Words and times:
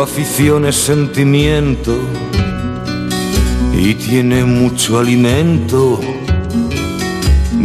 Afición 0.00 0.64
es 0.64 0.76
sentimiento 0.76 1.98
y 3.76 3.94
tiene 3.94 4.44
mucho 4.44 5.00
alimento. 5.00 5.98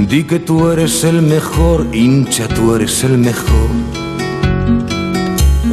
Di 0.08 0.24
que 0.24 0.40
tú 0.40 0.68
eres 0.72 1.04
el 1.04 1.22
mejor, 1.22 1.86
hincha, 1.94 2.48
tú 2.48 2.76
eres 2.76 3.04
el 3.04 3.20
mejor. 3.20 3.70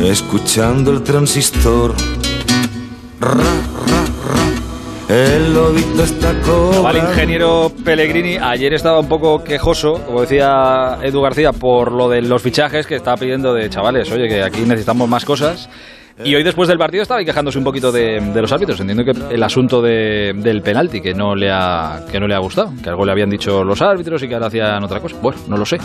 Escuchando 0.03 0.93
el 0.93 1.03
transistor. 1.03 1.95
Ra, 3.21 3.33
ra, 3.33 4.04
ra. 4.29 5.15
El 5.15 5.54
lobito 5.54 6.04
está 6.04 6.35
cobrando. 6.42 7.11
ingeniero 7.11 7.72
Pellegrini, 7.83 8.37
ayer 8.37 8.74
estaba 8.74 9.01
un 9.01 9.08
poco 9.08 9.42
quejoso, 9.42 9.95
como 10.04 10.21
decía 10.21 10.99
Edu 11.03 11.22
García, 11.22 11.53
por 11.53 11.90
lo 11.90 12.11
de 12.11 12.21
los 12.21 12.42
fichajes 12.42 12.87
que 12.87 12.97
estaba 12.97 13.17
pidiendo 13.17 13.54
de 13.54 13.71
chavales. 13.71 14.13
Oye, 14.13 14.29
que 14.29 14.42
aquí 14.42 14.61
necesitamos 14.61 15.08
más 15.08 15.24
cosas. 15.24 15.71
Y 16.25 16.34
hoy 16.34 16.43
después 16.43 16.69
del 16.69 16.79
partido 16.79 17.02
estaba 17.02 17.21
ahí 17.21 17.25
quejándose 17.27 17.59
un 17.59 17.65
poquito 17.65 17.91
de, 17.93 18.20
los 18.34 18.52
árbitros. 18.52 18.78
Entiendo 18.80 19.05
que 19.05 19.34
el 19.34 19.42
asunto 19.42 19.80
de- 19.80 20.33
del 20.37 20.62
penalti 20.62 21.01
que 21.01 21.15
no 21.15 21.34
le 21.34 21.51
ha 21.51 22.01
que 22.11 22.20
no 22.20 22.27
le 22.27 22.34
ha 22.34 22.38
gustado, 22.38 22.73
que 22.83 22.88
algo 22.91 23.05
le 23.05 23.12
habían 23.12 23.30
dicho 23.30 23.65
los 23.65 23.80
árbitros 23.83 24.23
y 24.23 24.28
que 24.28 24.34
ahora 24.34 24.47
hacían 24.48 24.83
otra 24.84 25.01
cosa. 25.01 25.16
Bueno, 25.23 25.38
no 25.48 25.56
lo 25.56 25.64
sé. 25.64 25.78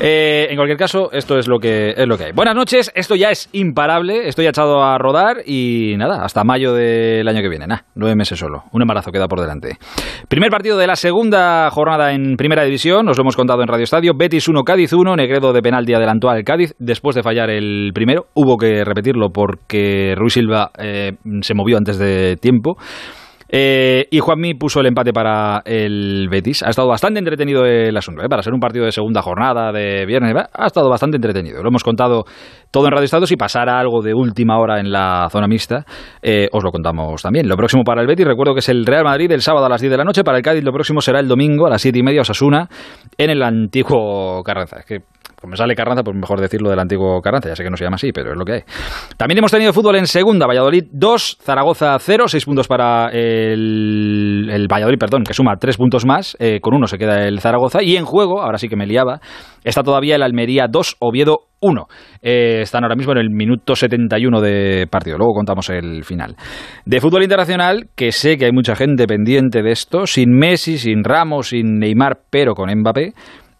Eh, 0.00 0.48
en 0.50 0.56
cualquier 0.56 0.78
caso, 0.78 1.10
esto 1.12 1.38
es 1.38 1.46
lo 1.48 1.58
que 1.58 1.94
es 1.96 2.06
lo 2.06 2.16
que 2.18 2.24
hay. 2.24 2.32
Buenas 2.32 2.54
noches. 2.54 2.90
Esto 2.94 3.14
ya 3.14 3.30
es 3.30 3.48
imparable. 3.52 4.28
Estoy 4.28 4.46
echado 4.46 4.82
a 4.82 4.98
rodar 4.98 5.38
y 5.46 5.94
nada, 5.96 6.24
hasta 6.24 6.44
mayo 6.44 6.72
del 6.74 7.26
año 7.28 7.40
que 7.40 7.48
viene. 7.48 7.66
Nada, 7.66 7.84
nueve 7.94 8.16
meses 8.16 8.38
solo. 8.38 8.64
Un 8.72 8.82
embarazo 8.82 9.12
queda 9.12 9.28
por 9.28 9.40
delante. 9.40 9.78
Primer 10.28 10.50
partido 10.50 10.76
de 10.78 10.86
la 10.86 10.96
segunda 10.96 11.70
jornada 11.70 12.12
en 12.12 12.36
Primera 12.36 12.64
División, 12.64 13.08
os 13.08 13.16
lo 13.16 13.22
hemos 13.22 13.36
contado 13.36 13.62
en 13.62 13.68
Radio 13.68 13.84
Estadio. 13.84 14.12
Betis 14.14 14.48
1, 14.48 14.64
Cádiz 14.64 14.92
1, 14.92 15.16
Negredo 15.16 15.52
de 15.52 15.62
penalti 15.62 15.94
adelantó 15.94 16.28
al 16.30 16.44
Cádiz 16.44 16.74
después 16.78 17.14
de 17.16 17.22
fallar 17.22 17.50
el 17.50 17.92
primero. 17.94 18.26
Hubo 18.34 18.56
que 18.56 18.84
repetirlo 18.84 19.30
porque 19.30 19.69
Ruiz 20.16 20.34
Silva 20.34 20.70
eh, 20.78 21.12
se 21.42 21.54
movió 21.54 21.76
antes 21.76 21.98
de 21.98 22.36
tiempo. 22.36 22.76
Eh, 23.52 24.06
y 24.10 24.20
Juanmi 24.20 24.54
puso 24.54 24.80
el 24.80 24.86
empate 24.86 25.12
para 25.12 25.62
el 25.64 26.28
Betis. 26.30 26.62
Ha 26.62 26.70
estado 26.70 26.88
bastante 26.88 27.18
entretenido 27.18 27.64
el 27.64 27.96
asunto, 27.96 28.22
¿eh? 28.22 28.28
para 28.28 28.42
ser 28.42 28.54
un 28.54 28.60
partido 28.60 28.84
de 28.84 28.92
segunda 28.92 29.22
jornada 29.22 29.72
de 29.72 30.06
viernes. 30.06 30.34
Ha 30.52 30.66
estado 30.66 30.88
bastante 30.88 31.16
entretenido. 31.16 31.60
Lo 31.62 31.68
hemos 31.68 31.82
contado 31.82 32.24
todo 32.70 32.86
en 32.86 32.92
Radio 32.92 33.04
Estado. 33.04 33.26
Si 33.26 33.36
pasara 33.36 33.80
algo 33.80 34.02
de 34.02 34.14
última 34.14 34.58
hora 34.58 34.78
en 34.78 34.92
la 34.92 35.28
zona 35.30 35.48
mixta, 35.48 35.84
eh, 36.22 36.48
os 36.52 36.62
lo 36.62 36.70
contamos 36.70 37.22
también. 37.22 37.48
Lo 37.48 37.56
próximo 37.56 37.82
para 37.82 38.00
el 38.02 38.06
Betis, 38.06 38.26
recuerdo 38.26 38.54
que 38.54 38.60
es 38.60 38.68
el 38.68 38.86
Real 38.86 39.04
Madrid 39.04 39.30
el 39.32 39.42
sábado 39.42 39.66
a 39.66 39.68
las 39.68 39.80
10 39.80 39.90
de 39.90 39.96
la 39.96 40.04
noche. 40.04 40.22
Para 40.22 40.38
el 40.38 40.44
Cádiz, 40.44 40.62
lo 40.62 40.72
próximo 40.72 41.00
será 41.00 41.18
el 41.18 41.26
domingo 41.26 41.66
a 41.66 41.70
las 41.70 41.82
7 41.82 41.98
y 41.98 42.02
media, 42.02 42.20
Osasuna, 42.20 42.68
en 43.18 43.30
el 43.30 43.42
antiguo 43.42 44.44
Carranza. 44.44 44.78
Es 44.78 44.86
que 44.86 44.98
como 45.40 45.52
me 45.52 45.56
sale 45.56 45.74
Carranza, 45.74 46.02
pues 46.02 46.16
mejor 46.16 46.40
decirlo 46.40 46.70
del 46.70 46.78
antiguo 46.78 47.20
Carranza. 47.20 47.48
Ya 47.48 47.56
sé 47.56 47.64
que 47.64 47.70
no 47.70 47.76
se 47.76 47.84
llama 47.84 47.94
así, 47.96 48.12
pero 48.12 48.32
es 48.32 48.38
lo 48.38 48.44
que 48.44 48.52
hay. 48.52 48.60
También 49.16 49.38
hemos 49.38 49.50
tenido 49.50 49.72
fútbol 49.72 49.96
en 49.96 50.06
segunda. 50.06 50.46
Valladolid 50.46 50.84
2, 50.92 51.38
Zaragoza 51.40 51.96
0, 51.98 52.28
6 52.28 52.44
puntos 52.44 52.68
para 52.68 53.08
el, 53.08 54.48
el 54.50 54.66
Valladolid, 54.68 54.98
perdón, 54.98 55.24
que 55.24 55.34
suma 55.34 55.56
3 55.58 55.76
puntos 55.76 56.04
más. 56.04 56.36
eh, 56.38 56.60
con 56.60 56.74
uno 56.74 56.86
se 56.86 56.98
queda 56.98 57.26
el 57.26 57.40
Zaragoza. 57.40 57.82
Y 57.82 57.96
en 57.96 58.04
juego, 58.04 58.42
ahora 58.42 58.58
sí 58.58 58.68
que 58.68 58.76
me 58.76 58.86
liaba, 58.86 59.20
está 59.64 59.82
todavía 59.82 60.16
el 60.16 60.22
Almería 60.22 60.66
2, 60.70 60.96
Oviedo 61.00 61.38
1. 61.60 61.86
Eh, 62.22 62.60
están 62.62 62.84
ahora 62.84 62.96
mismo 62.96 63.12
en 63.12 63.18
el 63.18 63.30
minuto 63.30 63.74
71 63.74 64.40
de 64.40 64.86
partido. 64.90 65.16
Luego 65.18 65.34
contamos 65.34 65.68
el 65.70 66.04
final. 66.04 66.36
De 66.84 67.00
fútbol 67.00 67.22
internacional, 67.22 67.88
que 67.94 68.12
sé 68.12 68.36
que 68.36 68.46
hay 68.46 68.52
mucha 68.52 68.74
gente 68.76 69.06
pendiente 69.06 69.62
de 69.62 69.70
esto, 69.72 70.06
sin 70.06 70.30
Messi, 70.32 70.78
sin 70.78 71.04
Ramos, 71.04 71.48
sin 71.48 71.78
Neymar, 71.78 72.18
pero 72.30 72.54
con 72.54 72.70
Mbappé. 72.70 73.12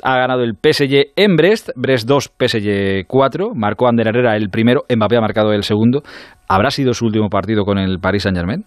Ha 0.02 0.16
ganado 0.16 0.42
el 0.42 0.54
PSG 0.54 1.12
en 1.16 1.36
Brest, 1.36 1.70
Brest 1.76 2.08
2, 2.08 2.32
PSG 2.38 3.06
4. 3.06 3.52
Marcó 3.54 3.88
Ander 3.88 4.08
Herrera 4.08 4.36
el 4.36 4.48
primero, 4.48 4.82
Mbappé 4.88 5.16
ha 5.16 5.20
marcado 5.20 5.52
el 5.52 5.62
segundo. 5.62 6.02
¿Habrá 6.48 6.70
sido 6.70 6.94
su 6.94 7.06
último 7.06 7.28
partido 7.28 7.64
con 7.64 7.78
el 7.78 7.98
Paris 7.98 8.22
Saint-Germain? 8.24 8.64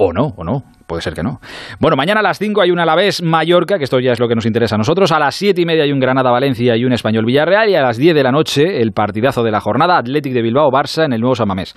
O 0.00 0.12
no, 0.12 0.32
o 0.36 0.44
no, 0.44 0.62
puede 0.86 1.02
ser 1.02 1.14
que 1.14 1.24
no. 1.24 1.40
Bueno, 1.80 1.96
mañana 1.96 2.20
a 2.20 2.22
las 2.22 2.38
5 2.38 2.60
hay 2.62 2.70
un 2.70 2.78
Alavés 2.78 3.20
Mallorca, 3.20 3.78
que 3.78 3.84
esto 3.84 3.98
ya 3.98 4.12
es 4.12 4.20
lo 4.20 4.28
que 4.28 4.36
nos 4.36 4.46
interesa 4.46 4.76
a 4.76 4.78
nosotros. 4.78 5.10
A 5.10 5.18
las 5.18 5.34
7 5.34 5.60
y 5.60 5.66
media 5.66 5.82
hay 5.82 5.90
un 5.90 5.98
Granada 5.98 6.30
Valencia 6.30 6.76
y 6.76 6.84
un 6.84 6.92
Español 6.92 7.24
Villarreal. 7.26 7.68
Y 7.68 7.74
a 7.74 7.82
las 7.82 7.96
10 7.96 8.14
de 8.14 8.22
la 8.22 8.30
noche, 8.30 8.80
el 8.80 8.92
partidazo 8.92 9.42
de 9.42 9.50
la 9.50 9.60
jornada, 9.60 9.98
Athletic 9.98 10.32
de 10.32 10.42
Bilbao 10.42 10.70
Barça 10.70 11.04
en 11.04 11.14
el 11.14 11.20
nuevo 11.20 11.34
Samamés. 11.34 11.74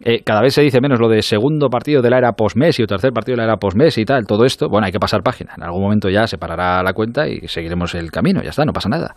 Eh, 0.00 0.22
cada 0.24 0.42
vez 0.42 0.54
se 0.54 0.62
dice 0.62 0.80
menos 0.80 1.00
lo 1.00 1.08
de 1.08 1.22
segundo 1.22 1.68
partido 1.68 2.02
de 2.02 2.10
la 2.10 2.18
era 2.18 2.32
post-Messi 2.32 2.82
o 2.82 2.86
tercer 2.86 3.12
partido 3.12 3.34
de 3.34 3.38
la 3.38 3.44
era 3.44 3.56
post-Messi 3.56 4.02
y 4.02 4.04
tal, 4.04 4.26
todo 4.26 4.44
esto. 4.44 4.68
Bueno, 4.68 4.86
hay 4.86 4.92
que 4.92 4.98
pasar 4.98 5.22
página. 5.22 5.54
En 5.56 5.62
algún 5.62 5.82
momento 5.82 6.08
ya 6.10 6.26
se 6.26 6.38
parará 6.38 6.82
la 6.82 6.92
cuenta 6.92 7.28
y 7.28 7.48
seguiremos 7.48 7.94
el 7.94 8.10
camino, 8.10 8.42
ya 8.42 8.50
está, 8.50 8.64
no 8.64 8.72
pasa 8.72 8.88
nada. 8.88 9.14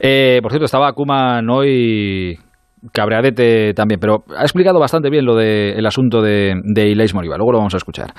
Eh, 0.00 0.40
por 0.42 0.50
cierto, 0.50 0.64
estaba 0.64 0.92
Kuman 0.92 1.48
hoy 1.50 2.38
cabreadete 2.92 3.74
también, 3.74 4.00
pero 4.00 4.24
ha 4.36 4.42
explicado 4.42 4.78
bastante 4.78 5.10
bien 5.10 5.24
lo 5.24 5.34
del 5.34 5.84
asunto 5.86 6.22
de, 6.22 6.54
de 6.62 6.88
Ilais 6.88 7.14
Moriba. 7.14 7.36
Luego 7.36 7.52
lo 7.52 7.58
vamos 7.58 7.74
a 7.74 7.78
escuchar. 7.78 8.12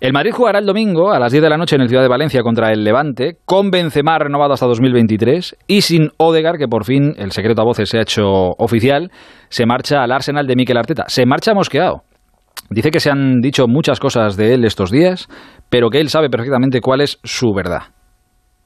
El 0.00 0.12
Madrid 0.12 0.32
jugará 0.32 0.58
el 0.58 0.66
domingo 0.66 1.12
a 1.12 1.18
las 1.18 1.32
10 1.32 1.42
de 1.42 1.50
la 1.50 1.56
noche 1.56 1.76
en 1.76 1.82
el 1.82 1.88
Ciudad 1.88 2.02
de 2.02 2.08
Valencia 2.08 2.42
contra 2.42 2.72
el 2.72 2.84
Levante, 2.84 3.38
con 3.44 3.70
Benzema 3.70 4.18
renovado 4.18 4.52
hasta 4.52 4.66
2023 4.66 5.56
y 5.66 5.80
sin 5.82 6.10
Odegar, 6.16 6.58
que 6.58 6.68
por 6.68 6.84
fin 6.84 7.14
el 7.16 7.32
secreto 7.32 7.62
a 7.62 7.64
voces 7.64 7.88
se 7.88 7.98
ha 7.98 8.02
hecho 8.02 8.26
oficial, 8.58 9.10
se 9.48 9.66
marcha 9.66 10.02
al 10.02 10.12
Arsenal 10.12 10.46
de 10.46 10.56
Mikel 10.56 10.76
Arteta. 10.76 11.04
Se 11.08 11.26
marcha 11.26 11.54
mosqueado. 11.54 12.02
Dice 12.70 12.90
que 12.90 13.00
se 13.00 13.10
han 13.10 13.40
dicho 13.40 13.66
muchas 13.66 13.98
cosas 13.98 14.36
de 14.36 14.54
él 14.54 14.64
estos 14.64 14.90
días, 14.90 15.28
pero 15.70 15.90
que 15.90 16.00
él 16.00 16.10
sabe 16.10 16.28
perfectamente 16.28 16.80
cuál 16.80 17.00
es 17.00 17.18
su 17.24 17.52
verdad. 17.54 17.82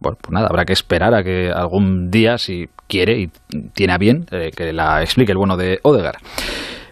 Bueno, 0.02 0.18
pues 0.20 0.32
nada, 0.32 0.48
habrá 0.48 0.64
que 0.64 0.72
esperar 0.72 1.14
a 1.14 1.22
que 1.22 1.50
algún 1.50 2.10
día, 2.10 2.38
si 2.38 2.66
quiere 2.88 3.20
y 3.20 3.30
tiene 3.72 3.92
a 3.92 3.98
bien, 3.98 4.26
eh, 4.32 4.50
que 4.54 4.72
la 4.72 5.00
explique 5.00 5.32
el 5.32 5.38
bueno 5.38 5.56
de 5.56 5.78
Odegar. 5.82 6.16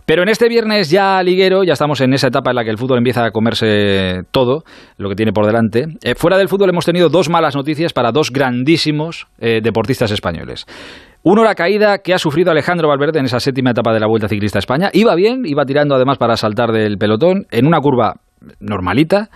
Pero 0.07 0.23
en 0.23 0.29
este 0.29 0.49
viernes 0.49 0.91
ya 0.91 1.23
liguero, 1.23 1.63
ya 1.63 1.75
estamos 1.75 2.01
en 2.01 2.13
esa 2.15 2.29
etapa 2.29 2.51
en 2.51 2.57
la 2.57 2.65
que 2.65 2.71
el 2.71 2.79
fútbol 2.79 2.99
empieza 2.99 3.25
a 3.25 3.31
comerse 3.31 4.23
todo, 4.33 4.65
lo 4.97 5.09
que 5.09 5.15
tiene 5.15 5.33
por 5.33 5.47
delante. 5.47 5.87
Eh, 6.03 6.15
fuera 6.17 6.37
del 6.37 6.49
fútbol 6.49 6.71
hemos 6.71 6.85
tenido 6.85 7.09
dos 7.09 7.29
malas 7.29 7.55
noticias 7.55 7.93
para 7.93 8.11
dos 8.11 8.33
grandísimos 8.33 9.29
eh, 9.39 9.61
deportistas 9.63 10.11
españoles. 10.11 10.67
Uno, 11.23 11.45
la 11.45 11.55
caída 11.55 11.99
que 11.99 12.15
ha 12.15 12.19
sufrido 12.19 12.51
Alejandro 12.51 12.89
Valverde 12.89 13.21
en 13.21 13.27
esa 13.27 13.39
séptima 13.39 13.71
etapa 13.71 13.93
de 13.93 14.01
la 14.01 14.09
Vuelta 14.09 14.27
Ciclista 14.27 14.59
a 14.59 14.61
España. 14.61 14.91
Iba 14.93 15.15
bien, 15.15 15.43
iba 15.45 15.65
tirando 15.65 15.95
además 15.95 16.19
para 16.19 16.37
saltar 16.37 16.73
del 16.73 16.97
pelotón 16.97 17.47
en 17.51 17.67
una 17.67 17.79
curva 17.79 18.15
normalita. 18.59 19.29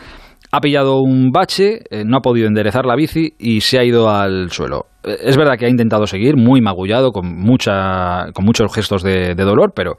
Ha 0.56 0.60
pillado 0.60 1.00
un 1.00 1.32
bache, 1.32 1.80
eh, 1.90 2.04
no 2.06 2.18
ha 2.18 2.20
podido 2.20 2.46
enderezar 2.46 2.86
la 2.86 2.94
bici 2.94 3.32
y 3.40 3.60
se 3.60 3.76
ha 3.76 3.84
ido 3.84 4.08
al 4.08 4.52
suelo. 4.52 4.86
Eh, 5.02 5.16
Es 5.24 5.36
verdad 5.36 5.58
que 5.58 5.66
ha 5.66 5.68
intentado 5.68 6.06
seguir, 6.06 6.36
muy 6.36 6.60
magullado, 6.60 7.10
con, 7.10 7.26
mucha, 7.26 8.30
con 8.32 8.44
muchos 8.44 8.72
gestos 8.72 9.02
de, 9.02 9.34
dolor, 9.34 9.72
pero 9.74 9.96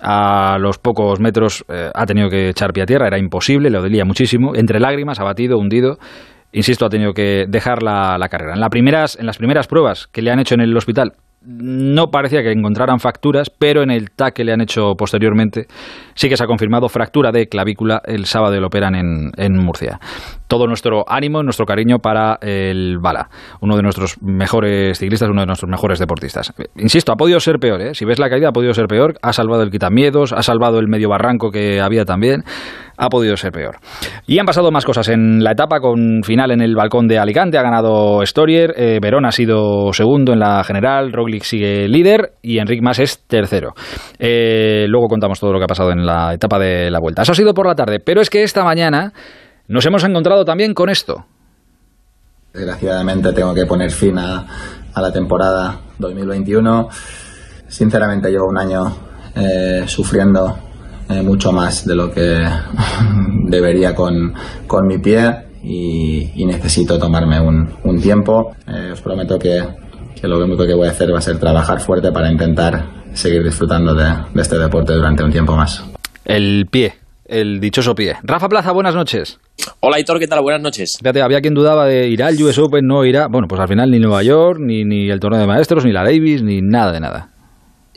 a 0.00 0.56
los 0.58 0.78
pocos 0.78 1.20
metros 1.20 1.66
eh, 1.68 1.90
ha 1.94 2.06
tenido 2.06 2.30
que 2.30 2.48
echar 2.48 2.72
pie 2.72 2.84
a 2.84 2.86
tierra, 2.86 3.08
era 3.08 3.18
imposible, 3.18 3.68
le 3.68 3.76
dolía 3.76 4.06
muchísimo. 4.06 4.54
Entre 4.54 4.80
lágrimas, 4.80 5.20
abatido, 5.20 5.58
hundido. 5.58 5.98
Insisto, 6.50 6.86
ha 6.86 6.88
tenido 6.88 7.12
que 7.12 7.44
dejar 7.46 7.82
la, 7.82 8.26
carrera. 8.30 8.54
En 8.54 8.60
las 9.26 9.36
primeras 9.36 9.66
pruebas 9.66 10.06
que 10.06 10.22
le 10.22 10.30
han 10.30 10.40
hecho 10.40 10.54
en 10.54 10.62
el 10.62 10.74
hospital, 10.74 11.12
no 11.42 12.10
parecía 12.10 12.42
que 12.42 12.52
encontraran 12.52 13.00
fracturas, 13.00 13.50
pero 13.50 13.82
en 13.82 13.90
el 13.90 14.10
TAC 14.10 14.34
que 14.34 14.44
le 14.44 14.52
han 14.52 14.60
hecho 14.60 14.94
posteriormente 14.94 15.66
sí 16.14 16.28
que 16.28 16.36
se 16.36 16.44
ha 16.44 16.46
confirmado 16.46 16.88
fractura 16.88 17.32
de 17.32 17.46
clavícula 17.46 18.02
el 18.04 18.26
sábado 18.26 18.60
lo 18.60 18.66
operan 18.66 18.94
en, 18.94 19.30
en 19.36 19.56
Murcia. 19.56 19.98
Todo 20.48 20.66
nuestro 20.66 21.04
ánimo, 21.08 21.42
nuestro 21.42 21.64
cariño 21.64 21.98
para 21.98 22.38
el 22.42 22.98
Bala, 22.98 23.30
uno 23.60 23.76
de 23.76 23.82
nuestros 23.82 24.20
mejores 24.20 24.98
ciclistas, 24.98 25.30
uno 25.30 25.40
de 25.40 25.46
nuestros 25.46 25.70
mejores 25.70 25.98
deportistas. 25.98 26.52
Insisto, 26.76 27.12
ha 27.12 27.16
podido 27.16 27.40
ser 27.40 27.58
peor, 27.58 27.80
¿eh? 27.80 27.94
si 27.94 28.04
ves 28.04 28.18
la 28.18 28.28
caída 28.28 28.48
ha 28.48 28.52
podido 28.52 28.74
ser 28.74 28.86
peor, 28.86 29.14
ha 29.22 29.32
salvado 29.32 29.62
el 29.62 29.70
quitamiedos, 29.70 30.32
ha 30.32 30.42
salvado 30.42 30.78
el 30.78 30.88
medio 30.88 31.08
barranco 31.08 31.50
que 31.50 31.80
había 31.80 32.04
también, 32.04 32.42
ha 33.00 33.08
podido 33.08 33.34
ser 33.36 33.50
peor. 33.50 33.78
Y 34.26 34.38
han 34.38 34.44
pasado 34.44 34.70
más 34.70 34.84
cosas 34.84 35.08
en 35.08 35.42
la 35.42 35.52
etapa 35.52 35.80
con 35.80 36.22
final 36.22 36.50
en 36.50 36.60
el 36.60 36.76
balcón 36.76 37.08
de 37.08 37.18
Alicante, 37.18 37.56
ha 37.56 37.62
ganado 37.62 38.24
Storier, 38.26 38.74
eh, 38.76 38.98
Verón 39.00 39.24
ha 39.24 39.32
sido 39.32 39.90
segundo 39.94 40.34
en 40.34 40.38
la 40.38 40.62
general, 40.64 41.10
Roglic 41.10 41.42
sigue 41.42 41.88
líder 41.88 42.34
y 42.42 42.58
Enric 42.58 42.82
Mas 42.82 42.98
es 42.98 43.26
tercero. 43.26 43.72
Eh, 44.18 44.84
luego 44.88 45.08
contamos 45.08 45.40
todo 45.40 45.50
lo 45.52 45.58
que 45.58 45.64
ha 45.64 45.68
pasado 45.68 45.92
en 45.92 46.04
la 46.04 46.34
etapa 46.34 46.58
de 46.58 46.90
la 46.90 47.00
vuelta. 47.00 47.22
Eso 47.22 47.32
ha 47.32 47.34
sido 47.34 47.54
por 47.54 47.66
la 47.66 47.74
tarde, 47.74 48.00
pero 48.00 48.20
es 48.20 48.28
que 48.28 48.42
esta 48.42 48.64
mañana 48.64 49.14
nos 49.66 49.86
hemos 49.86 50.04
encontrado 50.04 50.44
también 50.44 50.74
con 50.74 50.90
esto. 50.90 51.24
Desgraciadamente 52.52 53.32
tengo 53.32 53.54
que 53.54 53.64
poner 53.64 53.90
fin 53.90 54.18
a, 54.18 54.44
la 54.94 55.10
temporada 55.10 55.80
2021. 55.98 56.88
Sinceramente 57.66 58.28
llevo 58.28 58.48
un 58.48 58.58
año 58.58 58.94
eh, 59.34 59.84
sufriendo 59.86 60.69
eh, 61.10 61.22
mucho 61.22 61.52
más 61.52 61.84
de 61.86 61.94
lo 61.94 62.10
que 62.10 62.38
debería 63.48 63.94
con, 63.94 64.32
con 64.66 64.86
mi 64.86 64.98
pie 64.98 65.30
y, 65.62 66.30
y 66.34 66.46
necesito 66.46 66.98
tomarme 66.98 67.40
un, 67.40 67.68
un 67.84 68.00
tiempo. 68.00 68.52
Eh, 68.66 68.90
os 68.92 69.00
prometo 69.00 69.38
que, 69.38 69.62
que 70.20 70.28
lo 70.28 70.38
único 70.44 70.66
que 70.66 70.74
voy 70.74 70.88
a 70.88 70.90
hacer 70.90 71.12
va 71.12 71.18
a 71.18 71.22
ser 71.22 71.38
trabajar 71.38 71.80
fuerte 71.80 72.12
para 72.12 72.30
intentar 72.30 73.00
seguir 73.12 73.42
disfrutando 73.42 73.94
de, 73.94 74.04
de 74.34 74.42
este 74.42 74.58
deporte 74.58 74.92
durante 74.92 75.24
un 75.24 75.32
tiempo 75.32 75.56
más. 75.56 75.84
El 76.24 76.66
pie, 76.70 76.94
el 77.26 77.60
dichoso 77.60 77.94
pie. 77.94 78.16
Rafa 78.22 78.48
Plaza, 78.48 78.72
buenas 78.72 78.94
noches. 78.94 79.38
Hola, 79.80 79.98
Hitor, 79.98 80.18
¿qué 80.18 80.26
tal? 80.26 80.40
Buenas 80.42 80.62
noches. 80.62 80.96
Fíjate, 80.98 81.22
había 81.22 81.40
quien 81.40 81.54
dudaba 81.54 81.86
de 81.86 82.08
ir 82.08 82.22
al 82.22 82.40
US 82.42 82.58
Open, 82.58 82.86
no 82.86 83.04
irá. 83.04 83.26
Bueno, 83.28 83.48
pues 83.48 83.60
al 83.60 83.68
final 83.68 83.90
ni 83.90 83.98
Nueva 83.98 84.22
York, 84.22 84.58
ni, 84.60 84.84
ni 84.84 85.10
el 85.10 85.20
torneo 85.20 85.40
de 85.40 85.46
maestros, 85.46 85.84
ni 85.84 85.92
la 85.92 86.04
Davis, 86.04 86.42
ni 86.42 86.60
nada 86.62 86.92
de 86.92 87.00
nada. 87.00 87.28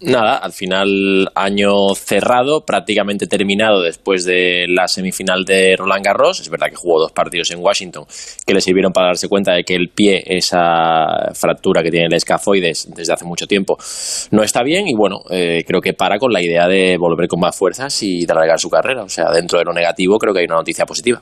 Nada, 0.06 0.36
al 0.38 0.52
final 0.52 1.30
año 1.34 1.96
cerrado, 1.96 2.66
prácticamente 2.66 3.26
terminado 3.26 3.82
después 3.82 4.26
de 4.26 4.66
la 4.68 4.88
semifinal 4.88 5.46
de 5.46 5.76
Roland 5.78 6.04
Garros. 6.04 6.42
Es 6.42 6.50
verdad 6.50 6.68
que 6.70 6.76
jugó 6.76 7.00
dos 7.00 7.14
partidos 7.14 7.52
en 7.52 7.60
Washington 7.60 8.04
que 8.46 8.54
le 8.54 8.60
sirvieron 8.60 8.92
para 8.92 9.08
darse 9.08 9.30
cuenta 9.30 9.54
de 9.54 9.64
que 9.64 9.76
el 9.76 9.90
pie, 9.90 10.22
esa 10.26 11.32
fractura 11.34 11.82
que 11.82 11.90
tiene 11.90 12.08
el 12.08 12.14
escafoides 12.14 12.90
desde 12.94 13.14
hace 13.14 13.24
mucho 13.24 13.48
tiempo, 13.48 13.78
no 14.32 14.44
está 14.44 14.62
bien 14.62 14.88
y 14.88 14.94
bueno, 14.94 15.22
eh, 15.30 15.64
creo 15.66 15.80
que 15.80 15.94
para 15.94 16.18
con 16.18 16.34
la 16.34 16.42
idea 16.42 16.68
de 16.68 16.98
volver 16.98 17.30
con 17.30 17.40
más 17.40 17.58
fuerzas 17.58 18.04
y 18.04 18.26
de 18.26 18.34
alargar 18.34 18.60
su 18.60 18.70
carrera. 18.70 19.04
O 19.04 19.10
sea, 19.10 19.32
dentro 19.32 19.58
de 19.60 19.66
lo 19.66 19.74
negativo 19.74 20.18
creo 20.18 20.34
que 20.34 20.42
hay 20.42 20.46
una 20.46 20.58
noticia 20.58 20.86
positiva. 20.86 21.22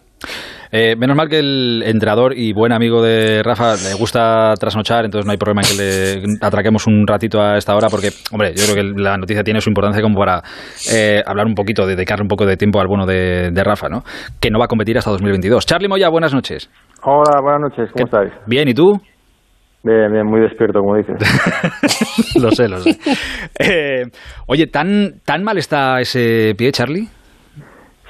Eh, 0.73 0.95
menos 0.95 1.17
mal 1.17 1.27
que 1.27 1.39
el 1.39 1.83
entrenador 1.85 2.37
y 2.37 2.53
buen 2.53 2.71
amigo 2.71 3.01
de 3.03 3.43
Rafa 3.43 3.75
le 3.75 3.93
gusta 3.93 4.53
trasnochar, 4.57 5.03
entonces 5.03 5.25
no 5.25 5.33
hay 5.33 5.37
problema 5.37 5.63
que 5.63 5.73
le 5.75 6.23
atraquemos 6.39 6.87
un 6.87 7.05
ratito 7.05 7.41
a 7.41 7.57
esta 7.57 7.75
hora, 7.75 7.89
porque, 7.89 8.11
hombre, 8.31 8.53
yo 8.55 8.63
creo 8.63 8.70
que 8.75 8.83
la 8.83 9.18
noticia 9.18 9.44
tiene 9.44 9.62
su 9.62 9.69
importancia 9.69 10.01
como 10.01 10.15
para 10.15 10.41
eh, 10.91 11.21
hablar 11.25 11.45
un 11.45 11.56
poquito, 11.56 11.85
dedicarle 11.85 12.23
un 12.23 12.27
poco 12.27 12.45
de 12.45 12.57
tiempo 12.57 12.79
al 12.79 12.88
bueno 12.88 13.06
de, 13.06 13.51
Rafa, 13.63 13.89
¿no? 13.89 14.03
Que 14.39 14.50
no 14.50 14.59
va 14.59 14.65
a 14.65 14.68
competir 14.68 14.97
hasta 14.97 15.12
2022. 15.12 15.65
Charlie 15.65 15.88
Moya, 15.88 16.09
buenas 16.09 16.33
noches. 16.33 16.69
Hola, 17.03 17.41
buenas 17.41 17.62
noches, 17.62 17.89
¿cómo 17.94 18.06
estáis? 18.06 18.31
Bien, 18.47 18.68
¿y 18.68 18.73
tú? 18.73 19.00
Bien, 19.83 20.12
bien, 20.12 20.25
muy 20.25 20.41
despierto, 20.41 20.79
como 20.79 20.95
dices. 20.95 21.18
lo 22.41 22.51
sé, 22.51 22.68
lo 22.68 22.77
sé. 22.77 22.97
Eh, 23.59 24.03
oye, 24.47 24.68
¿tan, 24.68 25.21
¿tan 25.25 25.44
mal 25.44 25.57
está 25.57 26.00
ese 26.00 26.53
pie, 26.56 26.71
Charlie? 26.71 27.07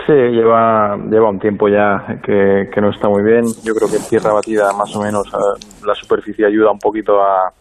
Sí, 0.05 0.13
lleva, 0.13 0.97
lleva 1.09 1.29
un 1.29 1.39
tiempo 1.39 1.67
ya 1.69 2.19
que, 2.23 2.81
no 2.81 2.89
está 2.89 3.07
muy 3.07 3.23
bien. 3.23 3.43
Yo 3.63 3.73
creo 3.73 3.87
que 3.89 3.99
tierra 4.09 4.33
batida, 4.33 4.73
más 4.73 4.95
o 4.95 5.01
menos, 5.01 5.31
la 5.85 5.93
superficie 5.93 6.45
ayuda 6.45 6.71
un 6.71 6.79
poquito 6.79 7.21
a, 7.21 7.53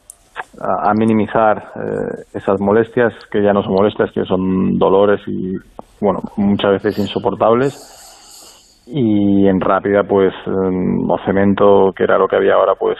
a, 0.60 0.92
minimizar 0.94 1.58
eh, 1.76 2.24
esas 2.34 2.60
molestias, 2.60 3.12
que 3.30 3.42
ya 3.42 3.52
no 3.52 3.62
son 3.62 3.74
molestias, 3.74 4.10
que 4.12 4.24
son 4.24 4.78
dolores 4.78 5.20
y, 5.26 5.56
bueno, 6.00 6.20
muchas 6.36 6.72
veces 6.72 6.98
insoportables. 6.98 7.96
Y 8.86 9.46
en 9.46 9.60
rápida, 9.60 10.02
pues, 10.02 10.32
o 10.46 11.18
cemento, 11.24 11.92
que 11.96 12.04
era 12.04 12.18
lo 12.18 12.26
que 12.26 12.36
había 12.36 12.54
ahora, 12.54 12.74
pues 12.78 12.98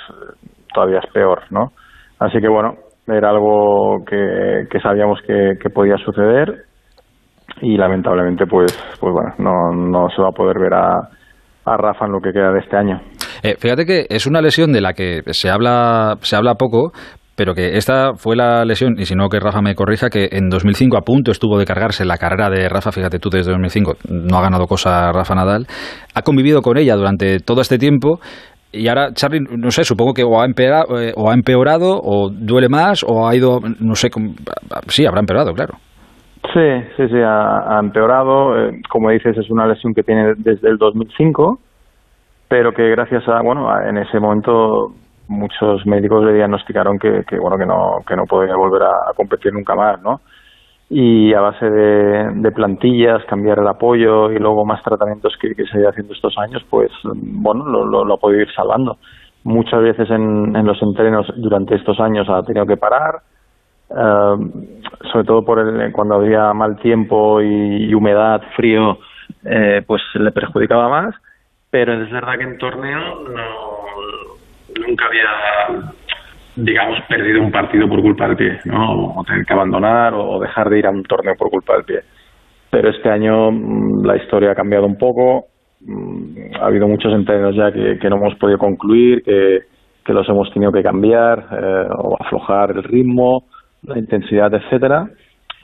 todavía 0.73 1.01
es 1.01 1.13
peor, 1.13 1.41
¿no? 1.51 1.73
Así 2.21 2.39
que, 2.41 2.49
bueno, 2.49 2.75
era 3.07 3.31
algo 3.31 4.05
que, 4.07 4.79
sabíamos 4.81 5.19
que, 5.27 5.55
que 5.61 5.71
podía 5.71 5.97
suceder 5.97 6.65
y 7.61 7.77
lamentablemente 7.77 8.47
pues 8.47 8.73
pues 9.01 9.13
bueno 9.13 9.35
no, 9.39 9.73
no 9.73 10.09
se 10.15 10.23
va 10.23 10.29
a 10.29 10.33
poder 10.33 10.59
ver 10.59 10.75
a, 10.75 11.09
a 11.65 11.77
Rafa 11.77 12.07
en 12.07 12.13
lo 12.13 12.21
que 12.21 12.33
queda 12.33 12.53
de 12.53 12.61
este 12.61 12.77
año. 12.77 13.01
Eh, 13.43 13.57
fíjate 13.59 13.87
que 13.87 14.07
es 14.09 14.27
una 14.27 14.41
lesión 14.41 14.73
de 14.73 14.81
la 14.81 14.93
que 14.93 15.23
se 15.33 15.51
habla 15.51 16.17
se 16.21 16.37
habla 16.37 16.55
poco 16.55 16.93
pero 17.41 17.55
que 17.55 17.79
esta 17.79 18.13
fue 18.17 18.37
la 18.37 18.67
lesión, 18.67 18.97
y 18.99 19.07
si 19.07 19.15
no 19.15 19.31
que 19.31 19.41
Rafa 19.41 19.63
me 19.63 19.75
corrija, 19.75 20.11
que 20.11 20.29
en 20.31 20.51
2005 20.51 20.99
a 20.99 21.01
punto 21.01 21.31
estuvo 21.31 21.59
de 21.59 21.65
cargarse 21.65 22.05
la 22.05 22.19
carrera 22.19 22.51
de 22.51 22.69
Rafa, 22.69 22.93
fíjate 22.93 23.19
tú, 23.19 23.31
desde 23.31 23.53
2005 23.53 23.93
no 24.11 24.37
ha 24.37 24.43
ganado 24.43 24.67
cosa 24.67 25.11
Rafa 25.11 25.35
Nadal, 25.35 25.65
ha 26.15 26.21
convivido 26.21 26.61
con 26.61 26.77
ella 26.77 26.97
durante 26.97 27.39
todo 27.39 27.63
este 27.63 27.79
tiempo, 27.79 28.21
y 28.75 28.89
ahora 28.89 29.15
Charlie, 29.15 29.41
no 29.57 29.71
sé, 29.71 29.85
supongo 29.85 30.13
que 30.13 30.23
o 30.23 30.39
ha, 30.39 30.45
empeorado, 30.45 31.01
eh, 31.01 31.15
o 31.17 31.31
ha 31.31 31.33
empeorado, 31.33 31.99
o 32.05 32.29
duele 32.31 32.69
más, 32.69 33.03
o 33.09 33.27
ha 33.27 33.35
ido, 33.35 33.61
no 33.81 33.95
sé, 33.95 34.11
sí, 34.89 35.07
habrá 35.07 35.21
empeorado, 35.21 35.55
claro. 35.55 35.79
Sí, 36.53 36.93
sí, 36.99 37.09
sí, 37.09 37.17
ha, 37.25 37.79
empeorado. 37.83 38.55
Eh, 38.59 38.83
como 38.91 39.09
dices, 39.09 39.35
es 39.39 39.51
una 39.51 39.67
lesión 39.67 39.95
que 39.95 40.03
tiene 40.03 40.35
desde 40.37 40.69
el 40.69 40.77
2005, 40.77 41.59
pero 42.49 42.73
que 42.73 42.91
gracias 42.91 43.27
a, 43.29 43.41
bueno, 43.43 43.67
en 43.89 43.97
ese 43.97 44.21
momento 44.21 44.93
muchos 45.31 45.87
médicos 45.87 46.25
le 46.25 46.35
diagnosticaron 46.35 46.99
que, 46.99 47.25
que 47.27 47.39
bueno, 47.39 47.57
que 47.57 47.65
no, 47.65 48.03
que 48.07 48.17
no 48.17 48.27
podía 48.27 48.57
volver 48.57 48.83
a, 48.83 49.13
competir 49.15 49.53
nunca 49.53 49.75
más, 49.75 50.03
¿no? 50.03 50.21
Y 50.91 51.33
a 51.33 51.41
base 51.41 51.71
de, 51.71 52.51
plantillas, 52.51 53.25
cambiar 53.27 53.61
el 53.61 53.69
apoyo 53.69 54.33
y 54.33 54.41
luego 54.41 54.65
más 54.65 54.83
tratamientos 54.83 55.37
que, 55.41 55.55
se 55.55 55.87
ha 55.87 55.91
haciendo 55.91 56.15
estos 56.15 56.37
años, 56.37 56.65
pues, 56.69 56.91
bueno, 57.05 57.65
lo, 57.65 58.05
lo, 58.05 58.15
ha 58.15 58.17
podido 58.17 58.43
ir 58.43 58.53
salvando. 58.53 58.99
Muchas 59.45 59.81
veces 59.83 60.11
en, 60.11 60.57
en 60.57 60.67
los 60.67 60.83
entrenos 60.83 61.33
durante 61.37 61.77
estos 61.77 62.01
años 62.01 62.29
ha 62.29 62.43
tenido 62.43 62.67
que 62.67 62.77
parar, 62.77 63.21
eh, 63.91 64.37
sobre 65.13 65.25
todo 65.25 65.45
por 65.45 65.61
el, 65.61 65.93
cuando 65.93 66.17
había 66.17 66.53
mal 66.53 66.77
tiempo 66.81 67.41
y, 67.41 67.95
humedad, 67.95 68.43
frío, 68.57 68.99
eh, 69.45 69.83
pues 69.87 70.03
le 70.15 70.33
perjudicaba 70.33 70.89
más. 70.89 71.15
Pero 71.71 72.03
es 72.03 72.11
verdad 72.11 72.37
que 72.37 72.45
en 72.45 72.59
torneo 72.59 72.99
no, 73.29 74.40
nunca 74.79 75.07
había, 75.07 75.93
digamos, 76.57 76.99
perdido 77.09 77.41
un 77.41 77.51
partido 77.51 77.89
por 77.89 78.03
culpa 78.03 78.29
del 78.29 78.37
pie, 78.37 78.59
¿no? 78.65 79.15
O 79.17 79.25
tener 79.25 79.45
que 79.45 79.53
abandonar 79.53 80.15
o 80.15 80.39
dejar 80.41 80.69
de 80.69 80.79
ir 80.79 80.87
a 80.87 80.91
un 80.91 81.03
torneo 81.05 81.35
por 81.37 81.51
culpa 81.51 81.75
del 81.75 81.85
pie. 81.85 82.01
Pero 82.71 82.91
este 82.91 83.11
año 83.11 83.51
mm, 83.51 84.05
la 84.05 84.17
historia 84.17 84.53
ha 84.53 84.55
cambiado 84.55 84.87
un 84.87 84.97
poco. 84.97 85.47
Mm, 85.81 86.55
ha 86.61 86.67
habido 86.67 86.87
muchos 86.89 87.13
entrenos 87.13 87.57
ya 87.57 87.73
que, 87.73 88.09
no 88.09 88.17
hemos 88.17 88.35
podido 88.37 88.59
concluir, 88.59 89.23
que, 89.23 89.61
que 90.05 90.13
los 90.13 90.29
hemos 90.29 90.53
tenido 90.53 90.73
que 90.73 90.83
cambiar 90.83 91.47
eh, 91.53 91.87
o 91.97 92.17
aflojar 92.21 92.71
el 92.73 92.83
ritmo 92.83 93.45
la 93.83 93.99
intensidad, 93.99 94.53
etcétera, 94.53 95.09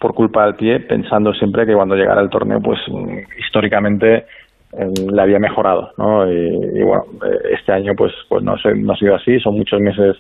por 0.01 0.15
culpa 0.15 0.45
del 0.45 0.55
pie, 0.57 0.81
pensando 0.81 1.33
siempre 1.35 1.67
que 1.67 1.75
cuando 1.75 1.95
llegara 1.95 2.21
el 2.21 2.31
torneo, 2.31 2.61
pues 2.61 2.79
mm, 2.89 3.41
históricamente 3.41 4.27
le 4.73 5.23
había 5.23 5.39
mejorado, 5.39 5.91
¿no? 5.97 6.31
Y, 6.31 6.83
bueno, 6.83 7.05
eh, 7.25 7.55
este 7.59 7.73
año 7.73 7.93
pues 7.97 8.13
pues 8.29 8.43
no, 8.43 8.57
no 8.77 8.93
ha 8.93 8.97
sido 8.97 9.15
así, 9.15 9.39
son 9.41 9.57
muchos 9.57 9.81
meses 9.81 10.17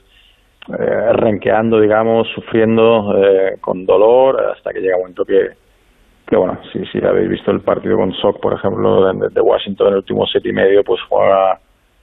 eh, 0.68 1.12
renqueando, 1.12 1.80
digamos, 1.80 2.28
sufriendo, 2.34 3.14
eh, 3.22 3.56
con 3.60 3.84
dolor, 3.84 4.40
hasta 4.56 4.72
que 4.72 4.80
llega 4.80 4.96
un 4.96 5.02
momento 5.02 5.24
que, 5.24 5.50
que 6.26 6.36
bueno, 6.36 6.58
si, 6.72 6.84
si 6.86 7.04
habéis 7.04 7.28
visto 7.28 7.50
el 7.50 7.60
partido 7.60 7.96
con 7.96 8.12
Sock, 8.12 8.40
por 8.40 8.54
ejemplo, 8.54 9.12
de, 9.12 9.40
Washington 9.40 9.88
en 9.88 9.92
el 9.92 9.98
último 9.98 10.26
set 10.26 10.44
y 10.46 10.52
medio, 10.52 10.82
pues 10.82 11.00
juega 11.08 11.58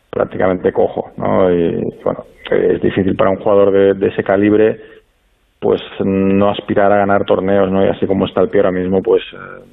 prácticamente 0.09 0.71
cojo, 0.71 1.11
¿no? 1.17 1.51
Y 1.51 1.81
bueno, 2.03 2.25
es 2.51 2.81
difícil 2.81 3.15
para 3.15 3.31
un 3.31 3.37
jugador 3.37 3.71
de, 3.71 3.93
de 3.95 4.07
ese 4.07 4.23
calibre 4.23 4.79
pues 5.63 5.81
no 6.03 6.49
aspirar 6.49 6.91
a 6.91 6.97
ganar 6.97 7.23
torneos, 7.23 7.71
¿no? 7.71 7.85
Y 7.85 7.87
así 7.87 8.05
como 8.05 8.25
está 8.25 8.41
el 8.41 8.49
pie 8.49 8.59
ahora 8.59 8.73
mismo, 8.73 9.01
pues 9.01 9.23
eh, 9.31 9.63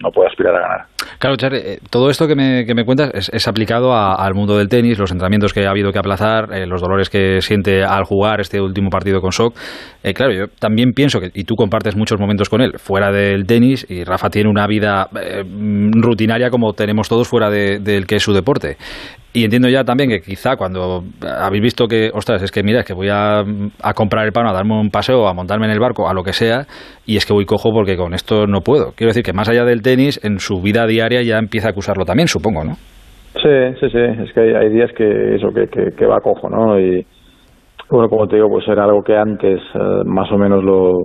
no 0.00 0.10
puede 0.10 0.28
aspirar 0.28 0.56
a 0.56 0.60
ganar. 0.60 0.86
Claro, 1.18 1.36
Charlie, 1.36 1.58
eh, 1.58 1.78
todo 1.90 2.08
esto 2.10 2.26
que 2.26 2.34
me, 2.34 2.64
que 2.64 2.74
me 2.74 2.84
cuentas 2.84 3.10
es, 3.32 3.48
aplicado 3.48 3.94
al 3.94 4.34
mundo 4.34 4.56
del 4.56 4.68
tenis, 4.68 4.98
los 4.98 5.10
entrenamientos 5.10 5.52
que 5.52 5.66
ha 5.66 5.70
habido 5.70 5.92
que 5.92 5.98
aplazar, 5.98 6.52
eh, 6.52 6.66
los 6.66 6.80
dolores 6.80 7.10
que 7.10 7.40
siente 7.42 7.82
al 7.84 8.04
jugar 8.04 8.40
este 8.40 8.60
último 8.60 8.90
partido 8.90 9.20
con 9.20 9.32
Sok. 9.32 9.54
claro, 10.14 10.32
yo 10.32 10.46
también 10.58 10.92
pienso 10.92 11.20
que, 11.20 11.30
y 11.34 11.44
tú 11.44 11.56
compartes 11.56 11.96
muchos 11.96 12.18
momentos 12.18 12.48
con 12.48 12.60
él, 12.60 12.78
fuera 12.78 13.12
del 13.12 13.46
tenis, 13.46 13.86
y 13.88 14.04
Rafa 14.04 14.30
tiene 14.30 14.48
una 14.48 14.66
vida 14.66 15.08
rutinaria 15.92 16.50
como 16.50 16.72
tenemos 16.72 17.08
todos 17.08 17.28
fuera 17.28 17.50
del 17.50 18.06
que 18.06 18.16
es 18.16 18.22
su 18.22 18.32
deporte. 18.32 18.76
Y 19.32 19.44
entiendo 19.44 19.68
ya 19.68 19.84
también 19.84 20.10
que 20.10 20.20
quizá 20.20 20.56
cuando 20.56 21.04
habéis 21.22 21.62
visto 21.62 21.86
que, 21.86 22.10
ostras, 22.12 22.42
es 22.42 22.50
que 22.50 22.64
mira, 22.64 22.80
es 22.80 22.86
que 22.86 22.94
voy 22.94 23.08
a, 23.12 23.44
comprar 23.94 24.26
el 24.26 24.32
pan, 24.32 24.46
a 24.48 24.52
darme 24.52 24.74
un 24.74 24.90
paseo, 24.90 25.28
a 25.28 25.34
montarme 25.34 25.66
en 25.66 25.72
el 25.72 25.78
barco, 25.78 26.08
a 26.08 26.14
lo 26.14 26.24
que 26.24 26.32
sea, 26.32 26.66
y 27.06 27.16
es 27.16 27.24
que 27.24 27.32
voy 27.32 27.44
cojo 27.44 27.70
porque 27.72 27.96
con 27.96 28.12
esto 28.12 28.46
no 28.48 28.60
puedo. 28.60 28.92
Quiero 28.96 29.10
decir 29.10 29.22
que 29.22 29.32
más 29.32 29.48
allá 29.48 29.64
del 29.64 29.82
tenis, 29.82 30.18
en 30.24 30.40
su 30.40 30.60
vida 30.60 30.84
diaria 30.86 31.22
ya 31.22 31.38
empieza 31.38 31.68
a 31.68 31.70
acusarlo 31.70 32.04
también, 32.04 32.26
supongo, 32.26 32.64
¿no? 32.64 32.74
Sí, 33.34 33.78
sí, 33.78 33.88
sí. 33.88 34.22
Es 34.24 34.32
que 34.32 34.40
hay, 34.40 34.68
días 34.70 34.90
que 34.96 35.36
eso, 35.36 35.50
que, 35.54 35.68
que, 35.96 36.06
va 36.06 36.18
cojo, 36.18 36.48
¿no? 36.50 36.80
Y 36.80 37.06
bueno, 37.88 38.08
como 38.08 38.26
te 38.26 38.34
digo, 38.34 38.48
pues 38.48 38.66
era 38.66 38.82
algo 38.82 39.02
que 39.04 39.16
antes 39.16 39.60
eh, 39.74 40.02
más 40.06 40.30
o 40.32 40.38
menos 40.38 40.64
lo, 40.64 41.04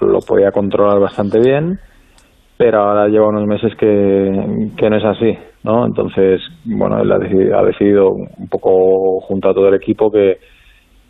lo 0.00 0.18
podía 0.26 0.50
controlar 0.50 0.98
bastante 0.98 1.38
bien 1.40 1.78
pero 2.56 2.80
ahora 2.80 3.08
lleva 3.08 3.28
unos 3.28 3.46
meses 3.46 3.74
que, 3.76 4.70
que 4.76 4.90
no 4.90 4.96
es 4.96 5.04
así, 5.04 5.36
¿no? 5.62 5.84
Entonces, 5.86 6.40
bueno, 6.64 7.00
él 7.00 7.12
ha 7.12 7.18
decidido, 7.18 7.58
ha 7.58 7.64
decidido 7.64 8.10
un 8.12 8.48
poco 8.48 9.20
junto 9.20 9.50
a 9.50 9.54
todo 9.54 9.68
el 9.68 9.74
equipo 9.74 10.10
que, 10.10 10.38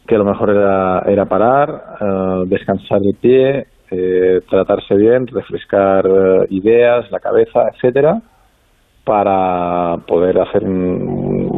que 0.07 0.19
lo 0.19 0.25
mejor 0.25 0.51
era, 0.51 1.01
era 1.07 1.27
parar, 1.27 1.83
eh, 2.01 2.45
descansar 2.47 3.01
el 3.05 3.15
pie, 3.21 3.67
eh, 3.91 4.41
tratarse 4.49 4.97
bien, 4.97 5.27
refrescar 5.29 6.07
eh, 6.07 6.47
ideas, 6.51 7.11
la 7.13 7.21
cabeza, 7.21 7.69
etcétera, 7.73 8.21
para 9.05 9.99
poder 10.07 10.41
hacer 10.41 10.65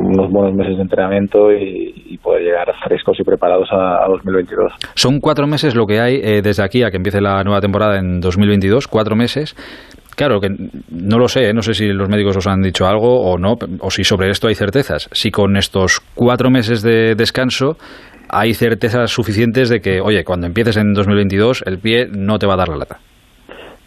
unos 0.08 0.30
buenos 0.30 0.54
meses 0.54 0.76
de 0.76 0.82
entrenamiento 0.82 1.52
y, 1.52 2.18
poder 2.18 2.42
llegar 2.42 2.66
frescos 2.84 3.16
y 3.20 3.22
preparados 3.22 3.68
a, 3.70 4.04
2022. 4.08 4.72
Son 4.94 5.20
cuatro 5.20 5.46
meses 5.46 5.76
lo 5.76 5.86
que 5.86 6.00
hay 6.00 6.16
eh, 6.16 6.42
desde 6.42 6.64
aquí 6.64 6.82
a 6.82 6.90
que 6.90 6.96
empiece 6.96 7.20
la 7.20 7.44
nueva 7.44 7.60
temporada 7.60 7.96
en 7.96 8.18
2022, 8.18 8.88
cuatro 8.88 9.14
meses. 9.14 9.54
Claro, 10.16 10.40
que 10.40 10.48
no 10.90 11.16
lo 11.16 11.28
sé, 11.28 11.50
¿eh? 11.50 11.54
no 11.54 11.62
sé 11.62 11.74
si 11.74 11.86
los 11.86 12.08
médicos 12.08 12.36
os 12.36 12.48
han 12.48 12.60
dicho 12.60 12.88
algo 12.88 13.20
o 13.20 13.38
no, 13.38 13.54
o 13.78 13.90
si 13.90 14.02
sobre 14.02 14.30
esto 14.30 14.48
hay 14.48 14.56
certezas. 14.56 15.08
Si 15.12 15.30
con 15.30 15.56
estos 15.56 16.00
cuatro 16.16 16.50
meses 16.50 16.82
de 16.82 17.14
descanso 17.14 17.76
hay 18.28 18.52
certezas 18.52 19.12
suficientes 19.12 19.68
de 19.68 19.78
que, 19.78 20.00
oye, 20.00 20.24
cuando 20.24 20.48
empieces 20.48 20.76
en 20.76 20.92
2022 20.92 21.62
el 21.66 21.78
pie 21.78 22.08
no 22.10 22.38
te 22.38 22.48
va 22.48 22.54
a 22.54 22.58
dar 22.58 22.68
la 22.68 22.78
lata. 22.78 22.98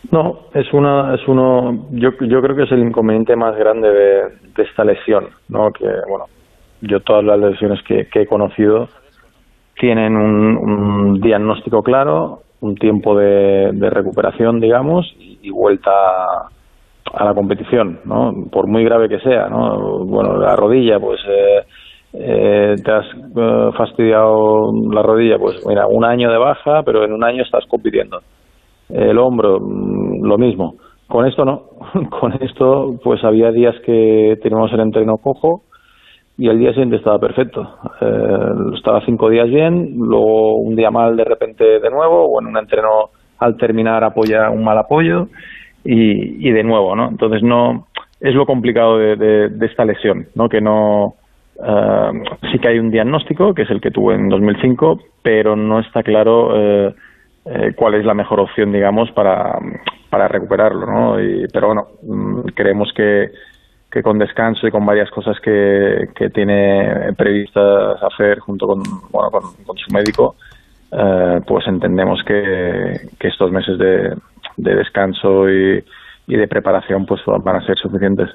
No, 0.09 0.47
es 0.53 0.73
una, 0.73 1.13
es 1.13 1.27
uno, 1.27 1.87
yo, 1.91 2.09
yo 2.21 2.41
creo 2.41 2.55
que 2.55 2.63
es 2.63 2.71
el 2.71 2.79
inconveniente 2.79 3.35
más 3.35 3.55
grande 3.55 3.89
de, 3.89 4.63
esta 4.63 4.83
lesión, 4.83 5.27
¿no? 5.47 5.71
Que, 5.71 5.85
bueno, 6.09 6.25
yo 6.81 6.99
todas 7.01 7.23
las 7.23 7.39
lesiones 7.39 7.81
que, 7.83 8.07
he 8.11 8.25
conocido 8.25 8.87
tienen 9.77 10.15
un, 10.15 11.21
diagnóstico 11.21 11.83
claro, 11.83 12.39
un 12.61 12.75
tiempo 12.75 13.15
de, 13.15 13.71
recuperación, 13.91 14.59
digamos, 14.59 15.05
y, 15.19 15.49
vuelta 15.51 15.91
a, 17.13 17.23
la 17.23 17.33
competición, 17.35 17.99
¿no? 18.05 18.31
Por 18.51 18.67
muy 18.67 18.83
grave 18.83 19.07
que 19.07 19.19
sea, 19.19 19.47
¿no? 19.49 20.03
Bueno, 20.05 20.37
la 20.37 20.55
rodilla, 20.55 20.99
pues 20.99 21.19
eh, 21.27 21.59
eh, 22.13 22.75
te 22.83 22.91
has 22.91 23.05
eh, 23.05 23.69
fastidiado 23.77 24.71
la 24.91 25.03
rodilla, 25.03 25.37
pues 25.37 25.63
mira, 25.67 25.85
un 25.87 26.03
año 26.05 26.31
de 26.31 26.37
baja, 26.37 26.81
pero 26.83 27.05
en 27.05 27.13
un 27.13 27.23
año 27.23 27.43
estás 27.43 27.65
compitiendo. 27.67 28.19
El 28.93 29.17
hombro, 29.17 29.59
mm, 29.59 30.23
lo 30.23 30.37
mismo. 30.37 30.75
Con 31.07 31.27
esto 31.27 31.45
no. 31.45 31.63
Con 32.19 32.33
esto, 32.41 32.95
pues 33.03 33.23
había 33.23 33.51
días 33.51 33.75
que 33.85 34.39
teníamos 34.41 34.71
el 34.73 34.79
entreno 34.79 35.17
cojo 35.17 35.63
y 36.37 36.47
el 36.47 36.57
día 36.57 36.71
siguiente 36.71 36.95
estaba 36.95 37.19
perfecto. 37.19 37.61
Eh, 38.01 38.75
estaba 38.75 39.05
cinco 39.05 39.29
días 39.29 39.49
bien, 39.49 39.95
luego 39.97 40.55
un 40.55 40.75
día 40.75 40.89
mal 40.89 41.15
de 41.15 41.23
repente 41.23 41.79
de 41.79 41.89
nuevo, 41.89 42.25
o 42.25 42.41
en 42.41 42.47
un 42.47 42.57
entreno 42.57 43.09
al 43.39 43.57
terminar 43.57 44.03
apoya 44.03 44.49
un 44.49 44.63
mal 44.63 44.77
apoyo 44.77 45.27
y, 45.83 46.47
y 46.47 46.51
de 46.51 46.63
nuevo, 46.63 46.95
¿no? 46.95 47.09
Entonces 47.09 47.43
no 47.43 47.87
es 48.19 48.35
lo 48.35 48.45
complicado 48.45 48.97
de, 48.97 49.15
de, 49.49 49.65
esta 49.65 49.83
lesión, 49.83 50.27
¿no? 50.35 50.47
Que 50.47 50.61
no 50.61 51.15
eh, 51.63 52.11
sí 52.51 52.59
que 52.59 52.67
hay 52.67 52.79
un 52.79 52.91
diagnóstico 52.91 53.53
que 53.53 53.63
es 53.63 53.69
el 53.71 53.81
que 53.81 53.91
tuve 53.91 54.15
en 54.15 54.29
2005, 54.29 54.99
pero 55.23 55.55
no 55.55 55.79
está 55.79 56.03
claro 56.03 56.51
eh, 56.55 56.93
eh, 57.45 57.73
cuál 57.75 57.95
es 57.95 58.05
la 58.05 58.13
mejor 58.13 58.39
opción, 58.39 58.71
digamos, 58.71 59.11
para, 59.11 59.57
para 60.09 60.27
recuperarlo, 60.27 60.85
¿no? 60.85 61.21
Y, 61.21 61.47
pero 61.51 61.67
bueno, 61.67 61.87
mm, 62.03 62.41
creemos 62.55 62.91
que 62.95 63.31
que 63.91 64.01
con 64.01 64.17
descanso 64.17 64.65
y 64.65 64.71
con 64.71 64.85
varias 64.85 65.11
cosas 65.11 65.37
que, 65.41 66.07
que 66.15 66.29
tiene 66.29 67.11
previstas 67.17 68.01
hacer 68.01 68.39
junto 68.39 68.65
con, 68.65 68.81
bueno, 69.11 69.29
con, 69.29 69.77
su 69.77 69.93
médico, 69.93 70.35
eh, 70.91 71.41
pues 71.45 71.67
entendemos 71.67 72.23
que, 72.25 73.09
que 73.19 73.27
estos 73.27 73.51
meses 73.51 73.77
de, 73.77 74.15
de 74.55 74.75
descanso 74.75 75.49
y, 75.49 75.83
y 76.27 76.37
de 76.37 76.47
preparación 76.47 77.05
pues 77.05 77.21
van 77.25 77.57
a 77.57 77.65
ser 77.65 77.77
suficientes. 77.77 78.29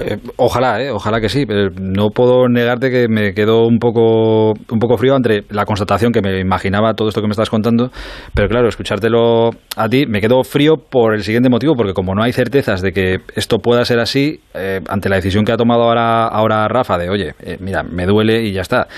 Eh, 0.00 0.18
ojalá, 0.36 0.82
eh, 0.82 0.90
ojalá 0.90 1.20
que 1.20 1.28
sí, 1.28 1.46
pero 1.46 1.70
no 1.80 2.10
puedo 2.10 2.48
negarte 2.48 2.90
que 2.90 3.08
me 3.08 3.32
quedo 3.32 3.66
un 3.66 3.78
poco, 3.78 4.50
un 4.52 4.78
poco 4.78 4.96
frío 4.98 5.16
entre 5.16 5.44
la 5.50 5.64
constatación 5.64 6.12
que 6.12 6.20
me 6.20 6.40
imaginaba 6.40 6.94
todo 6.94 7.08
esto 7.08 7.20
que 7.20 7.26
me 7.26 7.32
estás 7.32 7.50
contando, 7.50 7.90
pero 8.34 8.48
claro, 8.48 8.68
escuchártelo 8.68 9.50
a 9.76 9.88
ti 9.88 10.06
me 10.06 10.20
quedo 10.20 10.42
frío 10.44 10.76
por 10.76 11.14
el 11.14 11.22
siguiente 11.22 11.48
motivo, 11.48 11.74
porque 11.74 11.94
como 11.94 12.14
no 12.14 12.22
hay 12.22 12.32
certezas 12.32 12.82
de 12.82 12.92
que 12.92 13.18
esto 13.34 13.58
pueda 13.58 13.84
ser 13.84 13.98
así, 14.00 14.40
eh, 14.54 14.80
ante 14.88 15.08
la 15.08 15.16
decisión 15.16 15.44
que 15.44 15.52
ha 15.52 15.56
tomado 15.56 15.84
ahora, 15.84 16.26
ahora 16.26 16.68
Rafa 16.68 16.98
de, 16.98 17.08
oye, 17.08 17.34
mira, 17.60 17.82
me 17.82 18.06
duele 18.06 18.42
y 18.42 18.52
ya 18.52 18.62
está 18.62 18.88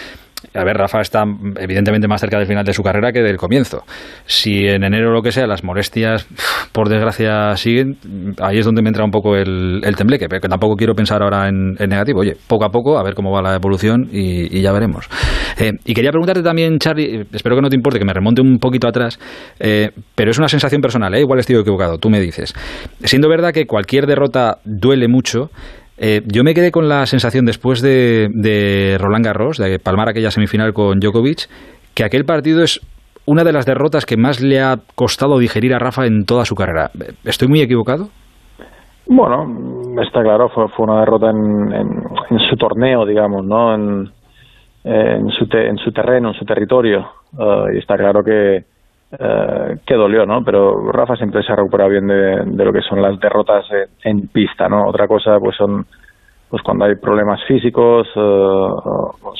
a 0.55 0.65
ver, 0.65 0.77
Rafa 0.77 1.01
está 1.01 1.25
evidentemente 1.59 2.09
más 2.09 2.21
cerca 2.21 2.39
del 2.39 2.47
final 2.47 2.65
de 2.65 2.73
su 2.73 2.83
carrera 2.83 3.13
que 3.13 3.21
del 3.21 3.37
comienzo. 3.37 3.85
Si 4.27 4.67
en 4.67 4.85
enero 4.85 5.13
lo 5.13 5.23
que 5.23 5.33
sea, 5.33 5.47
las 5.47 5.63
molestias, 5.63 6.27
por 6.73 6.89
desgracia, 6.89 7.57
siguen, 7.57 7.97
ahí 8.41 8.59
es 8.59 8.65
donde 8.65 8.83
me 8.83 8.89
entra 8.89 9.05
un 9.05 9.11
poco 9.11 9.37
el, 9.37 9.83
tembleque, 9.97 10.29
pero 10.29 10.41
que 10.41 10.49
tampoco 10.49 10.77
quiero 10.77 10.95
pensar 10.95 11.23
ahora 11.23 11.49
en, 11.49 11.75
negativo. 11.75 12.21
Oye, 12.21 12.37
poco 12.47 12.65
a 12.65 12.71
poco, 12.71 12.99
a 12.99 13.03
ver 13.03 13.15
cómo 13.15 13.31
va 13.31 13.43
la 13.43 13.55
evolución 13.55 14.09
y, 14.11 14.61
ya 14.61 14.73
veremos. 14.73 15.09
Eh, 15.59 15.73
y 15.85 15.95
quería 15.95 16.11
preguntarte 16.11 16.43
también, 16.43 16.79
Charlie, 16.79 17.27
espero 17.33 17.57
que 17.57 17.63
no 17.63 17.69
te 17.69 17.77
importe 17.77 17.99
que 17.99 18.05
me 18.05 18.13
remonte 18.13 18.41
un 18.41 18.59
poquito 18.59 18.89
atrás, 18.89 19.19
eh, 19.59 19.91
pero 20.15 20.31
es 20.31 20.39
una 20.39 20.49
sensación 20.49 20.81
personal, 20.81 21.15
¿eh? 21.15 21.21
igual 21.21 21.39
estoy 21.39 21.57
equivocado, 21.57 21.99
tú 21.99 22.09
me 22.11 22.21
dices. 22.21 22.55
Siendo 23.05 23.29
verdad 23.29 23.53
que 23.53 23.67
cualquier 23.67 24.07
derrota 24.07 24.59
duele 24.65 25.09
mucho, 25.09 25.51
eh, 26.03 26.23
yo 26.27 26.43
me 26.45 26.55
quedé 26.55 26.71
con 26.71 26.89
la 26.89 27.05
sensación 27.05 27.45
después 27.45 27.83
de, 27.83 28.97
Roland 28.99 29.25
Garros, 29.25 29.59
de 29.59 29.79
palmar 29.79 30.09
aquella 30.09 30.31
semifinal 30.31 30.73
con 30.73 30.99
Djokovic, 30.99 31.47
que 31.95 32.05
aquel 32.05 32.25
partido 32.25 32.63
es 32.63 32.81
una 33.27 33.45
de 33.45 33.53
las 33.53 33.67
derrotas 33.67 34.07
que 34.07 34.17
más 34.17 34.41
le 34.41 34.61
ha 34.61 34.77
costado 34.95 35.39
digerir 35.39 35.75
a 35.75 35.79
Rafa 35.79 36.07
en 36.07 36.25
toda 36.25 36.47
su 36.47 36.55
carrera. 36.55 36.91
¿Estoy 37.25 37.49
muy 37.49 37.61
equivocado? 37.61 38.09
Bueno, 39.07 39.45
está 40.03 40.23
claro, 40.23 40.49
fue, 40.49 40.65
una 40.79 41.01
derrota 41.01 41.31
en, 41.31 42.39
su 42.49 42.57
torneo, 42.57 43.05
digamos, 43.05 43.45
¿no? 43.45 43.75
En, 43.75 44.11
su, 45.31 45.47
en 45.55 45.77
su 45.77 45.93
terreno, 45.93 46.29
en 46.29 46.35
su 46.35 46.47
territorio. 46.47 47.01
Eh, 47.39 47.75
y 47.75 47.79
está 47.79 47.97
claro 47.97 48.23
que, 48.25 48.65
eh, 49.19 49.79
que 49.85 49.95
dolió, 49.95 50.25
¿no? 50.25 50.45
Pero 50.45 50.93
Rafa 50.93 51.17
siempre 51.17 51.43
se 51.43 51.53
ha 51.53 51.57
recuperado 51.57 51.91
bien 51.91 52.07
de, 52.07 52.65
lo 52.65 52.73
que 52.73 52.83
son 52.83 53.03
las 53.03 53.19
derrotas 53.19 53.65
en, 54.05 54.29
pista, 54.29 54.69
¿no? 54.69 54.87
Otra 54.87 55.09
cosa, 55.09 55.39
pues 55.41 55.57
son 55.57 55.87
pues 56.49 56.63
cuando 56.63 56.85
hay 56.85 56.97
problemas 56.97 57.41
físicos, 57.45 58.09
eh, 58.09 58.69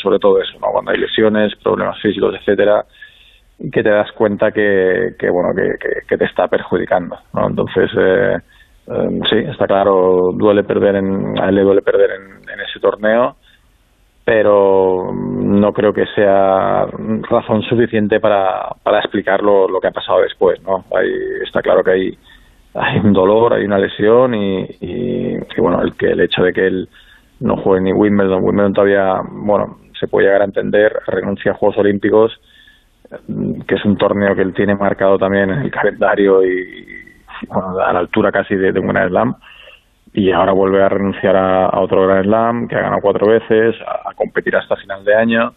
sobre 0.01 0.19
todo 0.21 0.41
eso, 0.41 0.59
¿no? 0.61 0.69
Cuando 0.73 0.93
hay 0.93 0.99
lesiones, 0.99 1.55
problemas 1.63 2.01
físicos, 2.01 2.35
etcétera, 2.35 2.85
que 3.73 3.83
te 3.83 3.91
das 3.91 4.11
cuenta 4.13 4.53
que, 4.53 5.15
que 5.19 5.29
bueno, 5.29 5.51
que, 5.55 6.17
te 6.17 6.25
está 6.25 6.49
perjudicando, 6.49 7.17
¿no? 7.33 7.49
Entonces, 7.49 7.91
eh, 7.97 8.37
eh, 8.87 9.21
sí, 9.29 9.37
está 9.39 9.67
claro, 9.67 10.31
duele 10.35 10.63
perder 10.65 10.97
en, 10.97 11.39
a 11.41 11.49
él 11.49 11.57
le 11.57 11.63
duele 11.63 11.83
perder 11.83 12.11
en 12.13 12.61
ese 12.61 12.81
torneo, 12.81 13.37
pero 14.31 15.13
no 15.13 15.73
creo 15.73 15.93
que 15.93 16.07
sea 16.15 16.87
razón 17.29 17.63
suficiente 17.63 18.21
para, 18.21 18.69
para 18.81 19.01
explicar 19.01 19.43
lo, 19.43 19.67
que 19.81 19.89
ha 19.89 19.91
pasado 19.91 20.21
después, 20.21 20.63
¿no? 20.63 20.85
está 21.45 21.61
claro 21.61 21.83
que 21.83 21.91
hay, 21.91 22.19
hay 22.75 23.01
un 23.01 23.13
dolor, 23.13 23.55
hay 23.55 23.65
una 23.65 23.79
lesión 23.79 24.33
y, 24.37 24.69
y, 24.83 25.37
bueno, 25.59 25.83
el, 25.83 25.97
que, 25.97 26.13
el 26.13 26.21
hecho 26.21 26.45
de 26.45 26.53
que 26.53 26.65
él 26.65 26.89
no 27.41 27.57
juegue 27.57 27.83
ni 27.83 27.93
Wimbledon, 27.93 28.45
Wimbledon 28.45 28.73
todavía, 28.73 29.21
bueno, 29.33 29.79
se 29.99 30.07
puede 30.07 30.27
llegar 30.29 30.43
a 30.43 30.45
entender, 30.45 30.97
renuncia 31.09 31.51
a 31.51 31.57
Juegos 31.57 31.79
Olímpicos, 31.79 32.41
que 33.67 33.75
es 33.75 33.85
un 33.85 33.97
torneo 33.97 34.37
que 34.37 34.43
él 34.43 34.55
tiene 34.55 34.77
marcado 34.77 35.19
también 35.19 35.51
en 35.51 35.59
el 35.63 35.73
calendario 35.73 36.45
y, 36.47 36.87
a 37.51 37.93
la 37.93 37.99
altura 37.99 38.31
casi 38.31 38.55
de, 38.55 38.71
de 38.71 38.79
un 38.79 38.87
Grand 38.87 39.11
Slam 39.11 39.35
y 40.13 40.31
ahora 40.33 40.53
vuelve 40.53 40.83
a 40.83 40.89
renunciar 40.89 41.37
a, 41.37 41.81
otro 41.81 42.07
Grand 42.07 42.25
Slam 42.25 42.69
que 42.69 42.77
ha 42.77 42.81
ganado 42.81 43.03
cuatro 43.03 43.29
veces, 43.29 43.77
a, 43.87 44.13
competir 44.15 44.57
hasta 44.57 44.77
final 44.77 45.05
de 45.05 45.15
año, 45.15 45.53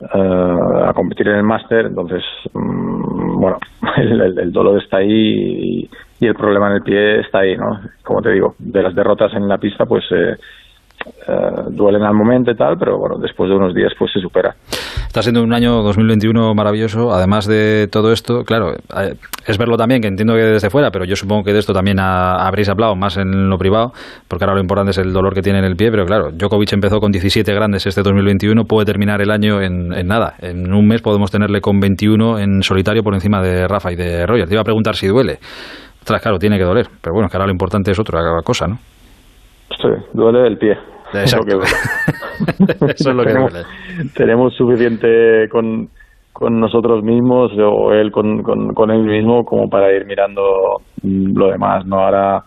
eh, 0.00 0.84
a 0.86 0.92
competir 0.92 1.28
en 1.28 1.36
el 1.36 1.42
máster. 1.44 1.86
Entonces, 1.86 2.22
mm, 2.52 3.40
bueno, 3.40 3.58
el, 3.96 4.52
dolor 4.52 4.82
está 4.82 4.98
ahí 4.98 5.88
y, 6.20 6.26
el 6.26 6.34
problema 6.34 6.68
en 6.68 6.74
el 6.74 6.82
pie 6.82 7.20
está 7.20 7.40
ahí, 7.40 7.56
¿no? 7.56 7.80
Como 8.04 8.22
te 8.22 8.30
digo, 8.30 8.54
de 8.58 8.82
las 8.82 8.94
derrotas 8.94 9.34
en 9.34 9.48
la 9.48 9.58
pista, 9.58 9.86
pues 9.86 10.04
eh, 10.12 10.36
eh, 11.28 11.70
duelen 11.70 12.02
al 12.02 12.14
momento 12.14 12.50
y 12.50 12.56
tal, 12.56 12.76
pero 12.78 12.98
bueno, 12.98 13.16
después 13.20 13.48
de 13.48 13.56
unos 13.56 13.74
días 13.74 13.92
pues 13.98 14.12
se 14.12 14.20
supera. 14.20 14.54
Está 15.06 15.22
siendo 15.22 15.42
un 15.42 15.52
año 15.52 15.82
2021 15.82 16.54
maravilloso, 16.54 17.12
además 17.12 17.46
de 17.46 17.86
todo 17.90 18.12
esto, 18.12 18.44
claro, 18.44 18.72
eh, 18.72 19.14
es 19.46 19.58
verlo 19.58 19.76
también, 19.76 20.00
que 20.00 20.08
entiendo 20.08 20.34
que 20.34 20.40
desde 20.40 20.70
fuera, 20.70 20.90
pero 20.90 21.04
yo 21.04 21.14
supongo 21.14 21.44
que 21.44 21.52
de 21.52 21.58
esto 21.58 21.72
también 21.72 21.98
habréis 22.00 22.68
hablado 22.68 22.96
más 22.96 23.16
en 23.18 23.48
lo 23.48 23.56
privado, 23.58 23.92
porque 24.26 24.44
ahora 24.44 24.54
lo 24.54 24.60
importante 24.60 24.90
es 24.90 24.98
el 24.98 25.12
dolor 25.12 25.34
que 25.34 25.42
tiene 25.42 25.58
en 25.58 25.64
el 25.64 25.76
pie, 25.76 25.90
pero 25.90 26.06
claro, 26.06 26.30
Djokovic 26.32 26.72
empezó 26.72 26.98
con 26.98 27.12
17 27.12 27.52
grandes 27.54 27.86
este 27.86 28.02
2021, 28.02 28.64
puede 28.64 28.86
terminar 28.86 29.20
el 29.20 29.30
año 29.30 29.60
en, 29.60 29.88
nada, 30.06 30.34
en 30.40 30.72
un 30.72 30.86
mes 30.86 31.02
podemos 31.02 31.30
tenerle 31.30 31.60
con 31.60 31.78
21 31.78 32.38
en 32.38 32.62
solitario 32.62 33.02
por 33.02 33.14
encima 33.14 33.42
de 33.42 33.68
Rafa 33.68 33.92
y 33.92 33.96
de 33.96 34.26
Roger. 34.26 34.48
Te 34.48 34.54
iba 34.54 34.62
a 34.62 34.64
preguntar 34.64 34.94
si 34.94 35.06
duele. 35.06 35.38
claro, 36.04 36.38
tiene 36.38 36.58
que 36.58 36.64
doler, 36.64 36.86
pero 37.00 37.14
bueno, 37.14 37.28
que 37.28 37.36
ahora 37.36 37.46
lo 37.46 37.52
importante 37.52 37.90
es 37.90 37.98
otra 37.98 38.20
cosa, 38.44 38.66
¿no? 38.66 38.78
Sí, 39.80 39.88
duele 40.12 40.46
el 40.46 40.58
pie. 40.58 40.91
Eso 41.20 41.38
es 43.10 43.16
lo 43.16 43.24
que 43.24 43.32
duele. 43.32 43.62
tenemos, 44.14 44.54
suficiente 44.54 45.48
con, 45.50 45.88
con 46.32 46.58
nosotros 46.58 47.02
mismos 47.02 47.52
o 47.58 47.92
él 47.92 48.10
con, 48.10 48.42
con, 48.42 48.90
él 48.90 49.02
mismo 49.02 49.44
como 49.44 49.68
para 49.68 49.92
ir 49.92 50.06
mirando 50.06 50.42
lo 51.02 51.50
demás, 51.50 51.86
¿no? 51.86 52.00
Ahora 52.00 52.42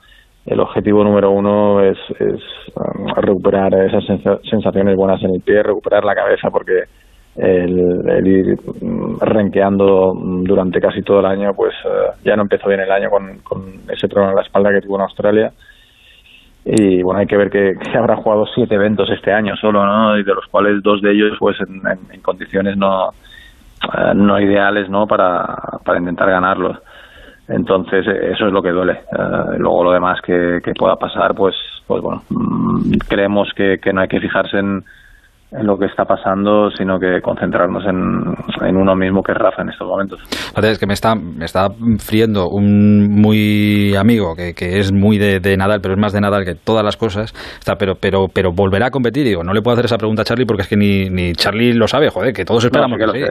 el 0.46 0.60
objetivo 0.60 1.04
número 1.04 1.32
uno 1.32 1.82
es, 1.82 1.98
es 2.20 2.42
um, 2.76 3.08
recuperar 3.16 3.74
esas 3.74 4.04
sensaciones 4.50 4.96
buenas 4.96 5.22
en 5.24 5.36
el 5.36 5.42
pie, 5.42 5.64
recuperar 5.64 6.04
la 6.04 6.14
cabeza, 6.14 6.50
porque 6.52 6.84
el, 7.38 8.28
ir 8.28 8.56
mm, 8.82 9.20
renqueando 9.22 10.14
durante 10.44 10.80
casi 10.80 11.02
todo 11.02 11.20
el 11.20 11.26
año, 11.26 11.52
pues 11.56 11.74
uh, 11.86 12.14
ya 12.24 12.36
no 12.36 12.44
empezó 12.44 12.68
bien 12.68 12.82
el 12.82 12.92
año 12.92 13.10
con, 13.10 13.40
con 13.40 13.62
ese 13.92 14.08
problema 14.08 14.32
en 14.32 14.36
la 14.38 14.44
espalda 14.44 14.70
que 14.72 14.82
tuvo 14.82 14.98
en 14.98 15.02
Australia 15.02 15.52
y 16.66 17.04
bueno 17.04 17.20
hay 17.20 17.28
que 17.28 17.38
ver 17.38 17.52
que, 17.52 17.76
habrá 17.96 18.16
jugado 18.16 18.46
siete 18.48 18.74
eventos 18.76 19.08
este 19.12 19.32
año 19.32 19.56
solo 19.56 19.86
no 19.86 20.18
y 20.18 20.24
de 20.24 20.34
los 20.34 20.46
cuales 20.48 20.82
dos 20.82 21.00
de 21.02 21.12
ellos 21.12 21.38
pues 21.40 21.58
en, 21.62 22.22
condiciones 22.22 22.76
no 22.76 23.10
eh, 23.10 24.14
no 24.16 24.40
ideales 24.40 24.90
no 24.90 25.06
para, 25.06 25.46
para 25.86 26.00
intentar 26.00 26.30
ganarlos. 26.30 26.78
Entonces 27.48 28.08
eso 28.08 28.48
es 28.48 28.52
lo 28.52 28.64
que 28.64 28.72
duele. 28.72 28.94
Eh, 28.94 29.58
luego 29.60 29.84
lo 29.84 29.92
demás 29.92 30.20
que, 30.22 30.60
pueda 30.78 30.96
pasar 30.96 31.36
pues 31.36 31.56
pues 31.86 32.02
bueno 32.02 32.24
mm, 32.30 32.98
creemos 33.08 33.48
que, 33.56 33.78
que 33.78 33.94
no 33.94 34.02
hay 34.02 34.08
que 34.08 34.20
fijarse 34.20 34.58
en 34.58 34.84
en 35.58 35.66
lo 35.66 35.78
que 35.78 35.86
está 35.86 36.06
pasando, 36.06 36.70
sino 36.72 37.00
que 37.00 37.22
concentrarnos 37.22 37.84
en, 37.86 38.76
uno 38.76 38.96
mismo, 38.96 39.22
que 39.22 39.32
es 39.32 39.38
Rafa 39.38 39.62
en 39.62 39.70
estos 39.70 39.88
momentos. 39.88 40.20
Es 40.62 40.80
que 40.80 40.86
me 40.86 40.94
está, 40.94 41.16
me 41.16 41.46
está 41.46 41.68
friendo 42.00 42.50
un 42.50 43.22
muy 43.22 43.96
amigo 43.96 44.36
que, 44.36 44.54
que 44.54 44.80
es 44.80 44.92
muy 44.92 45.18
de, 45.18 45.58
Nadal, 45.58 45.80
pero 45.82 45.94
es 45.94 46.00
más 46.00 46.14
de 46.14 46.22
Nadal 46.22 46.44
que 46.44 46.56
todas 46.56 46.84
las 46.84 46.98
cosas, 46.98 47.34
está, 47.58 47.76
pero, 47.76 47.94
pero, 47.96 48.28
pero 48.34 48.52
volverá 48.52 48.88
a 48.88 48.92
competir. 48.92 49.26
Digo, 49.26 49.44
no 49.44 49.54
le 49.54 49.62
puedo 49.62 49.74
hacer 49.74 49.86
esa 49.86 49.98
pregunta 49.98 50.24
a 50.24 50.26
Charlie 50.26 50.46
porque 50.46 50.64
es 50.64 50.68
que 50.68 50.78
ni, 50.78 51.10
ni 51.10 51.34
Charlie 51.34 51.74
lo 51.74 51.88
sabe, 51.88 52.10
joder, 52.10 52.34
que 52.34 52.44
todos 52.44 52.66
esperamos 52.66 52.98
que, 52.98 53.06
sí. 53.06 53.24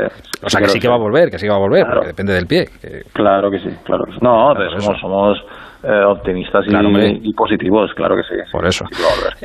o 0.42 0.48
sea, 0.48 0.60
que, 0.60 0.68
sí 0.68 0.80
que 0.80 0.88
va 0.88 0.94
a 0.94 0.98
volver, 0.98 1.30
que 1.30 1.38
sí 1.38 1.46
que 1.46 1.50
va 1.50 1.56
a 1.56 1.60
volver, 1.60 1.84
porque 1.86 2.08
depende 2.08 2.32
del 2.32 2.46
pie. 2.46 2.66
Claro 3.12 3.50
que 3.50 3.58
sí, 3.58 3.70
claro. 3.84 4.04
No, 4.22 4.54
somos, 4.80 5.00
somos 5.00 5.38
eh, 5.82 6.04
optimistas 6.06 6.64
y, 6.66 7.34
positivos, 7.34 7.92
claro 7.94 8.16
que 8.16 8.22
sí. 8.22 8.40
Por 8.50 8.66
eso. 8.66 8.86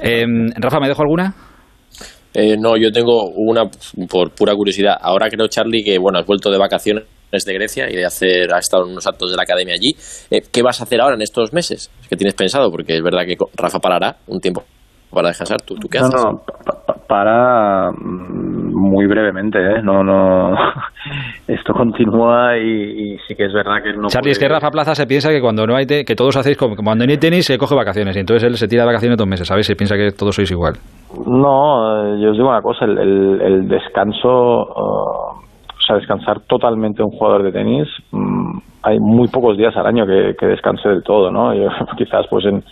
Eh, 0.02 0.26
Rafa, 0.58 0.80
¿me 0.80 0.88
dejo 0.88 1.02
alguna? 1.02 1.34
Eh, 2.34 2.56
no, 2.58 2.78
yo 2.78 2.92
tengo 2.92 3.30
una 3.36 3.64
por 4.10 4.32
pura 4.32 4.54
curiosidad. 4.54 4.98
Ahora 5.02 5.30
creo, 5.30 5.48
Charlie, 5.48 5.84
que 5.84 5.98
bueno, 5.98 6.20
has 6.20 6.26
vuelto 6.26 6.52
de 6.52 6.58
vacaciones 6.58 7.06
de 7.32 7.54
Grecia 7.54 7.90
y 7.90 7.96
de 7.96 8.06
hacer, 8.06 8.54
has 8.54 8.66
estado 8.66 8.86
en 8.86 8.92
unos 8.92 9.06
actos 9.08 9.32
de 9.32 9.38
la 9.38 9.44
academia 9.44 9.74
allí. 9.74 9.96
Eh, 10.30 10.42
¿Qué 10.52 10.62
vas 10.62 10.80
a 10.82 10.84
hacer 10.84 11.02
ahora 11.02 11.16
en 11.16 11.22
estos 11.22 11.54
meses? 11.54 11.90
¿Qué 12.10 12.16
tienes 12.16 12.34
pensado? 12.34 12.72
Porque 12.72 12.96
es 12.96 13.04
verdad 13.04 13.26
que 13.26 13.36
Rafa 13.56 13.80
parará 13.80 14.18
un 14.28 14.40
tiempo 14.40 14.64
para 15.12 15.30
descansar. 15.30 15.62
¿Tú, 15.62 15.76
tú 15.76 15.88
qué 15.88 16.00
haces? 16.00 16.24
No, 16.24 16.42
para 17.08 17.90
mm, 17.92 18.72
muy 18.72 19.08
brevemente, 19.08 19.60
¿eh? 19.60 19.82
No, 19.84 20.04
no. 20.04 20.54
Esto 21.48 21.74
continúa 21.74 22.58
y, 22.58 23.18
sí 23.28 23.36
que 23.36 23.46
es 23.46 23.54
verdad 23.54 23.82
que 23.84 23.94
no. 23.94 24.08
Charlie, 24.08 24.32
es 24.32 24.40
que 24.40 24.48
Rafa 24.48 24.70
Plaza 24.70 24.94
se 24.94 25.08
piensa 25.08 25.30
que 25.30 25.42
cuando 25.42 25.66
no 25.66 25.76
hay 25.76 25.86
que 25.88 26.16
todos 26.16 26.38
hacéis 26.38 26.58
como 26.58 26.76
cuando 26.76 27.06
no 27.06 27.12
hay 27.12 27.18
tenis 27.18 27.46
se 27.46 27.58
coge 27.58 27.76
vacaciones 27.76 28.16
y 28.16 28.20
entonces 28.20 28.48
él 28.48 28.56
se 28.56 28.68
tira 28.68 28.84
de 28.84 28.88
vacaciones 28.88 29.18
dos 29.18 29.28
meses, 29.28 29.48
¿sabes? 29.48 29.66
Se 29.66 29.76
piensa 29.76 29.96
que 29.96 30.12
todos 30.12 30.36
sois 30.36 30.52
igual. 30.52 30.74
No, 31.26 32.14
eh, 32.14 32.22
yo 32.22 32.30
os 32.30 32.38
digo 32.38 32.50
una 32.50 32.62
cosa, 32.62 32.86
el, 32.86 33.42
el, 33.42 33.68
descanso, 33.68 34.30
uh, 34.30 35.34
o 35.40 35.82
sea, 35.86 35.96
descansar 35.96 36.42
totalmente 36.42 37.02
un 37.02 37.10
jugador 37.10 37.42
de 37.44 37.52
tenis, 37.52 37.88
mm, 38.12 38.60
hay 38.84 39.00
muy 39.00 39.28
pocos 39.28 39.58
días 39.58 39.76
al 39.76 39.88
año 39.88 40.06
que, 40.06 40.36
que 40.40 40.46
descanse 40.46 40.88
del 40.88 41.02
todo, 41.02 41.32
¿no? 41.32 41.56
Yo, 41.56 41.70
quizás 41.98 42.28
pues 42.30 42.46
en 42.46 42.64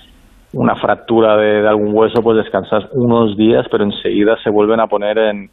una 0.58 0.76
fractura 0.76 1.38
de, 1.38 1.68
algún 1.68 1.96
hueso, 1.96 2.22
pues 2.24 2.38
descansas 2.38 2.86
unos 2.94 3.38
días, 3.38 3.66
pero 3.70 3.84
enseguida 3.84 4.36
se 4.44 4.50
vuelven 4.50 4.80
a 4.80 4.88
poner 4.88 5.18
en, 5.20 5.52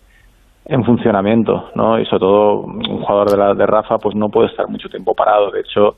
en 0.65 0.85
funcionamiento, 0.85 1.71
¿no? 1.75 1.99
Y 1.99 2.07
sobre 2.07 2.21
todo 2.21 2.61
un 2.61 3.03
jugador 3.03 3.31
de, 3.31 3.37
la, 3.37 3.55
de 3.55 3.67
Rafa, 3.67 3.99
pues 3.99 4.17
no 4.17 4.31
puede 4.31 4.49
estar 4.49 4.67
mucho 4.67 4.89
tiempo 4.89 5.15
parado. 5.15 5.51
De 5.51 5.61
hecho, 5.61 5.97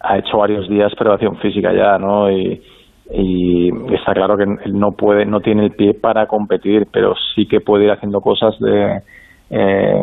ha 0.00 0.18
hecho 0.18 0.38
varios 0.38 0.68
días 0.68 0.94
preparación 0.94 1.36
física 1.38 1.72
ya, 1.72 1.98
¿no? 1.98 2.30
Y, 2.30 2.62
está 3.92 4.14
claro 4.14 4.34
que 4.36 4.44
él 4.44 4.78
no 4.78 4.92
puede, 4.92 5.26
no 5.26 5.40
tiene 5.40 5.66
el 5.66 5.72
pie 5.72 5.92
para 5.92 6.26
competir, 6.26 6.86
pero 6.90 7.14
sí 7.34 7.46
que 7.46 7.60
puede 7.60 7.84
ir 7.84 7.90
haciendo 7.90 8.22
cosas 8.22 8.58
de, 8.60 9.02
eh, 9.50 10.02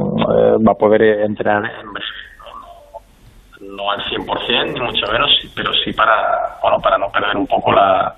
va 0.67 0.72
a 0.72 0.77
poder 0.77 1.01
entrenar 1.22 1.63
no 3.62 3.89
al 3.89 4.01
100% 4.01 4.74
ni 4.74 4.79
mucho 4.81 5.12
menos, 5.12 5.29
pero 5.55 5.72
sí 5.74 5.93
para, 5.93 6.58
bueno, 6.62 6.77
para 6.79 6.98
no 6.98 7.12
perder 7.12 7.38
un 7.38 7.48
poco 7.48 7.72
la, 7.72 8.15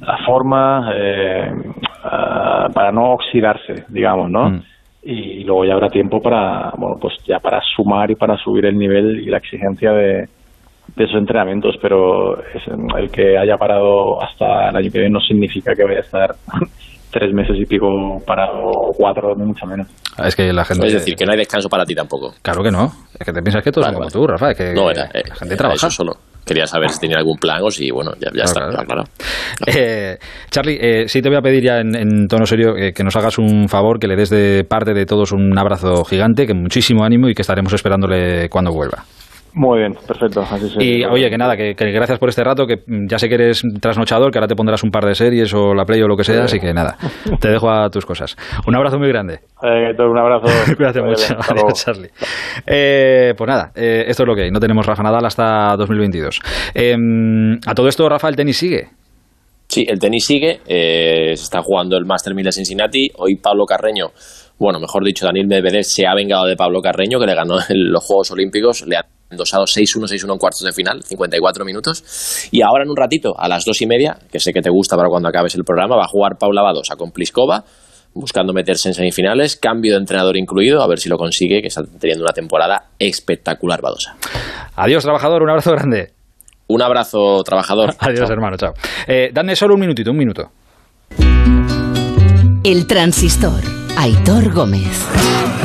la 0.00 0.18
forma, 0.26 0.90
eh, 0.94 1.50
ah, 2.04 2.68
para 2.72 2.92
no 2.92 3.12
oxidarse, 3.12 3.84
digamos, 3.88 4.30
¿no? 4.30 4.50
Mm. 4.50 4.62
Y 5.02 5.44
luego 5.44 5.66
ya 5.66 5.74
habrá 5.74 5.88
tiempo 5.88 6.20
para, 6.20 6.72
bueno, 6.78 6.96
pues 6.98 7.14
ya 7.26 7.38
para 7.38 7.60
sumar 7.76 8.10
y 8.10 8.14
para 8.14 8.38
subir 8.38 8.64
el 8.64 8.78
nivel 8.78 9.20
y 9.20 9.26
la 9.26 9.36
exigencia 9.36 9.92
de, 9.92 10.28
de 10.96 11.04
esos 11.04 11.16
entrenamientos, 11.16 11.76
pero 11.80 12.38
el 12.96 13.10
que 13.10 13.36
haya 13.36 13.56
parado 13.56 14.22
hasta 14.22 14.70
el 14.70 14.76
año 14.76 14.90
que 14.90 14.98
viene 15.00 15.10
no 15.10 15.20
significa 15.20 15.74
que 15.74 15.84
vaya 15.84 15.98
a 15.98 16.00
estar 16.00 16.34
tres 17.10 17.32
meses 17.32 17.56
y 17.58 17.66
pico 17.66 17.86
parado, 18.26 18.62
o 18.64 18.92
cuatro, 18.92 19.34
ni 19.36 19.44
mucho 19.44 19.66
menos. 19.66 19.86
Es 20.24 20.34
que 20.34 20.52
la 20.52 20.64
gente... 20.64 20.86
Es 20.86 20.94
decir, 20.94 21.16
que 21.16 21.24
no 21.24 21.32
hay 21.32 21.38
descanso 21.38 21.68
para 21.68 21.84
ti 21.84 21.94
tampoco. 21.94 22.32
Claro 22.42 22.62
que 22.62 22.70
no. 22.70 22.86
Es 23.18 23.26
que 23.26 23.32
te 23.32 23.42
piensas 23.42 23.62
que 23.62 23.70
todos 23.70 23.86
son 23.86 23.94
como 23.94 24.08
tú, 24.08 24.26
Rafa. 24.26 24.50
Es 24.50 24.58
que 24.58 24.72
no, 24.74 24.90
era, 24.90 25.08
la 25.12 25.34
gente 25.34 25.56
trabaja. 25.56 25.86
Eso 25.86 25.90
solo. 25.90 26.12
Quería 26.44 26.66
saber 26.66 26.90
si 26.90 27.00
tenía 27.00 27.16
algún 27.16 27.38
plan 27.38 27.62
o 27.62 27.70
si, 27.70 27.90
bueno, 27.90 28.12
ya, 28.20 28.44
está, 28.44 28.68
claro. 28.84 29.04
Eh, 29.66 30.18
Charlie, 30.50 30.78
eh, 30.80 31.08
sí 31.08 31.22
te 31.22 31.28
voy 31.28 31.38
a 31.38 31.40
pedir 31.40 31.62
ya 31.62 31.78
en, 31.78 32.26
tono 32.28 32.44
serio 32.44 32.76
eh, 32.76 32.92
que 32.92 33.02
nos 33.02 33.16
hagas 33.16 33.38
un 33.38 33.68
favor, 33.68 33.98
que 33.98 34.06
le 34.06 34.16
des 34.16 34.30
de 34.30 34.64
parte 34.68 34.92
de 34.92 35.06
todos 35.06 35.32
un 35.32 35.56
abrazo 35.58 36.04
gigante, 36.04 36.46
que 36.46 36.54
muchísimo 36.54 37.04
ánimo 37.04 37.28
y 37.28 37.34
que 37.34 37.42
estaremos 37.42 37.72
esperándole 37.72 38.48
cuando 38.50 38.72
vuelva. 38.72 39.04
Muy 39.56 39.78
bien, 39.78 39.94
perfecto. 40.06 40.40
Así 40.40 40.66
y 40.80 41.04
oye, 41.04 41.30
que 41.30 41.38
nada, 41.38 41.56
que, 41.56 41.74
gracias 41.74 42.18
por 42.18 42.28
este 42.28 42.42
rato, 42.42 42.66
que 42.66 42.82
ya 43.08 43.18
sé 43.18 43.28
que 43.28 43.36
eres 43.36 43.62
trasnochador, 43.80 44.32
que 44.32 44.38
ahora 44.38 44.48
te 44.48 44.56
pondrás 44.56 44.82
un 44.82 44.90
par 44.90 45.04
de 45.04 45.14
series 45.14 45.54
o 45.54 45.74
la 45.74 45.84
Play 45.84 46.02
o 46.02 46.08
lo 46.08 46.16
que 46.16 46.24
sea, 46.24 46.42
así 46.44 46.58
que 46.58 46.74
nada, 46.74 46.96
te 47.40 47.48
dejo 47.50 47.70
a 47.70 47.88
tus 47.88 48.04
cosas. 48.04 48.36
Un 48.66 48.74
abrazo 48.74 48.98
muy 48.98 49.08
grande. 49.08 49.40
Eh, 49.62 49.94
un 49.96 50.18
abrazo. 50.18 50.46
Cuídate 50.76 51.00
mucho. 51.02 51.36
Charlie. 51.72 52.10
Eh, 52.66 53.34
pues 53.36 53.48
nada, 53.48 53.70
eh, 53.76 54.04
esto 54.08 54.24
es 54.24 54.26
lo 54.26 54.34
que 54.34 54.42
hay. 54.42 54.50
No 54.50 54.58
tenemos 54.58 54.84
Rafa 54.84 55.04
Nadal 55.04 55.24
hasta 55.24 55.76
2022. 55.76 56.40
Em, 56.74 57.58
a 57.64 57.74
todo 57.74 57.86
esto, 57.86 58.08
Rafa, 58.08 58.28
el 58.28 58.34
tenis 58.36 58.56
sigue. 58.56 58.88
Sí, 59.68 59.86
el 59.88 60.00
tenis 60.00 60.26
sigue. 60.26 60.60
se 60.66 61.32
está 61.32 61.62
jugando 61.62 61.96
el 61.96 62.04
Master 62.04 62.34
1000 62.34 62.44
de 62.44 62.52
Cincinnati. 62.52 63.08
Hoy 63.16 63.36
Pablo 63.36 63.64
Carreño 63.66 64.10
bueno, 64.58 64.78
mejor 64.78 65.04
dicho, 65.04 65.26
Daniel 65.26 65.48
Medvedev 65.48 65.82
se 65.82 66.06
ha 66.06 66.14
vengado 66.14 66.46
de 66.46 66.56
Pablo 66.56 66.80
Carreño, 66.80 67.18
que 67.18 67.26
le 67.26 67.34
ganó 67.34 67.58
en 67.58 67.64
los 67.92 68.04
Juegos 68.04 68.30
Olímpicos, 68.30 68.86
le 68.86 68.96
ha 68.96 69.04
endosado 69.34 69.64
6-1, 69.64 70.08
6-1 70.08 70.32
en 70.32 70.38
cuartos 70.38 70.62
de 70.62 70.72
final, 70.72 71.02
54 71.02 71.64
minutos. 71.64 72.48
Y 72.50 72.62
ahora 72.62 72.84
en 72.84 72.90
un 72.90 72.96
ratito, 72.96 73.34
a 73.38 73.48
las 73.48 73.64
dos 73.64 73.80
y 73.82 73.86
media, 73.86 74.16
que 74.32 74.40
sé 74.40 74.52
que 74.52 74.62
te 74.62 74.70
gusta 74.70 74.96
para 74.96 75.08
cuando 75.08 75.28
acabes 75.28 75.54
el 75.54 75.64
programa, 75.64 75.96
va 75.96 76.04
a 76.04 76.08
jugar 76.08 76.38
Paula 76.38 76.62
Badosa 76.62 76.96
con 76.96 77.10
Pliskova, 77.10 77.64
buscando 78.14 78.52
meterse 78.52 78.88
en 78.88 78.94
semifinales, 78.94 79.56
cambio 79.56 79.92
de 79.92 79.98
entrenador 79.98 80.36
incluido, 80.36 80.82
a 80.82 80.88
ver 80.88 80.98
si 80.98 81.08
lo 81.08 81.16
consigue, 81.16 81.60
que 81.60 81.68
está 81.68 81.82
teniendo 82.00 82.24
una 82.24 82.32
temporada 82.32 82.90
espectacular 82.98 83.80
Badosa. 83.82 84.16
Adiós, 84.76 85.02
trabajador, 85.02 85.42
un 85.42 85.50
abrazo 85.50 85.72
grande. 85.72 86.12
Un 86.66 86.82
abrazo, 86.82 87.42
trabajador. 87.44 87.94
Adiós, 87.98 88.30
hermano, 88.30 88.56
chao. 88.56 88.72
Eh, 89.06 89.30
dame 89.32 89.54
solo 89.54 89.74
un 89.74 89.80
minutito, 89.80 90.10
un 90.10 90.16
minuto. 90.16 90.50
El 92.64 92.86
transistor 92.86 93.60
Aitor 93.96 94.52
Gómez. 94.52 95.63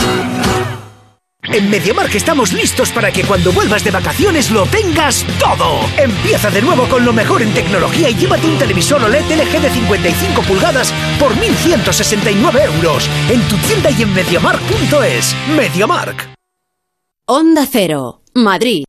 En 1.52 1.70
MediaMark 1.70 2.14
estamos 2.14 2.54
listos 2.54 2.92
para 2.92 3.12
que 3.12 3.24
cuando 3.24 3.52
vuelvas 3.52 3.84
de 3.84 3.90
vacaciones 3.90 4.52
lo 4.52 4.68
tengas 4.68 5.26
todo. 5.40 5.80
Empieza 5.98 6.52
de 6.52 6.62
nuevo 6.62 6.88
con 6.88 7.04
lo 7.04 7.12
mejor 7.12 7.42
en 7.42 7.54
tecnología 7.54 8.10
y 8.10 8.16
llévate 8.16 8.48
un 8.48 8.58
televisor 8.58 9.04
OLED 9.04 9.26
LG 9.26 9.62
de 9.62 9.70
55 9.72 10.42
pulgadas 10.44 10.94
por 11.20 11.34
1.169 11.34 12.76
euros 12.76 13.10
en 13.30 13.42
tu 13.48 13.58
tienda 13.58 13.90
y 13.90 14.04
en 14.04 14.14
MediaMark.es. 14.14 15.36
MediaMark. 15.56 16.30
Onda 17.26 17.68
Cero, 17.70 18.22
Madrid. 18.36 18.89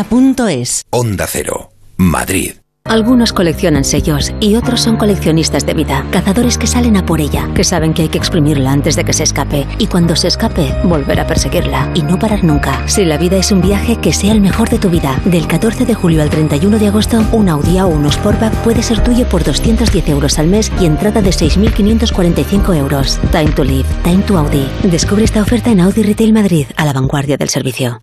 es 0.49 0.83
Onda 0.89 1.27
Cero, 1.27 1.71
Madrid. 1.97 2.53
Algunos 2.85 3.31
coleccionan 3.31 3.83
sellos 3.83 4.33
y 4.39 4.55
otros 4.55 4.81
son 4.81 4.97
coleccionistas 4.97 5.65
de 5.65 5.75
vida, 5.75 6.03
cazadores 6.11 6.57
que 6.57 6.65
salen 6.65 6.97
a 6.97 7.05
por 7.05 7.21
ella, 7.21 7.47
que 7.53 7.63
saben 7.63 7.93
que 7.93 8.01
hay 8.01 8.09
que 8.09 8.17
exprimirla 8.17 8.71
antes 8.71 8.95
de 8.95 9.03
que 9.03 9.13
se 9.13 9.23
escape 9.23 9.67
y 9.77 9.85
cuando 9.87 10.15
se 10.15 10.27
escape 10.27 10.73
volver 10.83 11.19
a 11.19 11.27
perseguirla 11.27 11.91
y 11.93 12.01
no 12.01 12.17
parar 12.17 12.43
nunca. 12.43 12.85
Si 12.87 13.05
la 13.05 13.17
vida 13.17 13.37
es 13.37 13.51
un 13.51 13.61
viaje, 13.61 13.97
que 13.97 14.11
sea 14.11 14.33
el 14.33 14.41
mejor 14.41 14.69
de 14.69 14.79
tu 14.79 14.89
vida. 14.89 15.21
Del 15.25 15.47
14 15.47 15.85
de 15.85 15.93
julio 15.93 16.23
al 16.23 16.31
31 16.31 16.79
de 16.79 16.87
agosto, 16.87 17.23
un 17.31 17.49
Audi 17.49 17.79
o 17.79 17.87
un 17.87 18.11
Sportback 18.11 18.55
puede 18.63 18.81
ser 18.81 19.03
tuyo 19.03 19.29
por 19.29 19.43
210 19.43 20.09
euros 20.09 20.39
al 20.39 20.47
mes 20.47 20.71
y 20.81 20.85
entrada 20.85 21.21
de 21.21 21.29
6.545 21.29 22.75
euros. 22.75 23.19
Time 23.31 23.51
to 23.51 23.63
live, 23.63 23.87
time 24.03 24.23
to 24.23 24.37
Audi. 24.37 24.67
Descubre 24.83 25.23
esta 25.23 25.43
oferta 25.43 25.69
en 25.69 25.81
Audi 25.81 26.01
Retail 26.01 26.33
Madrid, 26.33 26.65
a 26.75 26.85
la 26.85 26.93
vanguardia 26.93 27.37
del 27.37 27.49
servicio. 27.49 28.01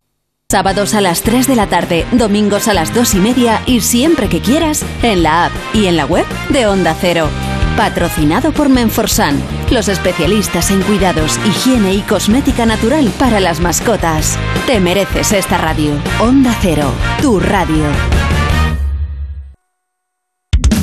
Sábados 0.50 0.94
a 0.94 1.02
las 1.02 1.20
3 1.20 1.46
de 1.46 1.56
la 1.56 1.66
tarde, 1.66 2.06
domingos 2.10 2.68
a 2.68 2.72
las 2.72 2.94
2 2.94 3.16
y 3.16 3.18
media 3.18 3.60
y 3.66 3.82
siempre 3.82 4.30
que 4.30 4.40
quieras 4.40 4.82
en 5.02 5.22
la 5.22 5.44
app 5.44 5.52
y 5.74 5.88
en 5.88 5.98
la 5.98 6.06
web 6.06 6.24
de 6.48 6.66
Onda 6.66 6.96
Cero. 6.98 7.28
Patrocinado 7.76 8.50
por 8.52 8.70
Menforsan, 8.70 9.38
los 9.70 9.88
especialistas 9.88 10.70
en 10.70 10.80
cuidados, 10.80 11.38
higiene 11.46 11.92
y 11.92 12.00
cosmética 12.00 12.64
natural 12.64 13.12
para 13.18 13.40
las 13.40 13.60
mascotas. 13.60 14.38
Te 14.66 14.80
mereces 14.80 15.32
esta 15.32 15.58
radio. 15.58 15.92
Onda 16.18 16.56
Cero, 16.62 16.92
tu 17.20 17.38
radio. 17.40 17.84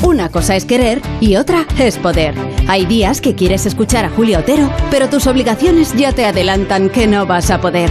Una 0.02 0.28
cosa 0.28 0.54
es 0.54 0.64
querer 0.64 1.02
y 1.20 1.34
otra 1.34 1.66
es 1.76 1.98
poder. 1.98 2.36
Hay 2.68 2.86
días 2.86 3.20
que 3.20 3.34
quieres 3.34 3.66
escuchar 3.66 4.04
a 4.04 4.10
Julia 4.10 4.38
Otero, 4.38 4.70
pero 4.92 5.08
tus 5.08 5.26
obligaciones 5.26 5.92
ya 5.96 6.12
te 6.12 6.24
adelantan 6.24 6.88
que 6.88 7.08
no 7.08 7.26
vas 7.26 7.50
a 7.50 7.60
poder. 7.60 7.90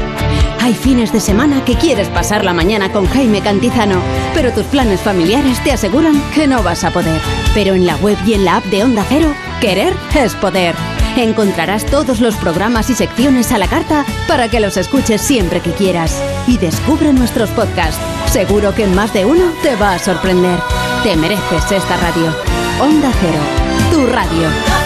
Hay 0.66 0.74
fines 0.74 1.14
de 1.14 1.20
semana 1.20 1.64
que 1.64 1.76
quieres 1.76 2.10
pasar 2.10 2.44
la 2.44 2.52
mañana 2.52 2.92
con 2.92 3.06
Jaime 3.06 3.40
Cantizano, 3.42 4.02
pero 4.34 4.52
tus 4.52 4.66
planes 4.66 5.00
familiares 5.00 5.64
te 5.64 5.72
aseguran 5.72 6.20
que 6.34 6.48
no 6.48 6.64
vas 6.64 6.84
a 6.84 6.90
poder. 6.90 7.22
Pero 7.54 7.76
en 7.76 7.86
la 7.86 7.96
web 7.98 8.18
y 8.26 8.34
en 8.34 8.46
la 8.46 8.56
app 8.56 8.66
de 8.66 8.84
Onda 8.84 9.06
Cero, 9.08 9.32
querer 9.62 9.94
es 10.16 10.34
poder. 10.34 10.74
Encontrarás 11.18 11.86
todos 11.86 12.20
los 12.20 12.36
programas 12.38 12.90
y 12.90 12.96
secciones 12.96 13.52
a 13.52 13.60
la 13.60 13.68
carta 13.68 14.06
para 14.28 14.50
que 14.50 14.60
los 14.60 14.76
escuches 14.76 15.22
siempre 15.22 15.60
que 15.60 15.72
quieras. 15.72 16.20
Y 16.48 16.58
descubre 16.58 17.14
nuestros 17.14 17.52
podcasts. 17.52 18.02
Seguro 18.32 18.74
que 18.74 18.86
en 18.86 18.96
más 18.96 19.14
de 19.14 19.24
uno 19.24 19.52
te 19.62 19.76
va 19.76 19.94
a 19.94 20.00
sorprender. 20.00 20.60
Te 21.04 21.16
mereces 21.16 21.72
esta 21.72 21.96
radio. 21.98 22.36
Onda 22.82 23.12
Cero, 23.22 23.92
tu 23.92 24.08
radio. 24.08 24.85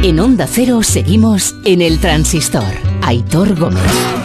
En 0.00 0.20
Onda 0.20 0.46
Cero 0.46 0.84
seguimos 0.84 1.56
en 1.64 1.82
el 1.82 1.98
transistor. 1.98 2.72
Aitor 3.02 3.58
Gómez. 3.58 4.17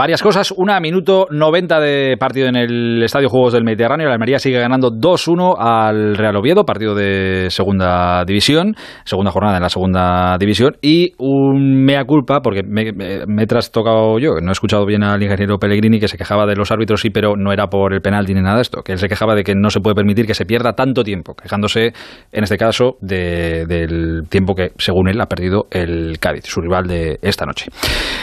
Varias 0.00 0.22
cosas. 0.22 0.50
Una, 0.56 0.80
minuto 0.80 1.26
90 1.30 1.78
de 1.78 2.16
partido 2.18 2.48
en 2.48 2.56
el 2.56 3.02
Estadio 3.02 3.28
Juegos 3.28 3.52
del 3.52 3.64
Mediterráneo. 3.64 4.06
La 4.06 4.14
Almería 4.14 4.38
sigue 4.38 4.58
ganando 4.58 4.90
2-1 4.90 5.56
al 5.58 6.16
Real 6.16 6.36
Oviedo, 6.36 6.64
partido 6.64 6.94
de 6.94 7.48
segunda 7.50 8.24
división, 8.24 8.76
segunda 9.04 9.30
jornada 9.30 9.58
en 9.58 9.62
la 9.62 9.68
segunda 9.68 10.38
división. 10.38 10.78
Y 10.80 11.12
un 11.18 11.84
mea 11.84 12.06
culpa, 12.06 12.40
porque 12.40 12.62
me, 12.62 12.92
me, 12.92 13.42
he 13.42 13.46
trastocado 13.46 14.18
yo, 14.18 14.40
no 14.40 14.48
he 14.48 14.52
escuchado 14.52 14.86
bien 14.86 15.02
al 15.02 15.22
ingeniero 15.22 15.58
Pellegrini 15.58 16.00
que 16.00 16.08
se 16.08 16.16
quejaba 16.16 16.46
de 16.46 16.56
los 16.56 16.72
árbitros, 16.72 17.02
sí, 17.02 17.10
pero 17.10 17.36
no 17.36 17.52
era 17.52 17.66
por 17.66 17.92
el 17.92 18.00
penalti 18.00 18.32
ni 18.32 18.40
nada 18.40 18.56
de 18.56 18.62
esto, 18.62 18.80
que 18.80 18.92
él 18.92 18.98
se 18.98 19.06
quejaba 19.06 19.34
de 19.34 19.44
que 19.44 19.54
no 19.54 19.68
se 19.68 19.80
puede 19.80 19.96
permitir 19.96 20.26
que 20.26 20.32
se 20.32 20.46
pierda 20.46 20.72
tanto 20.72 21.04
tiempo, 21.04 21.34
quejándose, 21.34 21.92
en 22.32 22.42
este 22.42 22.56
caso, 22.56 22.96
del 23.02 24.22
tiempo 24.30 24.54
que, 24.54 24.70
según 24.78 25.10
él, 25.10 25.20
ha 25.20 25.26
perdido 25.26 25.66
el 25.70 26.18
Cádiz, 26.18 26.46
su 26.46 26.62
rival 26.62 26.86
de 26.86 27.18
esta 27.20 27.44
noche. 27.44 27.66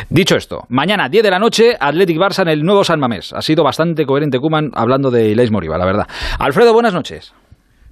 Dicho 0.09 0.35
esto, 0.35 0.61
mañana 0.69 1.07
10 1.07 1.23
de 1.23 1.29
la 1.29 1.37
noche 1.37 1.66
Athletic 1.79 2.17
Barça 2.17 2.43
en 2.43 2.49
el 2.49 2.63
nuevo 2.63 2.83
San 2.83 2.99
Mamés. 2.99 3.33
Ha 3.33 3.41
sido 3.41 3.63
bastante 3.63 4.05
coherente 4.05 4.39
Kuman 4.39 4.71
hablando 4.73 5.11
de 5.11 5.29
Ilais 5.29 5.51
Moriba, 5.51 5.77
la 5.77 5.85
verdad. 5.85 6.07
Alfredo, 6.39 6.73
buenas 6.73 6.93
noches. 6.93 7.33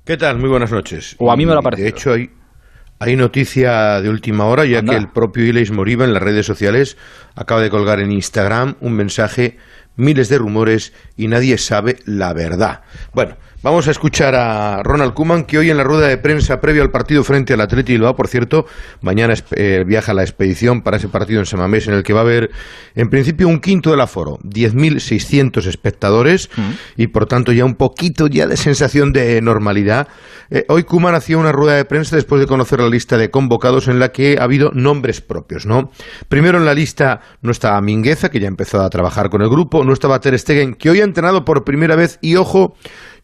¿Qué 0.06 0.18
tal? 0.18 0.38
Muy 0.38 0.50
buenas 0.50 0.72
noches. 0.72 1.16
O 1.20 1.32
a 1.32 1.36
mí 1.36 1.46
me 1.46 1.54
lo 1.54 1.60
ha 1.60 1.64
parecido. 1.64 1.86
De 1.86 1.90
hecho, 1.90 2.14
hay, 2.14 2.30
hay 3.00 3.16
noticia 3.16 4.02
de 4.02 4.10
última 4.10 4.46
hora, 4.46 4.66
ya 4.66 4.84
que 4.84 4.96
el 4.96 5.10
propio 5.10 5.44
Ilais 5.46 5.72
Moriba 5.72 6.06
en 6.06 6.14
las 6.14 6.22
redes 6.22 6.46
sociales 6.46 6.98
acaba 7.36 7.62
de 7.62 7.70
colgar 7.70 8.00
en 8.00 8.12
Instagram 8.12 8.76
un 8.82 8.94
mensaje, 8.94 9.58
miles 9.96 10.30
de 10.30 10.38
rumores 10.38 10.94
y 11.18 11.28
nadie 11.28 11.58
sabe 11.58 11.98
la 12.06 12.34
verdad. 12.34 12.82
Bueno, 13.14 13.36
Vamos 13.66 13.88
a 13.88 13.92
escuchar 13.92 14.36
a 14.36 14.84
Ronald 14.84 15.16
Kuman, 15.16 15.44
que 15.44 15.58
hoy 15.58 15.72
en 15.72 15.78
la 15.78 15.84
rueda 15.84 16.08
de 16.08 16.20
prensa 16.20 16.62
previo 16.62 16.84
al 16.84 16.92
partido 16.92 17.24
frente 17.24 17.56
al 17.56 17.62
Atleti 17.62 17.94
Bilbao, 17.94 18.16
por 18.16 18.28
cierto, 18.28 18.68
mañana 19.02 19.34
eh, 19.56 19.84
viaja 19.88 20.14
la 20.14 20.22
expedición 20.22 20.84
para 20.84 20.98
ese 20.98 21.08
partido 21.08 21.40
en 21.40 21.48
Samamés, 21.48 21.88
en 21.88 21.96
el 21.96 22.04
que 22.04 22.14
va 22.14 22.20
a 22.20 22.24
haber, 22.26 22.52
en 22.94 23.10
principio, 23.10 23.48
un 23.48 23.60
quinto 23.60 23.90
del 23.90 24.02
aforo, 24.02 24.38
10.600 24.44 25.66
espectadores, 25.66 26.52
mm. 26.56 27.02
y 27.02 27.08
por 27.08 27.26
tanto 27.26 27.54
ya 27.54 27.66
un 27.66 27.74
poquito 27.74 28.28
ya 28.28 28.46
de 28.46 28.56
sensación 28.56 29.12
de 29.14 29.42
normalidad. 29.42 30.10
Eh, 30.52 30.66
hoy 30.70 30.84
Kuman 30.84 31.16
hacía 31.16 31.40
una 31.40 31.52
rueda 31.52 31.76
de 31.76 31.86
prensa 31.86 32.16
después 32.16 32.40
de 32.40 32.46
conocer 32.46 32.80
la 32.80 32.88
lista 32.88 33.18
de 33.18 33.32
convocados 33.32 33.88
en 33.88 33.98
la 33.98 34.10
que 34.10 34.38
ha 34.40 34.44
habido 34.44 34.70
nombres 34.76 35.22
propios, 35.22 35.66
¿no? 35.66 35.90
Primero 36.30 36.60
en 36.60 36.66
la 36.66 36.76
lista 36.76 37.22
no 37.42 37.50
estaba 37.50 37.82
Mingueza, 37.82 38.30
que 38.30 38.40
ya 38.40 38.46
ha 38.46 38.50
empezado 38.50 38.84
a 38.84 38.92
trabajar 38.92 39.32
con 39.32 39.42
el 39.42 39.50
grupo, 39.50 39.84
no 39.86 39.94
estaba 39.94 40.20
Stegen, 40.38 40.74
que 40.74 40.90
hoy 40.90 41.02
ha 41.02 41.04
entrenado 41.04 41.46
por 41.46 41.64
primera 41.64 41.96
vez, 41.96 42.20
y 42.22 42.36
ojo, 42.36 42.76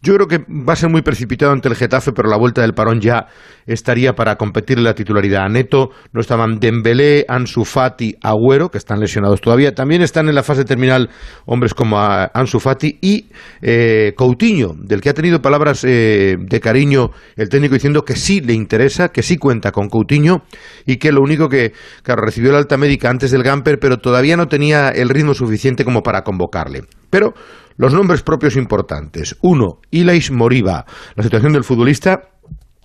yo 0.04 0.16
creo 0.16 0.28
que 0.28 0.40
va 0.40 0.74
a 0.74 0.76
ser 0.76 0.90
muy 0.90 1.04
precipitado 1.04 1.52
ante 1.52 1.70
el 1.70 1.76
Getafe, 1.76 2.12
pero 2.12 2.28
la 2.28 2.38
vuelta 2.38 2.62
del 2.62 2.74
parón 2.74 3.00
ya 3.02 3.28
estaría 3.68 4.14
para 4.14 4.36
competir 4.36 4.80
en 4.80 4.84
la 4.84 4.96
titularidad. 4.96 5.48
Neto, 5.48 5.92
no 6.12 6.22
estaban 6.22 6.60
Dembélé, 6.60 7.26
Ansu 7.28 7.66
Fati, 7.66 8.16
Agüero, 8.22 8.70
que 8.70 8.80
están 8.80 9.00
lesionados 9.00 9.42
todavía. 9.42 9.76
También 9.76 10.02
están 10.02 10.28
en 10.28 10.34
la 10.34 10.42
fase 10.42 10.66
terminal 10.66 11.10
hombres 11.46 11.76
como 11.76 12.00
Ansu 12.00 12.60
Fati 12.60 12.98
y 13.00 13.30
eh, 13.62 14.14
Coutinho, 14.18 14.74
del 14.76 15.02
que 15.02 15.10
ha 15.10 15.14
tenido 15.14 15.40
palabras 15.40 15.84
eh, 15.84 16.36
de 16.40 16.60
cariño 16.60 17.12
el 17.36 17.50
técnico 17.50 17.76
diciendo 17.76 18.02
que 18.02 18.16
sí 18.16 18.42
le 18.42 18.54
interesa, 18.54 19.10
que 19.10 19.22
sí 19.22 19.38
cuenta 19.38 19.72
con 19.72 19.88
Coutinho 19.88 20.44
y 20.88 20.98
que 20.98 21.12
lo 21.12 21.22
único 21.22 21.48
que, 21.48 21.74
claro, 22.02 22.24
recibió 22.24 22.52
la 22.52 22.58
alta 22.58 22.78
médica 22.78 23.10
antes 23.10 23.30
del 23.30 23.44
Gamper, 23.44 23.78
pero 23.80 23.98
todavía 23.98 24.36
no 24.36 24.48
tenía 24.48 24.90
el 24.90 25.10
ritmo 25.10 25.36
suficiente 25.36 25.86
como 25.86 26.02
para 26.02 26.24
convocarle. 26.24 26.82
Pero 27.12 27.34
los 27.82 27.96
nombres 27.96 28.22
propios 28.22 28.58
importantes. 28.58 29.36
Uno, 29.41 29.82
Ilais 29.89 30.30
Moriba. 30.30 30.86
La 31.15 31.24
situación 31.24 31.52
del 31.52 31.63
futbolista 31.63 32.30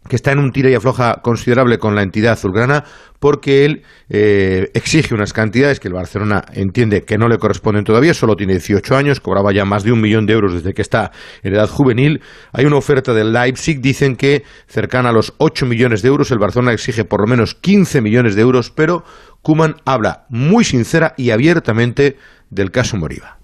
que 0.09 0.16
está 0.16 0.32
en 0.32 0.38
un 0.38 0.52
tira 0.52 0.70
y 0.70 0.74
afloja 0.74 1.20
considerable 1.20 1.78
con 1.78 1.94
la 1.94 2.00
entidad 2.00 2.32
azulgrana 2.32 2.82
porque 3.18 3.66
él 3.66 3.82
eh, 4.09 4.70
exige 4.72 5.14
unas 5.14 5.35
cantidades 5.35 5.80
que 5.80 5.88
el 5.88 5.94
Barcelona 5.94 6.46
entiende 6.54 7.02
que 7.02 7.18
no 7.18 7.28
le 7.28 7.37
corresponden 7.37 7.85
todavía, 7.85 8.14
solo 8.14 8.37
tiene 8.37 8.54
18 8.54 8.96
años, 8.96 9.20
cobraba 9.20 9.52
ya 9.52 9.66
más 9.66 9.85
de 9.85 9.92
un 9.92 10.00
millón 10.00 10.24
de 10.24 10.32
euros 10.32 10.54
desde 10.54 10.72
que 10.72 10.80
está 10.80 11.11
en 11.42 11.52
edad 11.52 11.68
juvenil. 11.68 12.22
Hay 12.52 12.64
una 12.64 12.76
oferta 12.76 13.12
del 13.12 13.35
Leipzig, 13.35 13.82
dicen 13.82 14.16
que 14.16 14.44
cercana 14.66 15.11
a 15.11 15.12
los 15.12 15.35
8 15.37 15.66
millones 15.66 16.00
de 16.00 16.09
euros, 16.09 16.30
el 16.30 16.38
Barcelona 16.38 16.72
exige 16.72 17.04
por 17.04 17.20
lo 17.20 17.26
menos 17.26 17.54
15 17.54 18.00
millones 18.00 18.35
de 18.35 18.40
euros, 18.40 18.70
pero 18.70 19.04
Kuman 19.42 19.76
habla 19.85 20.24
muy 20.30 20.64
sincera 20.64 21.12
y 21.18 21.30
abiertamente 21.30 22.16
del 22.48 22.70
caso 22.70 22.96
Moriba. 22.96 23.37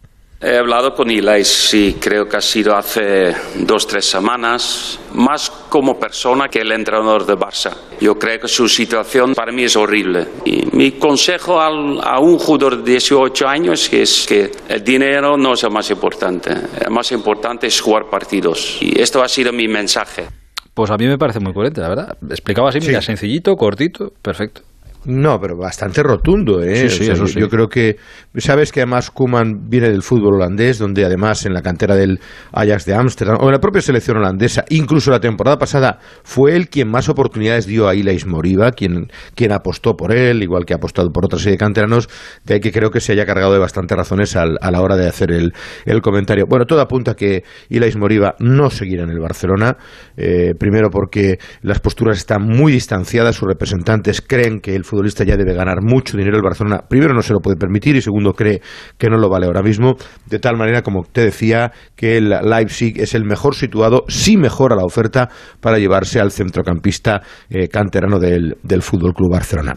He 0.44 0.58
hablado 0.58 0.92
con 0.92 1.08
Ilais 1.08 1.72
y 1.72 1.94
creo 2.00 2.24
que 2.26 2.36
ha 2.36 2.40
sido 2.40 2.74
hace 2.74 3.32
dos, 3.60 3.86
tres 3.86 4.04
semanas, 4.04 4.98
más 5.14 5.48
como 5.68 5.96
persona 6.00 6.48
que 6.48 6.58
el 6.58 6.72
entrenador 6.72 7.24
de 7.24 7.34
Barça. 7.34 7.72
Yo 8.00 8.16
creo 8.16 8.40
que 8.40 8.48
su 8.48 8.68
situación 8.68 9.34
para 9.34 9.52
mí 9.52 9.62
es 9.62 9.76
horrible. 9.76 10.26
Y 10.44 10.64
mi 10.76 10.98
consejo 10.98 11.60
a 11.60 12.18
un 12.18 12.38
jugador 12.38 12.82
de 12.82 12.90
18 12.90 13.46
años 13.46 13.92
es 13.92 14.26
que 14.26 14.50
el 14.68 14.82
dinero 14.82 15.36
no 15.36 15.52
es 15.52 15.62
lo 15.62 15.70
más 15.70 15.88
importante. 15.92 16.50
Lo 16.84 16.90
más 16.90 17.12
importante 17.12 17.68
es 17.68 17.80
jugar 17.80 18.10
partidos. 18.10 18.78
Y 18.80 19.00
esto 19.00 19.22
ha 19.22 19.28
sido 19.28 19.52
mi 19.52 19.68
mensaje. 19.68 20.26
Pues 20.74 20.90
a 20.90 20.96
mí 20.96 21.06
me 21.06 21.18
parece 21.18 21.38
muy 21.38 21.52
coherente, 21.52 21.80
la 21.80 21.88
verdad. 21.88 22.18
Explicaba 22.28 22.70
así, 22.70 22.80
mira, 22.80 23.00
sencillito, 23.00 23.54
cortito, 23.54 24.12
perfecto. 24.20 24.62
No, 25.04 25.40
pero 25.40 25.56
bastante 25.56 26.02
rotundo, 26.02 26.62
¿eh? 26.62 26.88
Sí, 26.88 27.04
sí, 27.04 27.10
eso 27.10 27.26
sí. 27.26 27.40
Yo 27.40 27.48
creo 27.48 27.68
que. 27.68 27.96
Sabes 28.36 28.70
que 28.70 28.80
además 28.80 29.10
Kuman 29.10 29.68
viene 29.68 29.90
del 29.90 30.02
fútbol 30.02 30.36
holandés, 30.36 30.78
donde 30.78 31.04
además 31.04 31.44
en 31.44 31.52
la 31.54 31.60
cantera 31.60 31.96
del 31.96 32.20
Ajax 32.52 32.86
de 32.86 32.94
Ámsterdam, 32.94 33.38
o 33.40 33.46
en 33.46 33.52
la 33.52 33.58
propia 33.58 33.82
selección 33.82 34.16
holandesa, 34.18 34.64
incluso 34.68 35.10
la 35.10 35.20
temporada 35.20 35.58
pasada, 35.58 35.98
fue 36.22 36.54
él 36.54 36.68
quien 36.68 36.88
más 36.88 37.08
oportunidades 37.08 37.66
dio 37.66 37.88
a 37.88 37.94
Ilais 37.94 38.26
Moriba, 38.26 38.70
quien, 38.70 39.08
quien 39.34 39.52
apostó 39.52 39.96
por 39.96 40.12
él, 40.12 40.42
igual 40.42 40.64
que 40.64 40.72
ha 40.72 40.76
apostado 40.76 41.10
por 41.10 41.24
otra 41.24 41.38
serie 41.38 41.52
de 41.52 41.58
canteranos, 41.58 42.08
de 42.44 42.54
ahí 42.54 42.60
que 42.60 42.70
creo 42.70 42.90
que 42.90 43.00
se 43.00 43.12
haya 43.12 43.26
cargado 43.26 43.52
de 43.52 43.58
bastantes 43.58 43.96
razones 43.96 44.36
a 44.36 44.46
la 44.46 44.80
hora 44.80 44.96
de 44.96 45.08
hacer 45.08 45.32
el, 45.32 45.52
el 45.84 46.00
comentario. 46.00 46.46
Bueno, 46.48 46.64
todo 46.64 46.80
apunta 46.80 47.12
a 47.12 47.14
que 47.14 47.42
Ilais 47.68 47.96
Moriba 47.96 48.34
no 48.38 48.70
seguirá 48.70 49.02
en 49.02 49.10
el 49.10 49.18
Barcelona, 49.18 49.76
eh, 50.16 50.54
primero 50.58 50.90
porque 50.90 51.38
las 51.62 51.80
posturas 51.80 52.18
están 52.18 52.42
muy 52.42 52.72
distanciadas, 52.72 53.36
sus 53.36 53.48
representantes 53.48 54.20
creen 54.20 54.60
que 54.60 54.74
el 54.74 54.84
futbolista 54.92 55.24
ya 55.24 55.36
debe 55.36 55.54
ganar 55.54 55.78
mucho 55.82 56.16
dinero 56.16 56.36
el 56.36 56.42
Barcelona. 56.42 56.80
Primero 56.86 57.14
no 57.14 57.22
se 57.22 57.32
lo 57.32 57.40
puede 57.40 57.56
permitir 57.56 57.96
y 57.96 58.02
segundo 58.02 58.34
cree 58.34 58.60
que 58.98 59.08
no 59.08 59.16
lo 59.16 59.30
vale 59.30 59.46
ahora 59.46 59.62
mismo. 59.62 59.94
De 60.26 60.38
tal 60.38 60.56
manera, 60.56 60.82
como 60.82 61.04
te 61.10 61.22
decía, 61.22 61.72
que 61.96 62.18
el 62.18 62.28
Leipzig 62.28 63.00
es 63.00 63.14
el 63.14 63.24
mejor 63.24 63.54
situado, 63.54 64.04
si 64.08 64.36
mejora 64.36 64.76
la 64.76 64.84
oferta, 64.84 65.30
para 65.60 65.78
llevarse 65.78 66.20
al 66.20 66.30
centrocampista 66.30 67.22
eh, 67.48 67.68
canterano 67.68 68.18
del, 68.18 68.56
del 68.62 68.82
Fútbol 68.82 69.14
Club 69.14 69.32
Barcelona. 69.32 69.74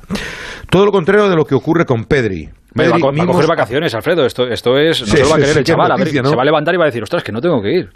Todo 0.69 0.86
lo 0.86 0.91
contrario 0.91 1.30
de 1.30 1.36
lo 1.36 1.45
que 1.45 1.56
ocurre 1.56 1.86
con 1.86 2.04
Pedri. 2.04 2.49
Pedri 2.73 3.01
va, 3.01 3.23
a 3.23 3.25
coger 3.25 3.47
vacaciones, 3.47 3.95
Alfredo. 3.95 4.25
Esto, 4.25 4.47
esto 4.49 4.78
es. 4.78 4.99
No 4.99 5.08
se 5.08 5.19
lo 5.21 5.30
va 5.30 5.36
a 5.38 5.39
querer 5.39 5.58
el 5.60 5.63
chaval. 5.63 5.97
se 6.06 6.36
va 6.36 6.41
a 6.41 6.45
levantar 6.45 6.75
y 6.75 6.78
va 6.78 6.84
a 6.84 6.88
decir, 6.88 7.01
ostras, 7.01 7.23
que 7.23 7.32
no 7.32 7.39
tengo 7.39 7.62
que 7.62 7.71
ir. 7.71 7.89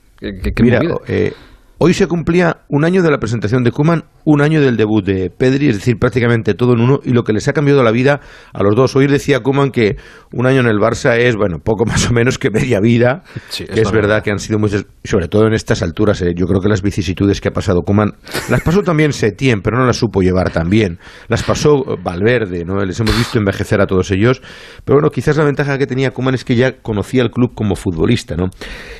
Mira, 0.62 0.80
eh, 1.08 1.34
Hoy 1.82 1.94
se 1.94 2.08
cumplía 2.08 2.58
un 2.68 2.84
año 2.84 3.02
de 3.02 3.10
la 3.10 3.20
presentación 3.20 3.64
de 3.64 3.72
Kuman, 3.72 4.04
un 4.26 4.42
año 4.42 4.60
del 4.60 4.76
debut 4.76 5.02
de 5.02 5.30
Pedri, 5.30 5.70
es 5.70 5.78
decir, 5.78 5.96
prácticamente 5.98 6.54
todo 6.54 6.74
en 6.74 6.82
uno, 6.82 7.00
y 7.06 7.12
lo 7.12 7.24
que 7.24 7.32
les 7.32 7.48
ha 7.48 7.54
cambiado 7.54 7.82
la 7.84 7.92
vida 7.92 8.20
a 8.52 8.64
los 8.64 8.76
dos. 8.76 8.98
Hoy 8.98 9.08
decía 9.08 9.40
Kuman 9.40 9.72
que 9.72 9.96
un 10.34 10.46
año 10.46 10.60
en 10.60 10.68
el 10.68 10.76
Barça 10.76 11.18
es, 11.18 11.38
bueno, 11.38 11.60
poco 11.64 11.86
más 11.86 12.10
o 12.10 12.14
menos 12.14 12.38
que 12.38 12.50
media 12.52 12.82
vida, 12.82 13.24
que 13.56 13.80
es 13.80 13.92
verdad 13.94 14.22
que 14.22 14.30
han 14.30 14.40
sido 14.40 14.60
muchas, 14.60 14.88
sobre 15.06 15.30
todo 15.30 15.48
en 15.48 15.54
estas 15.54 15.82
alturas, 15.82 16.22
eh, 16.22 16.34
yo 16.36 16.48
creo 16.48 16.60
que 16.60 16.68
las 16.68 16.82
vicisitudes 16.82 17.40
que 17.40 17.48
ha 17.48 17.54
pasado 17.54 17.82
Kuman, 17.84 18.12
las 18.50 18.62
pasó 18.62 18.84
también 18.84 19.14
Setién, 19.14 19.62
pero 19.62 19.78
no 19.78 19.86
las 19.86 19.96
supo 19.96 20.22
llevar 20.22 20.52
tan 20.52 20.70
bien. 20.70 21.00
Las 21.30 21.44
pasó 21.44 21.86
Valverde, 22.04 22.66
¿no? 22.66 22.84
Les 22.84 23.00
hemos 23.00 23.18
visto 23.18 23.40
envejecer 23.40 23.80
a 23.80 23.88
todos 23.88 24.12
ellos, 24.12 24.42
pero 24.84 24.98
bueno, 24.98 25.12
quizás 25.12 25.38
la 25.38 25.46
ventaja 25.46 25.78
que 25.78 25.88
tenía 25.88 26.12
Kuman 26.12 26.36
es 26.36 26.44
que 26.44 26.58
ya 26.58 26.82
conocía 26.82 27.24
el 27.24 27.32
club 27.32 27.54
como 27.56 27.78
futbolista, 27.78 28.36
¿no? 28.36 28.50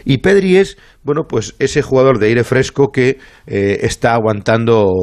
Y 0.06 0.20
Pedri 0.20 0.56
es, 0.56 0.78
bueno, 1.04 1.24
pues 1.28 1.56
ese 1.60 1.82
jugador 1.82 2.20
de 2.20 2.28
aire 2.28 2.44
fresco 2.44 2.92
que 2.92 3.18
eh, 3.48 3.80
está 3.82 4.14
aguantando 4.14 4.94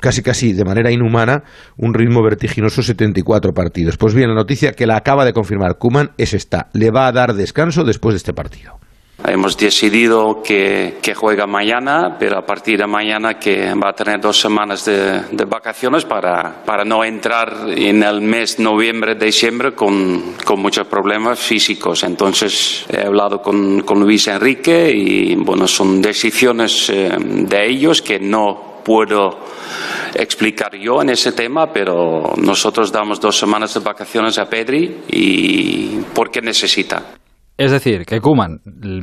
casi 0.00 0.22
casi 0.22 0.52
de 0.52 0.64
manera 0.64 0.90
inhumana 0.90 1.44
un 1.76 1.94
ritmo 1.94 2.22
vertiginoso 2.22 2.82
74 2.82 3.52
partidos. 3.52 3.96
Pues 3.96 4.14
bien, 4.14 4.28
la 4.28 4.34
noticia 4.34 4.72
que 4.72 4.86
la 4.86 4.96
acaba 4.96 5.24
de 5.24 5.32
confirmar 5.32 5.78
Kuman 5.78 6.10
es 6.18 6.34
esta. 6.34 6.68
Le 6.72 6.90
va 6.90 7.06
a 7.06 7.12
dar 7.12 7.34
descanso 7.34 7.84
después 7.84 8.14
de 8.14 8.18
este 8.18 8.32
partido. 8.32 8.80
Hemos 9.26 9.56
decidido 9.56 10.42
que, 10.42 10.98
juega 11.14 11.46
mañana, 11.46 12.16
pero 12.18 12.38
a 12.38 12.46
partir 12.46 12.78
de 12.78 12.86
mañana 12.86 13.38
que 13.38 13.74
va 13.74 13.90
a 13.90 13.92
tener 13.92 14.20
dos 14.20 14.40
semanas 14.40 14.84
de, 14.86 15.44
vacaciones 15.46 16.04
para, 16.04 16.64
para, 16.64 16.84
no 16.84 17.04
entrar 17.04 17.66
en 17.68 18.02
el 18.02 18.22
mes 18.22 18.58
noviembre-diciembre 18.58 19.74
con, 19.74 20.36
con, 20.44 20.60
muchos 20.60 20.86
problemas 20.86 21.38
físicos. 21.38 22.02
Entonces 22.04 22.86
he 22.88 23.04
hablado 23.04 23.42
con, 23.42 23.82
con 23.82 24.00
Luis 24.00 24.26
Enrique 24.28 24.90
y 24.90 25.34
bueno, 25.34 25.68
son 25.68 26.00
decisiones 26.00 26.88
eh, 26.88 27.10
de 27.18 27.66
ellos 27.66 28.00
que 28.00 28.18
no 28.18 28.80
puedo 28.82 29.38
explicar 30.14 30.76
yo 30.76 31.02
en 31.02 31.10
ese 31.10 31.32
tema, 31.32 31.72
pero 31.72 32.32
nosotros 32.36 32.90
damos 32.90 33.20
dos 33.20 33.38
semanas 33.38 33.74
de 33.74 33.80
vacaciones 33.80 34.38
a 34.38 34.48
Pedri 34.48 35.02
y 35.08 36.00
porque 36.14 36.40
necesita. 36.40 37.20
Es 37.60 37.70
decir, 37.70 38.06
que 38.06 38.20
Kuman 38.20 38.60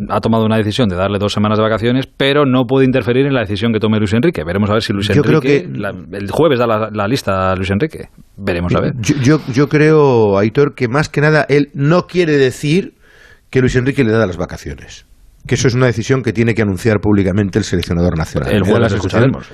ha 0.09 0.19
tomado 0.19 0.43
una 0.43 0.57
decisión 0.57 0.89
de 0.89 0.95
darle 0.95 1.19
dos 1.19 1.31
semanas 1.31 1.59
de 1.59 1.63
vacaciones, 1.63 2.07
pero 2.07 2.43
no 2.47 2.65
puede 2.65 2.87
interferir 2.87 3.27
en 3.27 3.35
la 3.35 3.41
decisión 3.41 3.71
que 3.71 3.79
tome 3.79 3.99
Luis 3.99 4.13
Enrique. 4.13 4.43
Veremos 4.43 4.67
a 4.71 4.73
ver 4.73 4.81
si 4.81 4.93
Luis 4.93 5.07
Enrique. 5.11 5.27
Creo 5.27 5.41
que... 5.41 5.57
el 5.57 6.31
jueves 6.31 6.57
da 6.57 6.65
la, 6.65 7.07
lista 7.07 7.51
a 7.51 7.55
Luis 7.55 7.69
Enrique. 7.69 8.09
Veremos 8.35 8.73
a 8.73 8.79
ver. 8.79 8.93
Yo, 8.97 9.39
yo, 9.53 9.69
creo, 9.69 10.39
Aitor, 10.39 10.73
que 10.73 10.87
más 10.87 11.07
que 11.07 11.21
nada 11.21 11.45
él 11.49 11.69
no 11.75 12.07
quiere 12.07 12.35
decir 12.37 12.95
que 13.51 13.61
Luis 13.61 13.75
Enrique 13.75 14.03
le 14.03 14.11
da 14.11 14.25
las 14.25 14.37
vacaciones. 14.37 15.05
Que 15.45 15.53
eso 15.53 15.67
es 15.67 15.75
una 15.75 15.85
decisión 15.85 16.23
que 16.23 16.33
tiene 16.33 16.55
que 16.55 16.63
anunciar 16.63 16.99
públicamente 16.99 17.59
el 17.59 17.63
seleccionador 17.63 18.17
nacional. 18.17 18.51
El 18.51 18.63
jueves 18.63 18.91
escucharemos. 18.91 19.51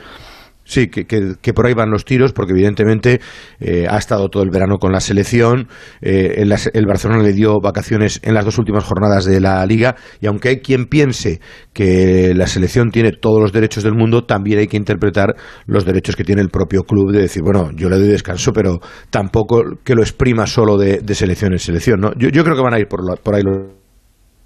Sí, 0.65 0.87
que, 0.87 1.05
que, 1.05 1.53
por 1.53 1.65
ahí 1.65 1.73
van 1.73 1.91
los 1.91 2.05
tiros, 2.05 2.31
porque 2.31 2.53
evidentemente 2.53 3.19
eh, 3.59 3.85
ha 3.89 3.97
estado 3.97 4.29
todo 4.29 4.43
el 4.43 4.49
verano 4.49 4.77
con 4.77 4.93
la 4.93 5.01
selección. 5.01 5.67
Eh, 6.01 6.35
el, 6.37 6.85
Barcelona 6.85 7.21
le 7.21 7.33
dio 7.33 7.59
vacaciones 7.59 8.21
en 8.23 8.33
las 8.33 8.45
dos 8.45 8.57
últimas 8.57 8.85
jornadas 8.85 9.25
de 9.25 9.41
la 9.41 9.65
liga. 9.65 9.95
Y 10.21 10.27
aunque 10.27 10.49
hay 10.49 10.57
quien 10.61 10.85
piense 10.85 11.41
que 11.73 12.33
la 12.33 12.47
selección 12.47 12.91
tiene 12.91 13.11
todos 13.11 13.41
los 13.41 13.51
derechos 13.51 13.83
del 13.83 13.93
mundo, 13.93 14.23
también 14.23 14.59
hay 14.59 14.67
que 14.67 14.77
interpretar 14.77 15.35
los 15.65 15.85
derechos 15.85 16.15
que 16.15 16.23
tiene 16.23 16.41
el 16.41 16.49
propio 16.49 16.83
club 16.83 17.11
de 17.11 17.23
decir, 17.23 17.43
bueno, 17.43 17.71
yo 17.75 17.89
le 17.89 17.97
doy 17.97 18.07
descanso, 18.07 18.53
pero 18.53 18.79
tampoco 19.09 19.63
que 19.83 19.95
lo 19.95 20.01
exprima 20.01 20.47
solo 20.47 20.77
de, 20.77 21.01
selección 21.13 21.51
en 21.51 21.59
selección. 21.59 21.99
¿no? 21.99 22.13
Yo, 22.17 22.29
yo 22.29 22.43
creo 22.43 22.55
que 22.55 22.63
van 22.63 22.73
a 22.73 22.79
ir 22.79 22.87
por, 22.87 23.01
por 23.19 23.35
ahí 23.35 23.43
los 23.43 23.82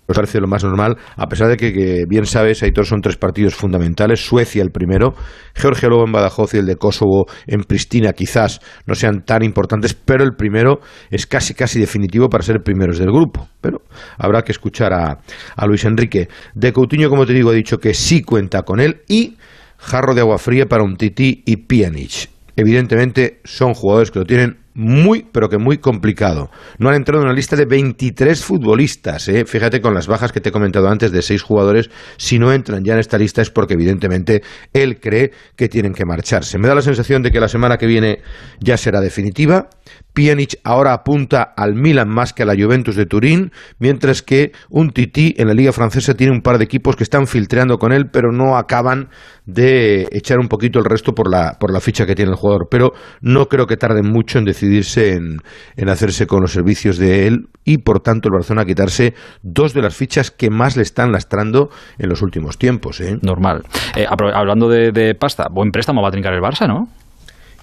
nos 0.08 0.16
parece 0.16 0.40
lo 0.40 0.48
más 0.48 0.64
normal, 0.64 0.98
a 1.16 1.28
pesar 1.28 1.48
de 1.50 1.58
que, 1.58 2.06
bien 2.08 2.26
sabes, 2.26 2.64
Aitor, 2.64 2.86
son 2.86 3.02
tres 3.02 3.18
partidos 3.18 3.56
fundamentales. 3.56 4.26
Suecia 4.26 4.64
el 4.64 4.72
primero, 4.72 5.14
Georgia 5.54 5.90
luego 5.90 6.06
en 6.06 6.12
Badajoz 6.12 6.54
y 6.54 6.58
el 6.58 6.66
de 6.66 6.76
Kosovo 6.76 7.26
en 7.46 7.62
Pristina 7.62 8.14
quizás 8.14 8.60
no 8.86 8.96
sean 8.96 9.24
tan 9.26 9.44
importantes, 9.44 9.94
pero 9.94 10.24
el 10.24 10.36
primero 10.36 10.80
es 11.10 11.28
casi 11.28 11.54
casi 11.54 11.80
definitivo 11.80 12.30
para 12.30 12.44
ser 12.44 12.62
primeros 12.64 13.00
del 13.00 13.12
grupo. 13.12 13.48
Pero 13.62 13.82
habrá 14.18 14.44
que 14.44 14.52
escuchar 14.52 14.94
a, 14.94 15.20
a 15.56 15.66
Luis 15.68 15.84
Enrique. 15.86 16.30
De 16.56 16.72
Coutinho, 16.72 17.10
como 17.10 17.26
te 17.26 17.34
digo, 17.34 17.50
ha 17.50 17.54
dicho 17.54 17.78
que 17.78 17.94
sí 17.94 18.22
cuenta 18.22 18.62
con 18.64 18.80
él 18.80 19.02
y 19.08 19.38
jarro 19.78 20.14
de 20.14 20.22
agua 20.22 20.38
fría 20.38 20.66
para 20.66 20.84
un 20.84 20.96
Titi 20.96 21.44
y 21.46 21.58
Pjanic. 21.58 22.30
Evidentemente 22.56 23.40
son 23.44 23.74
jugadores 23.74 24.10
que 24.10 24.20
lo 24.20 24.26
tienen 24.26 24.58
muy, 24.78 25.26
pero 25.32 25.50
que 25.50 25.58
muy 25.58 25.80
complicado. 25.80 26.52
No 26.78 26.90
han 26.90 26.96
entrado 26.96 27.22
en 27.22 27.26
una 27.26 27.36
lista 27.36 27.56
de 27.56 27.66
23 27.66 28.44
futbolistas. 28.44 29.28
¿eh? 29.28 29.44
Fíjate 29.46 29.82
con 29.82 29.96
las 29.96 30.06
bajas 30.06 30.32
que 30.32 30.40
te 30.40 30.50
he 30.50 30.52
comentado 30.52 30.88
antes 30.88 31.12
de 31.12 31.24
seis 31.24 31.42
jugadores. 31.42 31.90
Si 32.18 32.38
no 32.38 32.54
entran 32.54 32.84
ya 32.84 32.94
en 32.94 33.00
esta 33.00 33.18
lista 33.18 33.42
es 33.42 33.50
porque 33.50 33.74
evidentemente 33.74 34.44
él 34.74 35.00
cree 35.00 35.32
que 35.56 35.68
tienen 35.68 35.94
que 35.94 36.06
marcharse. 36.06 36.60
Me 36.60 36.68
da 36.68 36.76
la 36.76 36.84
sensación 36.84 37.24
de 37.24 37.32
que 37.32 37.40
la 37.40 37.48
semana 37.48 37.78
que 37.78 37.88
viene 37.88 38.20
ya 38.60 38.78
será 38.78 39.02
definitiva. 39.02 39.68
Pjanic 40.14 40.60
ahora 40.64 40.94
apunta 40.94 41.42
al 41.56 41.74
Milan 41.76 42.10
más 42.10 42.34
que 42.34 42.44
a 42.44 42.46
la 42.46 42.56
Juventus 42.56 42.96
de 42.96 43.06
Turín, 43.06 43.52
mientras 43.80 44.22
que 44.22 44.52
un 44.70 44.92
Titi 44.92 45.34
en 45.38 45.48
la 45.48 45.54
Liga 45.54 45.72
Francesa 45.72 46.14
tiene 46.16 46.34
un 46.34 46.42
par 46.42 46.58
de 46.58 46.66
equipos 46.66 46.96
que 46.96 47.04
están 47.04 47.28
filtreando 47.28 47.78
con 47.78 47.92
él, 47.92 48.10
pero 48.12 48.32
no 48.32 48.58
acaban 48.58 49.10
de 49.46 50.08
echar 50.12 50.40
un 50.40 50.48
poquito 50.48 50.80
el 50.80 50.86
resto 50.86 51.14
por 51.14 51.30
la, 51.30 51.58
por 51.60 51.72
la 51.72 51.80
ficha 51.80 52.06
que 52.06 52.16
tiene 52.16 52.32
el 52.32 52.38
jugador. 52.38 52.68
Pero 52.70 52.94
no 53.22 53.46
creo 53.46 53.68
que 53.68 53.78
tarden 53.78 54.12
mucho 54.12 54.40
en 54.40 54.46
decidirse 54.68 55.14
en, 55.14 55.38
en 55.76 55.90
hacerse 55.90 56.28
con 56.28 56.42
los 56.42 56.52
servicios 56.52 56.98
de 56.98 57.28
él 57.28 57.48
y, 57.64 57.80
por 57.80 58.02
tanto, 58.02 58.30
el 58.30 58.34
Barcelona 58.34 58.66
quitarse 58.66 59.14
dos 59.42 59.74
de 59.74 59.82
las 59.82 59.96
fichas 59.96 60.32
que 60.32 60.50
más 60.50 60.76
le 60.76 60.84
están 60.84 61.12
lastrando 61.12 61.70
en 61.98 62.10
los 62.10 62.22
últimos 62.22 62.58
tiempos. 62.58 63.00
¿eh? 63.02 63.18
Normal. 63.22 63.64
Eh, 63.96 64.06
hablando 64.10 64.70
de, 64.70 64.92
de 64.92 65.16
pasta, 65.16 65.48
buen 65.52 65.72
préstamo 65.72 66.02
va 66.02 66.10
a 66.10 66.12
trincar 66.12 66.34
el 66.34 66.42
Barça, 66.42 66.68
¿no? 66.68 66.88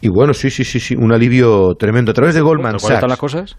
Y 0.00 0.08
bueno, 0.08 0.34
sí, 0.34 0.50
sí, 0.50 0.64
sí, 0.64 0.80
sí, 0.80 0.94
un 0.94 1.12
alivio 1.12 1.74
tremendo. 1.78 2.10
A 2.10 2.14
través 2.14 2.34
de 2.34 2.40
Goldman 2.42 2.78
Sachs. 2.78 2.94
están 2.94 3.08
las 3.08 3.18
cosas? 3.18 3.56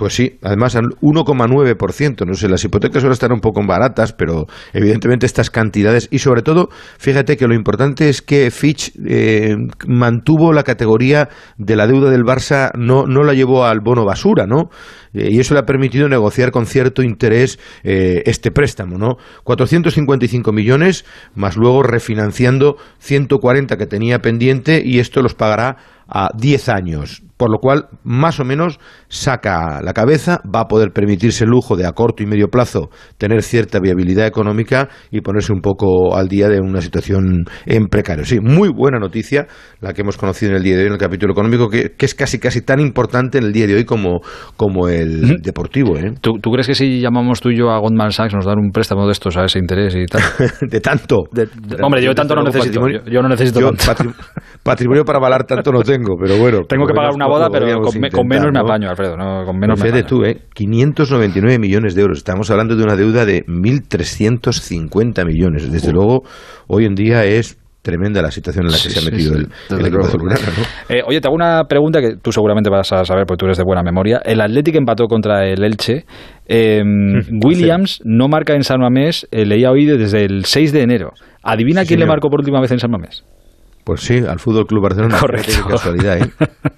Pues 0.00 0.14
sí, 0.14 0.38
además 0.40 0.76
al 0.76 0.84
1,9%. 1.02 2.26
No 2.26 2.32
sé, 2.32 2.48
las 2.48 2.64
hipotecas 2.64 3.02
ahora 3.02 3.12
están 3.12 3.32
un 3.32 3.40
poco 3.40 3.60
baratas, 3.66 4.14
pero 4.14 4.46
evidentemente 4.72 5.26
estas 5.26 5.50
cantidades. 5.50 6.08
Y 6.10 6.20
sobre 6.20 6.40
todo, 6.40 6.70
fíjate 6.98 7.36
que 7.36 7.46
lo 7.46 7.54
importante 7.54 8.08
es 8.08 8.22
que 8.22 8.50
Fitch 8.50 8.94
eh, 9.06 9.54
mantuvo 9.86 10.54
la 10.54 10.62
categoría 10.62 11.28
de 11.58 11.76
la 11.76 11.86
deuda 11.86 12.10
del 12.10 12.22
Barça, 12.22 12.70
no, 12.78 13.04
no 13.04 13.24
la 13.24 13.34
llevó 13.34 13.66
al 13.66 13.80
bono 13.80 14.06
basura, 14.06 14.46
¿no? 14.46 14.70
Eh, 15.12 15.28
y 15.32 15.38
eso 15.38 15.52
le 15.52 15.60
ha 15.60 15.64
permitido 15.64 16.08
negociar 16.08 16.50
con 16.50 16.64
cierto 16.64 17.02
interés 17.02 17.58
eh, 17.84 18.22
este 18.24 18.50
préstamo, 18.50 18.96
¿no? 18.96 19.16
455 19.44 20.50
millones, 20.50 21.04
más 21.34 21.58
luego 21.58 21.82
refinanciando 21.82 22.76
140 23.00 23.76
que 23.76 23.86
tenía 23.86 24.20
pendiente 24.20 24.80
y 24.82 24.98
esto 24.98 25.20
los 25.20 25.34
pagará 25.34 25.76
a 26.10 26.28
10 26.36 26.68
años 26.68 27.22
por 27.40 27.50
lo 27.50 27.58
cual 27.58 27.86
más 28.04 28.38
o 28.38 28.44
menos 28.44 28.78
saca 29.08 29.80
la 29.82 29.94
cabeza, 29.94 30.42
va 30.44 30.60
a 30.60 30.64
poder 30.66 30.90
permitirse 30.92 31.44
el 31.44 31.50
lujo 31.50 31.74
de 31.74 31.86
a 31.86 31.92
corto 31.92 32.22
y 32.22 32.26
medio 32.26 32.48
plazo 32.48 32.90
tener 33.16 33.42
cierta 33.42 33.80
viabilidad 33.80 34.26
económica 34.26 34.90
y 35.10 35.22
ponerse 35.22 35.50
un 35.50 35.62
poco 35.62 36.14
al 36.14 36.28
día 36.28 36.50
de 36.50 36.60
una 36.60 36.82
situación 36.82 37.46
en 37.64 37.86
precario. 37.86 38.26
Sí, 38.26 38.40
muy 38.40 38.68
buena 38.68 38.98
noticia 38.98 39.46
la 39.80 39.94
que 39.94 40.02
hemos 40.02 40.18
conocido 40.18 40.50
en 40.50 40.58
el 40.58 40.62
día 40.62 40.74
de 40.76 40.82
hoy 40.82 40.86
en 40.88 40.92
el 40.92 40.98
capítulo 40.98 41.32
económico, 41.32 41.70
que, 41.70 41.94
es 41.98 42.14
casi 42.14 42.38
casi 42.38 42.60
tan 42.60 42.78
importante 42.78 43.38
en 43.38 43.44
el 43.44 43.54
día 43.54 43.66
de 43.66 43.74
hoy 43.74 43.84
como, 43.86 44.20
como 44.58 44.88
el 44.88 45.38
deportivo. 45.40 45.96
¿eh? 45.96 46.12
¿Tú, 46.20 46.38
crees 46.52 46.66
que 46.66 46.74
si 46.74 47.00
llamamos 47.00 47.40
tú 47.40 47.48
y 47.48 47.56
yo 47.56 47.70
a 47.70 47.78
Goldman 47.78 48.10
Sachs 48.10 48.34
nos 48.34 48.44
dan 48.44 48.58
un 48.58 48.70
préstamo 48.70 49.06
de 49.06 49.12
estos 49.12 49.38
a 49.38 49.46
ese 49.46 49.58
interés 49.58 49.96
y 49.96 50.04
tal? 50.04 50.20
de 50.60 50.80
tanto. 50.80 51.24
hombre, 51.82 52.02
yo 52.02 52.14
tanto 52.14 52.34
no 52.34 52.42
necesito. 52.42 52.82
Yo, 53.06 53.22
no 53.22 53.30
necesito 53.30 53.72
patrimonio 54.62 55.06
para 55.06 55.16
avalar 55.16 55.44
tanto 55.44 55.72
no 55.72 55.82
tengo, 55.82 55.99
pero 56.18 56.38
bueno. 56.38 56.62
Tengo 56.68 56.86
que 56.86 56.94
pagar 56.94 57.12
una 57.14 57.26
boda, 57.26 57.48
pero 57.50 57.80
con, 57.80 58.28
menos 58.28 58.52
me 58.52 58.60
apaño, 58.60 58.88
Alfredo. 58.88 59.16
No, 59.16 59.44
con 59.44 59.58
menos 59.58 59.80
Fede 59.80 60.02
tú, 60.02 60.24
¿eh? 60.24 60.38
599 60.54 61.58
millones 61.58 61.94
de 61.94 62.02
euros. 62.02 62.18
Estamos 62.18 62.50
hablando 62.50 62.76
de 62.76 62.84
una 62.84 62.96
deuda 62.96 63.24
de 63.24 63.44
1.350 63.46 65.26
millones. 65.26 65.70
Desde 65.70 65.92
luego, 65.92 66.22
hoy 66.66 66.84
en 66.84 66.94
día 66.94 67.24
es 67.24 67.60
tremenda 67.82 68.20
la 68.20 68.30
situación 68.30 68.66
en 68.66 68.72
la 68.72 68.78
que 68.78 68.90
se 68.90 68.98
ha 68.98 69.10
metido 69.10 69.34
el, 69.34 69.46
equipo 69.86 70.18
¿no? 70.18 70.34
eh, 70.88 71.02
oye, 71.06 71.20
te 71.20 71.28
hago 71.28 71.34
una 71.34 71.64
pregunta 71.64 72.00
que 72.00 72.16
tú 72.16 72.30
seguramente 72.30 72.68
vas 72.68 72.92
a 72.92 73.04
saber 73.04 73.24
porque 73.26 73.38
tú 73.38 73.46
eres 73.46 73.58
de 73.58 73.64
buena 73.64 73.82
memoria. 73.82 74.20
El 74.24 74.40
Athletic 74.40 74.76
empató 74.76 75.06
contra 75.06 75.46
el 75.46 75.64
Elche. 75.64 76.04
Em, 76.46 77.22
Williams 77.44 78.00
no 78.04 78.28
marca 78.28 78.54
en 78.54 78.64
San 78.64 78.80
Mamés, 78.80 79.26
eh, 79.30 79.46
leía 79.46 79.70
hoy 79.70 79.86
desde 79.86 80.24
el 80.24 80.44
6 80.44 80.72
de 80.72 80.82
enero. 80.82 81.12
¿Adivina 81.42 81.84
quién 81.84 82.00
le 82.00 82.06
marcó 82.06 82.28
por 82.28 82.40
última 82.40 82.60
vez 82.60 82.70
en 82.72 82.78
San 82.78 82.90
Mamés? 82.90 83.24
Pues 83.90 84.02
sí, 84.02 84.18
al 84.18 84.38
Fútbol 84.38 84.68
Club 84.68 84.84
Barcelona. 84.84 85.18
Correcto. 85.20 85.50
Qué 85.66 85.68
casualidad, 85.68 86.18
¿eh? 86.18 86.30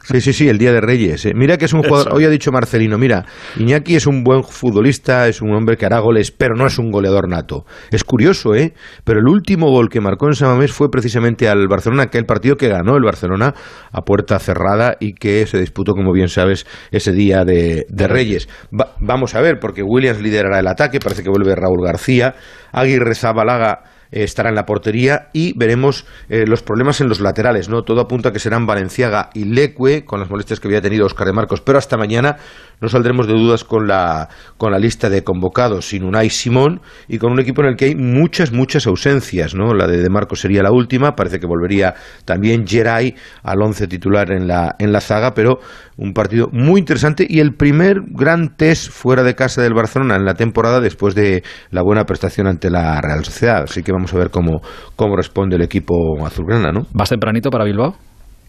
Sí, 0.03 0.23
sí, 0.23 0.33
sí, 0.33 0.49
el 0.49 0.57
Día 0.57 0.73
de 0.73 0.81
Reyes. 0.81 1.27
¿eh? 1.27 1.33
Mira 1.35 1.59
que 1.59 1.67
es 1.67 1.75
un 1.75 1.83
jugador. 1.83 2.15
Hoy 2.15 2.25
ha 2.25 2.31
dicho 2.31 2.51
Marcelino, 2.51 2.97
mira, 2.97 3.27
Iñaki 3.59 3.97
es 3.97 4.07
un 4.07 4.25
buen 4.25 4.43
futbolista, 4.43 5.29
es 5.29 5.43
un 5.43 5.55
hombre 5.55 5.77
que 5.77 5.85
hará 5.85 5.99
goles, 5.99 6.31
pero 6.31 6.55
no 6.57 6.67
es 6.67 6.79
un 6.79 6.91
goleador 6.91 7.29
nato. 7.29 7.67
Es 7.91 8.03
curioso, 8.03 8.55
¿eh? 8.55 8.73
Pero 9.05 9.21
el 9.21 9.29
último 9.29 9.69
gol 9.69 9.91
que 9.91 10.01
marcó 10.01 10.27
en 10.29 10.37
Samamés 10.37 10.73
fue 10.73 10.89
precisamente 10.91 11.51
al 11.51 11.69
Barcelona, 11.69 12.05
aquel 12.05 12.25
partido 12.25 12.57
que 12.57 12.69
ganó 12.69 12.97
el 12.97 13.05
Barcelona 13.05 13.53
a 13.93 14.01
puerta 14.01 14.39
cerrada 14.39 14.97
y 14.99 15.13
que 15.13 15.47
se 15.47 15.61
disputó, 15.61 15.93
como 15.93 16.15
bien 16.15 16.29
sabes, 16.29 16.67
ese 16.93 17.13
Día 17.13 17.45
de, 17.45 17.85
Reyes. 17.91 18.49
vamos 18.71 19.35
a 19.35 19.43
ver, 19.43 19.59
porque 19.61 19.83
Williams 19.83 20.23
liderará 20.23 20.61
el 20.61 20.67
ataque, 20.67 20.99
parece 20.99 21.23
que 21.23 21.29
vuelve 21.29 21.55
Raúl 21.55 21.85
García, 21.85 22.37
Aguirre 22.73 23.15
Zabalaga 23.15 23.92
eh, 24.13 24.23
estará 24.23 24.51
en 24.51 24.55
la 24.55 24.67
portería 24.67 25.29
y 25.33 25.57
veremos 25.59 26.07
eh, 26.29 26.45
los 26.47 26.63
problemas 26.63 27.01
en 27.01 27.09
los 27.09 27.21
laterales, 27.21 27.69
¿no? 27.69 27.83
Todo 27.83 28.03
apunta 28.03 28.29
a 28.29 28.33
que 28.33 28.39
serán 28.39 28.67
Valenciaga 28.67 29.31
y 29.35 29.45
Leque, 29.45 30.05
con 30.05 30.21
las 30.21 30.31
molestias 30.31 30.61
que 30.61 30.69
había 30.69 30.81
tenido 30.81 31.07
Oscar 31.07 31.27
de 31.27 31.33
Marcos, 31.33 31.61
pero 31.61 31.79
hasta 31.79 31.97
mañana 31.97 32.37
no 32.83 32.89
saldremos 32.89 33.27
de 33.27 33.35
dudas 33.35 33.65
con 33.65 33.87
la, 33.87 34.29
con 34.59 34.73
la 34.73 34.79
lista 34.79 35.09
de 35.09 35.23
convocados 35.23 35.89
sin 35.89 36.05
Unai 36.05 36.29
Simón 36.29 36.81
y 37.09 37.19
con 37.19 37.33
un 37.33 37.41
equipo 37.41 37.63
en 37.63 37.69
el 37.69 37.77
que 37.77 37.87
hay 37.87 37.95
muchas, 37.95 38.53
muchas 38.53 38.87
ausencias, 38.87 39.55
¿no? 39.55 39.73
La 39.73 39.87
de 39.87 40.03
De 40.03 40.11
Marco 40.11 40.35
sería 40.35 40.63
la 40.63 40.73
última, 40.73 41.15
parece 41.15 41.39
que 41.39 41.47
volvería 41.47 41.95
también 42.25 42.67
Geray 42.67 43.15
al 43.45 43.63
once 43.63 43.87
titular 43.87 44.33
en 44.33 44.49
la, 44.49 44.75
en 44.79 44.93
la 44.93 45.01
zaga, 45.01 45.33
pero 45.33 45.61
un 45.97 46.13
partido 46.13 46.49
muy 46.53 46.81
interesante 46.81 47.25
y 47.29 47.39
el 47.39 47.55
primer 47.55 48.01
gran 48.09 48.57
test 48.57 48.91
fuera 48.91 49.23
de 49.23 49.35
casa 49.35 49.63
del 49.63 49.75
Barcelona 49.75 50.17
en 50.17 50.25
la 50.25 50.35
temporada 50.35 50.81
después 50.81 51.15
de 51.15 51.45
la 51.71 51.83
buena 51.83 52.05
prestación 52.05 52.49
ante 52.49 52.69
la 52.69 53.01
Real 53.01 53.25
Sociedad. 53.25 53.63
Así 53.63 53.83
que 53.83 53.93
vamos 53.93 54.13
a 54.13 54.19
ver 54.19 54.31
cómo, 54.31 54.61
cómo 54.97 55.17
responde 55.17 55.55
el 55.55 55.63
equipo 55.63 55.95
azulgrana, 56.27 56.73
¿no? 56.73 56.87
¿Vas 56.93 57.11
tempranito 57.11 57.51
para 57.51 57.65
Bilbao? 57.65 57.95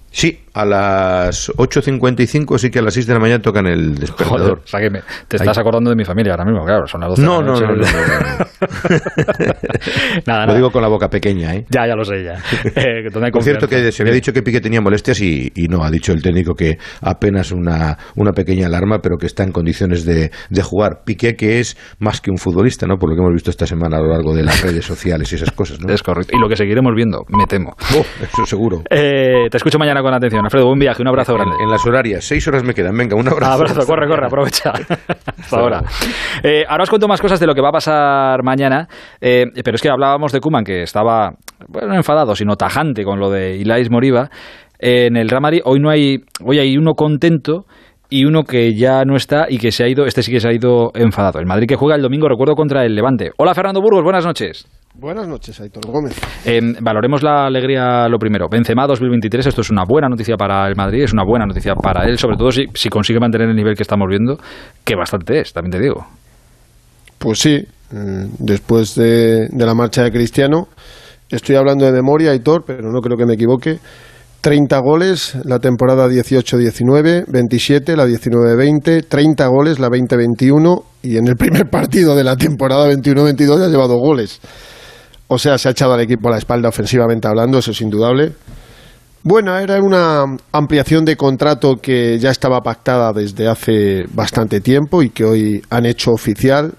Sí, 0.09 0.42
a 0.53 0.65
las 0.65 1.49
8.55, 1.49 2.57
sí 2.59 2.69
que 2.69 2.79
a 2.79 2.81
las 2.83 2.93
6 2.93 3.07
de 3.07 3.13
la 3.13 3.19
mañana 3.19 3.41
tocan 3.41 3.65
el 3.65 3.95
despertador. 3.95 4.59
o 4.63 4.67
sea 4.67 4.79
que 4.79 4.89
te 5.27 5.37
estás 5.37 5.57
acordando 5.57 5.89
de 5.89 5.95
mi 5.95 6.05
familia 6.05 6.33
ahora 6.33 6.45
mismo, 6.45 6.63
claro, 6.63 6.85
son 6.85 7.01
las 7.01 7.09
12 7.09 7.21
no, 7.23 7.37
de 7.37 7.43
la 7.43 7.51
noche. 7.51 7.65
No, 7.65 7.71
no, 7.71 7.77
no, 7.77 8.43
nada, 10.27 10.45
Lo 10.45 10.55
digo 10.55 10.71
con 10.71 10.81
la 10.83 10.87
boca 10.89 11.09
pequeña, 11.09 11.55
¿eh? 11.55 11.65
Ya, 11.69 11.87
ya 11.87 11.95
lo 11.95 12.03
sé, 12.03 12.23
ya. 12.23 12.33
Eh, 12.75 13.09
Por 13.31 13.43
cierto, 13.43 13.67
que 13.67 13.91
se 13.91 14.03
había 14.03 14.13
dicho 14.13 14.33
que 14.33 14.41
Piqué 14.41 14.59
tenía 14.59 14.81
molestias 14.81 15.21
y, 15.21 15.51
y, 15.55 15.67
no, 15.67 15.83
ha 15.83 15.91
dicho 15.91 16.11
el 16.11 16.21
técnico 16.21 16.53
que 16.53 16.77
apenas 17.01 17.51
una, 17.51 17.97
una 18.15 18.31
pequeña 18.31 18.67
alarma, 18.67 18.99
pero 18.99 19.17
que 19.17 19.25
está 19.25 19.43
en 19.43 19.51
condiciones 19.51 20.05
de, 20.05 20.31
de, 20.49 20.61
jugar. 20.63 21.03
Piqué, 21.05 21.35
que 21.35 21.59
es 21.59 21.77
más 21.99 22.19
que 22.19 22.31
un 22.31 22.37
futbolista, 22.37 22.87
¿no? 22.87 22.97
Por 22.97 23.09
lo 23.09 23.15
que 23.15 23.21
hemos 23.21 23.33
visto 23.33 23.51
esta 23.51 23.65
semana 23.65 23.97
a 23.97 24.01
lo 24.01 24.07
largo 24.09 24.35
de 24.35 24.43
las 24.43 24.61
redes 24.61 24.85
sociales 24.85 25.31
y 25.31 25.35
esas 25.35 25.51
cosas, 25.51 25.79
¿no? 25.79 25.93
Es 25.93 26.03
correcto. 26.03 26.35
Y 26.35 26.39
lo 26.39 26.49
que 26.49 26.55
seguiremos 26.55 26.93
viendo, 26.95 27.23
me 27.29 27.45
temo. 27.45 27.75
Oh, 27.95 28.05
eso 28.21 28.45
seguro. 28.45 28.81
Eh, 28.89 29.47
te 29.49 29.57
escucho 29.57 29.77
mañana 29.77 30.01
con 30.01 30.13
atención. 30.13 30.42
Alfredo, 30.45 30.67
buen 30.67 30.79
viaje, 30.79 31.01
un 31.01 31.07
abrazo 31.07 31.33
grande. 31.33 31.55
En, 31.55 31.63
en, 31.63 31.69
las 31.69 31.85
horarias, 31.85 32.23
seis 32.23 32.47
horas 32.47 32.63
me 32.63 32.73
quedan. 32.73 32.95
Venga, 32.97 33.15
un 33.15 33.27
abrazo. 33.27 33.51
Abrazo, 33.53 33.85
corre, 33.85 34.07
corre, 34.07 34.25
aprovecha. 34.25 34.71
Hasta 35.39 35.57
ahora. 35.57 35.81
Eh, 36.43 36.63
ahora 36.67 36.83
os 36.83 36.89
cuento 36.89 37.07
más 37.07 37.21
cosas 37.21 37.39
de 37.39 37.47
lo 37.47 37.53
que 37.53 37.61
va 37.61 37.69
a 37.69 37.73
pasar 37.73 38.43
mañana, 38.43 38.87
eh, 39.21 39.45
pero 39.63 39.75
es 39.75 39.81
que 39.81 39.89
hablábamos 39.89 40.31
de 40.31 40.39
Kuman, 40.39 40.63
que 40.63 40.83
estaba, 40.83 41.31
bueno, 41.67 41.89
no 41.89 41.95
enfadado, 41.95 42.35
sino 42.35 42.55
tajante 42.55 43.03
con 43.03 43.19
lo 43.19 43.29
de 43.29 43.57
Ilais 43.57 43.89
Moriba. 43.89 44.29
en 44.79 45.15
el 45.15 45.29
Ramari 45.29 45.61
hoy 45.63 45.79
no 45.79 45.89
hay, 45.89 46.17
hoy 46.43 46.59
hay 46.59 46.77
uno 46.77 46.93
contento 46.93 47.65
y 48.09 48.25
uno 48.25 48.43
que 48.43 48.75
ya 48.75 49.05
no 49.05 49.15
está 49.15 49.47
y 49.49 49.57
que 49.57 49.71
se 49.71 49.83
ha 49.83 49.87
ido, 49.87 50.05
este 50.05 50.21
sí 50.21 50.31
que 50.31 50.39
se 50.39 50.47
ha 50.47 50.53
ido 50.53 50.91
enfadado. 50.93 51.39
El 51.39 51.45
Madrid 51.45 51.67
que 51.67 51.75
juega 51.75 51.95
el 51.95 52.01
domingo, 52.01 52.27
recuerdo, 52.27 52.53
contra 52.53 52.85
el 52.85 52.93
Levante. 52.93 53.31
Hola 53.37 53.55
Fernando 53.55 53.81
Burgos, 53.81 54.03
buenas 54.03 54.25
noches. 54.25 54.67
Buenas 54.95 55.27
noches, 55.27 55.59
Aitor 55.59 55.87
Gómez. 55.87 56.15
Eh, 56.45 56.61
valoremos 56.79 57.23
la 57.23 57.47
alegría 57.47 58.07
lo 58.07 58.19
primero. 58.19 58.47
Benzema 58.47 58.85
2023, 58.85 59.47
esto 59.47 59.61
es 59.61 59.71
una 59.71 59.83
buena 59.87 60.07
noticia 60.07 60.35
para 60.37 60.67
el 60.67 60.75
Madrid, 60.75 61.03
es 61.03 61.13
una 61.13 61.23
buena 61.25 61.47
noticia 61.47 61.73
para 61.73 62.05
él, 62.05 62.19
sobre 62.19 62.37
todo 62.37 62.51
si, 62.51 62.65
si 62.75 62.89
consigue 62.89 63.19
mantener 63.19 63.49
el 63.49 63.55
nivel 63.55 63.75
que 63.75 63.81
estamos 63.81 64.07
viendo, 64.07 64.37
que 64.83 64.95
bastante 64.95 65.39
es, 65.39 65.51
también 65.51 65.71
te 65.71 65.79
digo. 65.79 66.05
Pues 67.17 67.39
sí, 67.39 67.55
eh, 67.55 68.27
después 68.37 68.93
de, 68.93 69.47
de, 69.49 69.65
la 69.65 69.73
marcha 69.73 70.03
de 70.03 70.11
Cristiano, 70.11 70.67
estoy 71.27 71.55
hablando 71.55 71.85
de 71.85 71.91
memoria, 71.91 72.29
Aitor, 72.29 72.63
pero 72.63 72.91
no 72.91 73.01
creo 73.01 73.17
que 73.17 73.25
me 73.25 73.33
equivoque. 73.33 73.79
30 74.41 74.77
goles 74.79 75.37
la 75.43 75.57
temporada 75.57 76.07
18-19, 76.07 77.25
27 77.29 77.97
la 77.97 78.05
19-20, 78.05 79.05
30 79.07 79.47
goles 79.47 79.79
la 79.79 79.87
20-21 79.87 80.83
y 81.01 81.17
en 81.17 81.27
el 81.27 81.35
primer 81.35 81.69
partido 81.71 82.15
de 82.15 82.23
la 82.25 82.35
temporada 82.35 82.91
21-22 82.91 83.59
ya 83.59 83.65
ha 83.65 83.69
llevado 83.69 83.97
goles. 83.97 84.39
O 85.33 85.39
sea, 85.39 85.57
se 85.57 85.67
ha 85.67 85.71
echado 85.71 85.93
al 85.93 86.01
equipo 86.01 86.27
a 86.27 86.31
la 86.31 86.37
espalda 86.37 86.69
ofensivamente 86.69 87.27
hablando, 87.27 87.57
eso 87.57 87.71
es 87.71 87.81
indudable. 87.81 88.33
Bueno, 89.23 89.57
era 89.57 89.81
una 89.81 90.25
ampliación 90.51 91.05
de 91.05 91.15
contrato 91.15 91.77
que 91.81 92.19
ya 92.19 92.29
estaba 92.29 92.61
pactada 92.61 93.13
desde 93.13 93.47
hace 93.47 94.03
bastante 94.13 94.59
tiempo 94.59 95.01
y 95.01 95.09
que 95.09 95.23
hoy 95.23 95.61
han 95.69 95.85
hecho 95.85 96.11
oficial 96.11 96.73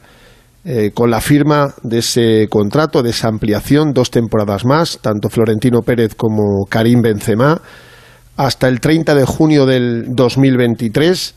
eh, 0.66 0.92
con 0.94 1.10
la 1.10 1.20
firma 1.20 1.74
de 1.82 1.98
ese 1.98 2.46
contrato, 2.48 3.02
de 3.02 3.10
esa 3.10 3.28
ampliación, 3.28 3.92
dos 3.92 4.10
temporadas 4.10 4.64
más, 4.64 4.98
tanto 5.00 5.28
Florentino 5.30 5.80
Pérez 5.80 6.14
como 6.14 6.64
Karim 6.68 7.02
Benzema, 7.02 7.60
hasta 8.36 8.68
el 8.68 8.78
30 8.78 9.14
de 9.14 9.24
junio 9.24 9.66
del 9.66 10.04
2023. 10.14 11.34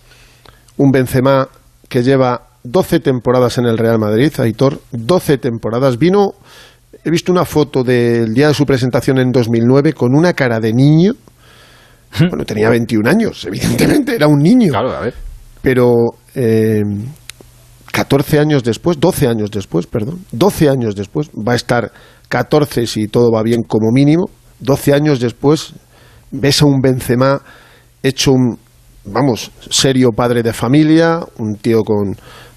Un 0.78 0.92
Benzema 0.92 1.48
que 1.90 2.04
lleva 2.04 2.48
12 2.64 3.00
temporadas 3.00 3.58
en 3.58 3.66
el 3.66 3.78
Real 3.78 3.98
Madrid, 3.98 4.32
Aitor, 4.40 4.82
12 4.92 5.38
temporadas. 5.38 5.98
Vino 5.98 6.34
he 7.08 7.12
visto 7.12 7.32
una 7.32 7.46
foto 7.46 7.84
del 7.84 8.34
día 8.34 8.50
de 8.50 8.54
su 8.54 8.66
presentación 8.66 9.18
en 9.20 9.32
2009 9.32 9.94
con 9.94 10.14
una 10.14 10.34
cara 10.34 10.60
de 10.60 10.74
niño. 10.74 11.14
Bueno, 12.20 12.46
tenía 12.46 12.70
21 12.70 13.10
años, 13.10 13.46
evidentemente, 13.46 14.16
era 14.16 14.28
un 14.28 14.40
niño. 14.40 14.70
Claro, 14.72 14.92
a 14.92 15.02
ver. 15.02 15.14
Pero 15.62 15.94
eh, 16.36 16.82
14 17.92 18.40
años 18.40 18.64
después, 18.64 19.00
12 19.00 19.28
años 19.28 19.52
después, 19.52 19.88
perdón, 19.88 20.26
12 20.32 20.70
años 20.70 20.96
después, 20.96 21.30
va 21.30 21.54
a 21.54 21.56
estar 21.56 21.92
14 22.30 22.86
si 22.88 23.08
todo 23.08 23.32
va 23.32 23.42
bien 23.42 23.64
como 23.64 23.92
mínimo, 23.92 24.26
12 24.60 24.94
años 24.94 25.20
después 25.20 25.74
ves 26.32 26.62
a 26.62 26.66
un 26.66 26.82
Benzema 26.82 27.42
hecho 28.04 28.34
un, 28.34 28.58
vamos, 29.06 29.52
serio 29.70 30.10
padre 30.12 30.44
de 30.44 30.54
familia, 30.54 31.20
un 31.38 31.56
tío 31.56 31.84
con 31.84 32.16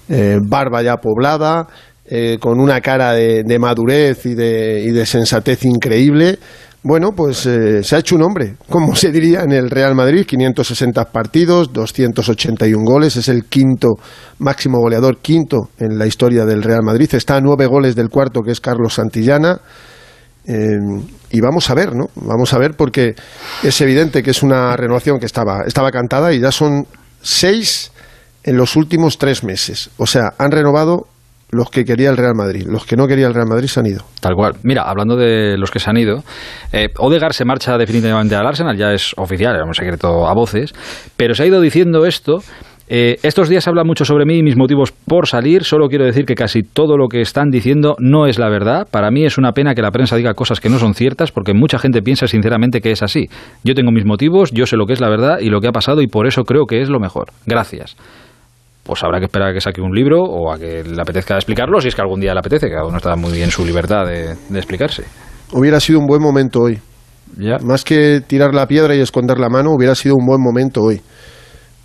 eh, 0.09 0.39
barba 0.45 0.81
ya 0.81 0.97
poblada, 0.97 1.67
eh, 2.13 2.39
con 2.41 2.59
una 2.59 2.81
cara 2.81 3.13
de, 3.13 3.57
madurez 3.57 4.25
y 4.25 4.33
de, 4.33 4.81
y 4.85 4.91
de, 4.91 5.05
sensatez 5.05 5.63
increíble. 5.63 6.37
Bueno, 6.83 7.11
pues 7.15 7.45
eh, 7.45 7.83
se 7.83 7.95
ha 7.95 7.99
hecho 7.99 8.17
un 8.17 8.23
hombre, 8.23 8.57
como 8.67 8.97
se 8.97 9.13
diría 9.13 9.43
en 9.43 9.53
el 9.53 9.69
Real 9.69 9.95
Madrid, 9.95 10.25
560 10.25 11.05
partidos, 11.05 11.71
281 11.71 12.83
goles, 12.83 13.15
es 13.15 13.29
el 13.29 13.45
quinto 13.45 13.91
máximo 14.39 14.79
goleador, 14.79 15.19
quinto 15.19 15.69
en 15.77 15.97
la 15.97 16.05
historia 16.05 16.43
del 16.43 16.63
Real 16.63 16.83
Madrid, 16.83 17.07
está 17.13 17.37
a 17.37 17.39
nueve 17.39 17.65
goles 17.65 17.95
del 17.95 18.09
cuarto 18.09 18.41
que 18.41 18.51
es 18.51 18.59
Carlos 18.59 18.95
Santillana. 18.95 19.61
Eh, 20.45 20.79
y 21.29 21.39
vamos 21.39 21.69
a 21.69 21.75
ver, 21.75 21.95
¿no? 21.95 22.07
Vamos 22.15 22.53
a 22.53 22.57
ver 22.57 22.75
porque 22.75 23.15
es 23.63 23.79
evidente 23.79 24.21
que 24.21 24.31
es 24.31 24.43
una 24.43 24.75
renovación 24.75 25.17
que 25.17 25.27
estaba, 25.27 25.61
estaba 25.65 25.91
cantada 25.91 26.33
y 26.33 26.41
ya 26.41 26.51
son 26.51 26.87
seis 27.21 27.93
en 28.43 28.57
los 28.57 28.75
últimos 28.75 29.17
tres 29.17 29.45
meses. 29.45 29.91
O 29.95 30.05
sea, 30.05 30.33
han 30.37 30.51
renovado 30.51 31.07
los 31.51 31.69
que 31.69 31.83
quería 31.85 32.09
el 32.09 32.17
Real 32.17 32.33
Madrid. 32.35 32.65
Los 32.67 32.85
que 32.85 32.95
no 32.95 33.07
quería 33.07 33.27
el 33.27 33.33
Real 33.33 33.47
Madrid 33.47 33.67
se 33.67 33.79
han 33.79 33.85
ido. 33.85 34.03
Tal 34.19 34.35
cual. 34.35 34.53
Mira, 34.63 34.83
hablando 34.83 35.15
de 35.15 35.57
los 35.57 35.69
que 35.69 35.79
se 35.79 35.89
han 35.89 35.97
ido, 35.97 36.23
eh, 36.71 36.87
Odegar 36.97 37.33
se 37.33 37.45
marcha 37.45 37.77
definitivamente 37.77 38.35
al 38.35 38.47
Arsenal, 38.47 38.77
ya 38.77 38.91
es 38.93 39.13
oficial, 39.17 39.55
era 39.55 39.65
un 39.65 39.73
secreto 39.73 40.27
a 40.27 40.33
voces, 40.33 40.73
pero 41.17 41.35
se 41.35 41.43
ha 41.43 41.45
ido 41.45 41.61
diciendo 41.61 42.05
esto. 42.05 42.39
Eh, 42.93 43.19
estos 43.23 43.47
días 43.47 43.65
habla 43.69 43.85
mucho 43.85 44.03
sobre 44.03 44.25
mí 44.25 44.39
y 44.39 44.43
mis 44.43 44.57
motivos 44.57 44.91
por 44.91 45.25
salir. 45.25 45.63
Solo 45.63 45.87
quiero 45.87 46.03
decir 46.03 46.25
que 46.25 46.35
casi 46.35 46.61
todo 46.61 46.97
lo 46.97 47.07
que 47.07 47.21
están 47.21 47.49
diciendo 47.49 47.95
no 47.99 48.27
es 48.27 48.37
la 48.37 48.49
verdad. 48.49 48.85
Para 48.91 49.11
mí 49.11 49.23
es 49.23 49.37
una 49.37 49.53
pena 49.53 49.73
que 49.73 49.81
la 49.81 49.91
prensa 49.91 50.17
diga 50.17 50.33
cosas 50.33 50.59
que 50.59 50.69
no 50.69 50.77
son 50.77 50.93
ciertas 50.93 51.31
porque 51.31 51.53
mucha 51.53 51.79
gente 51.79 52.01
piensa 52.01 52.27
sinceramente 52.27 52.81
que 52.81 52.91
es 52.91 53.01
así. 53.01 53.29
Yo 53.63 53.75
tengo 53.75 53.91
mis 53.91 54.03
motivos, 54.03 54.51
yo 54.51 54.65
sé 54.65 54.75
lo 54.75 54.87
que 54.87 54.93
es 54.93 54.99
la 54.99 55.07
verdad 55.07 55.39
y 55.39 55.49
lo 55.49 55.61
que 55.61 55.69
ha 55.69 55.71
pasado 55.71 56.01
y 56.01 56.07
por 56.07 56.27
eso 56.27 56.43
creo 56.43 56.65
que 56.65 56.81
es 56.81 56.89
lo 56.89 56.99
mejor. 56.99 57.27
Gracias 57.45 57.95
pues 58.91 59.05
habrá 59.05 59.19
que 59.19 59.27
esperar 59.27 59.51
a 59.51 59.53
que 59.53 59.61
saque 59.61 59.79
un 59.79 59.95
libro 59.95 60.21
o 60.21 60.51
a 60.51 60.59
que 60.59 60.83
le 60.83 61.01
apetezca 61.01 61.35
explicarlo, 61.35 61.79
si 61.79 61.87
es 61.87 61.95
que 61.95 62.01
algún 62.01 62.19
día 62.19 62.33
le 62.33 62.39
apetece, 62.39 62.67
que 62.67 62.73
cada 62.73 62.85
uno 62.85 62.97
está 62.97 63.15
muy 63.15 63.31
bien 63.31 63.49
su 63.49 63.65
libertad 63.65 64.05
de, 64.05 64.35
de 64.49 64.59
explicarse. 64.59 65.05
Hubiera 65.53 65.79
sido 65.79 65.99
un 65.99 66.07
buen 66.07 66.21
momento 66.21 66.59
hoy. 66.59 66.77
¿Ya? 67.37 67.57
Más 67.63 67.85
que 67.85 68.19
tirar 68.27 68.53
la 68.53 68.67
piedra 68.67 68.93
y 68.93 68.99
esconder 68.99 69.39
la 69.39 69.47
mano, 69.47 69.71
hubiera 69.71 69.95
sido 69.95 70.15
un 70.17 70.25
buen 70.25 70.41
momento 70.41 70.81
hoy. 70.81 71.01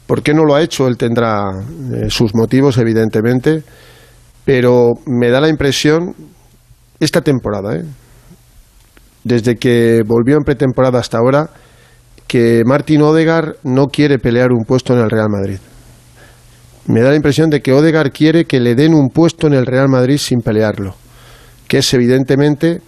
¿Por 0.09 0.21
qué 0.21 0.35
no 0.35 0.43
lo 0.43 0.57
ha 0.57 0.63
hecho? 0.63 0.89
Él 0.89 0.97
tendrá 0.97 1.45
eh, 1.95 2.11
sus 2.11 2.35
motivos, 2.35 2.77
evidentemente, 2.77 3.63
pero 4.45 4.95
me 5.07 5.31
da 5.31 5.41
la 5.41 5.49
impresión, 5.49 6.13
esta 6.99 7.21
temporada, 7.21 7.77
¿eh? 7.77 7.85
desde 9.23 9.55
que 9.55 10.03
volvió 10.05 10.39
en 10.39 10.43
pretemporada 10.43 10.99
hasta 10.99 11.19
ahora, 11.19 11.51
que 12.27 12.65
Martín 12.67 13.03
Odegar 13.03 13.59
no 13.63 13.87
quiere 13.87 14.19
pelear 14.19 14.51
un 14.51 14.65
puesto 14.65 14.93
en 14.93 15.05
el 15.05 15.09
Real 15.09 15.29
Madrid 15.31 15.61
me 16.89 17.01
da 17.01 17.11
la 17.11 17.17
impresión 17.17 17.51
de 17.51 17.61
que 17.61 17.73
Odegar 17.73 18.13
quiere 18.13 18.45
que 18.45 18.61
le 18.61 18.75
den 18.75 18.95
un 18.95 19.09
puesto 19.09 19.47
en 19.47 19.55
el 19.55 19.67
Real 19.67 19.89
Madrid 19.89 20.19
sin 20.19 20.41
pelearlo, 20.41 20.95
que 21.67 21.79
es 21.79 21.95
evidentemente 21.95 22.81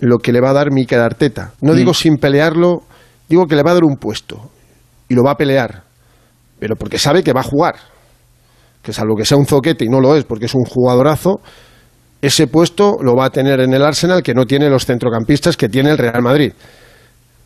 lo 0.00 0.18
que 0.18 0.32
le 0.32 0.40
va 0.40 0.50
a 0.50 0.54
dar 0.54 0.70
Mikel 0.70 1.00
Arteta. 1.00 1.52
No 1.60 1.72
mm. 1.72 1.76
digo 1.76 1.94
sin 1.94 2.16
pelearlo, 2.16 2.82
digo 3.28 3.46
que 3.46 3.56
le 3.56 3.62
va 3.62 3.72
a 3.72 3.74
dar 3.74 3.84
un 3.84 3.96
puesto 3.96 4.50
y 5.08 5.14
lo 5.14 5.22
va 5.22 5.32
a 5.32 5.36
pelear, 5.36 5.82
pero 6.58 6.76
porque 6.76 6.98
sabe 6.98 7.22
que 7.22 7.32
va 7.32 7.40
a 7.40 7.44
jugar, 7.44 7.74
que 8.82 8.92
salvo 8.92 9.14
que 9.16 9.24
sea 9.24 9.36
un 9.36 9.46
zoquete 9.46 9.84
y 9.84 9.88
no 9.88 10.00
lo 10.00 10.16
es 10.16 10.24
porque 10.24 10.46
es 10.46 10.54
un 10.54 10.64
jugadorazo, 10.64 11.40
ese 12.22 12.46
puesto 12.46 12.96
lo 13.02 13.14
va 13.14 13.26
a 13.26 13.30
tener 13.30 13.60
en 13.60 13.74
el 13.74 13.82
Arsenal 13.82 14.22
que 14.22 14.32
no 14.32 14.46
tiene 14.46 14.70
los 14.70 14.86
centrocampistas 14.86 15.58
que 15.58 15.68
tiene 15.68 15.90
el 15.90 15.98
Real 15.98 16.22
Madrid. 16.22 16.52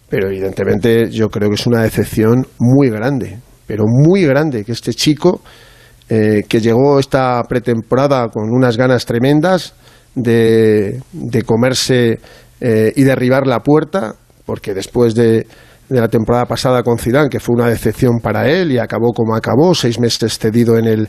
Pero 0.08 0.28
evidentemente 0.28 1.10
yo 1.10 1.28
creo 1.28 1.48
que 1.48 1.56
es 1.56 1.66
una 1.66 1.82
decepción 1.82 2.46
muy 2.60 2.88
grande, 2.88 3.40
pero 3.66 3.84
muy 3.86 4.24
grande 4.24 4.64
que 4.64 4.72
este 4.72 4.94
chico 4.94 5.42
eh, 6.08 6.42
que 6.48 6.60
llegó 6.60 6.98
esta 6.98 7.42
pretemporada 7.48 8.28
con 8.28 8.50
unas 8.50 8.76
ganas 8.76 9.04
tremendas 9.04 9.74
de, 10.14 11.00
de 11.12 11.42
comerse 11.42 12.18
eh, 12.60 12.92
y 12.96 13.02
derribar 13.02 13.46
la 13.46 13.60
puerta, 13.60 14.14
porque 14.44 14.74
después 14.74 15.14
de 15.14 15.46
de 15.88 16.00
la 16.00 16.08
temporada 16.08 16.44
pasada 16.44 16.82
con 16.82 16.98
Zidane, 16.98 17.28
que 17.28 17.40
fue 17.40 17.54
una 17.54 17.68
decepción 17.68 18.20
para 18.20 18.48
él 18.48 18.72
y 18.72 18.78
acabó 18.78 19.12
como 19.12 19.34
acabó, 19.34 19.74
seis 19.74 19.98
meses 19.98 20.38
cedido 20.38 20.76
en 20.76 20.86
el, 20.86 21.08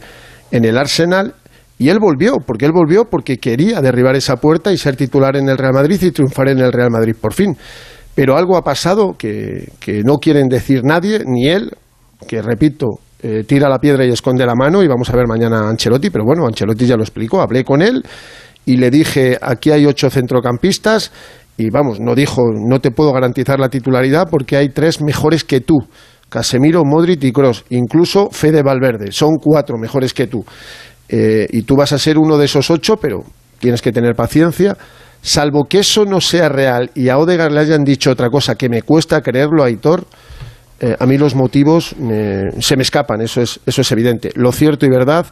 en 0.52 0.66
el 0.66 0.78
Arsenal. 0.78 1.36
Y 1.78 1.90
él 1.90 2.00
volvió, 2.00 2.38
porque 2.46 2.66
él 2.66 2.72
volvió 2.74 3.06
porque 3.06 3.38
quería 3.38 3.82
derribar 3.82 4.16
esa 4.16 4.38
puerta 4.38 4.72
y 4.72 4.78
ser 4.78 4.96
titular 4.96 5.36
en 5.38 5.48
el 5.48 5.58
Real 5.58 5.74
Madrid 5.74 6.02
y 6.02 6.12
triunfar 6.12 6.50
en 6.50 6.60
el 6.60 6.74
Real 6.74 6.92
Madrid 6.92 7.16
por 7.20 7.34
fin. 7.34 7.56
Pero 8.16 8.38
algo 8.38 8.58
ha 8.58 8.64
pasado 8.64 9.16
que, 9.18 9.72
que 9.80 10.02
no 10.04 10.18
quieren 10.18 10.48
decir 10.48 10.84
nadie, 10.84 11.24
ni 11.26 11.48
él, 11.48 11.72
que 12.28 12.42
repito, 12.42 13.00
eh, 13.22 13.44
tira 13.46 13.68
la 13.68 13.80
piedra 13.80 14.06
y 14.06 14.12
esconde 14.12 14.46
la 14.46 14.56
mano 14.56 14.82
y 14.82 14.88
vamos 14.88 15.10
a 15.10 15.16
ver 15.16 15.28
mañana 15.28 15.60
a 15.60 15.70
Ancelotti, 15.70 16.10
pero 16.10 16.24
bueno, 16.26 16.46
Ancelotti 16.46 16.86
ya 16.86 16.96
lo 16.96 17.04
explicó, 17.04 17.42
hablé 17.42 17.64
con 17.64 17.82
él 17.82 18.04
y 18.66 18.78
le 18.78 18.90
dije, 18.90 19.38
aquí 19.42 19.72
hay 19.72 19.86
ocho 19.86 20.10
centrocampistas 20.10 21.12
y 21.58 21.70
vamos, 21.70 22.00
no 22.00 22.16
dijo, 22.16 22.42
no 22.54 22.80
te 22.80 22.92
puedo 22.92 23.12
garantizar 23.12 23.60
la 23.60 23.70
titularidad 23.70 24.30
porque 24.30 24.56
hay 24.56 24.70
tres 24.70 25.02
mejores 25.02 25.44
que 25.44 25.60
tú. 25.60 25.76
Casemiro, 26.30 26.86
Modric 26.86 27.24
y 27.24 27.32
Cross, 27.32 27.66
incluso 27.70 28.30
Fede 28.32 28.62
Valverde, 28.62 29.12
son 29.12 29.38
cuatro 29.42 29.78
mejores 29.78 30.14
que 30.14 30.28
tú. 30.28 30.46
Eh, 31.10 31.48
y 31.50 31.64
tú 31.64 31.76
vas 31.76 31.92
a 31.92 31.98
ser 31.98 32.18
uno 32.18 32.38
de 32.38 32.46
esos 32.46 32.70
ocho, 32.70 32.98
pero 32.98 33.24
tienes 33.60 33.82
que 33.82 33.92
tener 33.92 34.16
paciencia. 34.16 34.78
Salvo 35.22 35.66
que 35.66 35.80
eso 35.80 36.06
no 36.06 36.22
sea 36.22 36.48
real 36.48 36.92
y 36.96 37.10
a 37.10 37.18
Odegaard 37.18 37.52
le 37.52 37.60
hayan 37.60 37.84
dicho 37.84 38.12
otra 38.12 38.30
cosa 38.30 38.56
que 38.56 38.70
me 38.70 38.84
cuesta 38.84 39.22
creerlo, 39.22 39.64
Aitor, 39.64 40.06
eh, 40.80 40.96
a 40.98 41.06
mí 41.06 41.18
los 41.18 41.36
motivos 41.36 41.96
se 42.60 42.76
me 42.76 42.84
escapan, 42.84 43.22
eso 43.22 43.42
es, 43.42 43.60
eso 43.66 43.82
es 43.82 43.92
evidente. 43.92 44.32
Lo 44.36 44.52
cierto 44.52 44.86
y 44.86 44.90
verdad 44.90 45.26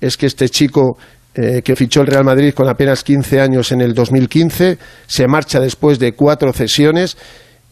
es 0.00 0.16
que 0.16 0.26
este 0.26 0.48
chico 0.48 0.98
eh, 1.36 1.62
que 1.62 1.74
fichó 1.74 2.00
el 2.00 2.06
Real 2.06 2.24
Madrid 2.24 2.54
con 2.54 2.68
apenas 2.68 3.02
15 3.02 3.40
años 3.40 3.72
en 3.72 3.80
el 3.80 3.92
2015, 3.92 4.78
se 5.06 5.26
marcha 5.26 5.58
después 5.58 5.98
de 5.98 6.12
cuatro 6.12 6.52
cesiones 6.52 7.16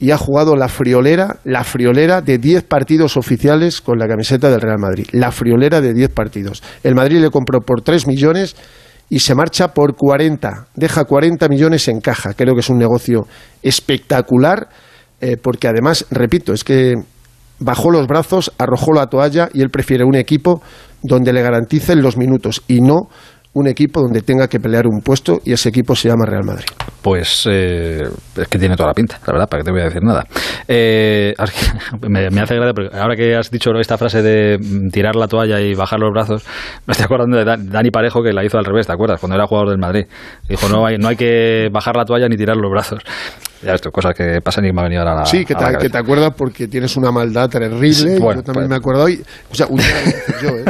y 0.01 0.11
ha 0.11 0.19
jugado 0.19 0.57
la 0.57 0.67
friolera, 0.67 1.37
la 1.45 1.63
friolera 1.63 2.23
de 2.23 2.39
10 2.39 2.65
partidos 2.65 3.17
oficiales 3.17 3.81
con 3.81 4.01
la 4.01 4.09
camiseta 4.09 4.51
del 4.51 4.61
Real 4.61 4.81
Madrid. 4.81 5.07
La 5.13 5.31
friolera 5.31 5.81
de 5.81 5.95
10 5.95 6.11
partidos. 6.11 6.61
El 6.83 6.97
Madrid 6.97 7.21
le 7.21 7.31
compró 7.31 7.61
por 7.61 7.83
3 7.83 8.09
millones 8.09 8.57
y 9.09 9.21
se 9.21 9.37
marcha 9.37 9.69
por 9.69 9.95
40. 9.95 10.67
Deja 10.75 11.05
40 11.05 11.47
millones 11.49 11.87
en 11.87 12.01
caja. 12.01 12.35
Creo 12.35 12.55
que 12.55 12.63
es 12.63 12.69
un 12.69 12.79
negocio 12.79 13.29
espectacular 13.63 14.71
eh, 15.23 15.37
porque 15.41 15.69
además, 15.69 16.05
repito, 16.11 16.53
es 16.53 16.65
que 16.65 16.97
bajó 17.61 17.93
los 17.93 18.09
brazos, 18.09 18.53
arrojó 18.59 18.93
la 18.93 19.07
toalla 19.07 19.49
y 19.55 19.63
él 19.63 19.71
prefiere 19.71 20.05
un 20.05 20.17
equipo 20.17 20.61
donde 21.01 21.33
le 21.33 21.43
garanticen 21.43 22.03
los 22.03 22.17
minutos 22.17 22.63
y 22.67 22.81
no 22.81 23.09
un 23.55 23.69
equipo 23.69 24.01
donde 24.01 24.23
tenga 24.23 24.49
que 24.49 24.59
pelear 24.59 24.87
un 24.87 25.01
puesto 25.03 25.41
y 25.45 25.53
ese 25.53 25.69
equipo 25.69 25.95
se 25.95 26.09
llama 26.09 26.25
Real 26.25 26.45
Madrid. 26.45 26.65
Pues 27.03 27.47
eh, 27.51 28.03
es 28.37 28.49
que 28.49 28.59
tiene 28.59 28.77
toda 28.77 28.89
la 28.89 28.95
pinta, 28.95 29.19
la 29.27 29.33
verdad, 29.33 29.49
para 29.49 29.63
que 29.63 29.65
te 29.67 29.73
voy 29.73 29.81
a 29.83 29.85
decir 29.85 30.03
nada. 30.03 30.25
Eh, 30.67 31.35
me, 32.09 32.27
hace 32.27 32.55
gracia 32.55 32.73
porque 32.75 32.97
ahora 32.97 33.15
que 33.15 33.37
has 33.37 33.51
dicho 33.51 33.71
esta 33.79 33.99
frase 33.99 34.23
de 34.23 34.59
mm, 34.59 34.89
tirar 34.91 35.17
la 35.17 35.29
toalla 35.29 35.61
y 35.61 35.75
bajar 35.75 36.01
los 36.01 36.11
brazos, 36.13 36.45
me 36.87 36.93
estoy 36.93 37.05
acordando 37.05 37.37
de 37.37 37.45
Dani 37.45 37.91
Parejo 37.91 38.23
que 38.23 38.33
la 38.33 38.45
hizo 38.45 38.59
al 38.59 38.65
revés, 38.65 38.87
¿te 38.87 38.93
acuerdas? 38.93 39.21
Cuando 39.21 39.37
era 39.37 39.47
jugador 39.47 39.71
del 39.71 39.79
Madrid. 39.79 40.07
Dijo, 40.49 40.69
no 40.69 40.87
hay, 40.87 40.97
no 40.97 41.09
hay 41.09 41.17
que 41.17 41.69
bajar 41.71 41.97
la 41.97 42.05
toalla 42.05 42.29
ni 42.29 42.37
tirar 42.37 42.57
los 42.57 42.71
brazos. 42.71 43.03
Ya 43.63 43.75
esto, 43.75 43.93
cosas 43.93 44.15
que 44.15 44.41
pasan 44.43 44.65
y 44.65 44.73
me 44.73 44.81
ha 44.81 44.85
venido 44.85 45.03
a 45.03 45.15
la 45.15 45.25
Sí, 45.25 45.45
que, 45.45 45.55
te, 45.55 45.65
que 45.79 45.89
te 45.89 45.99
acuerdas 45.99 46.33
porque 46.37 46.67
tienes 46.67 46.97
una 46.97 47.13
maldad 47.13 47.49
terrible. 47.49 48.19
yo 48.19 48.43
también 48.43 48.43
pues 48.55 48.69
me 48.69 48.77
acuerdo 48.77 49.05
hoy. 49.05 49.23
O 49.51 49.55
sea, 49.55 49.67
un 49.67 49.77
día 49.77 49.87
yo, 50.43 50.49
¿eh? 50.49 50.65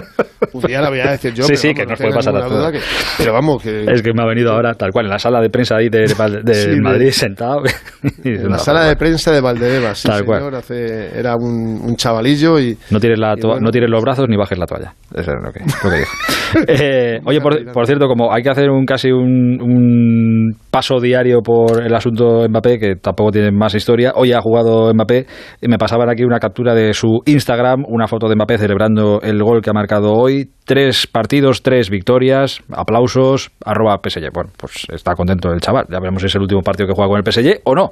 Un 0.53 0.63
día 0.63 0.81
la 0.81 0.91
voy 0.91 1.01
a 1.01 1.13
decir 1.13 1.33
yo. 1.33 1.45
Sí, 1.45 1.57
sí, 1.57 1.75
que 1.75 1.87
nos 1.87 1.99
puede 1.99 2.13
pasar 2.13 2.37
a 2.37 2.47
todos. 2.47 2.73
pero 3.19 3.33
vamos, 3.33 3.63
que. 3.63 3.85
Es 3.85 4.03
que 4.03 4.13
me 4.13 4.23
ha 4.23 4.27
venido 4.27 4.53
ahora, 4.53 4.75
tal 4.75 4.91
cual, 4.91 5.07
en 5.07 5.11
la 5.11 5.19
sala 5.19 5.41
de 5.41 5.51
prensa 5.51 5.77
ahí 5.77 5.89
de, 5.89 6.07
de, 6.43 6.77
Madrid 6.83 7.11
sentado. 7.11 7.63
en 8.25 8.49
la 8.49 8.59
sala 8.59 8.85
de 8.85 8.97
prensa 8.97 9.33
de 9.33 9.41
Valdebebas, 9.41 9.99
sí, 9.99 10.09
tal 10.09 10.19
señor, 10.19 10.41
cual. 10.41 10.55
Hace, 10.57 11.19
era 11.19 11.37
un, 11.37 11.81
un, 11.83 11.97
chavalillo 11.97 12.59
y. 12.59 12.77
No 12.91 13.01
tires, 13.01 13.19
la 13.19 13.35
no 13.37 13.71
tires 13.71 13.89
los 13.89 14.03
brazos 14.03 14.27
ni 14.29 14.37
bajes 14.37 14.59
la 14.59 14.67
toalla. 14.67 14.93
Eso 15.15 15.33
es 15.33 15.43
lo 15.43 15.53
que, 15.53 15.61
lo 15.61 15.91
que 15.91 15.99
dijo. 15.99 16.13
eh, 16.69 17.21
oye, 17.25 17.41
por, 17.41 17.73
por, 17.73 17.87
cierto, 17.87 18.07
como 18.07 18.33
hay 18.33 18.43
que 18.43 18.51
hacer 18.51 18.71
un 18.71 18.85
casi 18.85 19.11
un, 19.11 19.61
un 19.61 20.51
paso 20.71 21.01
diario 21.01 21.41
por 21.43 21.83
el 21.83 21.95
asunto 21.95 22.47
Mbappé, 22.49 22.79
que 22.79 22.97
tampoco 22.97 23.31
tiene 23.31 23.51
más 23.51 23.75
historia. 23.75 24.13
Hoy 24.15 24.33
ha 24.33 24.41
jugado 24.41 24.93
Mbappé 24.93 25.27
y 25.61 25.69
me 25.69 25.79
pasaban 25.79 26.11
aquí 26.11 26.25
una 26.25 26.39
captura 26.39 26.75
de 26.75 26.93
su 26.93 27.21
Instagram, 27.27 27.85
una 27.89 28.07
foto 28.07 28.29
de 28.29 28.37
Mbappé 28.37 28.59
celebrando 28.59 29.21
el 29.23 29.43
gol 29.43 29.61
que 29.63 29.71
ha 29.71 29.73
marcado 29.73 30.02
hoy. 30.11 30.51
Tres 30.65 31.07
partidos, 31.07 31.63
tres 31.63 31.91
victorias, 31.91 32.61
aplausos, 32.71 33.51
arroba 33.65 33.99
PSG. 34.03 34.33
Bueno, 34.33 34.51
pues 34.57 34.87
está 34.93 35.15
contento 35.15 35.53
el 35.53 35.61
chaval. 35.61 35.87
Ya 35.91 35.99
veremos 35.99 36.23
si 36.23 36.27
es 36.27 36.35
el 36.35 36.43
último 36.43 36.63
partido 36.63 36.87
que 36.87 36.95
juega 36.95 37.09
con 37.09 37.19
el 37.19 37.31
PSG 37.31 37.61
o 37.65 37.75
no. 37.75 37.91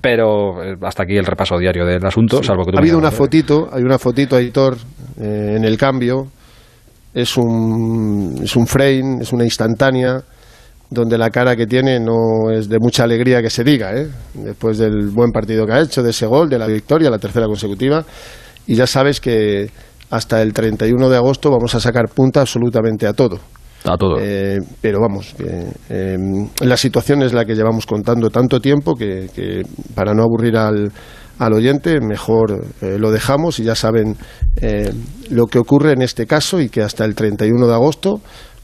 Pero 0.00 0.62
eh, 0.62 0.76
hasta 0.82 1.02
aquí 1.04 1.16
el 1.16 1.24
repaso 1.24 1.58
diario 1.58 1.84
del 1.84 2.04
asunto, 2.04 2.42
salvo 2.42 2.64
que 2.64 2.76
Ha 2.76 2.80
habido 2.80 2.98
una 2.98 3.10
fotito, 3.10 3.68
hay 3.72 3.82
una 3.82 3.98
fotito, 3.98 4.36
Aitor, 4.36 4.76
eh, 5.20 5.54
en 5.56 5.64
el 5.64 5.76
cambio. 5.76 6.28
Es 7.14 7.36
un, 7.36 8.40
es 8.42 8.56
un 8.56 8.66
frame, 8.66 9.18
es 9.20 9.32
una 9.32 9.44
instantánea 9.44 10.22
donde 10.92 11.16
la 11.16 11.30
cara 11.30 11.56
que 11.56 11.66
tiene 11.66 11.98
no 11.98 12.50
es 12.50 12.68
de 12.68 12.78
mucha 12.78 13.04
alegría 13.04 13.40
que 13.40 13.48
se 13.48 13.64
diga, 13.64 13.94
¿eh? 13.94 14.08
después 14.34 14.76
del 14.76 15.08
buen 15.08 15.30
partido 15.30 15.66
que 15.66 15.72
ha 15.72 15.80
hecho, 15.80 16.02
de 16.02 16.10
ese 16.10 16.26
gol, 16.26 16.50
de 16.50 16.58
la 16.58 16.66
victoria, 16.66 17.08
la 17.10 17.18
tercera 17.18 17.46
consecutiva. 17.46 18.04
Y 18.66 18.74
ya 18.74 18.86
sabes 18.86 19.20
que 19.20 19.70
hasta 20.12 20.42
el 20.42 20.52
31 20.52 21.08
de 21.08 21.16
agosto 21.16 21.50
vamos 21.50 21.74
a 21.74 21.80
sacar 21.80 22.08
punta 22.08 22.42
absolutamente 22.42 23.06
a 23.06 23.14
todo. 23.14 23.38
A 23.84 23.96
todo. 23.96 24.16
Eh, 24.20 24.58
pero 24.80 25.00
vamos, 25.00 25.34
eh, 25.88 26.16
la 26.60 26.76
situación 26.76 27.22
es 27.22 27.32
la 27.32 27.46
que 27.46 27.54
llevamos 27.54 27.86
contando 27.86 28.28
tanto 28.28 28.60
tiempo 28.60 28.94
que, 28.94 29.62
para 29.94 30.12
no 30.12 30.22
aburrir 30.22 30.56
al, 30.58 30.92
al 31.38 31.52
oyente, 31.54 31.98
mejor 32.00 32.62
lo 32.82 33.10
dejamos 33.10 33.58
y 33.58 33.64
ya 33.64 33.74
saben 33.74 34.16
lo 35.30 35.46
que 35.46 35.58
ocurre 35.58 35.92
en 35.92 36.02
este 36.02 36.26
caso 36.26 36.60
y 36.60 36.68
que 36.68 36.82
hasta 36.82 37.06
el 37.06 37.14
31 37.14 37.66
de 37.66 37.74
agosto 37.74 38.20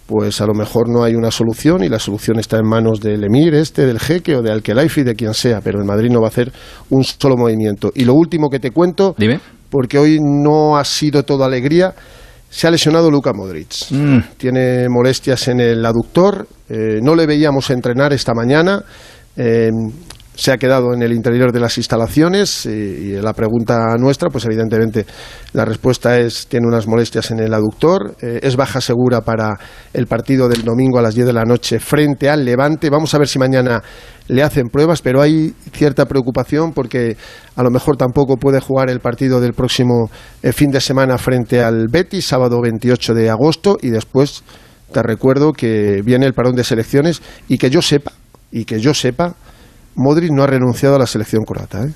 pues 0.09 0.40
a 0.40 0.46
lo 0.46 0.55
mejor 0.55 0.88
no 0.88 1.05
hay 1.05 1.14
una 1.14 1.30
solución 1.30 1.84
y 1.84 1.90
la 1.90 1.99
solución 1.99 2.38
está 2.38 2.57
en 2.57 2.66
manos 2.66 2.99
del 2.99 3.22
emir 3.24 3.55
este, 3.55 3.84
del 3.84 4.01
jeque 4.01 4.36
o 4.36 4.42
de 4.42 4.51
Alkelaifi, 4.51 5.03
de 5.03 5.14
quien 5.14 5.34
sea, 5.34 5.61
pero 5.61 5.78
el 5.78 5.84
Madrid 5.84 6.11
no 6.11 6.20
va 6.20 6.28
a 6.28 6.30
hacer 6.30 6.51
un 6.88 7.05
solo 7.05 7.36
movimiento. 7.36 7.92
Y 7.94 8.07
lo 8.07 8.14
último 8.14 8.49
que 8.49 8.59
te 8.59 8.70
cuento, 8.70 9.14
porque 9.71 9.99
hoy 9.99 10.19
no 10.21 10.77
ha 10.77 10.85
sido 10.85 11.23
toda 11.23 11.47
alegría, 11.47 11.95
se 12.51 12.66
ha 12.66 12.71
lesionado 12.71 13.11
Luka 13.11 13.33
Modric. 13.33 13.91
Mm. 13.91 14.19
Tiene 14.37 14.89
molestias 14.89 15.49
en 15.49 15.61
el 15.61 15.85
aductor, 15.85 16.47
eh, 16.69 17.01
no 17.03 17.14
le 17.14 17.27
veíamos 17.27 17.71
entrenar 17.71 18.12
esta 18.12 18.33
mañana. 18.35 18.83
Eh, 19.37 19.71
se 20.39 20.53
ha 20.53 20.57
quedado 20.57 20.95
en 20.95 21.03
el 21.03 21.12
interior 21.12 21.51
de 21.51 21.59
las 21.59 21.78
instalaciones 21.78 22.64
y, 22.64 23.11
la 23.18 23.32
pregunta 23.32 23.97
nuestra, 23.99 24.30
pues 24.30 24.45
evidentemente 24.45 25.05
la 25.53 25.64
respuesta 25.64 26.16
es 26.16 26.47
tiene 26.47 26.68
unas 26.68 26.86
molestias 26.86 27.32
en 27.32 27.41
el 27.41 27.53
aductor, 27.53 28.14
eh, 28.22 28.39
es 28.41 28.55
baja 28.55 28.80
segura 28.80 29.22
para 29.22 29.59
el 29.93 30.07
partido 30.07 30.49
del 30.49 30.62
domingo 30.62 31.01
a 31.01 31.03
las 31.03 31.16
10 31.16 31.26
de 31.26 31.32
la 31.32 31.43
noche 31.43 31.80
frente 31.80 32.30
al 32.30 32.45
Levante. 32.45 32.89
Vamos 32.89 33.12
a 33.14 33.18
ver 33.18 33.26
si 33.26 33.41
mañana 33.41 33.82
le 34.28 34.45
hacen 34.45 34.68
pruebas, 34.68 35.03
pero 35.03 35.20
hay 35.20 35.55
cierta 35.72 36.07
preocupación 36.07 36.72
porque 36.72 37.16
a 37.57 37.62
lo 37.64 37.72
mejor 37.72 37.97
tampoco 37.97 38.36
puede 38.36 38.61
jugar 38.61 38.91
el 38.91 39.01
partido 39.01 39.41
del 39.41 39.55
próximo 39.55 40.09
eh, 40.45 40.53
fin 40.53 40.70
de 40.70 40.80
semana 40.80 41.18
frente 41.18 41.64
al 41.64 41.89
Betis, 41.89 42.26
sábado 42.26 42.61
28 42.62 43.12
de 43.12 43.28
agosto, 43.28 43.76
y 43.82 43.91
después 43.91 44.45
te 44.93 45.03
recuerdo 45.03 45.53
que 45.53 46.01
viene 46.05 46.26
el 46.26 46.32
parón 46.32 46.55
de 46.55 46.62
selecciones 46.62 47.22
y 47.49 47.59
que 47.59 47.70
yo 47.70 47.82
sepa, 47.82 48.12
y 48.53 48.66
que 48.66 48.78
yo 48.78 48.95
sepa, 48.95 49.34
Modric 49.99 50.30
no 50.30 50.44
ha 50.44 50.46
renunciado 50.46 50.94
a 50.94 50.99
la 50.99 51.07
selección 51.07 51.44
croata. 51.44 51.84
¿eh? 51.84 51.92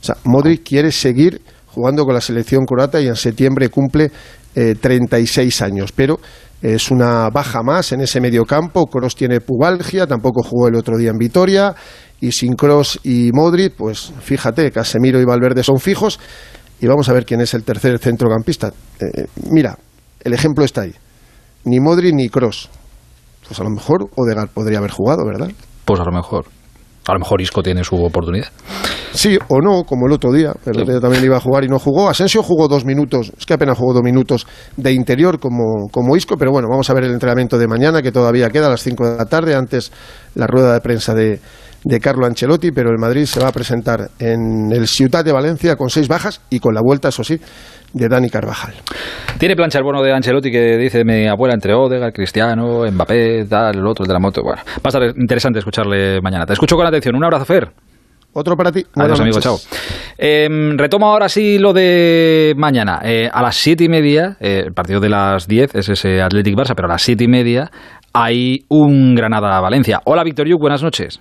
O 0.00 0.04
sea, 0.04 0.16
Modric 0.24 0.64
quiere 0.64 0.92
seguir 0.92 1.40
jugando 1.66 2.04
con 2.04 2.14
la 2.14 2.20
selección 2.20 2.64
croata 2.64 3.00
y 3.00 3.06
en 3.06 3.16
septiembre 3.16 3.68
cumple 3.68 4.10
eh, 4.54 4.74
36 4.74 5.62
años, 5.62 5.92
pero 5.92 6.18
es 6.60 6.90
una 6.90 7.30
baja 7.30 7.62
más 7.62 7.92
en 7.92 8.00
ese 8.00 8.20
medio 8.20 8.44
campo. 8.44 8.86
Kroos 8.86 9.14
tiene 9.14 9.40
pubalgia, 9.40 10.06
tampoco 10.06 10.42
jugó 10.42 10.66
el 10.66 10.74
otro 10.74 10.96
día 10.96 11.10
en 11.10 11.18
Vitoria. 11.18 11.74
Y 12.20 12.32
sin 12.32 12.54
Kroos 12.54 12.98
y 13.04 13.30
Modric, 13.32 13.76
pues 13.76 14.12
fíjate, 14.20 14.72
Casemiro 14.72 15.20
y 15.20 15.24
Valverde 15.24 15.62
son 15.62 15.78
fijos. 15.78 16.18
Y 16.80 16.88
vamos 16.88 17.08
a 17.08 17.12
ver 17.12 17.24
quién 17.24 17.40
es 17.40 17.54
el 17.54 17.62
tercer 17.62 18.00
centrocampista. 18.00 18.72
Eh, 18.98 19.26
mira, 19.50 19.78
el 20.20 20.32
ejemplo 20.32 20.64
está 20.64 20.80
ahí. 20.80 20.94
Ni 21.64 21.78
Modric 21.78 22.14
ni 22.14 22.28
Kroos. 22.28 22.68
Pues 23.46 23.60
a 23.60 23.62
lo 23.62 23.70
mejor 23.70 24.10
Odegaard 24.16 24.50
podría 24.50 24.78
haber 24.78 24.90
jugado, 24.90 25.24
¿verdad? 25.24 25.50
Pues 25.84 26.00
a 26.00 26.04
lo 26.04 26.12
mejor. 26.12 26.46
A 27.08 27.14
lo 27.14 27.20
mejor 27.20 27.40
Isco 27.40 27.62
tiene 27.62 27.82
su 27.84 27.96
oportunidad. 27.96 28.48
Sí 29.12 29.38
o 29.48 29.60
no, 29.60 29.84
como 29.84 30.06
el 30.06 30.12
otro 30.12 30.30
día. 30.30 30.52
El 30.66 30.82
otro 30.82 30.92
día 30.92 31.00
también 31.00 31.24
iba 31.24 31.38
a 31.38 31.40
jugar 31.40 31.64
y 31.64 31.68
no 31.68 31.78
jugó. 31.78 32.08
Asensio 32.08 32.42
jugó 32.42 32.68
dos 32.68 32.84
minutos, 32.84 33.32
es 33.36 33.46
que 33.46 33.54
apenas 33.54 33.78
jugó 33.78 33.94
dos 33.94 34.02
minutos 34.02 34.46
de 34.76 34.92
interior 34.92 35.40
como, 35.40 35.88
como 35.90 36.16
Isco, 36.16 36.36
pero 36.36 36.52
bueno, 36.52 36.68
vamos 36.70 36.88
a 36.90 36.94
ver 36.94 37.04
el 37.04 37.12
entrenamiento 37.12 37.58
de 37.58 37.66
mañana 37.66 38.02
que 38.02 38.12
todavía 38.12 38.50
queda 38.50 38.66
a 38.66 38.70
las 38.70 38.82
5 38.82 39.10
de 39.10 39.16
la 39.16 39.24
tarde, 39.24 39.54
antes 39.54 39.90
la 40.34 40.46
rueda 40.46 40.74
de 40.74 40.80
prensa 40.80 41.14
de, 41.14 41.40
de 41.84 42.00
Carlo 42.00 42.26
Ancelotti, 42.26 42.72
pero 42.72 42.90
el 42.90 42.98
Madrid 42.98 43.24
se 43.24 43.40
va 43.40 43.48
a 43.48 43.52
presentar 43.52 44.10
en 44.18 44.70
el 44.70 44.86
Ciutat 44.86 45.24
de 45.24 45.32
Valencia 45.32 45.76
con 45.76 45.88
seis 45.88 46.08
bajas 46.08 46.42
y 46.50 46.60
con 46.60 46.74
la 46.74 46.82
vuelta, 46.82 47.08
eso 47.08 47.24
sí, 47.24 47.40
de 47.92 48.08
Dani 48.08 48.28
Carvajal. 48.28 48.74
Tiene 49.38 49.56
plancha 49.56 49.78
el 49.78 49.84
bono 49.84 50.02
de 50.02 50.12
Ancelotti 50.12 50.50
que 50.50 50.76
dice 50.76 51.04
mi 51.04 51.26
abuela 51.26 51.54
entre 51.54 51.74
Odegaard, 51.74 52.12
Cristiano, 52.12 52.84
Mbappé, 52.90 53.46
tal, 53.48 53.76
el 53.76 53.86
otro, 53.86 54.04
el 54.04 54.08
de 54.08 54.14
la 54.14 54.20
moto. 54.20 54.42
Bueno, 54.42 54.62
va 54.66 54.80
a 54.84 54.88
estar 54.88 55.02
interesante 55.16 55.58
escucharle 55.60 56.20
mañana. 56.20 56.44
Te 56.44 56.52
escucho 56.52 56.76
con 56.76 56.86
atención. 56.86 57.14
Un 57.14 57.24
abrazo, 57.24 57.44
Fer. 57.44 57.70
Otro 58.32 58.56
para 58.56 58.70
ti. 58.70 58.84
Adiós, 58.94 59.20
amigo, 59.20 59.40
chao. 59.40 59.58
Em, 60.16 60.76
retomo 60.76 61.06
ahora 61.06 61.28
sí 61.28 61.58
lo 61.58 61.72
de 61.72 62.54
mañana. 62.56 63.00
Eh, 63.02 63.28
a 63.32 63.42
las 63.42 63.56
siete 63.56 63.84
y 63.84 63.88
media, 63.88 64.36
eh, 64.40 64.64
el 64.66 64.72
partido 64.74 65.00
de 65.00 65.08
las 65.08 65.48
10 65.48 65.74
es 65.74 65.88
ese 65.88 66.20
Athletic 66.20 66.54
Barça, 66.54 66.74
pero 66.76 66.86
a 66.86 66.92
las 66.92 67.02
siete 67.02 67.24
y 67.24 67.28
media 67.28 67.70
hay 68.12 68.64
un 68.68 69.14
Granada-Valencia. 69.14 70.00
Hola, 70.04 70.24
Víctor 70.24 70.46
Yuk, 70.46 70.60
buenas 70.60 70.82
noches. 70.82 71.20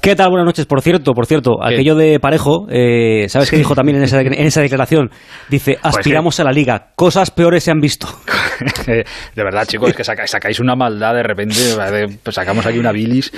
¿Qué 0.00 0.14
tal? 0.14 0.30
Buenas 0.30 0.46
noches. 0.46 0.66
Por 0.66 0.82
cierto, 0.82 1.12
por 1.14 1.26
cierto, 1.26 1.56
aquello 1.62 1.96
de 1.96 2.20
Parejo, 2.20 2.66
eh, 2.70 3.26
¿sabes 3.28 3.50
qué 3.50 3.56
dijo 3.56 3.74
también 3.74 3.96
en 3.98 4.04
esa, 4.04 4.20
en 4.20 4.32
esa 4.34 4.60
declaración? 4.60 5.10
Dice, 5.50 5.78
Pues 5.82 5.96
aspiramos 5.96 6.38
a 6.38 6.44
la 6.44 6.52
liga. 6.52 6.88
Cosas 6.94 7.30
peores 7.32 7.64
se 7.64 7.72
han 7.72 7.80
visto. 7.80 8.06
de 8.86 9.04
verdad, 9.42 9.64
chicos, 9.66 9.90
es 9.90 9.96
que 9.96 10.04
sacáis, 10.04 10.30
sacáis 10.30 10.60
una 10.60 10.76
maldad 10.76 11.14
de 11.14 11.22
repente, 11.24 11.56
pues 12.22 12.34
sacamos 12.36 12.64
aquí 12.66 12.78
una 12.78 12.92
bilis 12.92 13.30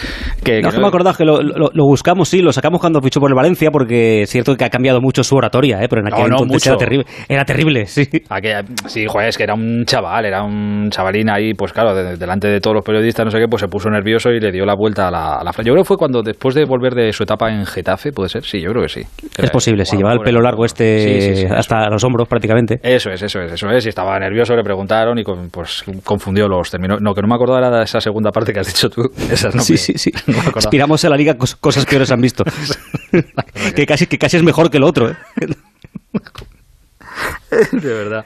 que... 0.45 0.61
No, 0.61 0.69
es 0.69 0.75
que 0.75 0.81
me 0.81 0.87
acordaba 0.89 1.17
que 1.17 1.25
lo, 1.25 1.41
lo- 1.43 1.71
lo 1.73 1.85
buscamos, 1.85 2.29
sí, 2.29 2.41
lo 2.43 2.53
sacamos 2.53 2.81
cuando 2.81 3.01
fichó 3.01 3.19
por 3.19 3.31
el 3.31 3.35
Valencia, 3.35 3.71
porque 3.71 4.23
es 4.23 4.31
cierto 4.31 4.55
que 4.57 4.65
ha 4.65 4.71
cambiado 4.71 5.01
mucho 5.01 5.25
su 5.25 5.37
oratoria, 5.37 5.83
¿eh? 5.83 5.89
pero 5.89 6.03
en 6.03 6.09
aquel 6.09 6.25
No, 6.25 6.37
no, 6.37 6.43
entonces 6.43 6.67
mucho. 6.67 6.71
era 6.71 6.79
terrible. 6.79 7.07
Era 7.29 7.45
terrible, 7.45 7.87
sí. 7.87 8.03
Aquella- 8.29 8.65
sí, 8.87 9.07
joder, 9.09 9.29
es 9.31 9.37
que 9.39 9.45
era 9.45 9.55
un 9.55 9.85
chaval, 9.87 10.27
era 10.27 10.43
un 10.43 10.91
chavalín 10.91 11.31
ahí, 11.31 11.55
pues 11.55 11.73
claro, 11.73 11.95
de- 11.95 12.17
delante 12.17 12.49
de 12.49 12.61
todos 12.61 12.75
los 12.75 12.85
periodistas, 12.85 13.25
no 13.25 13.31
sé 13.31 13.39
qué, 13.39 13.47
pues 13.49 13.61
se 13.63 13.69
puso 13.69 13.89
nervioso 13.89 14.31
y 14.31 14.39
le 14.41 14.53
dio 14.53 14.67
la 14.67 14.75
vuelta 14.75 15.09
a 15.09 15.11
la, 15.11 15.35
a 15.37 15.45
la 15.45 15.51
Yo 15.53 15.73
creo 15.73 15.77
que 15.79 15.85
fue 15.85 15.97
cuando, 15.97 16.23
después 16.23 16.48
de 16.55 16.65
volver 16.65 16.95
de 16.95 17.13
su 17.13 17.23
etapa 17.23 17.51
en 17.51 17.65
Getafe, 17.67 18.13
¿puede 18.13 18.29
ser? 18.29 18.45
Sí, 18.45 18.61
yo 18.61 18.71
creo 18.71 18.83
que 18.83 18.89
sí. 18.89 19.03
Es 19.37 19.51
posible, 19.51 19.85
si 19.85 19.97
llevaba 19.97 20.15
el 20.15 20.21
pelo 20.21 20.41
largo 20.41 20.65
este 20.65 21.21
Sí, 21.23 21.35
sí, 21.37 21.41
sí, 21.43 21.53
hasta 21.53 21.89
los 21.89 22.03
hombros 22.05 22.29
prácticamente. 22.29 22.81
Eso 22.83 23.11
es, 23.11 23.23
eso 23.23 23.41
es, 23.41 23.53
eso 23.53 23.71
es. 23.71 23.87
Y 23.87 23.89
estaba 23.89 24.19
nervioso, 24.19 24.55
le 24.57 24.63
preguntaron 24.65 25.19
y 25.19 25.25
con- 25.25 25.51
pues 25.51 25.85
confundió 26.05 26.49
los 26.49 26.71
términos. 26.71 27.01
No, 27.01 27.15
que 27.15 27.23
no 27.23 27.29
me 27.29 27.35
acordaba 27.35 27.59
era 27.67 27.79
de 27.79 27.85
esa 27.85 28.01
segunda 28.01 28.31
parte 28.33 28.53
que 28.53 28.61
has 28.61 28.67
dicho 28.67 28.89
tú. 28.91 29.11
Esas 29.31 29.55
no 29.55 29.63
sí, 29.63 29.73
me- 29.73 29.79
sí, 29.79 29.93
sí. 29.97 30.13
no. 30.27 30.35
Aspiramos 30.57 31.05
a 31.05 31.09
la 31.09 31.17
liga, 31.17 31.37
cos- 31.37 31.57
cosas 31.59 31.85
peores 31.87 32.11
han 32.11 32.21
visto. 32.21 32.45
que, 33.77 33.87
casi, 33.87 34.07
que 34.07 34.19
casi 34.19 34.37
es 34.37 34.43
mejor 34.43 34.71
que 34.71 34.77
el 34.79 34.85
otro, 34.85 35.11
¿eh? 35.11 35.17
de 37.73 37.89
verdad. 37.95 38.25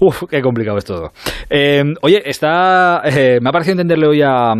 Uf, 0.00 0.24
qué 0.30 0.40
complicado 0.42 0.78
es 0.78 0.84
todo. 0.84 1.12
Eh, 1.48 1.82
oye, 2.02 2.22
está. 2.24 3.02
eh, 3.04 3.38
me 3.40 3.48
ha 3.48 3.52
parecido 3.52 3.72
entenderle 3.72 4.06
hoy 4.06 4.22
a- 4.22 4.52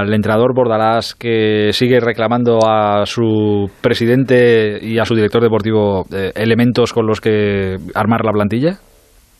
al 0.00 0.12
entrenador 0.12 0.54
Bordalás 0.54 1.14
que 1.14 1.70
sigue 1.72 2.00
reclamando 2.00 2.58
a 2.66 3.04
su 3.06 3.70
presidente 3.80 4.78
y 4.80 4.98
a 4.98 5.04
su 5.04 5.14
director 5.14 5.42
deportivo 5.42 6.04
eh, 6.12 6.32
elementos 6.34 6.92
con 6.92 7.06
los 7.06 7.20
que 7.20 7.76
armar 7.94 8.24
la 8.24 8.32
plantilla. 8.32 8.78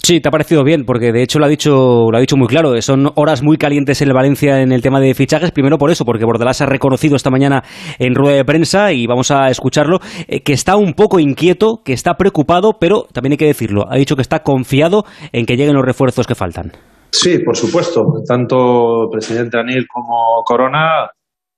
Sí, 0.04 0.20
te 0.20 0.28
ha 0.28 0.32
parecido 0.32 0.64
bien, 0.64 0.84
porque 0.84 1.12
de 1.12 1.22
hecho 1.22 1.38
lo 1.38 1.44
ha 1.44 1.48
dicho, 1.48 2.10
lo 2.10 2.16
ha 2.16 2.20
dicho 2.20 2.36
muy 2.36 2.48
claro. 2.48 2.80
Son 2.82 3.12
horas 3.14 3.40
muy 3.40 3.56
calientes 3.56 4.02
en 4.02 4.08
el 4.08 4.14
Valencia 4.14 4.60
en 4.60 4.72
el 4.72 4.82
tema 4.82 4.98
de 4.98 5.14
fichajes. 5.14 5.52
Primero 5.52 5.78
por 5.78 5.92
eso, 5.92 6.04
porque 6.04 6.24
Bordalás 6.24 6.60
ha 6.60 6.66
reconocido 6.66 7.14
esta 7.14 7.30
mañana 7.30 7.62
en 8.00 8.16
rueda 8.16 8.34
de 8.34 8.44
prensa 8.44 8.92
y 8.92 9.06
vamos 9.06 9.30
a 9.30 9.48
escucharlo, 9.48 10.00
eh, 10.26 10.40
que 10.42 10.54
está 10.54 10.74
un 10.74 10.94
poco 10.94 11.20
inquieto, 11.20 11.82
que 11.84 11.92
está 11.92 12.14
preocupado, 12.14 12.78
pero 12.80 13.06
también 13.12 13.34
hay 13.34 13.36
que 13.36 13.46
decirlo. 13.46 13.84
Ha 13.88 13.96
dicho 13.96 14.16
que 14.16 14.22
está 14.22 14.42
confiado 14.42 15.04
en 15.30 15.46
que 15.46 15.56
lleguen 15.56 15.76
los 15.76 15.84
refuerzos 15.84 16.26
que 16.26 16.34
faltan. 16.34 16.72
Sí, 17.12 17.38
por 17.38 17.56
supuesto. 17.56 18.02
Tanto 18.26 19.04
el 19.04 19.08
presidente 19.08 19.56
Anil 19.56 19.86
como 19.86 20.42
Corona, 20.44 21.10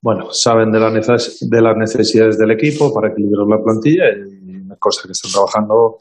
bueno, 0.02 0.26
saben 0.32 0.70
de, 0.70 0.80
la 0.80 0.90
de 0.90 1.62
las 1.62 1.76
necesidades 1.78 2.36
del 2.36 2.50
equipo 2.50 2.92
para 2.92 3.10
equilibrar 3.10 3.46
la 3.48 3.64
plantilla 3.64 4.04
y 4.12 4.60
una 4.66 4.76
cosa 4.76 5.04
que 5.06 5.12
están 5.12 5.32
trabajando 5.32 5.96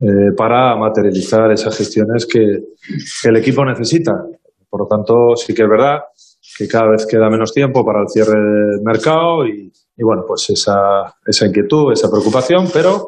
eh, 0.00 0.32
para 0.36 0.76
materializar 0.76 1.50
esas 1.52 1.76
gestiones 1.76 2.26
que, 2.26 2.40
el 2.40 3.36
equipo 3.36 3.64
necesita. 3.64 4.12
Por 4.68 4.80
lo 4.80 4.86
tanto, 4.86 5.36
sí 5.36 5.52
que 5.52 5.62
es 5.62 5.68
verdad 5.68 5.98
que 6.56 6.66
cada 6.66 6.90
vez 6.90 7.06
queda 7.06 7.28
menos 7.28 7.52
tiempo 7.52 7.84
para 7.84 8.00
el 8.00 8.08
cierre 8.08 8.38
del 8.38 8.82
mercado 8.82 9.46
y, 9.46 9.70
y, 9.96 10.02
bueno, 10.02 10.24
pues 10.26 10.48
esa, 10.50 11.14
esa 11.26 11.46
inquietud, 11.46 11.92
esa 11.92 12.10
preocupación, 12.10 12.66
pero 12.72 13.06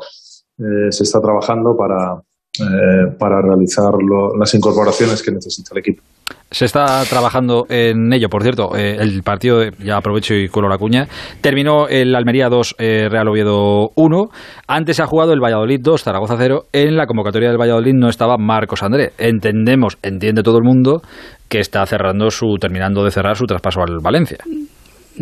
eh, 0.59 0.91
se 0.91 1.05
está 1.05 1.21
trabajando 1.21 1.75
para, 1.77 2.23
eh, 2.61 3.17
para 3.19 3.41
realizar 3.41 3.93
las 4.39 4.55
incorporaciones 4.55 5.23
que 5.23 5.33
necesita 5.33 5.71
el 5.73 5.79
equipo. 5.79 6.03
Se 6.51 6.67
está 6.67 7.03
trabajando 7.09 7.65
en 7.71 8.13
ello, 8.13 8.29
por 8.29 8.43
cierto. 8.43 8.77
eh, 8.77 8.97
el 9.01 9.23
partido, 9.23 9.63
ya 9.83 9.97
aprovecho 9.97 10.35
y 10.35 10.49
cuelo 10.49 10.69
la 10.69 10.77
cuña, 10.77 11.09
terminó 11.41 11.89
el 11.89 12.15
Almería 12.15 12.51
2, 12.51 12.77
eh, 12.79 13.09
Real 13.11 13.29
Oviedo 13.29 13.89
1. 13.97 14.29
Antes 14.69 14.97
se 14.97 15.03
ha 15.03 15.07
jugado 15.07 15.33
el 15.33 15.41
Valladolid 15.41 15.81
2, 15.83 16.03
Zaragoza 16.03 16.37
0. 16.39 16.65
En 16.75 16.97
la 16.97 17.07
convocatoria 17.07 17.49
del 17.49 17.59
Valladolid 17.59 17.95
no 17.95 18.09
estaba 18.09 18.37
Marcos 18.37 18.83
André. 18.83 19.13
Entendemos, 19.17 19.97
entiende 20.03 20.43
todo 20.43 20.59
el 20.59 20.65
mundo, 20.65 21.01
que 21.49 21.59
está 21.59 21.87
cerrando 21.87 22.31
su, 22.31 22.57
terminando 22.61 23.03
de 23.03 23.11
cerrar 23.13 23.37
su 23.37 23.47
traspaso 23.47 23.81
al 23.81 24.01
Valencia. 24.03 24.39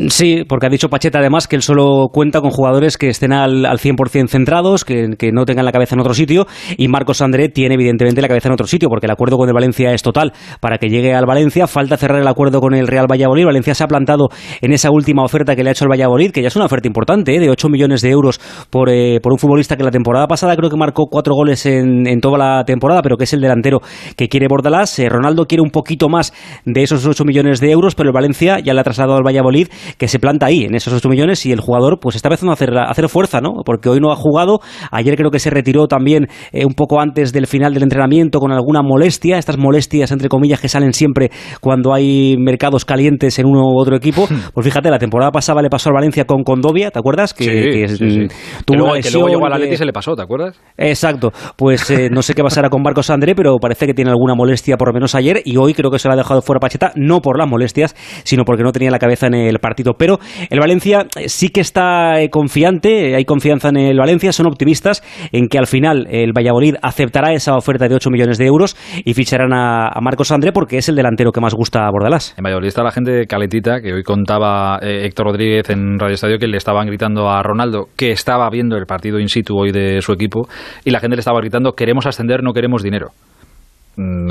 Sí, 0.09 0.45
porque 0.49 0.67
ha 0.67 0.69
dicho 0.69 0.89
Pacheta 0.89 1.19
además 1.19 1.49
que 1.49 1.57
él 1.57 1.63
solo 1.63 2.09
cuenta 2.13 2.41
con 2.41 2.51
jugadores 2.51 2.97
que 2.97 3.09
estén 3.09 3.33
al, 3.33 3.67
al 3.67 3.79
100% 3.79 4.29
centrados, 4.29 4.85
que, 4.85 5.09
que 5.19 5.33
no 5.33 5.45
tengan 5.45 5.65
la 5.65 5.73
cabeza 5.73 5.97
en 5.97 6.01
otro 6.01 6.15
sitio, 6.15 6.47
y 6.77 6.87
Marcos 6.87 7.21
André 7.23 7.49
tiene 7.49 7.75
evidentemente 7.75 8.23
la 8.23 8.29
cabeza 8.29 8.49
en 8.49 8.55
otro 8.55 8.69
sitio, 8.69 8.89
porque 8.89 9.07
el 9.07 9.13
acuerdo 9.13 9.37
con 9.37 9.49
el 9.49 9.55
Valencia 9.55 9.93
es 9.93 10.03
total. 10.03 10.33
Para 10.61 10.79
que 10.79 10.89
llegue 10.89 11.15
al 11.15 11.27
Valencia, 11.27 11.67
falta 11.67 11.97
cerrar 11.97 12.21
el 12.21 12.29
acuerdo 12.29 12.61
con 12.61 12.75
el 12.75 12.87
Real 12.87 13.07
Valladolid, 13.11 13.45
Valencia 13.45 13.75
se 13.75 13.83
ha 13.83 13.89
plantado 13.89 14.29
en 14.61 14.73
esa 14.73 14.91
última 14.93 15.25
oferta 15.25 15.57
que 15.57 15.65
le 15.65 15.71
ha 15.71 15.73
hecho 15.73 15.85
el 15.85 15.91
Valladolid, 15.91 16.31
que 16.31 16.43
ya 16.43 16.49
es 16.49 16.57
una 16.57 16.67
oferta 16.67 16.87
importante, 16.87 17.35
¿eh? 17.35 17.41
de 17.41 17.51
8 17.51 17.69
millones 17.69 18.01
de 18.01 18.11
euros 18.11 18.41
por, 18.71 18.91
eh, 18.91 19.19
por 19.21 19.33
un 19.33 19.39
futbolista 19.39 19.77
que 19.77 19.83
la 19.83 19.91
temporada 19.91 20.29
pasada 20.29 20.55
creo 20.57 20.71
que 20.71 20.77
marcó 20.77 21.07
cuatro 21.11 21.35
goles 21.35 21.67
en, 21.67 22.07
en 22.07 22.21
toda 22.21 22.39
la 22.39 22.65
temporada, 22.65 23.03
pero 23.03 23.17
que 23.17 23.25
es 23.25 23.33
el 23.33 23.41
delantero 23.41 23.81
que 24.17 24.29
quiere 24.29 24.47
Bordalás, 24.49 24.99
Eh, 25.01 25.09
Ronaldo 25.09 25.47
quiere 25.47 25.63
un 25.63 25.71
poquito 25.71 26.09
más 26.09 26.33
de 26.65 26.83
esos 26.83 27.05
8 27.05 27.25
millones 27.25 27.61
de 27.61 27.73
euros, 27.73 27.97
pero 27.97 28.11
el 28.11 28.15
Valencia 28.15 28.61
ya 28.61 28.73
le 28.73 28.81
ha 28.81 28.85
trasladado 28.85 29.17
al 29.17 29.25
Valladolid 29.27 29.69
que 29.99 30.09
se 30.09 30.19
planta 30.19 30.47
ahí, 30.47 30.65
en 30.65 30.75
esos 30.75 30.93
8 30.93 31.09
millones, 31.09 31.45
y 31.47 31.53
el 31.53 31.61
jugador 31.61 31.99
pues 32.01 32.17
está 32.17 32.29
empezando 32.29 32.53
a 32.53 32.55
hacer, 32.55 32.77
a 32.77 32.85
hacer 32.85 33.09
fuerza, 33.09 33.41
¿no? 33.41 33.51
Porque 33.65 33.89
hoy 33.89 34.01
no 34.01 34.13
ha 34.13 34.17
jugado, 34.17 34.61
ayer 34.91 35.17
creo 35.17 35.31
que 35.31 35.39
se 35.39 35.51
retiró 35.51 35.87
también 35.89 36.29
eh, 36.53 36.65
un 36.65 36.75
poco 36.75 37.01
antes 37.01 37.33
del 37.33 37.47
final 37.47 37.75
del 37.75 37.83
entrenamiento 37.85 38.39
con 38.41 38.53
alguna 38.53 38.83
molestia, 38.83 39.39
estas 39.39 39.59
molestias 39.59 40.11
entre 40.13 40.29
comillas 40.29 40.61
que 40.61 40.69
salen 40.69 40.93
siempre 40.93 41.31
cuando 41.61 41.93
hay 41.95 42.37
mercados 42.39 42.85
calientes 42.85 43.39
en 43.39 43.47
uno 43.47 43.63
u 43.65 43.79
otro 43.81 43.97
equipo. 43.97 44.27
Pues 44.55 44.65
fíjate, 44.65 44.91
la 44.91 44.99
temporada 44.99 45.31
pasada 45.31 45.63
le 45.63 45.69
pasó 45.71 45.89
al 45.91 45.95
Valencia 45.95 46.25
con 46.25 46.43
Condovia, 46.45 46.91
¿te 46.91 46.99
acuerdas? 46.99 47.35
Que, 47.35 47.45
Sí, 47.45 47.51
que, 47.51 47.89
sí, 47.89 47.97
sí. 47.97 48.05
mm, 48.05 48.29
Que 48.29 48.35
tuvo 48.65 48.77
luego, 48.77 48.93
una 48.93 49.01
que 49.01 49.11
luego 49.11 49.27
lesión, 49.27 49.29
llegó 49.31 49.47
al 49.47 49.53
Atleti 49.53 49.69
que- 49.71 49.75
y 49.75 49.79
se 49.79 49.85
le 49.85 49.93
pasó, 49.93 50.15
¿te 50.17 50.23
acuerdas? 50.23 50.61
Exacto, 50.77 51.33
pues 51.57 51.91
eh, 51.91 52.09
no 52.11 52.23
sé 52.23 52.35
qué 52.35 52.43
pasará 52.43 52.69
con 52.69 52.83
Marcos 52.83 53.11
André, 53.11 53.35
pero 53.35 53.57
parece 53.59 53.87
que 53.87 53.95
tiene 53.95 54.11
alguna 54.11 54.35
molestia 54.35 54.77
por 54.77 54.89
lo 54.89 54.95
menos 54.95 55.15
ayer 55.15 55.41
y 55.45 55.57
hoy 55.57 55.75
creo 55.75 55.91
que 55.91 55.99
se 55.99 56.09
lo 56.09 56.15
ha 56.15 56.17
dejado 56.17 56.43
fuera 56.43 56.59
Pacheta, 56.61 56.93
no 56.97 57.21
por 57.21 57.39
las 57.39 57.49
molestias, 57.49 57.95
sino 58.25 58.45
porque 58.45 58.63
no 58.63 58.73
tenía 58.73 58.91
la 58.91 58.99
cabeza 58.99 59.27
en 59.27 59.35
el 59.35 59.59
partido. 59.59 59.70
Pero 59.97 60.19
el 60.49 60.61
Valencia 60.61 61.07
eh, 61.17 61.29
sí 61.29 61.49
que 61.49 61.61
está 61.61 62.21
eh, 62.21 62.31
confiante, 62.31 63.11
eh, 63.11 63.17
hay 63.17 63.25
confianza 63.25 63.69
en 63.69 63.77
el 63.77 63.99
Valencia, 63.99 64.33
son 64.33 64.47
optimistas 64.47 65.03
en 65.33 65.49
que 65.49 65.59
al 65.59 65.67
final 65.67 66.07
el 66.11 66.33
Valladolid 66.33 66.77
aceptará 66.83 67.33
esa 67.33 67.57
oferta 67.57 67.89
de 67.89 67.95
8 67.95 68.11
millones 68.11 68.39
de 68.39 68.47
euros 68.47 68.77
y 69.05 69.15
ficharán 69.15 69.53
a, 69.53 69.91
Marcos 70.01 70.33
André 70.33 70.53
porque 70.53 70.79
es 70.79 70.89
el 70.89 70.97
delantero 70.97 71.31
que 71.31 71.41
más 71.41 71.55
gusta 71.55 71.87
a 71.87 71.91
Bordalás. 71.91 72.35
En 72.37 72.45
Valladolid 72.45 72.69
está 72.69 72.83
la 72.83 72.91
gente 72.91 73.27
calentita, 73.27 73.81
que 73.81 73.93
hoy 73.93 74.03
contaba 74.03 74.79
Héctor 74.81 75.27
Rodríguez 75.27 75.69
en 75.71 75.99
Radio 75.99 76.15
Estadio 76.15 76.39
que 76.39 76.47
le 76.47 76.57
estaban 76.57 76.87
gritando 76.87 77.29
a 77.29 77.43
Ronaldo 77.43 77.89
que 77.97 78.11
estaba 78.11 78.49
viendo 78.51 78.77
el 78.77 78.87
partido 78.87 79.19
in 79.19 79.29
situ 79.29 79.59
hoy 79.59 79.73
de 79.73 80.01
su 80.01 80.13
equipo 80.13 80.49
y 80.85 80.91
la 80.91 81.01
gente 81.01 81.17
le 81.17 81.21
estaba 81.21 81.41
gritando 81.41 81.73
queremos 81.73 82.07
ascender, 82.07 82.43
no 82.43 82.53
queremos 82.53 82.83
dinero. 82.83 83.09
Mm, 84.03 84.29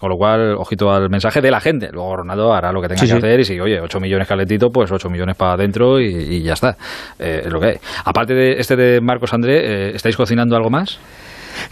con 0.00 0.10
lo 0.10 0.16
cual, 0.16 0.56
ojito 0.58 0.90
al 0.92 1.08
mensaje 1.08 1.40
de 1.40 1.50
la 1.50 1.60
gente. 1.60 1.90
Luego 1.92 2.16
Ronaldo 2.16 2.52
hará 2.52 2.72
lo 2.72 2.82
que 2.82 2.88
tenga 2.88 3.00
Sí, 3.00 3.06
que 3.06 3.12
sí. 3.12 3.18
hacer 3.18 3.38
y 3.40 3.44
si, 3.44 3.60
oye, 3.60 3.80
8 3.80 4.00
millones 4.00 4.26
calentito, 4.26 4.70
pues 4.72 4.90
8 4.90 5.08
millones 5.08 5.36
para 5.36 5.52
adentro 5.52 6.00
y, 6.00 6.06
y 6.06 6.42
ya 6.42 6.54
está. 6.54 6.76
Eh, 7.20 7.42
es 7.44 7.52
lo 7.52 7.60
que 7.60 7.66
hay. 7.66 7.76
Aparte 8.04 8.34
de 8.34 8.58
este 8.58 8.74
de 8.74 9.00
Marcos 9.00 9.32
André, 9.32 9.60
eh, 9.90 9.92
¿estáis 9.94 10.16
cocinando 10.16 10.56
algo 10.56 10.70
más? 10.70 10.98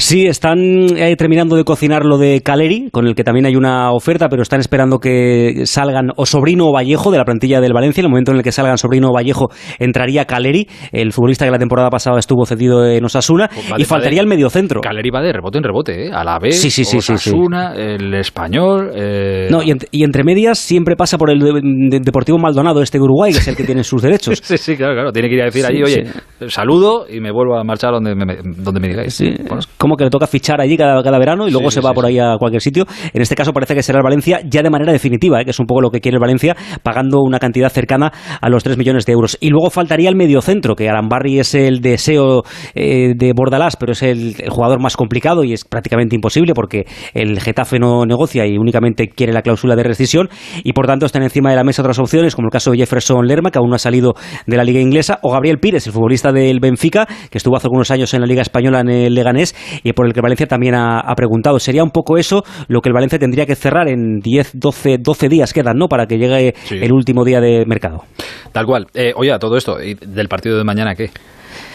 Sí, 0.02 0.26
están 0.26 0.58
eh, 0.96 1.14
terminando 1.16 1.56
de 1.56 1.64
cocinar 1.64 2.06
lo 2.06 2.16
de 2.16 2.40
Caleri, 2.40 2.88
con 2.90 3.06
el 3.06 3.14
que 3.14 3.22
también 3.22 3.44
hay 3.44 3.54
una 3.54 3.92
oferta, 3.92 4.30
pero 4.30 4.40
están 4.40 4.58
esperando 4.58 4.98
que 4.98 5.66
salgan 5.66 6.08
o 6.16 6.24
Sobrino 6.24 6.68
o 6.68 6.72
Vallejo 6.72 7.10
de 7.10 7.18
la 7.18 7.24
plantilla 7.26 7.60
del 7.60 7.74
Valencia. 7.74 8.00
En 8.00 8.06
el 8.06 8.10
momento 8.10 8.30
en 8.32 8.38
el 8.38 8.42
que 8.42 8.50
salgan 8.50 8.78
Sobrino 8.78 9.10
o 9.10 9.12
Vallejo, 9.12 9.50
entraría 9.78 10.24
Caleri, 10.24 10.66
el 10.92 11.12
futbolista 11.12 11.44
que 11.44 11.50
la 11.50 11.58
temporada 11.58 11.90
pasada 11.90 12.18
estuvo 12.18 12.46
cedido 12.46 12.86
en 12.86 13.04
Osasuna, 13.04 13.48
Pues 13.54 13.78
y 13.82 13.84
faltaría 13.84 14.16
de- 14.20 14.22
el 14.22 14.26
mediocentro. 14.26 14.80
Caleri 14.80 15.10
va 15.10 15.20
de 15.20 15.34
rebote 15.34 15.58
en 15.58 15.64
rebote, 15.64 16.06
¿eh? 16.06 16.10
A 16.12 16.24
la 16.24 16.38
vez, 16.38 16.58
Sí, 16.58 16.70
sí, 16.70 16.84
sí. 16.86 16.96
Osasuna, 16.96 17.74
el 17.76 18.14
español. 18.14 18.90
eh, 18.96 19.48
No, 19.50 19.62
y, 19.62 19.66
ent- 19.66 19.86
y 19.90 20.02
entre 20.02 20.24
medias 20.24 20.58
siempre 20.58 20.96
pasa 20.96 21.18
por 21.18 21.30
el 21.30 21.38
de- 21.40 21.60
de- 21.62 22.00
Deportivo 22.00 22.38
Maldonado, 22.38 22.80
este 22.80 22.96
de 22.96 23.04
Uruguay, 23.04 23.32
que 23.32 23.38
es 23.40 23.48
el 23.48 23.56
que 23.56 23.64
tiene 23.64 23.84
sus 23.84 24.00
derechos. 24.00 24.40
Sí, 24.50 24.56
sí, 24.56 24.76
claro, 24.76 24.94
claro. 24.94 25.12
Tiene 25.12 25.28
que 25.28 25.34
ir 25.34 25.42
a 25.42 25.44
decir 25.44 25.66
allí, 25.66 25.82
oye, 25.82 26.04
saludo 26.48 27.04
y 27.08 27.20
me 27.20 27.30
vuelvo 27.30 27.58
a 27.58 27.64
marchar 27.64 27.92
donde 27.92 28.14
me, 28.14 28.24
donde 28.56 28.80
me 28.80 28.88
digáis. 28.88 29.22
Bueno, 29.46 29.60
¿Cómo 29.76 29.89
como 29.90 29.96
que 29.96 30.04
le 30.04 30.10
toca 30.10 30.28
fichar 30.28 30.60
allí 30.60 30.76
cada, 30.76 31.02
cada 31.02 31.18
verano 31.18 31.48
y 31.48 31.50
luego 31.50 31.68
se 31.72 31.80
va 31.80 31.92
por 31.92 32.06
ahí 32.06 32.16
a 32.16 32.36
cualquier 32.38 32.62
sitio. 32.62 32.86
En 33.12 33.22
este 33.22 33.34
caso 33.34 33.52
parece 33.52 33.74
que 33.74 33.82
será 33.82 33.98
el 33.98 34.04
Valencia 34.04 34.40
ya 34.44 34.62
de 34.62 34.70
manera 34.70 34.92
definitiva, 34.92 35.40
¿eh? 35.40 35.44
que 35.44 35.50
es 35.50 35.58
un 35.58 35.66
poco 35.66 35.80
lo 35.80 35.90
que 35.90 36.00
quiere 36.00 36.14
el 36.14 36.20
Valencia, 36.20 36.56
pagando 36.84 37.18
una 37.22 37.40
cantidad 37.40 37.68
cercana 37.70 38.12
a 38.40 38.48
los 38.48 38.62
3 38.62 38.78
millones 38.78 39.04
de 39.04 39.12
euros. 39.14 39.36
Y 39.40 39.48
luego 39.48 39.68
faltaría 39.68 40.08
el 40.08 40.14
mediocentro, 40.14 40.76
que 40.76 40.88
Arambarri 40.88 41.40
es 41.40 41.56
el 41.56 41.80
deseo 41.80 42.44
eh, 42.76 43.14
de 43.16 43.32
Bordalás, 43.34 43.74
pero 43.74 43.90
es 43.90 44.02
el, 44.04 44.36
jugador 44.48 44.80
más 44.80 44.96
complicado 44.96 45.42
y 45.42 45.54
es 45.54 45.64
prácticamente 45.64 46.14
imposible 46.14 46.54
porque 46.54 46.86
el 47.12 47.40
Getafe 47.40 47.80
no 47.80 48.06
negocia 48.06 48.46
y 48.46 48.58
únicamente 48.58 49.08
quiere 49.08 49.32
la 49.32 49.42
cláusula 49.42 49.74
de 49.74 49.82
rescisión 49.82 50.28
y 50.62 50.72
por 50.72 50.86
tanto 50.86 51.04
están 51.04 51.24
encima 51.24 51.50
de 51.50 51.56
la 51.56 51.64
mesa 51.64 51.82
otras 51.82 51.98
opciones, 51.98 52.36
como 52.36 52.46
el 52.46 52.52
caso 52.52 52.70
de 52.70 52.78
Jefferson 52.78 53.26
Lerma, 53.26 53.50
que 53.50 53.58
aún 53.58 53.70
no 53.70 53.74
ha 53.74 53.80
salido 53.80 54.14
de 54.46 54.56
la 54.56 54.62
Liga 54.62 54.78
Inglesa, 54.78 55.18
o 55.22 55.32
Gabriel 55.32 55.58
Pires, 55.58 55.84
el 55.88 55.92
futbolista 55.92 56.30
del 56.30 56.60
Benfica, 56.60 57.08
que 57.28 57.38
estuvo 57.38 57.56
hace 57.56 57.66
algunos 57.66 57.90
años 57.90 58.14
en 58.14 58.20
la 58.20 58.26
Liga 58.28 58.42
Española 58.42 58.80
en 58.80 58.88
el 58.88 59.14
Leganés 59.14 59.54
y 59.82 59.92
por 59.92 60.06
el 60.06 60.12
que 60.12 60.20
Valencia 60.20 60.46
también 60.46 60.74
ha, 60.74 61.14
preguntado. 61.16 61.58
Sería 61.58 61.82
un 61.82 61.90
poco 61.90 62.16
eso 62.18 62.42
lo 62.68 62.80
que 62.80 62.88
el 62.88 62.94
Valencia 62.94 63.18
tendría 63.18 63.46
que 63.46 63.54
cerrar 63.54 63.88
en 63.88 64.20
10, 64.20 64.52
12, 64.54 64.98
12 64.98 65.28
días 65.28 65.52
quedan, 65.52 65.76
¿no? 65.76 65.86
Para 65.88 66.06
que 66.06 66.16
llegue 66.16 66.54
el 66.70 66.92
último 66.92 67.24
día 67.24 67.40
de 67.40 67.64
mercado. 67.66 68.04
Tal 68.52 68.66
cual. 68.66 68.86
Eh, 68.94 69.12
oye, 69.16 69.36
todo 69.38 69.56
esto, 69.56 69.76
¿del 69.76 70.28
partido 70.28 70.56
de 70.56 70.64
mañana 70.64 70.94
qué? 70.94 71.10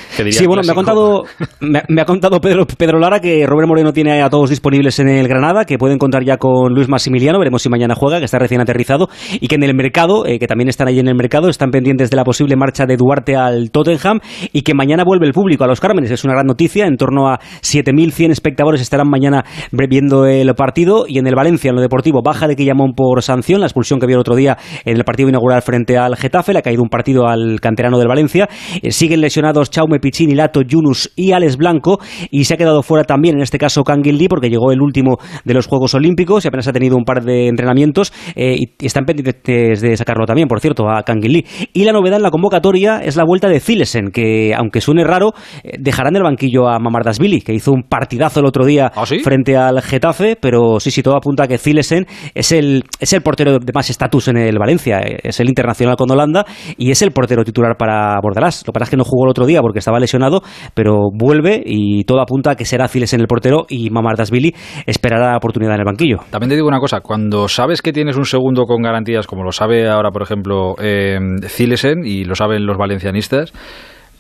Sí, 0.10 0.46
bueno, 0.46 0.64
me 0.64 0.72
ha 0.72 0.76
contado, 0.76 1.24
me, 1.60 2.02
ha 2.02 2.06
contado 2.06 2.40
Pedro, 2.40 2.66
Pedro 2.66 3.00
Lara 3.00 3.20
que 3.20 3.46
Robert 3.46 3.68
Moreno 3.68 3.94
tiene 3.94 4.22
a 4.22 4.30
todos 4.30 4.50
disponibles 4.50 5.00
en 5.00 5.10
el 5.10 5.28
Granada, 5.28 5.66
que 5.66 5.78
pueden 5.78 5.98
contar 5.98 6.24
ya 6.24 6.38
con 6.38 6.74
Luis 6.74 6.88
Maximiliano, 6.88 7.40
veremos 7.40 7.62
si 7.62 7.70
mañana 7.70 7.96
juega, 7.96 8.20
que 8.20 8.26
está 8.26 8.40
recién 8.40 8.62
aterrizado, 8.62 9.10
y 9.34 9.48
que 9.48 9.56
en 9.56 9.64
el 9.64 9.76
mercado, 9.76 10.26
eh, 10.26 10.40
que 10.40 10.48
también 10.48 10.70
están 10.70 10.88
ahí 10.88 11.00
en 11.00 11.08
el 11.08 11.16
mercado, 11.16 11.50
están 11.50 11.72
pendientes 11.72 12.10
de 12.10 12.16
la 12.16 12.24
posible 12.24 12.56
marcha 12.56 12.86
de 12.86 12.98
Duarte 12.98 13.36
al 13.36 13.72
Tottenham, 13.72 14.20
y 14.52 14.62
que 14.62 14.74
mañana 14.74 15.04
vuelve 15.04 15.28
el 15.28 15.34
público 15.34 15.64
a 15.64 15.68
los 15.68 15.80
Cármenes. 15.80 16.12
Es 16.12 16.24
una 16.24 16.34
gran 16.34 16.46
noticia, 16.46 16.86
en 16.86 16.98
torno 16.98 17.28
a 17.28 17.40
7.100 17.62 18.32
espectadores 18.32 18.82
estarán 18.82 19.10
mañana 19.10 19.46
viendo 19.72 20.26
el 20.26 20.54
partido, 20.56 21.06
y 21.08 21.20
en 21.20 21.28
el 21.28 21.36
Valencia, 21.36 21.70
en 21.70 21.76
lo 21.76 21.82
deportivo, 21.82 22.22
baja 22.24 22.48
de 22.48 22.56
Quillamón 22.56 22.94
por 22.94 23.22
sanción, 23.22 23.60
la 23.60 23.68
expulsión 23.68 24.00
que 24.00 24.08
vio 24.08 24.16
el 24.16 24.22
otro 24.22 24.36
día 24.36 24.58
en 24.86 24.98
el 24.98 25.04
partido 25.04 25.30
inaugural 25.30 25.62
frente 25.62 25.98
al 25.98 26.16
Getafe, 26.16 26.54
le 26.54 26.60
ha 26.60 26.62
caído 26.62 26.84
un 26.84 26.90
partido 26.90 27.28
al 27.28 27.60
canterano 27.60 27.98
del 27.98 28.08
Valencia, 28.08 28.48
eh, 28.82 28.92
siguen 28.92 29.22
lesionados 29.22 29.70
Chaume 29.70 29.95
Piccini, 30.00 30.36
Lato, 30.36 30.62
Yunus 30.62 31.12
y 31.16 31.32
Alex 31.32 31.58
Blanco 31.58 32.00
y 32.32 32.46
se 32.46 32.54
ha 32.54 32.58
quedado 32.58 32.84
fuera 32.84 33.04
también 33.04 33.36
en 33.36 33.42
este 33.42 33.58
caso 33.58 33.84
Kangin 33.84 34.18
Lee 34.18 34.28
porque 34.28 34.50
llegó 34.50 34.72
el 34.72 34.82
último 34.82 35.18
de 35.44 35.54
los 35.54 35.68
Juegos 35.68 35.94
Olímpicos 35.94 36.46
y 36.46 36.48
apenas 36.48 36.68
ha 36.68 36.74
tenido 36.74 36.98
un 36.98 37.04
par 37.04 37.24
de 37.24 37.48
entrenamientos 37.48 38.14
eh, 38.36 38.58
y 38.60 38.86
están 38.86 39.06
pendientes 39.06 39.82
de 39.82 39.98
sacarlo 39.98 40.26
también, 40.26 40.48
por 40.48 40.60
cierto, 40.60 40.90
a 40.90 41.04
Kangin 41.04 41.32
Lee. 41.32 41.46
Y 41.74 41.84
la 41.84 41.92
novedad 41.92 42.18
en 42.18 42.24
la 42.24 42.32
convocatoria 42.32 43.00
es 43.00 43.16
la 43.16 43.24
vuelta 43.24 43.48
de 43.48 43.60
Zilesen, 43.60 44.12
que 44.12 44.54
aunque 44.56 44.82
suene 44.82 45.04
raro, 45.04 45.34
eh, 45.64 45.78
dejará 45.80 46.10
en 46.10 46.18
el 46.18 46.24
banquillo 46.24 46.68
a 46.68 46.80
Mamardasvili, 46.80 47.42
que 47.42 47.54
hizo 47.54 47.72
un 47.72 47.84
partidazo 47.84 48.40
el 48.40 48.46
otro 48.46 48.66
día 48.66 48.92
¿Ah, 48.96 49.06
frente 49.06 49.58
al 49.58 49.82
Getafe, 49.82 50.38
pero 50.40 50.80
sí, 50.80 50.92
sí, 50.92 51.02
todo 51.02 51.16
apunta 51.16 51.44
a 51.44 51.48
que 51.48 51.58
Zilesen 51.58 52.06
es 52.34 52.52
el, 52.52 52.84
es 53.00 53.14
el 53.14 53.22
portero 53.22 53.60
de 53.60 53.72
más 53.74 53.90
estatus 53.90 54.28
en 54.28 54.38
el 54.38 54.58
Valencia, 54.58 55.00
eh, 55.00 55.20
es 55.24 55.40
el 55.40 55.50
internacional 55.50 55.96
con 55.96 56.10
Holanda 56.12 56.46
y 56.78 56.92
es 56.92 57.02
el 57.02 57.12
portero 57.12 57.44
titular 57.44 57.76
para 57.78 58.20
Bordalás. 58.22 58.64
Lo 58.66 58.72
que 58.72 58.80
pasa 58.80 58.84
es 58.86 58.90
que 58.92 58.98
no 58.98 59.04
jugó 59.04 59.26
el 59.26 59.32
otro 59.32 59.46
día 59.46 59.62
porque 59.62 59.82
estaba 59.86 60.00
lesionado 60.00 60.42
pero 60.74 61.10
vuelve 61.14 61.62
y 61.64 62.04
todo 62.06 62.22
apunta 62.22 62.52
a 62.52 62.56
que 62.56 62.66
será 62.66 62.88
Files 62.88 63.14
en 63.14 63.22
el 63.22 63.28
portero 63.28 63.66
y 63.70 63.90
Mamardasvili 63.90 64.54
esperará 64.86 65.32
la 65.32 65.38
oportunidad 65.38 65.76
en 65.76 65.82
el 65.82 65.86
banquillo. 65.86 66.18
También 66.30 66.50
te 66.50 66.56
digo 66.56 66.68
una 66.68 66.80
cosa, 66.80 67.02
cuando 67.02 67.48
sabes 67.48 67.82
que 67.82 67.94
tienes 67.94 68.18
un 68.18 68.26
segundo 68.26 68.66
con 68.66 68.82
garantías, 68.82 69.28
como 69.28 69.44
lo 69.44 69.52
sabe 69.52 69.88
ahora, 69.88 70.12
por 70.12 70.24
ejemplo, 70.24 70.76
eh, 70.80 71.20
Zilesen 71.48 72.06
y 72.06 72.26
lo 72.26 72.36
saben 72.36 72.66
los 72.66 72.78
valencianistas, 72.78 73.54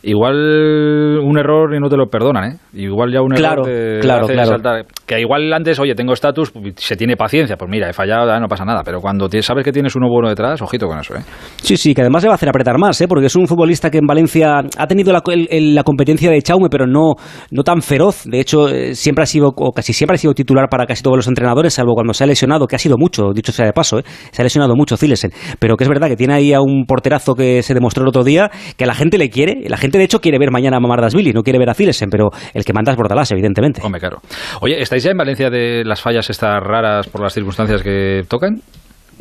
igual 0.05 1.19
un 1.19 1.37
error 1.37 1.73
y 1.75 1.79
no 1.79 1.89
te 1.89 1.97
lo 1.97 2.07
perdonan, 2.07 2.51
¿eh? 2.51 2.57
Igual 2.73 3.11
ya 3.11 3.21
un 3.21 3.33
error 3.33 3.65
te 3.65 3.99
claro, 3.99 4.25
hace 4.25 4.45
saltar. 4.45 4.85
Que 5.05 5.19
igual 5.19 5.51
antes, 5.51 5.79
oye, 5.79 5.95
tengo 5.95 6.13
estatus, 6.13 6.53
se 6.75 6.95
tiene 6.95 7.17
paciencia, 7.17 7.57
pues 7.57 7.69
mira, 7.69 7.89
he 7.89 7.93
fallado, 7.93 8.39
no 8.39 8.47
pasa 8.47 8.65
nada. 8.65 8.81
Pero 8.83 9.01
cuando 9.01 9.27
sabes 9.41 9.63
que 9.63 9.71
tienes 9.71 9.95
uno 9.95 10.07
bueno 10.07 10.29
detrás, 10.29 10.61
ojito 10.61 10.87
con 10.87 10.99
eso, 10.99 11.15
¿eh? 11.15 11.21
Sí, 11.57 11.77
sí, 11.77 11.93
que 11.93 12.01
además 12.01 12.23
le 12.23 12.29
va 12.29 12.33
a 12.33 12.35
hacer 12.35 12.49
apretar 12.49 12.77
más, 12.77 12.99
¿eh? 13.01 13.07
Porque 13.07 13.27
es 13.27 13.35
un 13.35 13.47
futbolista 13.47 13.89
que 13.89 13.97
en 13.97 14.05
Valencia 14.05 14.61
ha 14.77 14.87
tenido 14.87 15.11
la, 15.11 15.21
la 15.25 15.83
competencia 15.83 16.29
de 16.29 16.41
Chaume, 16.41 16.69
pero 16.69 16.85
no, 16.85 17.15
no 17.51 17.63
tan 17.63 17.81
feroz. 17.81 18.23
De 18.25 18.39
hecho, 18.39 18.69
eh, 18.69 18.95
siempre 18.95 19.23
ha 19.23 19.27
sido, 19.27 19.53
o 19.55 19.71
casi 19.71 19.93
siempre 19.93 20.15
ha 20.15 20.17
sido 20.17 20.33
titular 20.33 20.69
para 20.69 20.85
casi 20.85 21.03
todos 21.03 21.17
los 21.17 21.27
entrenadores, 21.27 21.73
salvo 21.73 21.93
cuando 21.93 22.13
se 22.13 22.23
ha 22.23 22.27
lesionado, 22.27 22.67
que 22.67 22.75
ha 22.75 22.79
sido 22.79 22.97
mucho, 22.97 23.31
dicho 23.33 23.51
sea 23.51 23.65
de 23.65 23.73
paso, 23.73 23.99
¿eh? 23.99 24.03
Se 24.31 24.41
ha 24.41 24.43
lesionado 24.43 24.75
mucho 24.75 24.97
Zilesen. 24.97 25.31
Pero 25.59 25.77
que 25.77 25.83
es 25.83 25.89
verdad 25.89 26.07
que 26.07 26.15
tiene 26.15 26.33
ahí 26.33 26.53
a 26.53 26.61
un 26.61 26.85
porterazo 26.85 27.33
que 27.35 27.63
se 27.63 27.73
demostró 27.73 28.03
el 28.03 28.09
otro 28.09 28.23
día, 28.23 28.51
que 28.77 28.85
la 28.85 28.93
gente 28.93 29.17
le 29.17 29.29
quiere, 29.29 29.63
la 29.67 29.77
gente 29.77 29.94
de 29.97 30.03
hecho 30.03 30.19
quiere 30.19 30.37
ver 30.37 30.51
mañana 30.51 30.77
a 30.77 30.79
Mamardasvili, 30.79 31.31
no 31.31 31.41
quiere 31.41 31.59
ver 31.59 31.69
a 31.69 31.73
Zilesen, 31.73 32.09
pero 32.09 32.29
el 32.53 32.63
que 32.63 32.73
manda 32.73 32.91
es 32.91 32.97
Bordalás, 32.97 33.31
evidentemente. 33.31 33.81
Hombre, 33.83 33.99
claro. 33.99 34.17
Oye, 34.61 34.81
¿estáis 34.81 35.03
ya 35.03 35.11
en 35.11 35.17
Valencia 35.17 35.49
de 35.49 35.83
las 35.85 36.01
fallas 36.01 36.29
estas 36.29 36.61
raras 36.61 37.07
por 37.07 37.21
las 37.21 37.33
circunstancias 37.33 37.81
que 37.81 38.23
tocan? 38.27 38.61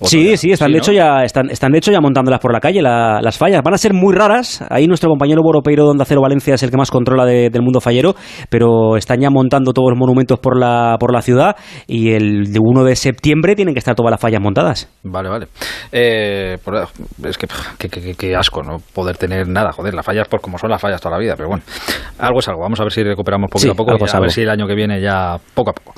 Sí, 0.03 0.37
sí, 0.37 0.53
están, 0.53 0.73
de 0.73 0.79
hecho 0.79 0.93
ya, 0.93 1.25
están, 1.25 1.51
están 1.51 1.73
de 1.73 1.79
hecho 1.79 1.93
ya 1.93 2.01
montándolas 2.01 2.41
por 2.41 2.53
la 2.53 2.61
calle, 2.61 2.83
las 2.83 3.39
fallas. 3.39 3.63
Van 3.63 3.75
a 3.75 3.79
ser 3.79 3.95
muy 3.95 4.15
raras. 4.15 4.65
Ahí 4.71 4.87
nuestro 4.87 5.09
compañero 5.09 5.43
Boropeiro 5.43 5.85
de 5.85 5.91
Onda 5.91 6.05
Cero 6.05 6.21
Valencia 6.23 6.55
es 6.55 6.63
el 6.63 6.71
que 6.71 6.77
más 6.77 6.91
controla 6.91 7.25
del 7.25 7.63
mundo 7.63 7.81
fallero, 7.81 8.15
pero 8.51 8.97
están 8.97 9.21
ya 9.21 9.31
montando 9.31 9.73
todos 9.73 9.91
los 9.91 9.99
monumentos 9.99 10.39
por 10.39 10.59
la, 10.59 10.97
por 10.99 11.13
la 11.13 11.23
ciudad 11.23 11.57
y 11.87 12.13
el 12.13 12.53
de 12.53 12.59
1 12.61 12.85
de 12.85 12.97
septiembre 12.97 13.55
tienen 13.55 13.75
que 13.75 13.79
estar 13.79 13.95
todas 13.95 14.11
las 14.11 14.21
fallas 14.21 14.41
montadas. 14.41 14.89
Vale, 15.03 15.29
vale. 15.29 15.47
Eh, 15.93 16.57
es 17.25 17.39
que 17.39 17.47
qué 18.17 18.37
asco 18.37 18.63
no 18.63 18.79
poder 18.93 19.17
tener 19.17 19.49
nada, 19.49 19.73
joder, 19.73 19.95
las 19.95 20.05
fallas 20.05 20.29
por 20.29 20.41
como 20.41 20.59
son 20.59 20.71
las 20.71 20.81
fallas 20.81 21.01
toda 21.01 21.17
la 21.17 21.21
vida, 21.21 21.35
pero 21.37 21.49
bueno, 21.49 21.65
algo 22.19 22.41
es 22.41 22.49
algo. 22.49 22.63
Vamos 22.63 22.81
a 22.81 22.85
ver 22.85 22.93
si 22.93 23.03
recuperamos 23.03 23.51
poco 23.51 23.71
a 23.71 23.75
poco 23.75 24.07
y 24.07 24.17
a 24.17 24.21
ver 24.21 24.31
si 24.31 24.43
el 24.43 24.51
año 24.51 24.67
que 24.67 24.75
viene 24.75 25.01
ya 25.01 25.37
poco 25.55 25.71
a 25.71 25.73
poco. 25.73 25.95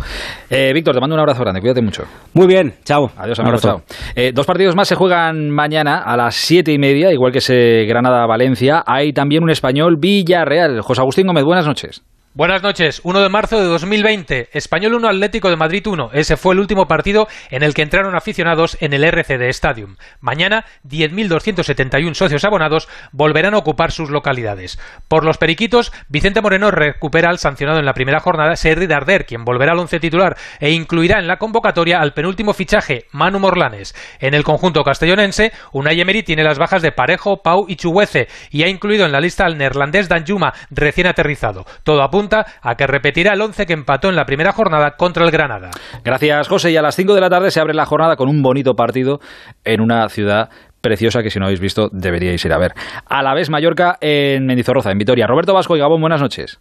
Eh, 0.50 0.72
Víctor, 0.74 0.94
te 0.94 1.00
mando 1.00 1.14
un 1.14 1.20
abrazo 1.20 1.42
grande, 1.42 1.60
cuídate 1.60 1.82
mucho. 1.82 2.04
Muy 2.34 2.46
bien, 2.46 2.74
chao. 2.84 3.10
Adiós, 3.16 3.38
amigo, 3.40 3.58
chao. 3.58 3.82
Eh, 4.14 4.32
dos 4.34 4.46
partidos 4.46 4.76
más 4.76 4.88
se 4.88 4.94
juegan 4.94 5.50
mañana 5.50 5.98
a 5.98 6.16
las 6.16 6.34
siete 6.34 6.72
y 6.72 6.78
media, 6.78 7.12
igual 7.12 7.32
que 7.32 7.38
ese 7.38 7.84
Granada-Valencia. 7.86 8.82
Hay 8.86 9.12
también 9.12 9.42
un 9.42 9.50
español 9.50 9.96
Villarreal. 9.98 10.80
José 10.80 11.00
Agustín 11.00 11.26
Gómez, 11.26 11.44
buenas 11.44 11.66
noches. 11.66 12.02
Buenas 12.36 12.62
noches. 12.62 13.00
1 13.02 13.22
de 13.22 13.30
marzo 13.30 13.58
de 13.58 13.64
2020. 13.64 14.50
Español 14.52 14.92
1, 14.92 15.08
Atlético 15.08 15.48
de 15.48 15.56
Madrid 15.56 15.86
1. 15.86 16.10
Ese 16.12 16.36
fue 16.36 16.52
el 16.52 16.60
último 16.60 16.86
partido 16.86 17.28
en 17.48 17.62
el 17.62 17.72
que 17.72 17.80
entraron 17.80 18.14
aficionados 18.14 18.76
en 18.82 18.92
el 18.92 19.04
RCD 19.04 19.48
Stadium. 19.48 19.96
Mañana, 20.20 20.66
10.271 20.86 22.12
socios 22.12 22.44
abonados 22.44 22.88
volverán 23.12 23.54
a 23.54 23.56
ocupar 23.56 23.90
sus 23.90 24.10
localidades. 24.10 24.78
Por 25.08 25.24
los 25.24 25.38
periquitos, 25.38 25.92
Vicente 26.10 26.42
Moreno 26.42 26.70
recupera 26.70 27.30
al 27.30 27.38
sancionado 27.38 27.78
en 27.78 27.86
la 27.86 27.94
primera 27.94 28.20
jornada, 28.20 28.54
Serri 28.54 28.86
Darder, 28.86 29.24
quien 29.24 29.46
volverá 29.46 29.72
al 29.72 29.78
once 29.78 29.98
titular 29.98 30.36
e 30.60 30.72
incluirá 30.72 31.18
en 31.18 31.28
la 31.28 31.38
convocatoria 31.38 32.00
al 32.00 32.12
penúltimo 32.12 32.52
fichaje, 32.52 33.06
Manu 33.12 33.38
Morlanes. 33.38 33.94
En 34.20 34.34
el 34.34 34.44
conjunto 34.44 34.82
castellonense, 34.82 35.52
Unai 35.72 35.98
Emery 35.98 36.22
tiene 36.22 36.44
las 36.44 36.58
bajas 36.58 36.82
de 36.82 36.92
Parejo, 36.92 37.40
Pau 37.42 37.64
y 37.66 37.76
Chuguece 37.76 38.28
y 38.50 38.62
ha 38.62 38.68
incluido 38.68 39.06
en 39.06 39.12
la 39.12 39.20
lista 39.20 39.46
al 39.46 39.56
neerlandés 39.56 40.10
Danjuma, 40.10 40.52
recién 40.68 41.06
aterrizado. 41.06 41.64
Todo 41.82 42.02
apunta 42.02 42.25
a 42.34 42.74
que 42.74 42.86
repetirá 42.86 43.34
el 43.34 43.40
11 43.40 43.66
que 43.66 43.72
empató 43.72 44.08
en 44.08 44.16
la 44.16 44.24
primera 44.24 44.52
jornada 44.52 44.92
contra 44.96 45.24
el 45.24 45.30
Granada. 45.30 45.70
Gracias, 46.04 46.48
José. 46.48 46.70
Y 46.70 46.76
a 46.76 46.82
las 46.82 46.96
5 46.96 47.14
de 47.14 47.20
la 47.20 47.30
tarde 47.30 47.50
se 47.50 47.60
abre 47.60 47.74
la 47.74 47.86
jornada 47.86 48.16
con 48.16 48.28
un 48.28 48.42
bonito 48.42 48.74
partido 48.74 49.20
en 49.64 49.80
una 49.80 50.08
ciudad 50.08 50.50
preciosa 50.80 51.22
que 51.22 51.30
si 51.30 51.38
no 51.38 51.46
habéis 51.46 51.60
visto 51.60 51.88
deberíais 51.90 52.44
ir 52.44 52.52
a 52.52 52.58
ver. 52.58 52.72
A 53.06 53.22
la 53.22 53.34
vez 53.34 53.50
Mallorca 53.50 53.96
en 54.00 54.46
Mendizorroza, 54.46 54.90
en 54.90 54.98
Vitoria. 54.98 55.26
Roberto 55.26 55.52
Vasco 55.52 55.76
y 55.76 55.80
Gabón, 55.80 56.00
buenas 56.00 56.20
noches. 56.20 56.60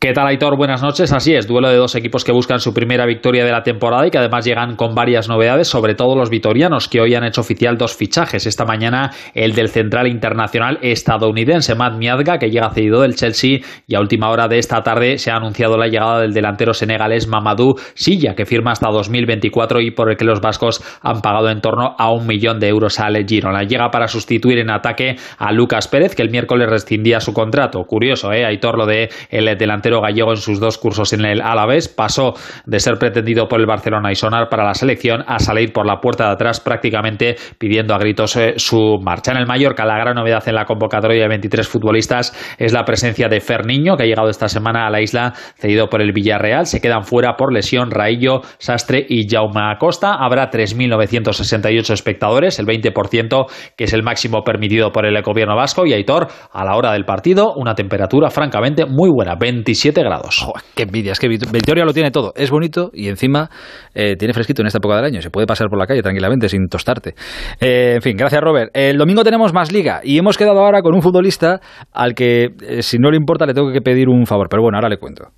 ¿Qué 0.00 0.12
tal, 0.12 0.28
Aitor? 0.28 0.56
Buenas 0.56 0.80
noches. 0.80 1.12
Así 1.12 1.34
es, 1.34 1.48
duelo 1.48 1.68
de 1.68 1.76
dos 1.76 1.96
equipos 1.96 2.22
que 2.22 2.30
buscan 2.30 2.60
su 2.60 2.72
primera 2.72 3.04
victoria 3.04 3.44
de 3.44 3.50
la 3.50 3.64
temporada 3.64 4.06
y 4.06 4.12
que 4.12 4.18
además 4.18 4.44
llegan 4.44 4.76
con 4.76 4.94
varias 4.94 5.28
novedades, 5.28 5.66
sobre 5.66 5.96
todo 5.96 6.14
los 6.14 6.30
vitorianos, 6.30 6.86
que 6.86 7.00
hoy 7.00 7.16
han 7.16 7.24
hecho 7.24 7.40
oficial 7.40 7.76
dos 7.76 7.96
fichajes. 7.96 8.46
Esta 8.46 8.64
mañana 8.64 9.10
el 9.34 9.56
del 9.56 9.70
central 9.70 10.06
internacional 10.06 10.78
estadounidense 10.82 11.74
Matt 11.74 11.96
Miazga, 11.98 12.38
que 12.38 12.48
llega 12.48 12.70
cedido 12.70 13.00
del 13.00 13.16
Chelsea, 13.16 13.58
y 13.88 13.96
a 13.96 14.00
última 14.00 14.30
hora 14.30 14.46
de 14.46 14.60
esta 14.60 14.84
tarde 14.84 15.18
se 15.18 15.32
ha 15.32 15.34
anunciado 15.34 15.76
la 15.76 15.88
llegada 15.88 16.20
del 16.20 16.32
delantero 16.32 16.74
senegalés 16.74 17.26
Mamadou 17.26 17.74
Silla, 17.94 18.36
que 18.36 18.46
firma 18.46 18.70
hasta 18.70 18.88
2024 18.90 19.80
y 19.80 19.90
por 19.90 20.12
el 20.12 20.16
que 20.16 20.24
los 20.24 20.40
vascos 20.40 20.80
han 21.02 21.22
pagado 21.22 21.50
en 21.50 21.60
torno 21.60 21.96
a 21.98 22.12
un 22.12 22.24
millón 22.24 22.60
de 22.60 22.68
euros 22.68 23.00
al 23.00 23.26
Girona. 23.26 23.64
Llega 23.64 23.90
para 23.90 24.06
sustituir 24.06 24.58
en 24.58 24.70
ataque 24.70 25.16
a 25.38 25.50
Lucas 25.50 25.88
Pérez, 25.88 26.14
que 26.14 26.22
el 26.22 26.30
miércoles 26.30 26.70
rescindía 26.70 27.18
su 27.18 27.32
contrato. 27.34 27.82
Curioso, 27.82 28.32
¿eh? 28.32 28.44
Aitor, 28.44 28.78
lo 28.78 28.86
de 28.86 29.08
el 29.30 29.58
delantero 29.58 29.87
gallego 29.96 30.30
en 30.30 30.36
sus 30.36 30.60
dos 30.60 30.78
cursos 30.78 31.12
en 31.12 31.24
el 31.24 31.40
Alavés 31.40 31.88
pasó 31.88 32.34
de 32.66 32.78
ser 32.80 32.98
pretendido 32.98 33.48
por 33.48 33.60
el 33.60 33.66
Barcelona 33.66 34.12
y 34.12 34.14
sonar 34.14 34.48
para 34.48 34.64
la 34.64 34.74
selección 34.74 35.24
a 35.26 35.38
salir 35.38 35.72
por 35.72 35.86
la 35.86 36.00
puerta 36.00 36.26
de 36.26 36.32
atrás 36.32 36.60
prácticamente 36.60 37.36
pidiendo 37.58 37.94
a 37.94 37.98
gritos 37.98 38.36
eh, 38.36 38.54
su 38.56 38.98
marcha. 39.02 39.32
En 39.32 39.38
el 39.38 39.46
Mallorca 39.46 39.84
la 39.84 39.98
gran 39.98 40.14
novedad 40.14 40.46
en 40.46 40.54
la 40.54 40.64
convocatoria 40.64 41.22
de 41.22 41.28
23 41.28 41.66
futbolistas 41.66 42.56
es 42.58 42.72
la 42.72 42.84
presencia 42.84 43.28
de 43.28 43.40
Ferniño 43.40 43.96
que 43.96 44.04
ha 44.04 44.06
llegado 44.06 44.28
esta 44.28 44.48
semana 44.48 44.86
a 44.86 44.90
la 44.90 45.00
isla 45.00 45.32
cedido 45.56 45.88
por 45.88 46.02
el 46.02 46.12
Villarreal. 46.12 46.66
Se 46.66 46.80
quedan 46.80 47.04
fuera 47.04 47.36
por 47.36 47.52
lesión 47.52 47.90
Raillo, 47.90 48.42
Sastre 48.58 49.04
y 49.08 49.28
Jaume 49.28 49.72
Acosta. 49.72 50.14
Habrá 50.14 50.50
3.968 50.50 51.92
espectadores, 51.92 52.58
el 52.58 52.66
20% 52.66 53.46
que 53.76 53.84
es 53.84 53.92
el 53.92 54.02
máximo 54.02 54.42
permitido 54.42 54.92
por 54.92 55.06
el 55.06 55.20
gobierno 55.22 55.56
vasco 55.56 55.86
y 55.86 55.92
Aitor 55.92 56.28
a 56.52 56.64
la 56.64 56.76
hora 56.76 56.92
del 56.92 57.04
partido 57.04 57.54
una 57.56 57.74
temperatura 57.74 58.30
francamente 58.30 58.86
muy 58.86 59.10
buena, 59.10 59.34
26 59.34 59.77
17 59.78 60.02
grados. 60.02 60.46
qué 60.74 60.82
envidia, 60.82 61.12
es 61.12 61.20
que 61.20 61.28
Vitoria 61.28 61.84
lo 61.84 61.92
tiene 61.92 62.10
todo. 62.10 62.32
Es 62.36 62.50
bonito 62.50 62.90
y 62.92 63.08
encima 63.08 63.48
eh, 63.94 64.16
tiene 64.16 64.34
fresquito 64.34 64.62
en 64.62 64.66
esta 64.66 64.78
época 64.78 64.96
del 64.96 65.04
año. 65.04 65.22
Se 65.22 65.30
puede 65.30 65.46
pasar 65.46 65.68
por 65.68 65.78
la 65.78 65.86
calle 65.86 66.02
tranquilamente 66.02 66.48
sin 66.48 66.68
tostarte. 66.68 67.14
Eh, 67.60 67.94
en 67.96 68.02
fin, 68.02 68.16
gracias 68.16 68.40
Robert. 68.42 68.70
El 68.74 68.98
domingo 68.98 69.22
tenemos 69.22 69.52
más 69.52 69.70
liga 69.72 70.00
y 70.02 70.18
hemos 70.18 70.36
quedado 70.36 70.60
ahora 70.60 70.82
con 70.82 70.94
un 70.94 71.02
futbolista 71.02 71.60
al 71.92 72.14
que, 72.14 72.48
eh, 72.60 72.82
si 72.82 72.98
no 72.98 73.10
le 73.10 73.16
importa, 73.16 73.46
le 73.46 73.54
tengo 73.54 73.72
que 73.72 73.80
pedir 73.80 74.08
un 74.08 74.26
favor. 74.26 74.48
Pero 74.50 74.62
bueno, 74.62 74.78
ahora 74.78 74.88
le 74.88 74.98
cuento. 74.98 75.28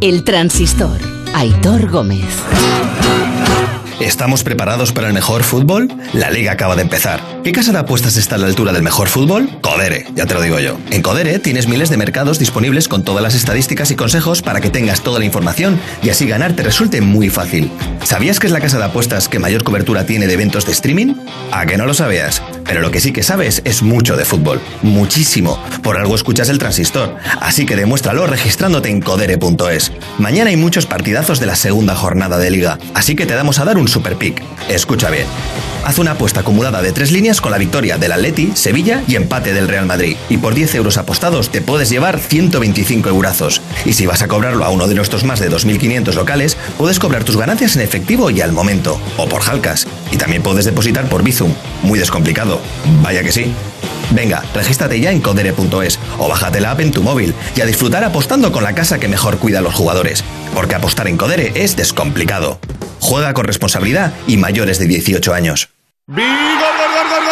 El 0.00 0.22
transistor. 0.24 0.98
Aitor 1.34 1.90
Gómez. 1.90 3.33
¿Estamos 4.04 4.44
preparados 4.44 4.92
para 4.92 5.08
el 5.08 5.14
mejor 5.14 5.44
fútbol? 5.44 5.88
La 6.12 6.30
liga 6.30 6.52
acaba 6.52 6.76
de 6.76 6.82
empezar. 6.82 7.22
¿Qué 7.42 7.52
casa 7.52 7.72
de 7.72 7.78
apuestas 7.78 8.18
está 8.18 8.34
a 8.34 8.38
la 8.38 8.46
altura 8.46 8.70
del 8.74 8.82
mejor 8.82 9.08
fútbol? 9.08 9.48
Codere, 9.62 10.04
ya 10.14 10.26
te 10.26 10.34
lo 10.34 10.42
digo 10.42 10.60
yo. 10.60 10.76
En 10.90 11.00
Codere 11.00 11.38
tienes 11.38 11.68
miles 11.68 11.88
de 11.88 11.96
mercados 11.96 12.38
disponibles 12.38 12.86
con 12.86 13.02
todas 13.02 13.22
las 13.22 13.34
estadísticas 13.34 13.90
y 13.90 13.96
consejos 13.96 14.42
para 14.42 14.60
que 14.60 14.68
tengas 14.68 15.00
toda 15.00 15.20
la 15.20 15.24
información 15.24 15.80
y 16.02 16.10
así 16.10 16.26
ganar 16.26 16.52
te 16.52 16.62
resulte 16.62 17.00
muy 17.00 17.30
fácil. 17.30 17.70
¿Sabías 18.04 18.40
que 18.40 18.46
es 18.46 18.52
la 18.52 18.60
casa 18.60 18.76
de 18.76 18.84
apuestas 18.84 19.30
que 19.30 19.38
mayor 19.38 19.64
cobertura 19.64 20.04
tiene 20.04 20.26
de 20.26 20.34
eventos 20.34 20.66
de 20.66 20.72
streaming? 20.72 21.14
¿A 21.50 21.64
que 21.64 21.78
no 21.78 21.86
lo 21.86 21.94
sabías? 21.94 22.42
Pero 22.64 22.80
lo 22.80 22.90
que 22.90 23.00
sí 23.00 23.12
que 23.12 23.22
sabes 23.22 23.62
es 23.64 23.82
mucho 23.82 24.16
de 24.16 24.24
fútbol. 24.24 24.60
Muchísimo. 24.82 25.62
Por 25.82 25.96
algo 25.96 26.14
escuchas 26.14 26.48
el 26.48 26.58
transistor. 26.58 27.16
Así 27.40 27.66
que 27.66 27.76
demuéstralo 27.76 28.26
registrándote 28.26 28.88
en 28.88 29.00
codere.es. 29.00 29.92
Mañana 30.18 30.50
hay 30.50 30.56
muchos 30.56 30.86
partidazos 30.86 31.40
de 31.40 31.46
la 31.46 31.56
segunda 31.56 31.94
jornada 31.94 32.38
de 32.38 32.50
liga. 32.50 32.78
Así 32.94 33.14
que 33.14 33.26
te 33.26 33.34
damos 33.34 33.58
a 33.58 33.64
dar 33.64 33.78
un 33.78 33.88
super 33.88 34.16
pick. 34.16 34.42
Escucha 34.68 35.10
bien. 35.10 35.26
Haz 35.84 35.98
una 35.98 36.12
apuesta 36.12 36.40
acumulada 36.40 36.80
de 36.80 36.92
tres 36.92 37.12
líneas 37.12 37.42
con 37.42 37.50
la 37.50 37.58
victoria 37.58 37.98
del 37.98 38.12
Atleti, 38.12 38.52
Sevilla 38.54 39.02
y 39.06 39.16
empate 39.16 39.52
del 39.52 39.68
Real 39.68 39.84
Madrid. 39.84 40.16
Y 40.30 40.38
por 40.38 40.54
10 40.54 40.76
euros 40.76 40.96
apostados 40.96 41.50
te 41.50 41.60
puedes 41.60 41.90
llevar 41.90 42.18
125 42.18 43.10
eurazos. 43.10 43.60
Y 43.84 43.92
si 43.92 44.06
vas 44.06 44.22
a 44.22 44.28
cobrarlo 44.28 44.64
a 44.64 44.70
uno 44.70 44.88
de 44.88 44.94
nuestros 44.94 45.24
más 45.24 45.40
de 45.40 45.50
2.500 45.50 46.14
locales, 46.14 46.56
puedes 46.78 46.98
cobrar 46.98 47.24
tus 47.24 47.36
ganancias 47.36 47.76
en 47.76 47.82
efectivo 47.82 48.30
y 48.30 48.40
al 48.40 48.52
momento. 48.52 48.98
O 49.18 49.28
por 49.28 49.42
Halcas. 49.42 49.86
Y 50.10 50.16
también 50.16 50.42
puedes 50.42 50.64
depositar 50.64 51.06
por 51.10 51.22
Bizum. 51.22 51.52
Muy 51.82 51.98
descomplicado. 51.98 52.53
Vaya 53.02 53.22
que 53.22 53.32
sí. 53.32 53.52
Venga, 54.10 54.42
regístrate 54.54 55.00
ya 55.00 55.10
en 55.10 55.20
codere.es 55.20 55.98
o 56.18 56.28
bájate 56.28 56.60
la 56.60 56.72
app 56.72 56.80
en 56.80 56.92
tu 56.92 57.02
móvil 57.02 57.34
y 57.56 57.60
a 57.60 57.66
disfrutar 57.66 58.04
apostando 58.04 58.52
con 58.52 58.62
la 58.62 58.74
casa 58.74 58.98
que 58.98 59.08
mejor 59.08 59.38
cuida 59.38 59.58
a 59.58 59.62
los 59.62 59.74
jugadores. 59.74 60.24
Porque 60.54 60.74
apostar 60.74 61.08
en 61.08 61.16
Codere 61.16 61.52
es 61.54 61.76
descomplicado. 61.76 62.58
Juega 63.00 63.34
con 63.34 63.44
responsabilidad 63.44 64.12
y 64.26 64.36
mayores 64.36 64.78
de 64.78 64.86
18 64.86 65.34
años. 65.34 65.70
¡Vigor, 66.06 66.24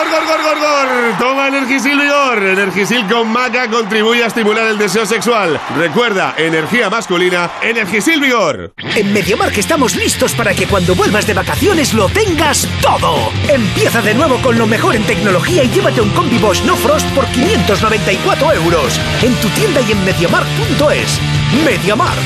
gor, 0.03 0.27
gor, 0.27 0.27
gor, 0.27 0.43
gor, 0.43 0.59
gor, 0.59 0.89
gor, 0.89 1.09
gor! 1.09 1.19
Toma 1.19 1.49
Energisil 1.49 1.99
Vigor. 1.99 2.43
Energisil 2.43 3.07
con 3.09 3.29
maca 3.29 3.69
contribuye 3.69 4.25
a 4.25 4.27
estimular 4.27 4.67
el 4.67 4.79
deseo 4.79 5.07
sexual. 5.07 5.61
Recuerda, 5.77 6.35
energía 6.37 6.91
masculina, 6.91 7.51
Energisil 7.63 8.21
Vigor. 8.21 8.73
En 8.95 9.13
MediaMark 9.13 9.57
estamos 9.59 9.97
listos 9.97 10.33
para 10.35 10.55
que 10.55 10.67
cuando 10.67 10.95
vuelvas 10.95 11.27
de 11.27 11.35
vacaciones 11.35 11.95
lo 11.95 12.09
tengas 12.09 12.67
todo. 12.81 13.31
Empieza 13.49 14.03
de 14.03 14.15
nuevo 14.15 14.39
con 14.39 14.59
lo 14.59 14.67
mejor 14.67 14.97
en 14.97 15.05
tecnología 15.05 15.65
y 15.65 15.69
llévate 15.69 16.01
un 16.01 16.11
combi 16.11 16.39
Bosch 16.39 16.63
No 16.65 16.77
Frost 16.77 17.07
por 17.15 17.27
594 17.27 18.53
euros. 18.53 19.01
En 19.23 19.35
tu 19.37 19.49
tienda 19.51 19.81
y 19.81 19.93
en 19.93 20.05
MediaMark.es. 20.05 21.21
MediaMark. 21.65 22.19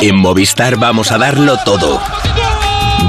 En 0.00 0.16
Movistar 0.16 0.76
vamos 0.76 1.12
a 1.12 1.18
darlo 1.18 1.56
todo. 1.64 2.00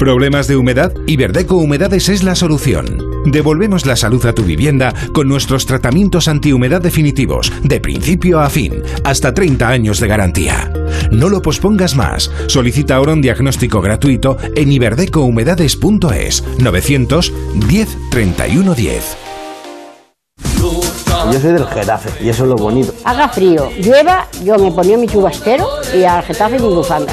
¿Problemas 0.00 0.46
de 0.46 0.56
humedad? 0.56 0.94
Iberdeco 1.06 1.56
Humedades 1.56 2.08
es 2.08 2.22
la 2.22 2.34
solución. 2.34 3.04
Devolvemos 3.26 3.84
la 3.84 3.96
salud 3.96 4.24
a 4.24 4.34
tu 4.34 4.44
vivienda 4.44 4.94
con 5.12 5.28
nuestros 5.28 5.66
tratamientos 5.66 6.26
antihumedad 6.26 6.80
definitivos, 6.80 7.52
de 7.62 7.80
principio 7.80 8.40
a 8.40 8.48
fin, 8.48 8.82
hasta 9.04 9.34
30 9.34 9.68
años 9.68 10.00
de 10.00 10.08
garantía. 10.08 10.72
No 11.10 11.28
lo 11.28 11.42
pospongas 11.42 11.96
más. 11.96 12.30
Solicita 12.46 12.94
ahora 12.94 13.12
un 13.12 13.20
diagnóstico 13.20 13.82
gratuito 13.82 14.38
en 14.54 14.72
iberdecohumedades.es 14.72 16.44
910 16.58 17.98
31 18.10 18.74
10. 18.74 19.16
Yo 21.30 21.38
soy 21.38 21.52
del 21.52 21.66
Getafe 21.66 22.24
y 22.24 22.30
eso 22.30 22.44
es 22.44 22.48
lo 22.48 22.56
bonito. 22.56 22.94
Haga 23.04 23.28
frío, 23.28 23.70
llueva, 23.78 24.26
yo 24.42 24.58
me 24.58 24.72
ponía 24.72 24.96
mi 24.96 25.06
chubastero 25.06 25.68
y 25.94 26.04
al 26.04 26.22
Getafe 26.22 26.58
mi 26.58 26.68
bufanda. 26.68 27.12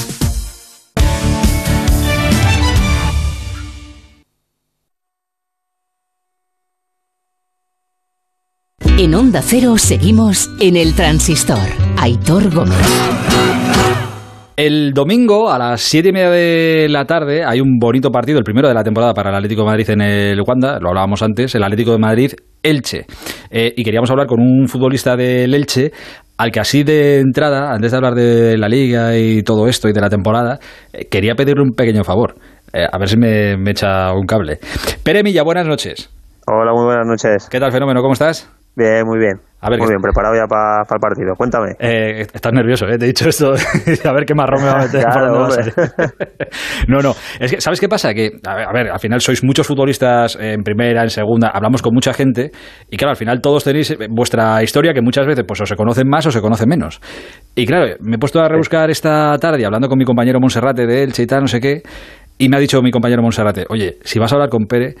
En 9.03 9.15
Onda 9.15 9.41
Cero 9.41 9.79
seguimos 9.79 10.47
en 10.59 10.77
el 10.77 10.93
transistor. 10.93 11.57
Aitor 11.97 12.53
Gómez. 12.53 12.77
El 14.55 14.93
domingo 14.93 15.49
a 15.49 15.57
las 15.57 15.81
siete 15.81 16.09
y 16.09 16.11
media 16.11 16.29
de 16.29 16.87
la 16.87 17.05
tarde 17.05 17.43
hay 17.43 17.61
un 17.61 17.79
bonito 17.79 18.11
partido, 18.11 18.37
el 18.37 18.43
primero 18.43 18.67
de 18.67 18.75
la 18.75 18.83
temporada 18.83 19.15
para 19.15 19.31
el 19.31 19.35
Atlético 19.37 19.61
de 19.63 19.65
Madrid 19.65 19.89
en 19.89 20.01
el 20.01 20.39
Wanda, 20.45 20.77
lo 20.79 20.89
hablábamos 20.89 21.23
antes, 21.23 21.55
el 21.55 21.63
Atlético 21.63 21.93
de 21.93 21.97
Madrid 21.97 22.33
Elche. 22.61 23.07
Eh, 23.49 23.73
y 23.75 23.83
queríamos 23.83 24.11
hablar 24.11 24.27
con 24.27 24.39
un 24.39 24.67
futbolista 24.67 25.15
del 25.15 25.51
Elche 25.51 25.91
al 26.37 26.51
que 26.51 26.59
así 26.59 26.83
de 26.83 27.21
entrada, 27.21 27.73
antes 27.73 27.89
de 27.89 27.97
hablar 27.97 28.13
de 28.13 28.55
la 28.55 28.69
liga 28.69 29.17
y 29.17 29.41
todo 29.41 29.67
esto 29.67 29.89
y 29.89 29.93
de 29.93 30.01
la 30.01 30.09
temporada, 30.09 30.59
eh, 30.93 31.07
quería 31.09 31.33
pedirle 31.33 31.63
un 31.63 31.71
pequeño 31.71 32.03
favor. 32.03 32.35
Eh, 32.71 32.85
a 32.85 32.99
ver 32.99 33.09
si 33.09 33.17
me, 33.17 33.57
me 33.57 33.71
echa 33.71 34.13
un 34.13 34.27
cable. 34.27 34.59
Pere 35.03 35.23
Milla, 35.23 35.41
buenas 35.41 35.65
noches. 35.65 36.07
Hola, 36.45 36.71
muy 36.71 36.85
buenas 36.85 37.07
noches. 37.07 37.49
¿Qué 37.49 37.59
tal, 37.59 37.71
fenómeno? 37.71 38.03
¿Cómo 38.03 38.13
estás? 38.13 38.60
Bien, 38.75 39.05
muy 39.05 39.19
bien. 39.19 39.51
A 39.63 39.69
ver, 39.69 39.77
muy 39.77 39.89
bien, 39.89 40.01
preparado 40.01 40.33
ya 40.33 40.47
para 40.47 40.81
el 40.81 40.99
partido. 40.99 41.35
Cuéntame. 41.37 41.73
Eh, 41.77 42.21
estás 42.21 42.51
nervioso, 42.51 42.87
¿eh? 42.87 42.97
Te 42.97 43.05
he 43.05 43.09
dicho 43.09 43.29
esto. 43.29 43.53
a 44.05 44.11
ver 44.11 44.25
qué 44.25 44.33
marrón 44.33 44.63
me 44.63 44.69
va 44.69 44.79
a 44.79 44.85
meter. 44.85 45.01
Claro, 45.11 45.39
va 45.39 45.47
a 45.53 46.87
no, 46.87 46.99
no. 46.99 47.13
Es 47.39 47.51
que, 47.51 47.61
¿sabes 47.61 47.79
qué 47.79 47.87
pasa? 47.87 48.11
Que, 48.13 48.31
a 48.43 48.55
ver, 48.55 48.67
a 48.67 48.71
ver, 48.71 48.89
al 48.89 48.99
final 48.99 49.21
sois 49.21 49.43
muchos 49.43 49.67
futbolistas 49.67 50.35
en 50.39 50.63
primera, 50.63 51.03
en 51.03 51.11
segunda, 51.11 51.49
hablamos 51.49 51.83
con 51.83 51.93
mucha 51.93 52.11
gente 52.11 52.49
y, 52.89 52.97
claro, 52.97 53.11
al 53.11 53.17
final 53.17 53.39
todos 53.39 53.63
tenéis 53.63 53.91
eh, 53.91 54.07
vuestra 54.09 54.63
historia 54.63 54.93
que 54.93 55.01
muchas 55.01 55.27
veces 55.27 55.43
pues 55.47 55.61
o 55.61 55.65
se 55.67 55.75
conocen 55.75 56.09
más 56.09 56.25
o 56.25 56.31
se 56.31 56.41
conocen 56.41 56.67
menos. 56.67 56.99
Y, 57.53 57.67
claro, 57.67 57.95
me 57.99 58.15
he 58.15 58.19
puesto 58.19 58.39
a 58.39 58.47
rebuscar 58.47 58.89
esta 58.89 59.37
tarde 59.37 59.63
hablando 59.63 59.87
con 59.89 59.99
mi 59.99 60.05
compañero 60.05 60.39
Monserrate 60.39 60.87
de 60.87 61.03
Elche 61.03 61.21
y 61.21 61.27
tal, 61.27 61.41
no 61.41 61.47
sé 61.47 61.59
qué, 61.59 61.83
y 62.39 62.49
me 62.49 62.57
ha 62.57 62.59
dicho 62.59 62.81
mi 62.81 62.89
compañero 62.89 63.21
Monserrate, 63.21 63.65
oye, 63.69 63.97
si 64.03 64.17
vas 64.17 64.31
a 64.31 64.35
hablar 64.37 64.49
con 64.49 64.65
que 64.65 64.95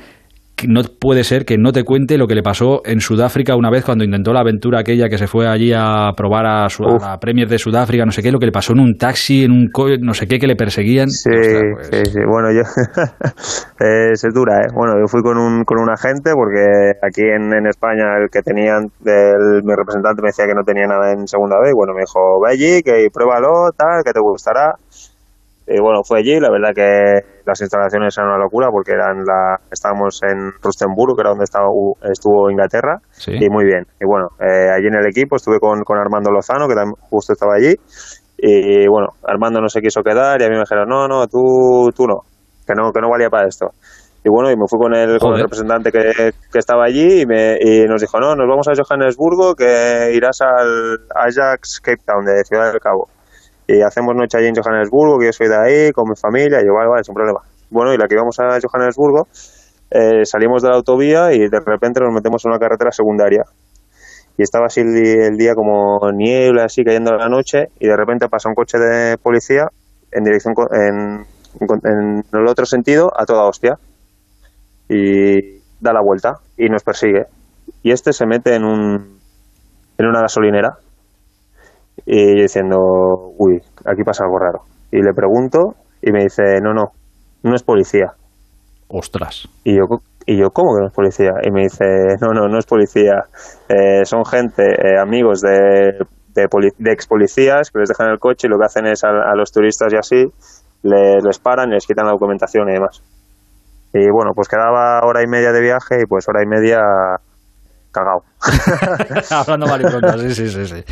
no 0.67 0.81
puede 0.99 1.23
ser 1.23 1.45
que 1.45 1.57
no 1.57 1.71
te 1.71 1.83
cuente 1.83 2.17
lo 2.17 2.27
que 2.27 2.35
le 2.35 2.43
pasó 2.43 2.81
en 2.85 2.99
Sudáfrica 2.99 3.55
una 3.55 3.69
vez 3.69 3.83
cuando 3.83 4.03
intentó 4.03 4.33
la 4.33 4.41
aventura 4.41 4.79
aquella 4.79 5.09
que 5.09 5.17
se 5.17 5.27
fue 5.27 5.47
allí 5.47 5.73
a 5.75 6.11
probar 6.15 6.45
a, 6.45 6.69
su, 6.69 6.83
a 6.83 6.97
la 6.99 7.19
Premier 7.19 7.47
de 7.47 7.57
Sudáfrica, 7.57 8.05
no 8.05 8.11
sé 8.11 8.21
qué, 8.21 8.31
lo 8.31 8.39
que 8.39 8.45
le 8.45 8.51
pasó 8.51 8.73
en 8.73 8.79
un 8.79 8.97
taxi, 8.97 9.43
en 9.43 9.51
un 9.51 9.69
co 9.71 9.87
no 9.99 10.13
sé 10.13 10.27
qué, 10.27 10.39
que 10.39 10.47
le 10.47 10.55
perseguían. 10.55 11.09
Sí, 11.09 11.29
sí, 11.81 12.05
sí. 12.05 12.19
Bueno, 12.27 12.51
yo. 12.51 12.61
es, 13.79 14.21
dura, 14.33 14.61
¿eh? 14.61 14.67
Bueno, 14.73 14.93
yo 14.99 15.07
fui 15.07 15.21
con 15.21 15.37
un, 15.37 15.63
con 15.63 15.79
un 15.79 15.89
agente 15.89 16.31
porque 16.33 16.93
aquí 17.01 17.21
en, 17.21 17.53
en 17.53 17.67
España 17.67 18.17
el 18.21 18.29
que 18.29 18.41
tenían, 18.41 18.91
el, 19.05 19.63
mi 19.63 19.73
representante 19.75 20.21
me 20.21 20.29
decía 20.29 20.45
que 20.45 20.53
no 20.53 20.63
tenía 20.63 20.87
nada 20.87 21.11
en 21.11 21.27
segunda 21.27 21.59
vez. 21.59 21.73
Bueno, 21.75 21.93
me 21.93 22.01
dijo, 22.01 22.39
ve 22.41 22.51
allí, 22.51 22.83
que 22.83 23.07
pruébalo, 23.11 23.71
tal, 23.75 24.03
que 24.05 24.13
te 24.13 24.19
gustará. 24.19 24.75
Y 25.67 25.79
bueno, 25.79 26.01
fue 26.03 26.19
allí, 26.19 26.39
la 26.39 26.49
verdad 26.49 26.73
que 26.75 27.41
las 27.45 27.61
instalaciones 27.61 28.17
eran 28.17 28.29
una 28.31 28.39
locura 28.39 28.67
porque 28.71 28.91
eran 28.91 29.23
la, 29.23 29.57
estábamos 29.71 30.19
en 30.23 30.51
Rustenburg, 30.61 31.15
que 31.15 31.21
era 31.21 31.29
donde 31.29 31.45
estaba, 31.45 31.67
estuvo 32.11 32.49
Inglaterra, 32.49 32.97
Sí. 33.11 33.31
y 33.39 33.49
muy 33.49 33.65
bien. 33.65 33.85
Y 33.99 34.05
bueno, 34.05 34.27
eh, 34.39 34.69
allí 34.69 34.87
en 34.87 34.95
el 34.95 35.07
equipo 35.07 35.35
estuve 35.35 35.59
con, 35.59 35.83
con 35.83 35.97
Armando 35.97 36.31
Lozano, 36.31 36.67
que 36.67 36.75
también 36.75 36.95
justo 37.09 37.33
estaba 37.33 37.53
allí, 37.55 37.75
y 38.37 38.87
bueno, 38.87 39.09
Armando 39.23 39.61
no 39.61 39.69
se 39.69 39.81
quiso 39.81 40.01
quedar 40.01 40.41
y 40.41 40.45
a 40.45 40.47
mí 40.49 40.55
me 40.55 40.61
dijeron, 40.61 40.89
no, 40.89 41.07
no, 41.07 41.27
tú, 41.27 41.91
tú 41.95 42.07
no, 42.07 42.21
que 42.65 42.73
no, 42.73 42.91
que 42.91 42.99
no 42.99 43.09
valía 43.09 43.29
para 43.29 43.47
esto. 43.47 43.67
y 44.25 44.29
bueno, 44.29 44.49
y 44.51 44.55
me 44.57 44.65
fui 44.67 44.79
con 44.79 44.95
el, 44.95 45.19
con 45.19 45.35
el 45.35 45.43
representante 45.43 45.91
que, 45.91 46.31
que, 46.51 46.59
estaba 46.59 46.85
allí 46.85 47.21
y, 47.21 47.25
me, 47.27 47.57
y 47.61 47.85
nos 47.85 48.01
dijo, 48.01 48.19
no, 48.19 48.35
nos 48.35 48.47
vamos 48.47 48.67
a 48.67 48.73
Johannesburgo, 48.75 49.53
que 49.55 50.11
irás 50.15 50.41
al 50.41 50.97
Ajax 51.15 51.79
Cape 51.81 52.01
Town 52.05 52.25
de 52.25 52.43
Ciudad 52.43 52.71
del 52.71 52.79
Cabo. 52.81 53.07
Y 53.71 53.81
hacemos 53.81 54.13
noche 54.15 54.37
allí 54.37 54.47
en 54.47 54.55
Johannesburgo, 54.55 55.17
que 55.17 55.27
yo 55.27 55.31
soy 55.31 55.47
de 55.47 55.55
ahí, 55.55 55.91
con 55.93 56.09
mi 56.09 56.15
familia, 56.17 56.59
y 56.61 56.65
yo, 56.65 56.73
vale, 56.73 56.89
vale, 56.89 57.03
sin 57.05 57.13
problema. 57.13 57.39
Bueno, 57.69 57.93
y 57.93 57.97
la 57.97 58.05
que 58.05 58.15
íbamos 58.15 58.37
a 58.41 58.59
Johannesburgo, 58.61 59.27
eh, 59.89 60.25
salimos 60.25 60.61
de 60.61 60.67
la 60.67 60.75
autovía 60.75 61.31
y 61.31 61.47
de 61.47 61.59
repente 61.65 62.01
nos 62.01 62.13
metemos 62.13 62.43
en 62.43 62.51
una 62.51 62.59
carretera 62.59 62.91
secundaria. 62.91 63.43
Y 64.37 64.43
estaba 64.43 64.65
así 64.65 64.81
el, 64.81 65.37
día 65.37 65.55
como 65.55 65.99
niebla, 66.11 66.65
así 66.65 66.83
cayendo 66.83 67.15
la 67.15 67.29
noche, 67.29 67.67
y 67.79 67.87
de 67.87 67.95
repente 67.95 68.27
pasa 68.27 68.49
un 68.49 68.55
coche 68.55 68.77
de 68.77 69.17
policía 69.17 69.67
en 70.11 70.23
dirección 70.25 70.53
en, 70.73 71.25
en 71.85 72.23
el 72.33 72.47
otro 72.47 72.65
sentido 72.65 73.09
a 73.15 73.25
toda 73.25 73.47
hostia 73.47 73.77
y 74.89 75.61
da 75.79 75.93
la 75.93 76.01
vuelta 76.01 76.33
y 76.57 76.67
nos 76.67 76.83
persigue. 76.83 77.23
Y 77.83 77.91
este 77.91 78.11
se 78.11 78.25
mete 78.25 78.53
en, 78.53 78.65
un, 78.65 79.17
en 79.97 80.05
una 80.05 80.23
gasolinera 80.23 80.77
y 82.05 82.37
yo 82.37 82.41
diciendo, 82.43 82.77
uy, 83.37 83.59
aquí 83.85 84.03
pasa 84.03 84.23
algo 84.23 84.39
raro. 84.39 84.59
Y 84.91 84.97
le 84.97 85.13
pregunto 85.13 85.75
y 86.01 86.11
me 86.11 86.23
dice, 86.23 86.59
no, 86.61 86.73
no, 86.73 86.91
no 87.43 87.55
es 87.55 87.63
policía. 87.63 88.13
Ostras. 88.87 89.47
Y 89.63 89.77
yo, 89.77 89.83
y 90.25 90.37
yo 90.37 90.49
¿cómo 90.49 90.75
que 90.75 90.81
no 90.81 90.87
es 90.87 90.93
policía? 90.93 91.31
Y 91.43 91.51
me 91.51 91.63
dice, 91.63 91.85
no, 92.19 92.29
no, 92.33 92.47
no 92.47 92.57
es 92.57 92.65
policía. 92.65 93.23
Eh, 93.69 94.03
son 94.05 94.25
gente, 94.25 94.63
eh, 94.63 94.99
amigos 94.99 95.41
de, 95.41 95.93
de, 96.33 96.47
de, 96.77 96.91
ex 96.91 97.07
policías 97.07 97.71
que 97.71 97.79
les 97.79 97.89
dejan 97.89 98.11
el 98.11 98.19
coche 98.19 98.47
y 98.47 98.49
lo 98.49 98.57
que 98.57 98.65
hacen 98.65 98.85
es 98.87 99.03
a, 99.03 99.35
los 99.35 99.51
turistas 99.51 99.93
y 99.93 99.97
así, 99.97 100.25
les, 100.83 101.23
les 101.23 101.39
paran 101.39 101.69
y 101.69 101.73
les 101.73 101.85
quitan 101.85 102.05
la 102.05 102.11
documentación 102.11 102.69
y 102.69 102.73
demás. 102.73 103.01
Y 103.93 104.09
bueno, 104.09 104.31
pues 104.33 104.47
quedaba 104.47 105.01
hora 105.05 105.21
y 105.21 105.27
media 105.27 105.51
de 105.51 105.61
viaje 105.61 106.01
y 106.01 106.05
pues 106.05 106.27
hora 106.29 106.41
y 106.43 106.47
media 106.47 106.79
cagado. 107.91 108.23
Hablando 109.29 109.65
mal 109.69 109.81
y 109.81 109.85
pronto, 109.85 110.17
sí, 110.17 110.33
sí, 110.33 110.47
sí, 110.47 110.65
sí. 110.65 110.83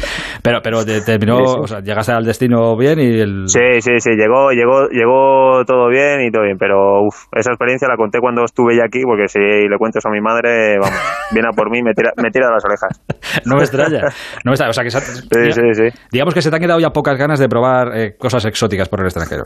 Pero, 0.44 0.60
pero 0.62 0.86
terminó, 0.86 1.38
o 1.38 1.68
sea, 1.68 1.80
llegaste 1.80 2.12
al 2.12 2.26
destino 2.26 2.78
bien 2.78 3.00
y 3.00 3.20
el... 3.20 3.48
Sí, 3.48 3.82
sí, 3.82 4.00
sí, 4.00 4.12
llegó, 4.12 4.52
llegó, 4.52 4.88
llegó 4.90 5.64
todo 5.66 5.88
bien 5.90 6.22
y 6.22 6.32
todo 6.32 6.44
bien, 6.44 6.58
pero 6.58 7.06
uf, 7.08 7.26
esa 7.32 7.52
experiencia 7.52 7.88
la 7.88 7.98
conté 7.98 8.20
cuando 8.20 8.44
estuve 8.44 8.78
ya 8.78 8.84
aquí, 8.86 9.02
porque 9.04 9.28
si 9.28 9.40
le 9.40 9.78
cuento 9.78 10.00
eso 10.00 10.10
a 10.10 10.12
mi 10.12 10.22
madre, 10.22 10.78
vamos, 10.80 11.00
viene 11.32 11.48
a 11.52 11.56
por 11.56 11.72
mí 11.72 11.80
y 11.80 11.84
me 11.84 11.94
tira, 11.94 12.12
me 12.18 12.30
tira 12.30 12.48
de 12.48 12.54
las 12.54 12.66
orejas. 12.66 13.42
no 13.46 13.56
me 13.56 13.62
extraña, 13.62 14.02
no 14.44 14.52
me 14.52 14.52
extraña, 14.52 14.70
o 14.70 14.74
sea 14.74 14.84
que... 14.84 14.92
Sí, 14.92 15.52
sí, 15.52 15.74
sí. 15.74 16.00
Digamos 16.12 16.34
que 16.34 16.42
se 16.42 16.50
te 16.50 16.56
han 16.56 16.62
quedado 16.62 16.80
ya 16.80 16.92
pocas 16.92 17.18
ganas 17.18 17.40
de 17.40 17.48
probar 17.48 17.98
eh, 17.98 18.16
cosas 18.18 18.46
exóticas 18.46 18.90
por 18.90 19.00
el 19.00 19.08
extranjero. 19.08 19.46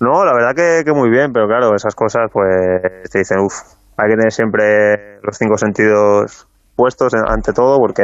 No, 0.00 0.24
la 0.24 0.32
verdad 0.32 0.54
que, 0.56 0.82
que, 0.84 0.92
muy 0.92 1.10
bien, 1.10 1.30
pero 1.32 1.46
claro, 1.46 1.74
esas 1.74 1.94
cosas 1.94 2.30
pues 2.32 2.50
te 3.10 3.18
dicen, 3.18 3.38
uff, 3.40 3.52
hay 3.98 4.08
que 4.08 4.16
tener 4.16 4.32
siempre 4.32 5.18
los 5.22 5.36
cinco 5.36 5.56
sentidos 5.58 6.49
puestos 6.80 7.12
ante 7.12 7.52
todo 7.52 7.76
porque 7.76 8.02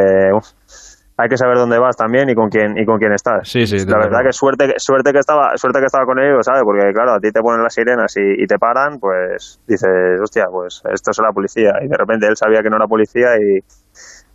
hay 1.18 1.28
que 1.30 1.38
saber 1.38 1.56
dónde 1.56 1.78
vas 1.78 1.96
también 1.96 2.28
y 2.28 2.34
con 2.34 2.50
quién 2.50 2.76
y 2.76 2.84
con 2.84 2.98
quién 2.98 3.12
estás. 3.12 3.48
Sí, 3.48 3.66
sí, 3.66 3.78
la 3.88 3.96
verdad 3.96 4.20
que 4.22 4.32
suerte 4.32 4.74
suerte 4.76 5.12
que 5.12 5.20
estaba 5.20 5.56
suerte 5.56 5.80
que 5.80 5.86
estaba 5.86 6.04
con 6.04 6.18
ellos, 6.18 6.44
¿sabes? 6.44 6.60
Porque 6.62 6.92
claro, 6.92 7.14
a 7.14 7.18
ti 7.18 7.30
te 7.32 7.40
ponen 7.40 7.62
las 7.62 7.72
sirenas 7.72 8.14
y, 8.18 8.42
y, 8.42 8.46
te 8.46 8.58
paran, 8.58 8.98
pues 9.00 9.60
dices, 9.66 10.20
hostia, 10.22 10.44
pues 10.52 10.82
esto 10.92 11.10
es 11.12 11.18
la 11.18 11.32
policía 11.32 11.72
y 11.80 11.88
de 11.88 11.96
repente 11.96 12.26
él 12.26 12.36
sabía 12.36 12.60
que 12.60 12.68
no 12.68 12.76
era 12.76 12.86
policía 12.86 13.28
y, 13.40 13.64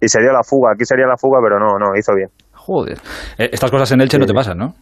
y 0.01 0.07
se 0.07 0.19
dio 0.21 0.33
la 0.33 0.41
fuga. 0.43 0.71
Aquí 0.73 0.85
sería 0.85 1.05
la 1.05 1.17
fuga, 1.17 1.39
pero 1.43 1.59
no, 1.59 1.77
no, 1.77 1.95
hizo 1.95 2.15
bien. 2.15 2.29
Joder. 2.53 2.97
Eh, 3.37 3.49
estas 3.51 3.69
cosas 3.69 3.91
en 3.91 4.01
Elche 4.01 4.17
sí. 4.17 4.21
no 4.21 4.25
te 4.25 4.33
pasan, 4.33 4.57
¿no? 4.57 4.73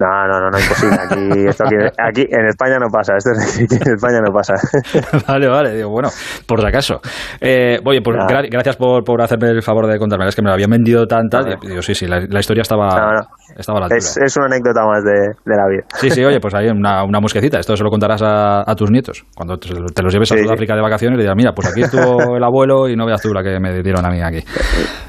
No, 0.00 0.28
no, 0.28 0.40
no, 0.40 0.50
no, 0.50 0.58
imposible. 0.58 0.96
Aquí, 0.96 1.46
esto 1.48 1.64
aquí, 1.64 1.74
aquí 1.98 2.26
en 2.30 2.46
España 2.46 2.78
no 2.78 2.86
pasa. 2.88 3.16
Esto 3.16 3.30
en 3.32 3.94
España 3.94 4.20
no 4.24 4.32
pasa. 4.32 4.54
vale, 5.28 5.48
vale. 5.48 5.74
Digo, 5.74 5.90
bueno, 5.90 6.08
por 6.46 6.60
si 6.60 6.66
acaso. 6.66 7.00
Eh, 7.40 7.80
oye, 7.84 8.00
pues 8.00 8.16
gra 8.28 8.42
gracias 8.42 8.76
por, 8.76 9.02
por 9.02 9.20
hacerme 9.20 9.50
el 9.50 9.62
favor 9.62 9.88
de 9.88 9.98
contarme. 9.98 10.28
Es 10.28 10.36
que 10.36 10.42
me 10.42 10.48
lo 10.48 10.54
habían 10.54 10.70
vendido 10.70 11.06
tan 11.06 11.28
tal. 11.28 11.58
Digo, 11.60 11.82
sí, 11.82 11.94
sí, 11.94 12.06
la, 12.06 12.20
la 12.28 12.38
historia 12.38 12.62
estaba, 12.62 12.88
no, 12.88 13.12
no. 13.12 13.20
estaba 13.56 13.78
a 13.78 13.80
la 13.80 13.86
altura. 13.86 13.98
Es, 13.98 14.16
es, 14.18 14.36
una 14.36 14.46
anécdota 14.46 14.84
más 14.86 15.02
de, 15.02 15.10
de, 15.10 15.56
la 15.56 15.68
vida. 15.68 15.82
Sí, 15.94 16.10
sí, 16.10 16.24
oye, 16.24 16.38
pues 16.38 16.54
hay 16.54 16.68
una, 16.68 17.02
una 17.02 17.18
musquecita. 17.18 17.58
Esto 17.58 17.76
se 17.76 17.82
lo 17.82 17.90
contarás 17.90 18.22
a, 18.22 18.70
a 18.70 18.74
tus 18.76 18.92
nietos. 18.92 19.24
Cuando 19.34 19.58
te, 19.58 19.68
te 19.68 20.02
los 20.02 20.12
lleves 20.12 20.30
a 20.30 20.36
Sudáfrica 20.36 20.74
sí. 20.74 20.76
de 20.76 20.82
vacaciones, 20.82 21.16
le 21.16 21.24
dirás, 21.24 21.36
mira, 21.36 21.52
pues 21.52 21.68
aquí 21.68 21.82
estuvo 21.82 22.36
el 22.36 22.44
abuelo 22.44 22.88
y 22.88 22.94
no 22.94 23.04
veas 23.04 23.20
tú 23.20 23.34
la 23.34 23.42
que 23.42 23.58
me 23.58 23.82
dieron 23.82 24.06
a 24.06 24.10
mí 24.10 24.22
aquí. 24.22 24.44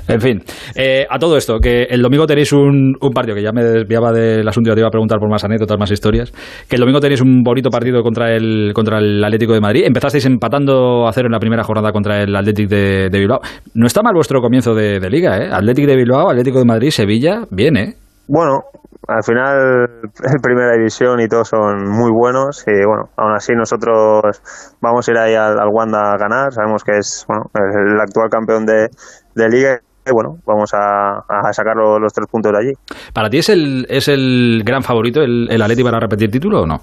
En 0.07 0.19
fin, 0.19 0.43
eh, 0.75 1.05
a 1.07 1.19
todo 1.19 1.37
esto, 1.37 1.59
que 1.59 1.83
el 1.83 2.01
domingo 2.01 2.25
tenéis 2.25 2.51
un, 2.51 2.95
un 2.99 3.11
partido 3.11 3.35
que 3.35 3.43
ya 3.43 3.51
me 3.51 3.63
desviaba 3.63 4.11
del 4.11 4.47
asunto, 4.47 4.71
iba 4.79 4.87
a 4.87 4.91
preguntar 4.91 5.19
por 5.19 5.29
más 5.29 5.43
anécdotas 5.43 5.77
más 5.77 5.91
historias. 5.91 6.31
Que 6.69 6.75
el 6.75 6.81
domingo 6.81 6.99
tenéis 6.99 7.21
un 7.21 7.43
bonito 7.43 7.69
partido 7.69 8.01
contra 8.01 8.35
el, 8.35 8.71
contra 8.73 8.99
el 8.99 9.23
Atlético 9.23 9.53
de 9.53 9.61
Madrid. 9.61 9.83
Empezasteis 9.85 10.25
empatando 10.25 11.07
a 11.07 11.13
cero 11.13 11.27
en 11.27 11.33
la 11.33 11.39
primera 11.39 11.63
jornada 11.63 11.91
contra 11.91 12.21
el 12.21 12.35
Atlético 12.35 12.75
de, 12.75 13.09
Bilbao. 13.11 13.39
No 13.73 13.87
está 13.87 14.01
mal 14.01 14.13
vuestro 14.13 14.41
comienzo 14.41 14.73
de, 14.73 14.99
de, 14.99 15.09
liga, 15.09 15.37
¿eh? 15.37 15.49
Atlético 15.51 15.87
de 15.87 15.95
Bilbao, 15.95 16.29
Atlético 16.29 16.59
de 16.59 16.65
Madrid, 16.65 16.89
Sevilla, 16.89 17.45
bien, 17.51 17.77
¿eh? 17.77 17.93
Bueno, 18.27 18.61
al 19.07 19.23
final 19.23 19.89
el 20.33 20.41
primera 20.41 20.73
división 20.73 21.19
y 21.19 21.27
todos 21.27 21.49
son 21.49 21.89
muy 21.89 22.11
buenos 22.11 22.63
y 22.67 22.85
bueno, 22.85 23.09
aún 23.17 23.33
así 23.33 23.53
nosotros 23.55 24.41
vamos 24.81 25.07
a 25.07 25.11
ir 25.11 25.17
ahí 25.17 25.33
al, 25.35 25.59
al 25.59 25.69
Wanda 25.71 26.13
a 26.13 26.17
ganar, 26.17 26.51
sabemos 26.51 26.83
que 26.83 26.97
es 26.97 27.25
bueno, 27.27 27.45
el 27.55 27.99
actual 27.99 28.29
campeón 28.29 28.65
de, 28.65 28.89
de 29.35 29.49
liga 29.49 29.79
bueno, 30.11 30.37
vamos 30.45 30.71
a, 30.73 31.19
a 31.27 31.53
sacar 31.53 31.75
los, 31.75 31.99
los, 31.99 32.13
tres 32.13 32.27
puntos 32.29 32.51
de 32.51 32.57
allí. 32.57 32.73
¿Para 33.13 33.29
ti 33.29 33.37
es 33.37 33.49
el, 33.49 33.85
es 33.89 34.07
el 34.07 34.63
gran 34.65 34.81
favorito 34.81 35.21
el, 35.21 35.47
el 35.49 35.61
Atleti 35.61 35.83
para 35.83 35.99
repetir 35.99 36.31
título 36.31 36.61
o 36.61 36.65
no? 36.65 36.77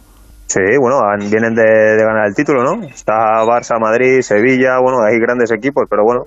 Sí, 0.47 0.61
bueno, 0.81 1.01
vienen 1.29 1.55
de, 1.55 1.65
de, 1.65 2.05
ganar 2.05 2.29
el 2.29 2.35
título, 2.35 2.63
¿no? 2.63 2.81
Está 2.87 3.43
Barça, 3.43 3.81
Madrid, 3.81 4.21
Sevilla, 4.21 4.79
bueno, 4.81 4.99
hay 5.03 5.19
grandes 5.19 5.51
equipos, 5.51 5.87
pero 5.91 6.05
bueno, 6.05 6.27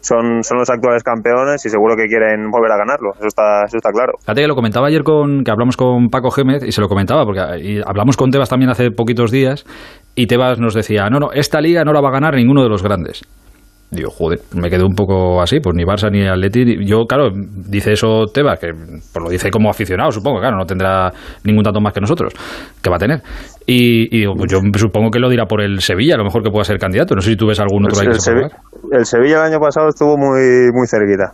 son, 0.00 0.44
son 0.44 0.58
los 0.58 0.70
actuales 0.70 1.02
campeones 1.02 1.66
y 1.66 1.68
seguro 1.68 1.96
que 1.96 2.06
quieren 2.06 2.50
volver 2.52 2.70
a 2.70 2.76
ganarlo, 2.76 3.10
eso 3.16 3.26
está, 3.26 3.64
eso 3.66 3.78
está 3.78 3.90
claro. 3.90 4.12
Fíjate 4.20 4.42
que 4.42 4.46
lo 4.46 4.54
comentaba 4.54 4.86
ayer 4.86 5.02
con, 5.02 5.42
que 5.42 5.50
hablamos 5.50 5.76
con 5.76 6.08
Paco 6.08 6.30
Gémez 6.30 6.62
y 6.62 6.70
se 6.70 6.80
lo 6.80 6.88
comentaba, 6.88 7.24
porque 7.24 7.40
y 7.60 7.80
hablamos 7.84 8.16
con 8.16 8.30
Tebas 8.30 8.48
también 8.48 8.70
hace 8.70 8.92
poquitos 8.92 9.32
días 9.32 9.64
y 10.14 10.28
Tebas 10.28 10.60
nos 10.60 10.74
decía, 10.74 11.10
no, 11.10 11.18
no, 11.18 11.32
esta 11.32 11.60
liga 11.60 11.82
no 11.82 11.92
la 11.92 12.00
va 12.00 12.10
a 12.10 12.12
ganar 12.12 12.36
ninguno 12.36 12.62
de 12.62 12.68
los 12.68 12.84
grandes. 12.84 13.22
Digo, 13.90 14.10
joder, 14.10 14.40
me 14.54 14.68
quedé 14.68 14.84
un 14.84 14.94
poco 14.94 15.40
así, 15.40 15.60
pues 15.60 15.74
ni 15.74 15.82
Barça 15.82 16.10
ni 16.10 16.26
Atleti. 16.26 16.84
Yo, 16.84 17.06
claro, 17.06 17.30
dice 17.32 17.92
eso 17.92 18.26
Tebas, 18.26 18.58
que 18.60 18.72
pues 18.74 19.24
lo 19.24 19.30
dice 19.30 19.50
como 19.50 19.70
aficionado, 19.70 20.10
supongo, 20.10 20.40
claro, 20.40 20.58
no 20.58 20.66
tendrá 20.66 21.10
ningún 21.44 21.62
dato 21.62 21.80
más 21.80 21.94
que 21.94 22.00
nosotros, 22.00 22.34
que 22.82 22.90
va 22.90 22.96
a 22.96 22.98
tener. 22.98 23.22
Y, 23.66 24.14
y 24.14 24.20
digo, 24.20 24.34
pues 24.36 24.52
yo 24.52 24.58
supongo 24.74 25.10
que 25.10 25.18
lo 25.18 25.30
dirá 25.30 25.46
por 25.46 25.62
el 25.62 25.80
Sevilla, 25.80 26.16
a 26.16 26.18
lo 26.18 26.24
mejor 26.24 26.42
que 26.42 26.50
pueda 26.50 26.64
ser 26.64 26.78
candidato. 26.78 27.14
No 27.14 27.22
sé 27.22 27.30
si 27.30 27.36
tú 27.36 27.46
ves 27.46 27.60
algún 27.60 27.86
otro 27.86 28.02
el, 28.02 28.08
ahí. 28.08 28.14
El, 28.14 28.20
Sevi 28.20 28.42
el, 28.92 29.06
Sevilla 29.06 29.36
el 29.36 29.52
año 29.52 29.58
pasado 29.58 29.88
estuvo 29.88 30.18
muy, 30.18 30.70
muy 30.70 30.86
cerquita. 30.86 31.32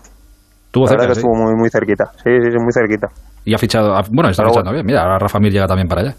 Tuvo 0.71 0.87
cerca, 0.87 1.09
que 1.09 1.15
¿sí? 1.15 1.21
estuvo 1.21 1.35
muy, 1.35 1.55
muy 1.57 1.71
cerquita. 1.71 2.05
Sí, 2.23 2.31
sí, 2.41 2.51
sí, 2.53 2.59
muy 2.59 2.73
cerquita. 2.73 3.09
Y 3.45 3.55
ha 3.55 3.59
fichado, 3.59 4.01
bueno, 4.13 4.31
está 4.31 4.45
Pero 4.45 4.51
fichando 4.51 4.71
bueno. 4.71 4.73
bien. 4.75 4.87
Mira, 4.87 5.03
ahora 5.03 5.19
Rafa 5.19 5.41
Mir 5.41 5.53
llega 5.53 5.67
también 5.67 5.89
para 5.89 6.03
allá 6.03 6.15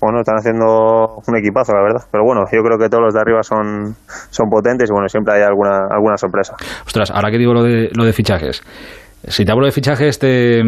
bueno, 0.00 0.20
están 0.20 0.36
haciendo 0.36 1.18
un 1.26 1.36
equipazo, 1.36 1.72
la 1.74 1.82
verdad. 1.82 2.02
Pero 2.10 2.24
bueno, 2.24 2.42
yo 2.50 2.62
creo 2.62 2.78
que 2.78 2.88
todos 2.88 3.04
los 3.04 3.14
de 3.14 3.20
arriba 3.20 3.42
son, 3.42 3.94
son 4.30 4.48
potentes 4.48 4.88
y 4.88 4.92
bueno, 4.92 5.08
siempre 5.08 5.34
hay 5.34 5.42
alguna, 5.42 5.86
alguna 5.90 6.16
sorpresa. 6.16 6.54
Ostras, 6.86 7.10
ahora 7.10 7.30
que 7.30 7.38
digo 7.38 7.52
lo 7.52 7.62
de, 7.62 7.90
lo 7.94 8.04
de 8.04 8.12
fichajes. 8.12 8.62
Si 9.22 9.44
te 9.44 9.52
hablo 9.52 9.66
de 9.66 9.72
fichajes, 9.72 10.18
te, 10.18 10.62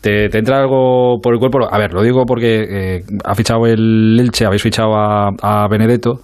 te, 0.00 0.28
te, 0.28 0.38
entra 0.38 0.58
algo 0.58 1.20
por 1.22 1.32
el 1.32 1.38
cuerpo. 1.38 1.60
A 1.70 1.78
ver, 1.78 1.92
lo 1.92 2.02
digo 2.02 2.24
porque 2.26 2.96
eh, 2.96 3.00
ha 3.24 3.34
fichado 3.36 3.66
el 3.66 4.18
Elche, 4.18 4.46
habéis 4.46 4.62
fichado 4.62 4.96
a, 4.96 5.30
a 5.40 5.68
Benedetto. 5.68 6.14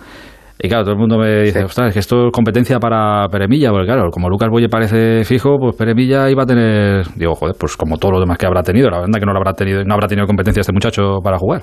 Y 0.63 0.69
claro, 0.69 0.85
todo 0.85 0.93
el 0.93 0.99
mundo 0.99 1.17
me 1.17 1.43
dice, 1.43 1.65
ostras, 1.65 1.89
es 1.89 1.95
que 1.95 2.01
esto 2.01 2.27
es 2.27 2.33
competencia 2.33 2.79
para 2.79 3.27
Peremilla, 3.29 3.71
porque 3.71 3.87
claro, 3.87 4.11
como 4.11 4.29
Lucas 4.29 4.51
Boye 4.51 4.69
parece 4.69 5.25
fijo, 5.25 5.57
pues 5.59 5.75
Peremilla 5.75 6.29
iba 6.29 6.43
a 6.43 6.47
tener, 6.47 7.07
digo, 7.17 7.35
joder, 7.35 7.57
pues 7.59 7.79
como 7.79 7.97
todo 7.97 8.13
lo 8.13 8.21
demás 8.21 8.37
que 8.37 8.45
habrá 8.45 8.63
tenido, 8.63 8.91
la 8.91 9.01
verdad 9.01 9.19
que 9.19 9.25
no 9.25 9.33
habrá 9.33 9.55
tenido, 9.55 9.83
no 9.85 9.95
habrá 9.95 10.07
tenido 10.07 10.27
competencia 10.27 10.61
este 10.61 10.73
muchacho 10.73 11.21
para 11.25 11.39
jugar. 11.39 11.63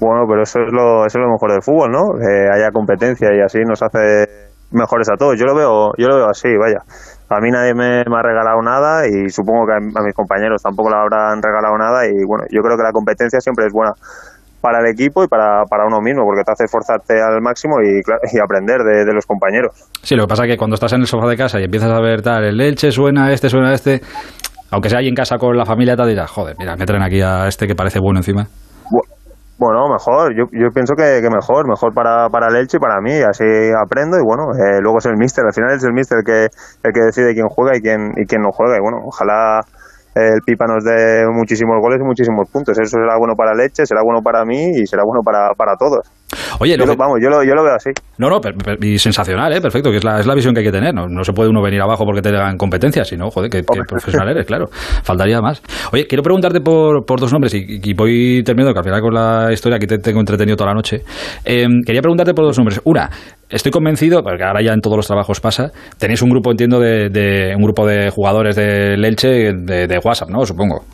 Bueno, 0.00 0.24
pero 0.28 0.42
eso 0.42 0.60
es 0.60 0.72
lo, 0.72 1.04
eso 1.04 1.18
es 1.18 1.22
lo 1.22 1.30
mejor 1.30 1.52
del 1.52 1.62
fútbol, 1.62 1.90
¿no? 1.92 2.02
Que 2.18 2.48
haya 2.48 2.70
competencia 2.72 3.28
y 3.36 3.40
así 3.40 3.58
nos 3.60 3.82
hace 3.82 4.50
mejores 4.72 5.08
a 5.10 5.16
todos. 5.16 5.38
Yo 5.38 5.44
lo 5.44 5.54
veo, 5.54 5.92
yo 5.98 6.08
lo 6.08 6.16
veo 6.16 6.28
así, 6.30 6.48
vaya. 6.56 6.80
A 7.28 7.40
mí 7.40 7.50
nadie 7.50 7.74
me, 7.74 8.02
me 8.08 8.16
ha 8.16 8.22
regalado 8.22 8.60
nada 8.62 9.06
y 9.06 9.28
supongo 9.28 9.66
que 9.66 9.72
a, 9.72 9.76
a, 9.76 10.02
mis 10.02 10.14
compañeros 10.14 10.62
tampoco 10.62 10.90
le 10.90 10.96
habrán 10.96 11.42
regalado 11.42 11.76
nada 11.78 12.06
y 12.06 12.24
bueno, 12.26 12.44
yo 12.50 12.60
creo 12.62 12.76
que 12.76 12.82
la 12.82 12.92
competencia 12.92 13.40
siempre 13.40 13.66
es 13.66 13.72
buena 13.72 13.92
para 14.60 14.80
el 14.80 14.86
equipo 14.92 15.24
y 15.24 15.28
para, 15.28 15.64
para 15.64 15.86
uno 15.86 16.00
mismo, 16.00 16.24
porque 16.24 16.42
te 16.44 16.52
hace 16.52 16.64
esforzarte 16.64 17.20
al 17.20 17.40
máximo 17.40 17.76
y, 17.82 18.00
y 18.32 18.38
aprender 18.38 18.82
de, 18.82 19.04
de, 19.04 19.14
los 19.14 19.26
compañeros. 19.26 19.72
Sí, 20.02 20.14
lo 20.16 20.24
que 20.24 20.28
pasa 20.28 20.44
es 20.44 20.50
que 20.50 20.56
cuando 20.56 20.74
estás 20.74 20.92
en 20.92 21.00
el 21.00 21.06
sofá 21.06 21.26
de 21.28 21.36
casa 21.36 21.60
y 21.60 21.64
empiezas 21.64 21.90
a 21.90 22.00
ver 22.00 22.22
tal, 22.22 22.44
el 22.44 22.60
Elche 22.60 22.90
suena 22.90 23.32
este, 23.32 23.48
suena 23.48 23.72
este, 23.72 24.00
aunque 24.70 24.90
sea 24.90 24.98
ahí 24.98 25.08
en 25.08 25.14
casa 25.14 25.38
con 25.38 25.56
la 25.56 25.64
familia 25.64 25.96
tal, 25.96 26.08
dirás, 26.08 26.30
joder, 26.30 26.56
mira, 26.58 26.76
me 26.76 26.84
traen 26.84 27.02
aquí 27.02 27.20
a 27.22 27.46
este 27.46 27.66
que 27.66 27.74
parece 27.74 28.00
bueno 28.00 28.18
encima. 28.18 28.46
Bueno, 28.90 29.08
mejor, 29.60 30.34
yo, 30.36 30.44
yo 30.52 30.70
pienso 30.72 30.94
que, 30.94 31.20
que, 31.20 31.28
mejor, 31.28 31.68
mejor 31.68 31.92
para, 31.92 32.28
para 32.28 32.48
el 32.48 32.56
Elche 32.56 32.78
y 32.78 32.80
para 32.80 33.00
mí, 33.00 33.12
así 33.20 33.44
aprendo 33.76 34.16
y 34.16 34.22
bueno, 34.24 34.52
eh, 34.56 34.80
luego 34.80 34.98
es 34.98 35.06
el 35.06 35.16
míster, 35.16 35.44
al 35.44 35.52
final 35.52 35.76
es 35.76 35.84
el 35.84 35.92
míster 35.92 36.18
el 36.18 36.24
que, 36.24 36.48
el 36.82 36.92
que 36.92 37.00
decide 37.00 37.34
quién 37.34 37.48
juega 37.48 37.76
y 37.76 37.80
quién, 37.80 38.12
y 38.16 38.24
quién 38.26 38.42
no 38.42 38.50
juega 38.52 38.76
y 38.76 38.80
bueno, 38.80 38.98
ojalá 39.04 39.60
el 40.14 40.40
Pipa 40.44 40.66
nos 40.66 40.82
dé 40.82 41.26
muchísimos 41.30 41.76
goles 41.80 42.00
y 42.00 42.04
muchísimos 42.04 42.48
puntos, 42.50 42.78
eso 42.78 42.98
será 42.98 43.16
bueno 43.18 43.34
para 43.36 43.52
el 43.52 43.60
Elche, 43.60 43.86
será 43.86 44.02
bueno 44.02 44.22
para 44.22 44.44
mí 44.44 44.70
y 44.74 44.86
será 44.86 45.04
bueno 45.04 45.20
para, 45.22 45.54
para 45.54 45.76
todos. 45.76 46.10
Oye, 46.58 46.76
lo 46.76 46.86
vamos, 46.96 47.18
yo 47.22 47.28
lo, 47.28 47.42
yo 47.42 47.54
lo 47.54 47.62
veo 47.64 47.74
así. 47.74 47.90
No, 48.18 48.28
no, 48.28 48.40
y 48.80 48.98
sensacional, 48.98 49.52
¿eh? 49.52 49.60
perfecto, 49.60 49.90
que 49.90 49.98
es 49.98 50.04
la, 50.04 50.20
es 50.20 50.26
la 50.26 50.34
visión 50.34 50.54
que 50.54 50.60
hay 50.60 50.66
que 50.66 50.72
tener. 50.72 50.94
No, 50.94 51.06
no 51.08 51.24
se 51.24 51.32
puede 51.32 51.48
uno 51.50 51.62
venir 51.62 51.80
abajo 51.80 52.04
porque 52.04 52.22
te 52.22 52.30
dan 52.30 52.56
competencias, 52.56 53.08
sino, 53.08 53.30
joder, 53.30 53.50
que, 53.50 53.62
profesional 53.62 54.28
eres, 54.28 54.46
claro. 54.46 54.66
Faltaría 55.02 55.40
más. 55.40 55.62
Oye, 55.92 56.06
quiero 56.06 56.22
preguntarte 56.22 56.60
por, 56.60 57.04
por 57.04 57.20
dos 57.20 57.32
nombres 57.32 57.54
y, 57.54 57.94
voy 57.94 58.42
terminando, 58.44 58.72
que 58.72 58.78
al 58.78 58.84
final 58.84 59.00
con 59.00 59.14
la 59.14 59.52
historia 59.52 59.78
que 59.78 59.86
te 59.86 59.98
tengo 59.98 60.20
entretenido 60.20 60.56
toda 60.56 60.70
la 60.70 60.74
noche. 60.74 61.02
Em, 61.44 61.82
quería 61.84 62.02
preguntarte 62.02 62.34
por 62.34 62.44
dos 62.44 62.56
nombres. 62.58 62.80
Una, 62.84 63.10
estoy 63.48 63.72
convencido, 63.72 64.22
porque 64.22 64.44
ahora 64.44 64.62
ya 64.62 64.72
en 64.72 64.80
todos 64.80 64.96
los 64.96 65.06
trabajos 65.06 65.40
pasa, 65.40 65.70
tenéis 65.98 66.22
un 66.22 66.30
grupo, 66.30 66.50
entiendo, 66.50 66.78
de, 66.78 67.08
de 67.08 67.54
un 67.56 67.62
grupo 67.62 67.86
de 67.86 68.10
jugadores 68.10 68.56
del 68.56 69.04
Elche 69.04 69.52
de, 69.54 69.86
de 69.86 70.00
WhatsApp, 70.02 70.30
¿no? 70.30 70.44
Supongo. 70.44 70.84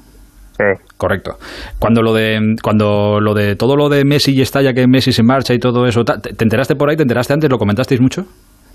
Correcto. 0.97 1.37
Cuando 1.79 2.03
lo 2.03 2.15
de 2.15 2.57
cuando 2.63 3.21
lo 3.21 3.35
de 3.35 3.57
todo 3.57 3.77
lo 3.77 3.89
de 3.89 4.05
Messi 4.05 4.33
y 4.33 4.43
está 4.43 4.63
ya 4.63 4.73
que 4.73 4.87
Messi 4.87 5.13
se 5.13 5.23
marcha 5.23 5.55
y 5.55 5.59
todo 5.59 5.87
eso, 5.87 6.05
¿te, 6.05 6.31
enteraste 6.43 6.75
por 6.77 6.89
ahí? 6.89 6.97
¿Te 6.97 7.03
enteraste 7.03 7.35
antes? 7.35 7.51
¿Lo 7.51 7.59
comentasteis 7.59 8.01
mucho? 8.01 8.23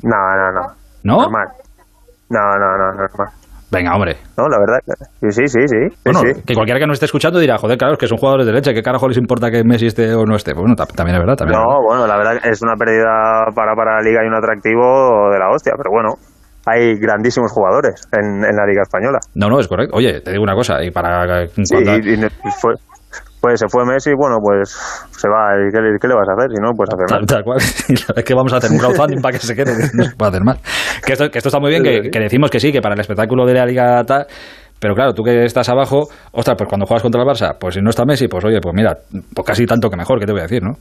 No, 0.04 0.18
no, 0.36 0.52
no. 0.52 0.68
¿No? 1.04 1.22
Normal. 1.24 1.48
No, 2.30 2.40
no, 2.40 2.78
no, 2.78 2.94
normal. 2.94 3.28
Venga, 3.72 3.96
hombre. 3.96 4.18
No, 4.38 4.50
la 4.50 4.60
verdad, 4.60 4.80
sí, 5.22 5.32
sí, 5.32 5.48
sí, 5.48 5.66
sí. 5.66 5.98
Bueno, 6.04 6.22
que 6.46 6.54
cualquiera 6.54 6.78
que 6.78 6.86
no 6.86 6.92
esté 6.92 7.06
escuchando 7.06 7.40
dirá, 7.40 7.58
joder, 7.58 7.78
claro, 7.78 7.94
es 7.94 8.00
que 8.00 8.08
son 8.08 8.18
jugadores 8.18 8.46
de 8.46 8.52
leche, 8.52 8.74
¿qué 8.74 8.84
carajo 8.84 9.08
les 9.08 9.18
importa 9.18 9.50
que 9.50 9.64
Messi 9.64 9.88
esté 9.88 10.14
o 10.14 10.26
no 10.26 10.36
esté? 10.36 10.54
Bueno, 10.54 10.76
también 10.76 11.16
es 11.16 11.22
verdad. 11.22 11.38
También 11.38 11.58
no, 11.58 11.82
bueno, 11.82 12.06
la 12.06 12.18
verdad 12.18 12.34
es 12.44 12.62
una 12.62 12.76
pérdida 12.76 13.46
para, 13.56 13.74
para 13.74 13.96
la 13.96 14.02
liga 14.02 14.26
y 14.26 14.28
un 14.28 14.36
atractivo 14.36 15.30
de 15.32 15.40
la 15.40 15.50
hostia, 15.50 15.74
pero 15.78 15.90
bueno, 15.90 16.16
hay 16.66 16.96
grandísimos 17.00 17.52
jugadores 17.52 18.08
en, 18.12 18.42
la 18.42 18.66
Liga 18.66 18.84
Española. 18.84 19.20
No, 19.36 19.50
no, 19.50 19.60
es 19.60 19.68
correcto. 19.68 19.96
Oye, 19.98 20.22
te 20.22 20.32
digo 20.32 20.44
una 20.44 20.56
cosa, 20.56 20.84
y 20.84 20.92
para... 20.92 21.48
Sí, 21.48 21.76
pues 23.42 23.60
se 23.60 23.68
fue 23.68 23.84
Messi, 23.86 24.12
bueno, 24.16 24.38
pues 24.40 24.70
se 24.70 25.28
va. 25.28 25.58
¿Y 25.58 25.72
qué, 25.72 26.08
le 26.08 26.14
vas 26.14 26.30
a 26.30 26.34
hacer? 26.34 26.52
Si 26.52 26.62
no, 26.62 26.74
pues 26.78 26.90
hacer 26.94 27.08
tal, 27.08 27.26
tal, 27.26 27.44
cual. 27.44 27.58
es 28.16 28.24
que 28.24 28.36
vamos 28.36 28.54
a 28.54 28.58
hacer 28.58 28.70
un 28.70 28.78
crowdfunding 28.78 29.20
para 29.20 29.34
que 29.34 29.44
se 29.44 29.56
quede, 29.56 29.74
no 29.94 30.04
se 30.04 30.16
puede 30.16 30.30
hacer 30.30 30.44
más. 30.44 30.60
Que 31.04 31.14
esto, 31.14 31.30
que 31.32 31.40
esto 31.40 31.50
está 31.50 31.60
muy 31.60 31.72
bien, 31.72 31.82
que, 31.82 32.12
que, 32.12 32.20
decimos 32.20 32.52
que 32.52 32.60
sí, 32.60 32.72
que 32.72 32.82
para 32.82 32.94
el 32.94 33.02
espectáculo 33.02 33.46
de 33.46 33.54
la 33.56 33.66
Liga 33.66 34.04
tal... 34.04 34.28
Pero 34.80 34.96
claro, 34.96 35.14
tú 35.14 35.24
que 35.24 35.44
estás 35.44 35.70
abajo, 35.70 36.08
ostras, 36.32 36.56
pues 36.58 36.68
cuando 36.68 36.88
juegas 36.88 37.04
contra 37.04 37.22
el 37.22 37.28
Barça, 37.28 37.56
pues 37.60 37.76
si 37.76 37.82
no 37.82 37.92
está 37.92 38.04
Messi, 38.04 38.28
pues 38.28 38.44
oye, 38.46 38.60
pues 38.60 38.74
mira, 38.76 38.98
pues 39.36 39.46
casi 39.46 39.66
tanto 39.68 39.90
que 39.90 39.96
mejor, 39.96 40.20
¿qué 40.20 40.26
te 40.26 40.32
voy 40.32 40.42
a 40.42 40.46
decir, 40.46 40.64
no? 40.64 40.74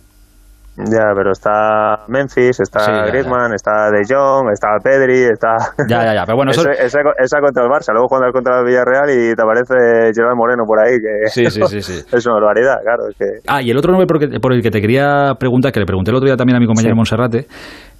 Ya, 0.86 1.12
pero 1.14 1.32
está 1.32 2.04
Memphis, 2.08 2.60
está 2.60 3.06
Griezmann, 3.06 3.52
está 3.54 3.90
De 3.90 4.02
Jong, 4.08 4.50
está 4.52 4.78
Pedri, 4.82 5.24
está... 5.24 5.56
Ya, 5.88 6.04
ya, 6.04 6.14
ya, 6.14 6.22
pero 6.24 6.36
bueno... 6.36 6.50
Eso... 6.52 6.68
Esa, 6.70 7.00
esa, 7.18 7.40
contra 7.40 7.64
el 7.64 7.70
Barça, 7.70 7.92
luego 7.92 8.08
juegas 8.08 8.32
contra 8.32 8.60
el 8.60 8.66
Villarreal 8.66 9.10
y 9.10 9.34
te 9.34 9.42
aparece 9.42 10.12
Gerard 10.14 10.36
Moreno 10.36 10.64
por 10.66 10.80
ahí, 10.80 10.96
que... 10.98 11.28
Sí, 11.30 11.46
sí, 11.50 11.60
sí, 11.66 11.82
sí. 11.82 12.04
es 12.16 12.26
una 12.26 12.36
barbaridad, 12.36 12.80
claro, 12.82 13.08
es 13.10 13.16
que... 13.16 13.24
Ah, 13.46 13.62
y 13.62 13.70
el 13.70 13.76
otro 13.76 13.92
nombre 13.92 14.06
por, 14.06 14.52
el 14.52 14.62
que 14.62 14.70
te 14.70 14.80
quería 14.80 15.34
preguntar, 15.38 15.72
que 15.72 15.80
le 15.80 15.86
pregunté 15.86 16.10
el 16.10 16.16
otro 16.16 16.26
día 16.26 16.36
también 16.36 16.56
a 16.56 16.60
mi 16.60 16.66
compañero 16.66 16.96
Monserrate, 16.96 17.46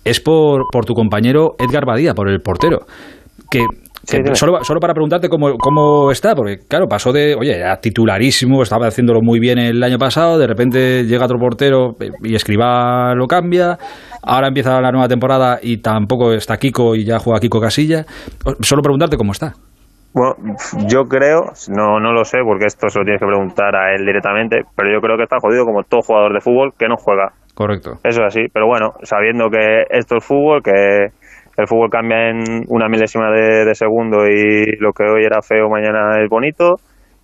es 0.05 0.21
por, 0.21 0.65
por 0.73 0.85
tu 0.85 0.95
compañero 0.95 1.55
Edgar 1.59 1.85
Badía, 1.85 2.15
por 2.15 2.29
el 2.29 2.41
portero, 2.41 2.87
que 3.51 3.65
solo, 4.35 4.63
solo, 4.63 4.81
para 4.81 4.95
preguntarte 4.95 5.29
cómo, 5.29 5.57
cómo 5.59 6.11
está, 6.11 6.35
porque 6.35 6.59
claro, 6.69 6.87
pasó 6.87 7.13
de, 7.13 7.35
oye, 7.35 7.57
era 7.57 7.77
titularísimo, 7.81 8.63
estaba 8.63 8.87
haciéndolo 8.87 9.21
muy 9.23 9.41
bien 9.41 9.59
el 9.59 9.83
año 9.83 9.99
pasado, 9.99 10.39
de 10.39 10.47
repente 10.47 11.05
llega 11.05 11.25
otro 11.25 11.39
portero 11.39 11.95
y 12.23 12.35
Escriba 12.35 13.15
lo 13.15 13.27
cambia, 13.27 13.79
ahora 14.23 14.49
empieza 14.49 14.81
la 14.81 14.91
nueva 14.91 15.09
temporada 15.09 15.59
y 15.63 15.79
tampoco 15.79 16.33
está 16.33 16.57
Kiko 16.57 16.95
y 16.95 17.05
ya 17.05 17.19
juega 17.19 17.41
Kiko 17.41 17.61
Casilla. 17.61 18.05
Solo 18.61 18.83
preguntarte 18.83 19.17
cómo 19.17 19.33
está. 19.33 19.53
Bueno, 20.13 20.35
yo 20.89 21.05
creo, 21.05 21.53
no, 21.69 22.01
no 22.01 22.13
lo 22.13 22.25
sé, 22.25 22.39
porque 22.45 22.67
esto 22.67 22.89
se 22.89 22.99
lo 22.99 23.05
tienes 23.05 23.21
que 23.21 23.27
preguntar 23.27 23.77
a 23.77 23.95
él 23.95 24.05
directamente, 24.05 24.63
pero 24.75 24.93
yo 24.93 25.01
creo 25.01 25.17
que 25.17 25.23
está 25.23 25.39
jodido 25.41 25.65
como 25.65 25.85
todo 25.85 26.01
jugador 26.03 26.33
de 26.33 26.41
fútbol 26.41 26.73
que 26.77 26.89
no 26.89 26.97
juega. 26.97 27.33
Correcto. 27.55 27.93
Eso 28.03 28.23
es 28.23 28.27
así, 28.27 28.47
pero 28.53 28.67
bueno, 28.67 28.95
sabiendo 29.03 29.49
que 29.51 29.85
esto 29.91 30.17
es 30.17 30.25
fútbol, 30.25 30.63
que 30.63 31.11
el 31.57 31.67
fútbol 31.67 31.91
cambia 31.91 32.31
en 32.31 32.65
una 32.69 32.89
milésima 32.89 33.31
de, 33.31 33.75
segundo 33.75 34.27
y 34.27 34.77
lo 34.79 34.93
que 34.93 35.05
hoy 35.05 35.25
era 35.25 35.43
feo 35.43 35.69
mañana 35.69 36.23
es 36.23 36.29
bonito. 36.29 36.77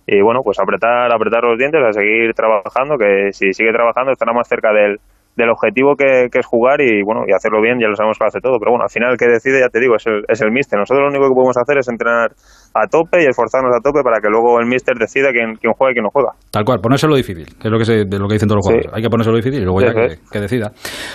Y 0.05 0.21
bueno 0.21 0.41
pues 0.43 0.57
apretar 0.59 1.13
apretar 1.13 1.43
los 1.43 1.57
dientes 1.57 1.81
a 1.83 1.91
seguir 1.91 2.33
trabajando 2.33 2.97
que 2.97 3.33
si 3.33 3.51
sigue 3.51 3.73
trabajando 3.73 4.13
estará 4.13 4.31
más 4.31 4.47
cerca 4.47 4.71
del, 4.71 4.99
del 5.37 5.49
objetivo 5.49 5.95
que, 5.95 6.25
es 6.25 6.45
jugar 6.45 6.81
y 6.81 7.03
bueno 7.03 7.21
y 7.27 7.31
hacerlo 7.31 7.61
bien 7.61 7.79
ya 7.79 7.87
lo 7.87 7.95
sabemos 7.95 8.17
que 8.17 8.25
hace 8.25 8.41
todo. 8.41 8.57
Pero 8.59 8.71
bueno 8.71 8.83
al 8.83 8.89
final 8.89 9.11
el 9.11 9.17
que 9.17 9.27
decide 9.27 9.61
ya 9.61 9.69
te 9.69 9.79
digo 9.79 9.95
es 9.95 10.05
el, 10.07 10.23
es 10.27 10.41
el 10.41 10.51
míster. 10.51 10.79
Nosotros 10.79 11.05
lo 11.05 11.09
único 11.09 11.29
que 11.29 11.35
podemos 11.37 11.57
hacer 11.57 11.77
es 11.77 11.87
entrenar 11.87 12.31
a 12.73 12.87
tope 12.87 13.23
y 13.23 13.25
esforzarnos 13.29 13.71
a 13.73 13.79
tope 13.79 14.01
para 14.03 14.19
que 14.19 14.29
luego 14.29 14.59
el 14.59 14.65
míster 14.65 14.97
decida 14.97 15.29
quién, 15.31 15.55
quién 15.61 15.73
juega 15.73 15.91
y 15.91 15.93
quién 15.93 16.03
no 16.03 16.09
juega. 16.09 16.33
Tal 16.51 16.65
cual 16.65 16.79
ponérselo 16.81 17.15
difícil 17.15 17.45
que 17.45 17.69
es 17.69 17.71
lo 17.71 17.77
que 17.77 17.85
se, 17.85 18.03
lo 18.05 18.27
que 18.27 18.33
dicen 18.33 18.49
todos 18.49 18.59
los 18.59 18.65
jugadores. 18.65 18.91
Hay 18.93 19.01
que 19.01 19.09
ponérselo 19.09 19.37
difícil 19.37 19.61
y 19.61 19.65
luego 19.65 19.81
ya 19.81 19.93
que, 19.93 20.39
decida. 20.41 20.71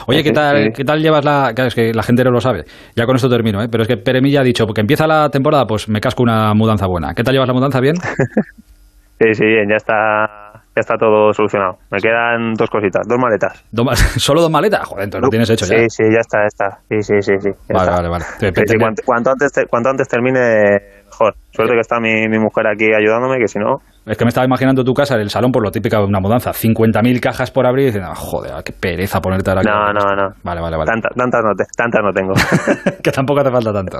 Oye 0.06 0.22
qué 0.22 0.32
tal 0.32 0.72
qué 0.72 0.84
tal 0.84 1.02
llevas 1.02 1.24
la 1.24 1.50
es 1.50 1.74
que 1.74 1.92
la 1.92 2.02
gente 2.02 2.24
no 2.24 2.30
lo 2.30 2.40
sabe 2.40 2.64
ya 2.96 3.06
con 3.06 3.16
esto 3.16 3.28
termino 3.28 3.62
¿eh? 3.62 3.68
pero 3.70 3.82
es 3.82 3.88
que 3.88 3.96
Peremilla 3.96 4.40
ha 4.40 4.44
dicho 4.44 4.66
porque 4.66 4.80
empieza 4.80 5.06
la 5.06 5.28
temporada 5.28 5.66
pues 5.66 5.88
me 5.88 6.00
casco 6.00 6.22
una 6.22 6.54
mudanza 6.54 6.86
buena 6.86 7.14
qué 7.14 7.22
tal 7.22 7.34
llevas 7.34 7.48
la 7.48 7.54
mudanza 7.54 7.80
bien 7.80 7.96
sí 9.20 9.34
sí 9.34 9.44
bien 9.44 9.68
ya 9.68 9.76
está 9.76 10.41
ya 10.74 10.80
está 10.80 10.96
todo 10.96 11.32
solucionado. 11.32 11.78
Me 11.90 11.98
quedan 11.98 12.54
dos 12.54 12.70
cositas, 12.70 13.06
dos 13.06 13.18
maletas. 13.18 13.64
¿Solo 14.16 14.40
dos 14.40 14.50
maletas? 14.50 14.86
Joder, 14.86 15.04
entonces 15.04 15.24
lo 15.24 15.30
tienes 15.30 15.50
hecho 15.50 15.66
ya. 15.66 15.78
Sí, 15.78 15.86
sí, 15.88 16.04
ya 16.12 16.20
está, 16.20 16.38
ya 16.40 16.46
está. 16.46 16.78
Sí, 16.88 17.02
sí, 17.02 17.22
sí. 17.22 17.32
sí 17.40 17.72
vale, 17.72 17.90
vale, 17.90 18.08
vale, 18.08 18.24
cuanto, 19.04 19.30
antes 19.30 19.52
cuanto 19.68 19.90
antes 19.90 20.08
termine, 20.08 21.04
mejor. 21.04 21.34
Suerte 21.50 21.74
que 21.74 21.80
está 21.80 22.00
mi, 22.00 22.28
mi 22.28 22.38
mujer 22.38 22.66
aquí 22.66 22.86
ayudándome, 22.94 23.38
que 23.38 23.48
si 23.48 23.58
no... 23.58 23.80
Es 24.04 24.18
que 24.18 24.24
me 24.24 24.30
estaba 24.30 24.44
imaginando 24.44 24.82
tu 24.82 24.94
casa, 24.94 25.14
el 25.14 25.30
salón, 25.30 25.52
por 25.52 25.62
lo 25.62 25.70
típico 25.70 25.96
de 25.96 26.04
una 26.04 26.18
mudanza. 26.18 26.50
50.000 26.50 27.20
cajas 27.20 27.50
por 27.52 27.66
abrir 27.66 27.84
y 27.84 27.86
diciendo, 27.86 28.10
ah, 28.10 28.16
joder, 28.16 28.52
qué 28.64 28.72
pereza 28.72 29.20
ponerte 29.20 29.50
ahora 29.50 29.60
aquí. 29.60 29.70
No, 29.70 29.92
no, 29.92 30.16
no. 30.16 30.34
Vale, 30.42 30.60
vale, 30.60 30.76
vale. 30.76 30.90
tantas, 30.90 31.12
no 31.14 31.54
tantas 31.76 32.02
no 32.02 32.12
tengo. 32.12 32.32
que 33.02 33.10
tampoco 33.12 33.40
hace 33.40 33.50
falta 33.50 33.72
tanto. 33.72 33.98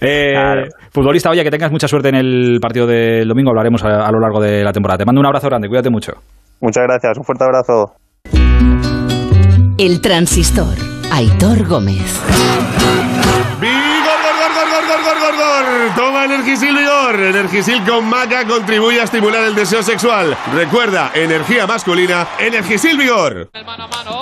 Eh, 0.00 0.64
Futbolista, 0.90 1.30
oye, 1.30 1.44
que 1.44 1.50
tengas 1.50 1.70
mucha 1.70 1.86
suerte 1.86 2.08
en 2.08 2.14
el 2.14 2.58
partido 2.60 2.86
del 2.86 3.28
domingo. 3.28 3.50
Hablaremos 3.50 3.84
a, 3.84 4.06
a 4.06 4.10
lo 4.10 4.18
largo 4.18 4.40
de 4.40 4.64
la 4.64 4.72
temporada. 4.72 4.98
Te 4.98 5.04
mando 5.04 5.20
un 5.20 5.26
abrazo 5.26 5.48
grande, 5.48 5.68
cuídate 5.68 5.90
mucho. 5.90 6.12
Muchas 6.60 6.84
gracias, 6.84 7.18
un 7.18 7.24
fuerte 7.24 7.44
abrazo. 7.44 7.92
El 9.76 10.00
transistor. 10.00 10.74
Aitor 11.12 11.66
Gómez. 11.68 12.73
Energisil 16.44 16.76
Vigor. 16.76 17.20
Energisil 17.20 17.84
con 17.84 18.06
maca 18.06 18.44
contribuye 18.44 19.00
a 19.00 19.04
estimular 19.04 19.44
el 19.44 19.54
deseo 19.54 19.82
sexual. 19.82 20.36
Recuerda, 20.52 21.10
energía 21.14 21.66
masculina, 21.66 22.28
Energisil 22.38 22.98
Vigor. 22.98 23.48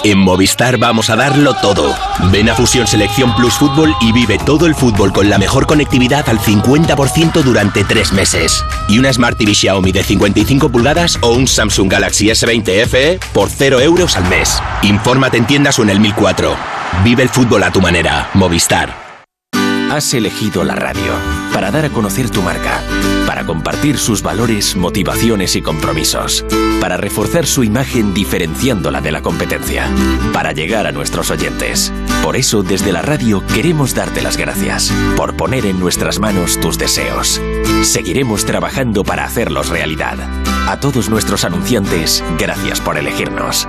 En 0.05 0.19
Movistar 0.19 0.79
vamos 0.79 1.11
a 1.11 1.17
darlo 1.17 1.53
todo. 1.55 1.93
Ven 2.31 2.49
a 2.49 2.55
Fusión 2.55 2.87
Selección 2.87 3.35
Plus 3.35 3.55
Fútbol 3.55 3.93
y 4.01 4.13
vive 4.13 4.39
todo 4.39 4.67
el 4.67 4.77
fútbol 4.77 5.13
con 5.13 5.29
la 5.29 5.37
mejor 5.37 5.67
conectividad 5.67 6.29
al 6.29 6.39
50% 6.39 7.43
durante 7.43 7.83
tres 7.83 8.13
meses. 8.13 8.65
Y 8.89 9.01
una 9.01 9.13
Smart 9.13 9.37
TV 9.37 9.53
Xiaomi 9.53 9.91
de 9.91 10.05
55 10.05 10.69
pulgadas 10.69 11.19
o 11.23 11.33
un 11.33 11.49
Samsung 11.49 11.91
Galaxy 11.91 12.29
S20 12.29 12.87
FE 12.87 13.21
por 13.33 13.51
0 13.51 13.81
euros 13.81 14.17
al 14.17 14.29
mes. 14.29 14.63
Infórmate 14.83 15.39
en 15.39 15.47
tiendas 15.49 15.77
o 15.81 15.83
en 15.83 15.91
el 15.91 15.99
1004. 15.99 16.55
Vive 17.03 17.25
el 17.25 17.29
fútbol 17.31 17.65
a 17.65 17.73
tu 17.73 17.81
manera. 17.81 18.31
Movistar. 18.35 19.02
Has 19.93 20.15
elegido 20.15 20.65
la 20.65 20.75
radio 20.75 21.13
para 21.53 21.71
dar 21.71 21.85
a 21.85 21.91
conocer 21.91 22.31
tu 22.31 22.41
marca, 22.41 22.83
para 23.27 23.45
compartir 23.45 23.99
sus 23.99 24.23
valores, 24.23 24.75
motivaciones 24.75 25.55
y 25.55 25.61
compromisos, 25.61 26.47
para 26.81 26.97
reforzar 26.97 27.45
su 27.45 27.63
imagen 27.63 28.15
diferenciándola 28.15 29.03
de 29.03 29.13
la 29.13 29.21
competencia, 29.21 29.87
para 30.33 30.53
llegar 30.53 30.87
a 30.87 30.93
nuestros 30.93 31.31
oyentes. 31.31 31.93
Por 32.23 32.37
eso, 32.37 32.63
desde 32.63 32.91
la 32.91 33.03
radio 33.03 33.47
queremos 33.49 33.95
darte 33.95 34.23
las 34.23 34.39
gracias 34.39 34.91
por 35.15 35.37
poner 35.37 35.67
en 35.67 35.79
nuestras 35.79 36.19
manos 36.21 36.59
tus 36.59 36.79
deseos. 36.79 37.39
Seguiremos 37.83 38.47
trabajando 38.47 39.05
para 39.05 39.27
hacerlos 39.27 39.69
realidad. 39.69 40.17
A 40.69 40.81
todos 40.81 41.11
nuestros 41.11 41.45
anunciantes, 41.45 42.25
gracias 42.39 42.81
por 42.81 42.97
elegirnos. 42.97 43.69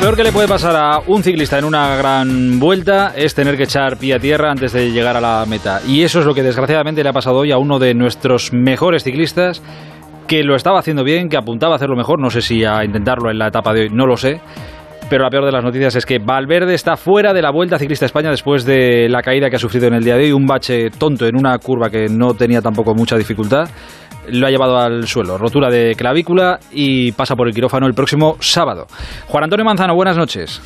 Peor 0.00 0.14
que 0.14 0.22
le 0.22 0.30
puede 0.30 0.46
pasar 0.46 0.76
a 0.76 1.00
un 1.06 1.24
ciclista 1.24 1.58
en 1.58 1.64
una 1.64 1.96
gran 1.96 2.60
vuelta 2.60 3.12
es 3.16 3.34
tener 3.34 3.56
que 3.56 3.64
echar 3.64 3.96
pie 3.96 4.14
a 4.14 4.20
tierra 4.20 4.50
antes 4.50 4.72
de 4.72 4.92
llegar 4.92 5.16
a 5.16 5.20
la 5.20 5.44
meta. 5.44 5.80
Y 5.86 6.02
eso 6.02 6.20
es 6.20 6.26
lo 6.26 6.34
que 6.34 6.42
desgraciadamente 6.44 7.02
le 7.02 7.08
ha 7.08 7.12
pasado 7.12 7.38
hoy 7.38 7.50
a 7.50 7.58
uno 7.58 7.80
de 7.80 7.94
nuestros 7.94 8.52
mejores 8.52 9.02
ciclistas 9.02 9.60
que 10.28 10.44
lo 10.44 10.54
estaba 10.54 10.78
haciendo 10.78 11.02
bien, 11.02 11.28
que 11.28 11.36
apuntaba 11.36 11.72
a 11.72 11.76
hacerlo 11.76 11.96
mejor, 11.96 12.20
no 12.20 12.30
sé 12.30 12.42
si 12.42 12.64
a 12.64 12.84
intentarlo 12.84 13.30
en 13.30 13.38
la 13.38 13.48
etapa 13.48 13.72
de 13.72 13.82
hoy, 13.82 13.88
no 13.90 14.06
lo 14.06 14.16
sé. 14.16 14.40
Pero 15.10 15.24
la 15.24 15.30
peor 15.30 15.46
de 15.46 15.52
las 15.52 15.64
noticias 15.64 15.96
es 15.96 16.06
que 16.06 16.18
Valverde 16.18 16.74
está 16.74 16.96
fuera 16.96 17.32
de 17.32 17.42
la 17.42 17.50
Vuelta 17.50 17.78
Ciclista 17.78 18.06
España 18.06 18.30
después 18.30 18.64
de 18.64 19.08
la 19.08 19.22
caída 19.22 19.50
que 19.50 19.56
ha 19.56 19.58
sufrido 19.58 19.88
en 19.88 19.94
el 19.94 20.04
día 20.04 20.16
de 20.16 20.26
hoy, 20.26 20.32
un 20.32 20.46
bache 20.46 20.90
tonto 20.90 21.26
en 21.26 21.34
una 21.34 21.58
curva 21.58 21.90
que 21.90 22.08
no 22.08 22.34
tenía 22.34 22.60
tampoco 22.60 22.94
mucha 22.94 23.16
dificultad 23.16 23.68
lo 24.30 24.46
ha 24.46 24.50
llevado 24.50 24.78
al 24.78 25.06
suelo. 25.06 25.38
Rotura 25.38 25.70
de 25.70 25.94
clavícula 25.94 26.58
y 26.72 27.12
pasa 27.12 27.34
por 27.34 27.48
el 27.48 27.54
quirófano 27.54 27.86
el 27.86 27.94
próximo 27.94 28.36
sábado. 28.40 28.86
Juan 29.26 29.44
Antonio 29.44 29.64
Manzano, 29.64 29.94
buenas 29.94 30.16
noches. 30.16 30.60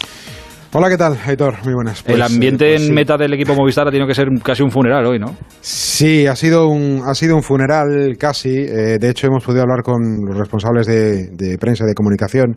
Hola, 0.74 0.88
¿qué 0.88 0.96
tal, 0.96 1.18
Aitor? 1.26 1.56
Muy 1.64 1.74
buenas. 1.74 1.98
el 2.06 2.14
pues, 2.14 2.32
ambiente 2.32 2.70
eh, 2.70 2.76
pues 2.78 2.88
en 2.88 2.94
meta 2.94 3.18
del 3.18 3.34
equipo 3.34 3.54
Movistar 3.54 3.86
ha 3.86 3.90
tenido 3.90 4.06
que 4.06 4.14
ser 4.14 4.28
casi 4.42 4.62
un 4.62 4.70
funeral 4.70 5.04
hoy, 5.04 5.18
¿no? 5.18 5.36
Sí, 5.60 6.26
ha 6.26 6.34
sido 6.34 6.66
un, 6.68 7.02
ha 7.06 7.14
sido 7.14 7.36
un 7.36 7.42
funeral 7.42 8.16
casi. 8.18 8.48
Eh, 8.48 8.96
de 8.98 9.10
hecho, 9.10 9.26
hemos 9.26 9.44
podido 9.44 9.64
hablar 9.64 9.82
con 9.82 10.00
los 10.26 10.34
responsables 10.34 10.86
de, 10.86 11.28
de 11.32 11.58
prensa 11.58 11.84
y 11.84 11.88
de 11.88 11.94
comunicación 11.94 12.56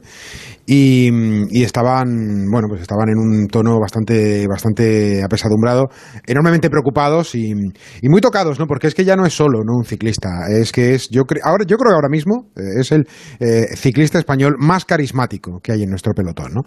y, 0.68 1.64
estaban, 1.64 2.46
bueno, 2.52 2.68
pues 2.68 2.82
estaban 2.82 3.10
en 3.10 3.18
un 3.18 3.48
tono 3.48 3.80
bastante, 3.80 4.48
bastante 4.48 5.24
apesadumbrado, 5.24 5.90
enormemente 6.26 6.70
preocupados 6.70 7.36
y, 7.36 7.54
muy 8.04 8.22
tocados, 8.22 8.60
¿no? 8.60 8.66
Porque 8.66 8.88
es 8.88 8.96
que 8.96 9.06
ya 9.06 9.16
no 9.16 9.26
es 9.26 9.34
solo, 9.34 9.60
¿no? 9.64 9.74
Un 9.78 9.86
ciclista, 9.86 10.30
es 10.50 10.72
que 10.72 10.96
es, 10.96 11.10
yo, 11.10 11.24
ahora, 11.44 11.66
yo 11.68 11.78
creo 11.78 11.92
que 11.92 11.96
ahora 11.96 12.10
mismo 12.10 12.48
eh, 12.56 12.80
es 12.80 12.92
el 12.92 13.08
eh, 13.40 13.76
ciclista 13.76 14.18
español 14.18 14.56
más 14.58 14.86
carismático 14.86 15.60
que 15.62 15.72
hay 15.72 15.84
en 15.84 15.90
nuestro 15.90 16.14
pelotón, 16.14 16.54
¿no? 16.54 16.62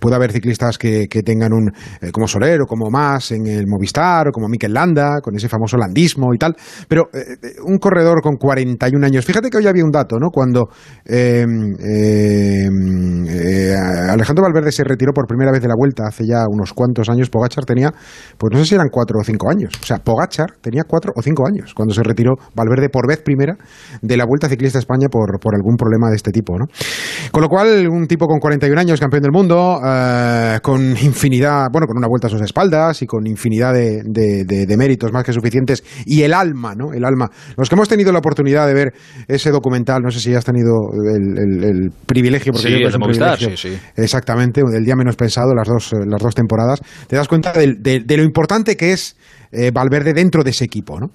Puede 0.00 0.16
haber 0.16 0.32
ciclistas 0.32 0.76
que, 0.76 0.87
que 1.08 1.22
tengan 1.22 1.52
un, 1.52 1.70
como 2.12 2.26
Soler 2.26 2.60
o 2.62 2.66
como 2.66 2.90
más 2.90 3.32
en 3.32 3.46
el 3.46 3.66
Movistar 3.66 4.28
o 4.28 4.32
como 4.32 4.48
Mikel 4.48 4.72
Landa, 4.72 5.20
con 5.22 5.34
ese 5.36 5.48
famoso 5.48 5.76
landismo 5.76 6.32
y 6.34 6.38
tal, 6.38 6.54
pero 6.88 7.08
un 7.64 7.78
corredor 7.78 8.20
con 8.22 8.36
41 8.36 9.06
años, 9.06 9.24
fíjate 9.24 9.50
que 9.50 9.58
hoy 9.58 9.66
había 9.66 9.84
un 9.84 9.90
dato, 9.90 10.18
¿no? 10.18 10.30
Cuando 10.30 10.68
eh, 11.04 11.44
Alejandro 14.10 14.44
Valverde 14.44 14.72
se 14.72 14.84
retiró 14.84 15.12
por 15.12 15.26
primera 15.26 15.50
vez 15.52 15.62
de 15.62 15.68
la 15.68 15.74
vuelta 15.76 16.04
hace 16.06 16.26
ya 16.26 16.44
unos 16.48 16.72
cuantos 16.72 17.08
años. 17.08 17.30
Pogachar 17.30 17.64
tenía, 17.64 17.92
pues 18.36 18.52
no 18.52 18.58
sé 18.58 18.66
si 18.66 18.74
eran 18.74 18.88
cuatro 18.90 19.18
o 19.20 19.24
cinco 19.24 19.50
años. 19.50 19.72
O 19.80 19.84
sea, 19.84 19.98
Pogachar 19.98 20.52
tenía 20.60 20.82
cuatro 20.86 21.12
o 21.14 21.22
cinco 21.22 21.46
años 21.46 21.74
cuando 21.74 21.94
se 21.94 22.02
retiró 22.02 22.34
Valverde 22.54 22.88
por 22.88 23.06
vez 23.06 23.22
primera 23.22 23.56
de 24.02 24.16
la 24.16 24.24
Vuelta 24.24 24.48
Ciclista 24.48 24.78
a 24.78 24.80
España 24.80 25.08
por, 25.08 25.38
por 25.40 25.54
algún 25.54 25.76
problema 25.76 26.10
de 26.10 26.16
este 26.16 26.30
tipo. 26.30 26.58
¿no? 26.58 26.66
Con 27.30 27.42
lo 27.42 27.48
cual, 27.48 27.88
un 27.88 28.06
tipo 28.06 28.26
con 28.26 28.38
41 28.38 28.80
años, 28.80 29.00
campeón 29.00 29.22
del 29.22 29.32
mundo, 29.32 29.80
eh, 29.84 30.58
con 30.62 30.77
infinidad, 30.80 31.68
bueno, 31.72 31.86
con 31.86 31.96
una 31.96 32.08
vuelta 32.08 32.26
a 32.28 32.30
sus 32.30 32.40
espaldas 32.40 33.02
y 33.02 33.06
con 33.06 33.26
infinidad 33.26 33.74
de, 33.74 34.02
de, 34.04 34.76
méritos 34.76 35.12
más 35.12 35.24
que 35.24 35.32
suficientes, 35.32 35.84
y 36.06 36.22
el 36.22 36.32
alma, 36.32 36.74
¿no? 36.74 36.92
El 36.92 37.04
alma. 37.04 37.30
Los 37.56 37.68
que 37.68 37.74
hemos 37.74 37.88
tenido 37.88 38.12
la 38.12 38.18
oportunidad 38.18 38.66
de 38.66 38.74
ver 38.74 38.92
ese 39.26 39.50
documental, 39.50 40.02
no 40.02 40.10
sé 40.10 40.20
si 40.20 40.34
has 40.34 40.44
tenido 40.44 40.74
el, 41.14 41.90
privilegio, 42.06 42.52
porque 42.52 42.68
sí, 42.68 43.46
sí, 43.56 43.56
sí. 43.56 43.78
Exactamente, 43.96 44.62
del 44.62 44.84
día 44.84 44.96
menos 44.96 45.16
pensado, 45.16 45.54
las 45.54 45.68
dos, 45.68 45.92
eh, 45.92 45.96
las 46.06 46.22
dos 46.22 46.34
temporadas. 46.34 46.80
Te 47.06 47.16
das 47.16 47.28
cuenta 47.28 47.52
de 47.52 48.16
lo 48.16 48.22
importante 48.22 48.76
que 48.76 48.92
es 48.92 49.16
eh, 49.52 49.70
Valverde 49.70 50.12
dentro 50.12 50.42
de 50.42 50.50
ese 50.50 50.64
equipo. 50.64 50.98
¿no? 51.00 51.10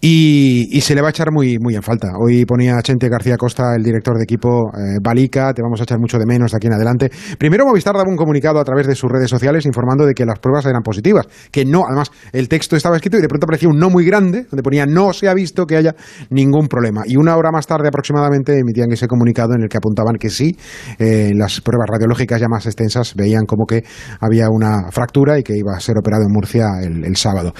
Y, 0.00 0.80
se 0.86 0.94
le 0.94 1.00
va 1.00 1.08
a 1.08 1.10
echar 1.10 1.32
muy, 1.32 1.58
muy 1.58 1.74
en 1.74 1.82
falta. 1.82 2.08
Hoy 2.16 2.44
ponía 2.44 2.80
Chente 2.80 3.08
García 3.08 3.36
Costa, 3.36 3.74
el 3.74 3.82
director 3.82 4.16
de 4.16 4.22
equipo, 4.22 4.70
eh, 4.72 4.98
Balica, 5.02 5.52
te 5.52 5.62
vamos 5.62 5.80
a 5.80 5.82
echar 5.82 5.98
mucho 5.98 6.16
de 6.16 6.26
menos 6.26 6.52
de 6.52 6.56
aquí 6.58 6.68
en 6.68 6.74
adelante. 6.74 7.10
Primero 7.38 7.66
Movistar 7.66 7.94
daba 7.94 8.08
un 8.08 8.16
comunicado 8.16 8.60
a 8.60 8.64
través 8.64 8.86
de 8.86 8.94
sus 8.94 9.10
redes 9.10 9.28
sociales 9.28 9.66
informando 9.66 10.06
de 10.06 10.14
que 10.14 10.24
las 10.24 10.38
pruebas 10.38 10.64
eran 10.66 10.82
positivas, 10.82 11.26
que 11.50 11.64
no, 11.64 11.84
además 11.86 12.12
el 12.32 12.48
texto 12.48 12.76
estaba 12.76 12.96
escrito 12.96 13.18
y 13.18 13.20
de 13.20 13.28
pronto 13.28 13.46
aparecía 13.46 13.68
un 13.68 13.78
no 13.78 13.90
muy 13.90 14.04
grande, 14.04 14.46
donde 14.48 14.62
ponía 14.62 14.86
no 14.86 15.12
se 15.12 15.28
ha 15.28 15.34
visto 15.34 15.66
que 15.66 15.76
haya 15.76 15.96
ningún 16.30 16.68
problema. 16.68 17.02
Y 17.04 17.16
una 17.16 17.36
hora 17.36 17.50
más 17.50 17.66
tarde 17.66 17.88
aproximadamente 17.88 18.56
emitían 18.56 18.92
ese 18.92 19.08
comunicado 19.08 19.54
en 19.54 19.62
el 19.62 19.68
que 19.68 19.78
apuntaban 19.78 20.16
que 20.20 20.30
sí, 20.30 20.56
eh, 20.98 21.32
las 21.34 21.60
pruebas 21.60 21.88
radiológicas 21.90 22.40
ya 22.40 22.48
más 22.48 22.66
extensas 22.66 23.14
veían 23.16 23.44
como 23.44 23.66
que 23.66 23.82
había 24.20 24.48
una 24.50 24.92
fractura 24.92 25.36
y 25.38 25.42
que 25.42 25.54
iba 25.56 25.76
a 25.76 25.80
ser 25.80 25.96
operado 25.98 26.22
en 26.22 26.32
Murcia 26.32 26.66
el 26.80 27.16
sábado. 27.16 27.52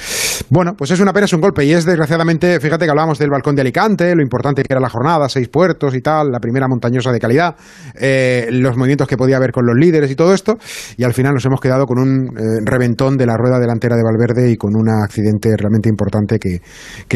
Bueno, 0.49 0.75
pues 0.77 0.91
es 0.93 1.01
una 1.01 1.13
pena, 1.13 1.25
es 1.25 1.33
un 1.33 1.41
golpe 1.41 1.65
y 1.65 1.73
es 1.73 1.85
desgraciadamente, 1.85 2.61
fíjate 2.61 2.85
que 2.85 2.91
hablábamos 2.91 3.19
del 3.19 3.31
balcón 3.31 3.57
de 3.57 3.63
Alicante, 3.63 4.15
lo 4.15 4.23
importante 4.23 4.63
que 4.63 4.73
era 4.73 4.81
la 4.81 4.89
jornada, 4.89 5.29
seis 5.29 5.49
puertos 5.49 5.95
y 5.95 6.01
tal, 6.01 6.31
la 6.31 6.39
primera 6.39 6.69
montañosa 6.69 7.11
de 7.11 7.19
calidad, 7.19 7.57
eh, 7.99 8.49
los 8.53 8.77
movimientos 8.77 9.09
que 9.09 9.17
podía 9.17 9.39
haber 9.39 9.51
con 9.51 9.67
los 9.67 9.75
líderes 9.77 10.11
y 10.11 10.15
todo 10.15 10.33
esto, 10.33 10.57
y 10.97 11.05
al 11.05 11.15
final 11.15 11.35
nos 11.35 11.45
hemos 11.47 11.61
quedado 11.61 11.85
con 11.85 11.99
un 11.99 12.29
eh, 12.29 12.61
reventón 12.65 13.17
de 13.17 13.27
la 13.27 13.37
rueda 13.37 13.59
delantera 13.59 13.97
de 13.97 14.03
Valverde 14.05 14.53
y 14.53 14.57
con 14.57 14.77
un 14.77 14.89
accidente 14.89 15.51
realmente 15.57 15.89
importante 15.89 16.39
que, 16.39 16.61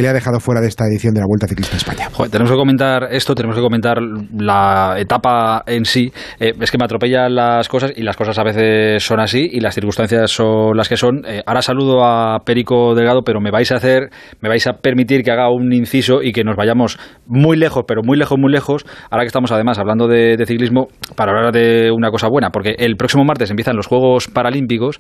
le 0.01 0.09
ha 0.09 0.15
dejado 0.15 0.41
fuera 0.41 0.63
de 0.63 0.69
esta 0.69 0.87
edición 0.87 1.13
de 1.13 1.21
la 1.21 1.27
Vuelta 1.27 1.47
Ciclista 1.47 1.77
España. 1.77 2.09
tenemos 2.31 2.51
que 2.51 2.57
comentar 2.57 3.09
esto, 3.11 3.35
tenemos 3.35 3.55
que 3.55 3.61
comentar 3.63 3.99
la 4.01 4.95
etapa 4.97 5.63
en 5.67 5.85
sí. 5.85 6.11
Eh, 6.39 6.53
es 6.59 6.71
que 6.71 6.79
me 6.79 6.87
atropellan 6.87 7.35
las 7.35 7.69
cosas 7.69 7.93
y 7.95 8.03
las 8.03 8.17
cosas 8.17 8.39
a 8.39 8.43
veces 8.43 9.05
son 9.05 9.21
así 9.21 9.47
y 9.53 9.61
las 9.61 9.75
circunstancias 9.75 10.31
son 10.31 10.75
las 10.75 10.89
que 10.89 10.97
son. 10.97 11.23
ahora 11.45 11.61
saludo 11.61 12.03
a 12.03 12.39
Perico 12.47 12.80
Delgado 12.95 13.23
pero 13.23 13.41
me 13.41 13.51
vais 13.51 13.71
a 13.73 13.77
hacer, 13.77 14.11
me 14.41 14.49
vais 14.49 14.67
a 14.67 14.75
permitir 14.75 15.23
que 15.23 15.31
haga 15.31 15.51
un 15.51 15.73
inciso 15.73 16.23
y 16.23 16.33
que 16.33 16.45
nos 16.45 16.57
vayamos 16.57 16.99
muy 17.27 17.57
lejos, 17.57 17.85
pero 17.87 18.03
muy 18.03 18.19
lejos, 18.19 18.39
muy 18.39 18.53
lejos, 18.53 18.85
ahora 19.11 19.25
que 19.25 19.29
estamos 19.29 19.53
además 19.53 19.79
hablando 19.79 20.09
de, 20.09 20.37
ciclismo, 20.47 20.89
para 21.17 21.33
hablar 21.33 21.53
de 21.53 21.91
una 21.91 22.11
cosa 22.11 22.29
buena, 22.29 22.51
porque 22.51 22.75
el 22.79 22.97
próximo 22.97 23.25
martes 23.25 23.51
empiezan 23.51 23.77
los 23.77 23.87
Juegos 23.87 24.29
Paralímpicos, 24.29 24.99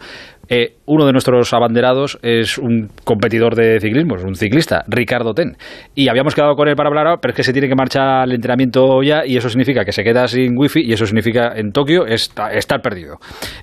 eh, 0.48 0.76
uno 0.86 1.06
de 1.06 1.12
nuestros 1.12 1.52
abanderados 1.52 2.18
es 2.22 2.58
un 2.58 2.88
competidor 3.04 3.54
de 3.54 3.80
ciclismo, 3.80 4.16
es 4.16 4.24
un 4.24 4.34
ciclista, 4.34 4.84
Ricardo 4.86 5.34
Ten, 5.34 5.56
y 5.94 6.08
habíamos 6.08 6.34
quedado 6.34 6.54
con 6.54 6.68
él 6.68 6.76
para 6.76 6.88
hablar 6.88 7.00
pero 7.20 7.32
es 7.32 7.36
que 7.36 7.42
se 7.42 7.52
tiene 7.52 7.68
que 7.68 7.74
marchar 7.74 8.22
al 8.22 8.32
entrenamiento 8.32 9.02
ya 9.02 9.24
y 9.24 9.36
eso 9.36 9.48
significa 9.48 9.84
que 9.84 9.92
se 9.92 10.04
queda 10.04 10.28
sin 10.28 10.56
wifi 10.56 10.80
y 10.80 10.92
eso 10.92 11.06
significa 11.06 11.52
en 11.54 11.72
Tokio 11.72 12.06
estar 12.06 12.80
perdido. 12.82 13.16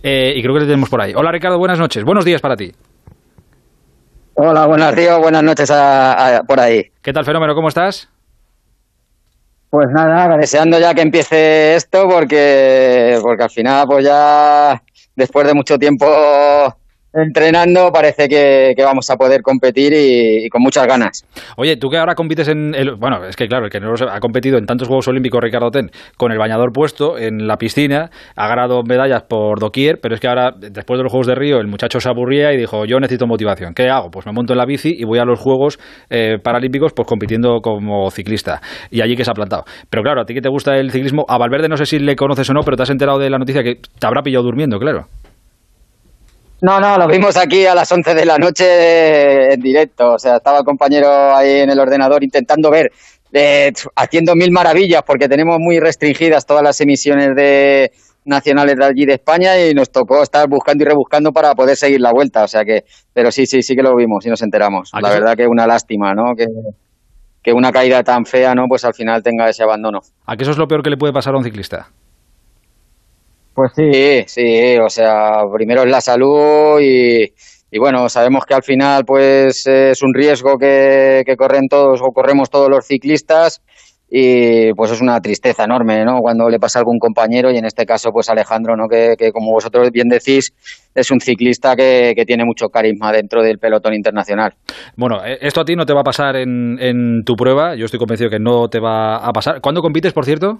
Eh, 0.03 0.33
y 0.35 0.41
creo 0.41 0.53
que 0.53 0.61
le 0.61 0.65
tenemos 0.65 0.89
por 0.89 1.01
ahí. 1.01 1.13
Hola 1.15 1.31
Ricardo, 1.31 1.57
buenas 1.57 1.79
noches, 1.79 2.03
buenos 2.03 2.25
días 2.25 2.41
para 2.41 2.55
ti. 2.55 2.71
Hola, 4.39 4.67
buenas 4.67 4.93
Río, 4.93 5.19
buenas 5.19 5.41
noches 5.41 5.67
por 6.47 6.59
ahí. 6.59 6.91
¿Qué 7.01 7.11
tal, 7.11 7.25
fenómeno? 7.25 7.55
¿Cómo 7.55 7.69
estás? 7.69 8.07
Pues 9.71 9.87
nada, 9.89 10.37
deseando 10.37 10.77
ya 10.77 10.93
que 10.93 11.01
empiece 11.01 11.73
esto 11.75 12.07
porque, 12.07 13.17
porque 13.23 13.43
al 13.43 13.49
final 13.49 13.87
pues 13.87 14.05
ya 14.05 14.79
después 15.15 15.47
de 15.47 15.55
mucho 15.55 15.79
tiempo 15.79 16.05
entrenando, 17.21 17.91
parece 17.91 18.27
que, 18.27 18.73
vamos 18.83 19.09
a 19.09 19.15
poder 19.15 19.41
competir 19.41 19.93
y, 19.93 20.49
con 20.49 20.61
muchas 20.61 20.87
ganas. 20.87 21.25
Oye, 21.57 21.77
tú 21.77 21.89
que 21.89 21.97
ahora 21.97 22.15
compites 22.15 22.47
en. 22.47 22.73
El, 22.75 22.95
bueno, 22.95 23.25
es 23.25 23.35
que 23.35 23.47
claro, 23.47 23.65
el 23.65 23.71
que 23.71 23.79
no 23.79 23.93
ha 24.09 24.19
competido 24.19 24.57
en 24.57 24.65
tantos 24.65 24.87
Juegos 24.87 25.07
Olímpicos, 25.07 25.41
Ricardo 25.41 25.71
Ten, 25.71 25.89
con 26.17 26.31
el 26.31 26.37
bañador 26.37 26.71
puesto 26.71 27.17
en 27.17 27.47
la 27.47 27.57
piscina, 27.57 28.09
ha 28.35 28.47
ganado 28.47 28.83
medallas 28.83 29.23
por 29.23 29.59
doquier, 29.59 29.99
pero 30.01 30.15
es 30.15 30.21
que 30.21 30.27
ahora, 30.27 30.51
después 30.57 30.97
de 30.97 31.03
los 31.03 31.11
Juegos 31.11 31.27
de 31.27 31.35
Río, 31.35 31.59
el 31.59 31.67
muchacho 31.67 31.99
se 31.99 32.09
aburría 32.09 32.53
y 32.53 32.57
dijo: 32.57 32.85
Yo 32.85 32.99
necesito 32.99 33.27
motivación. 33.27 33.73
¿Qué 33.73 33.89
hago? 33.89 34.09
Pues 34.09 34.25
me 34.25 34.31
monto 34.31 34.53
en 34.53 34.59
la 34.59 34.65
bici 34.65 34.93
y 34.97 35.03
voy 35.05 35.19
a 35.19 35.25
los 35.25 35.39
Juegos 35.39 35.79
eh, 36.09 36.37
Paralímpicos, 36.41 36.93
pues 36.93 37.07
compitiendo 37.07 37.59
como 37.61 38.09
ciclista. 38.11 38.61
Y 38.91 39.01
allí 39.01 39.15
que 39.15 39.23
se 39.23 39.31
ha 39.31 39.33
plantado. 39.33 39.63
Pero 39.89 40.03
claro, 40.03 40.21
a 40.21 40.25
ti 40.25 40.33
que 40.33 40.41
te 40.41 40.49
gusta 40.49 40.77
el 40.77 40.91
ciclismo, 40.91 41.25
a 41.27 41.37
Valverde 41.37 41.67
no 41.67 41.77
sé 41.77 41.85
si 41.85 41.99
le 41.99 42.15
conoces 42.15 42.49
o 42.49 42.53
no, 42.53 42.61
pero 42.61 42.77
te 42.77 42.83
has 42.83 42.89
enterado 42.89 43.19
de 43.19 43.29
la 43.29 43.37
noticia 43.37 43.63
que 43.63 43.75
te 43.75 44.07
habrá 44.07 44.21
pillado 44.21 44.43
durmiendo, 44.43 44.79
claro. 44.79 45.07
No, 46.61 46.79
no, 46.79 46.97
lo 46.97 47.07
vimos 47.07 47.37
aquí 47.37 47.65
a 47.65 47.75
las 47.75 47.91
11 47.91 48.15
de 48.15 48.25
la 48.25 48.37
noche 48.37 49.53
en 49.53 49.59
directo. 49.61 50.13
O 50.13 50.19
sea, 50.19 50.37
estaba 50.37 50.59
el 50.59 50.63
compañero 50.63 51.35
ahí 51.35 51.59
en 51.59 51.69
el 51.69 51.79
ordenador 51.79 52.23
intentando 52.23 52.71
ver, 52.71 52.91
eh, 53.31 53.71
haciendo 53.95 54.33
mil 54.35 54.51
maravillas, 54.51 55.03
porque 55.05 55.27
tenemos 55.27 55.57
muy 55.59 55.79
restringidas 55.79 56.45
todas 56.45 56.63
las 56.63 56.81
emisiones 56.81 57.35
de 57.35 57.91
nacionales 58.25 58.75
de 58.75 58.85
allí 58.85 59.05
de 59.05 59.13
España 59.13 59.57
y 59.57 59.73
nos 59.73 59.89
tocó 59.89 60.21
estar 60.21 60.49
buscando 60.49 60.83
y 60.83 60.87
rebuscando 60.87 61.31
para 61.31 61.53
poder 61.53 61.77
seguir 61.77 62.01
la 62.01 62.11
vuelta. 62.11 62.43
O 62.43 62.47
sea 62.47 62.63
que, 62.65 62.81
pero 63.13 63.31
sí, 63.31 63.45
sí, 63.45 63.61
sí 63.61 63.75
que 63.75 63.83
lo 63.83 63.95
vimos 63.95 64.25
y 64.25 64.29
nos 64.29 64.41
enteramos. 64.41 64.91
La 64.99 65.09
verdad 65.09 65.35
que 65.35 65.43
es 65.43 65.49
una 65.49 65.67
lástima, 65.67 66.13
¿no? 66.13 66.35
Que, 66.35 66.45
que 67.43 67.53
una 67.53 67.71
caída 67.71 68.03
tan 68.03 68.25
fea, 68.25 68.55
¿no? 68.55 68.63
Pues 68.67 68.83
al 68.83 68.95
final 68.95 69.21
tenga 69.21 69.47
ese 69.47 69.63
abandono. 69.63 69.99
¿A 70.25 70.35
qué 70.35 70.41
eso 70.41 70.51
es 70.51 70.57
lo 70.57 70.67
peor 70.67 70.81
que 70.81 70.89
le 70.89 70.97
puede 70.97 71.13
pasar 71.13 71.35
a 71.35 71.37
un 71.37 71.43
ciclista? 71.43 71.87
Pues 73.57 73.71
sí, 73.75 74.23
sí, 74.27 74.77
o 74.77 74.87
sea, 74.87 75.41
primero 75.51 75.81
es 75.81 75.89
la 75.89 75.99
salud 75.99 76.79
y, 76.79 77.79
bueno, 77.79 78.07
sabemos 78.07 78.45
que 78.45 78.53
al 78.53 78.61
final 78.61 79.03
pues 79.03 79.65
es 79.65 80.03
un 80.03 80.13
riesgo 80.13 80.59
que, 80.59 81.23
corren 81.35 81.67
todos 81.67 81.99
o 82.03 82.13
corremos 82.13 82.51
todos 82.51 82.69
los 82.69 82.85
ciclistas 82.85 83.63
y 84.11 84.71
pues 84.73 84.91
es 84.91 85.01
una 85.01 85.19
tristeza 85.21 85.63
enorme, 85.63 86.05
¿no? 86.05 86.19
Cuando 86.19 86.47
le 86.49 86.59
pasa 86.59 86.77
a 86.77 86.81
algún 86.81 86.99
compañero 86.99 87.49
y 87.49 87.57
en 87.57 87.65
este 87.65 87.87
caso 87.87 88.11
pues 88.11 88.29
Alejandro, 88.29 88.75
¿no? 88.75 88.87
Que, 88.87 89.31
como 89.33 89.51
vosotros 89.51 89.89
bien 89.91 90.07
decís 90.07 90.53
es 90.93 91.09
un 91.09 91.19
ciclista 91.19 91.75
que, 91.75 92.13
tiene 92.27 92.45
mucho 92.45 92.67
carisma 92.67 93.11
dentro 93.11 93.41
del 93.41 93.57
pelotón 93.57 93.95
internacional. 93.95 94.53
Bueno, 94.95 95.25
eh, 95.25 95.39
esto 95.41 95.61
a 95.61 95.65
ti 95.65 95.75
no 95.75 95.87
te 95.87 95.95
va 95.95 96.01
a 96.01 96.03
pasar 96.03 96.35
en, 96.35 96.77
en 96.79 97.23
tu 97.25 97.33
prueba, 97.33 97.75
yo 97.75 97.85
estoy 97.85 97.97
convencido 97.97 98.29
que 98.29 98.37
no 98.37 98.67
te 98.67 98.79
va 98.79 99.17
a 99.17 99.31
pasar. 99.31 99.61
¿Cuándo 99.61 99.81
compites, 99.81 100.13
por 100.13 100.25
cierto? 100.25 100.59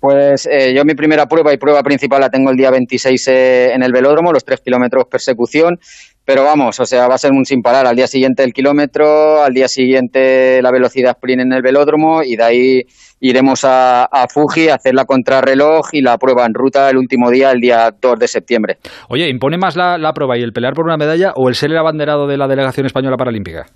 Pues 0.00 0.46
eh, 0.46 0.74
yo 0.74 0.84
mi 0.84 0.94
primera 0.94 1.26
prueba 1.26 1.52
y 1.52 1.56
prueba 1.56 1.82
principal 1.82 2.20
la 2.20 2.30
tengo 2.30 2.50
el 2.50 2.56
día 2.56 2.70
26 2.70 3.28
eh, 3.28 3.72
en 3.72 3.82
el 3.82 3.92
velódromo, 3.92 4.32
los 4.32 4.44
tres 4.44 4.60
kilómetros 4.60 5.06
persecución. 5.10 5.78
Pero 6.24 6.42
vamos, 6.42 6.80
o 6.80 6.84
sea, 6.84 7.06
va 7.06 7.14
a 7.14 7.18
ser 7.18 7.30
un 7.30 7.44
sin 7.44 7.62
parar. 7.62 7.86
Al 7.86 7.94
día 7.94 8.08
siguiente 8.08 8.42
el 8.42 8.52
kilómetro, 8.52 9.42
al 9.42 9.54
día 9.54 9.68
siguiente 9.68 10.60
la 10.60 10.72
velocidad 10.72 11.12
sprint 11.12 11.42
en 11.42 11.52
el 11.52 11.62
velódromo 11.62 12.24
y 12.24 12.34
de 12.34 12.42
ahí 12.42 12.82
iremos 13.20 13.64
a, 13.64 14.04
a 14.04 14.26
Fuji 14.28 14.68
a 14.68 14.74
hacer 14.74 14.94
la 14.94 15.04
contrarreloj 15.04 15.86
y 15.92 16.02
la 16.02 16.18
prueba 16.18 16.44
en 16.44 16.54
ruta 16.54 16.90
el 16.90 16.96
último 16.96 17.30
día, 17.30 17.52
el 17.52 17.60
día 17.60 17.94
2 18.00 18.18
de 18.18 18.28
septiembre. 18.28 18.78
Oye, 19.08 19.28
¿impone 19.28 19.56
más 19.56 19.76
la, 19.76 19.98
la 19.98 20.12
prueba 20.12 20.36
y 20.36 20.42
el 20.42 20.52
pelear 20.52 20.74
por 20.74 20.84
una 20.84 20.96
medalla 20.96 21.32
o 21.36 21.48
el 21.48 21.54
ser 21.54 21.70
el 21.70 21.78
abanderado 21.78 22.26
de 22.26 22.36
la 22.36 22.48
delegación 22.48 22.86
española 22.86 23.16
paralímpica? 23.16 23.66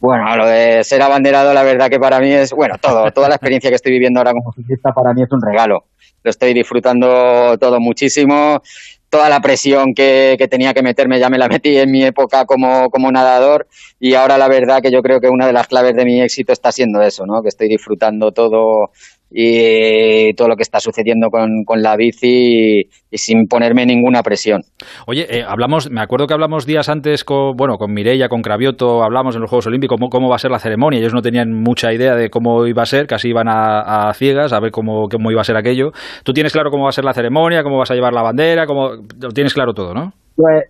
Bueno, 0.00 0.34
lo 0.34 0.46
de 0.46 0.82
ser 0.82 1.02
abanderado, 1.02 1.52
la 1.52 1.62
verdad 1.62 1.90
que 1.90 2.00
para 2.00 2.20
mí 2.20 2.32
es, 2.32 2.52
bueno, 2.52 2.76
todo, 2.80 3.10
toda 3.12 3.28
la 3.28 3.34
experiencia 3.34 3.68
que 3.68 3.76
estoy 3.76 3.92
viviendo 3.92 4.18
ahora 4.18 4.32
como 4.32 4.50
ciclista 4.52 4.92
para 4.92 5.12
mí 5.12 5.22
es 5.22 5.30
un 5.30 5.42
regalo. 5.42 5.84
Lo 6.22 6.30
estoy 6.30 6.54
disfrutando 6.54 7.58
todo 7.58 7.80
muchísimo. 7.80 8.62
Toda 9.10 9.28
la 9.28 9.40
presión 9.40 9.92
que, 9.92 10.36
que 10.38 10.48
tenía 10.48 10.72
que 10.72 10.82
meterme 10.82 11.18
ya 11.18 11.28
me 11.28 11.36
la 11.36 11.48
metí 11.48 11.76
en 11.76 11.90
mi 11.90 12.04
época 12.04 12.46
como, 12.46 12.88
como 12.90 13.10
nadador 13.10 13.66
y 13.98 14.14
ahora 14.14 14.38
la 14.38 14.46
verdad 14.46 14.80
que 14.80 14.92
yo 14.92 15.02
creo 15.02 15.20
que 15.20 15.28
una 15.28 15.46
de 15.46 15.52
las 15.52 15.66
claves 15.66 15.96
de 15.96 16.04
mi 16.04 16.22
éxito 16.22 16.52
está 16.52 16.70
siendo 16.70 17.02
eso, 17.02 17.26
¿no? 17.26 17.42
Que 17.42 17.48
estoy 17.48 17.68
disfrutando 17.68 18.30
todo 18.30 18.92
y 19.30 20.32
todo 20.34 20.48
lo 20.48 20.56
que 20.56 20.62
está 20.62 20.80
sucediendo 20.80 21.28
con, 21.30 21.64
con 21.64 21.82
la 21.82 21.96
bici 21.96 22.80
y, 22.80 22.80
y 23.10 23.18
sin 23.18 23.46
ponerme 23.46 23.86
ninguna 23.86 24.22
presión. 24.22 24.62
Oye, 25.06 25.26
eh, 25.30 25.44
hablamos, 25.46 25.90
me 25.90 26.00
acuerdo 26.00 26.26
que 26.26 26.34
hablamos 26.34 26.66
días 26.66 26.88
antes 26.88 27.24
con, 27.24 27.56
bueno, 27.56 27.76
con 27.76 27.92
Mireia, 27.92 28.28
con 28.28 28.42
Cravioto, 28.42 29.02
hablamos 29.02 29.34
en 29.34 29.42
los 29.42 29.50
Juegos 29.50 29.66
Olímpicos 29.66 29.96
cómo, 29.98 30.08
cómo 30.08 30.28
va 30.28 30.36
a 30.36 30.38
ser 30.38 30.50
la 30.50 30.58
ceremonia. 30.58 30.98
Ellos 30.98 31.14
no 31.14 31.22
tenían 31.22 31.52
mucha 31.52 31.92
idea 31.92 32.14
de 32.14 32.30
cómo 32.30 32.66
iba 32.66 32.82
a 32.82 32.86
ser, 32.86 33.06
casi 33.06 33.28
iban 33.28 33.48
a, 33.48 34.08
a 34.08 34.14
ciegas 34.14 34.52
a 34.52 34.60
ver 34.60 34.70
cómo, 34.70 35.08
cómo 35.08 35.30
iba 35.30 35.40
a 35.40 35.44
ser 35.44 35.56
aquello. 35.56 35.90
¿Tú 36.24 36.32
tienes 36.32 36.52
claro 36.52 36.70
cómo 36.70 36.84
va 36.84 36.90
a 36.90 36.92
ser 36.92 37.04
la 37.04 37.12
ceremonia, 37.12 37.62
cómo 37.62 37.78
vas 37.78 37.90
a 37.90 37.94
llevar 37.94 38.12
la 38.12 38.22
bandera, 38.22 38.66
cómo, 38.66 38.90
lo 39.20 39.30
tienes 39.30 39.54
claro 39.54 39.72
todo, 39.74 39.94
no? 39.94 40.12
Pues 40.36 40.64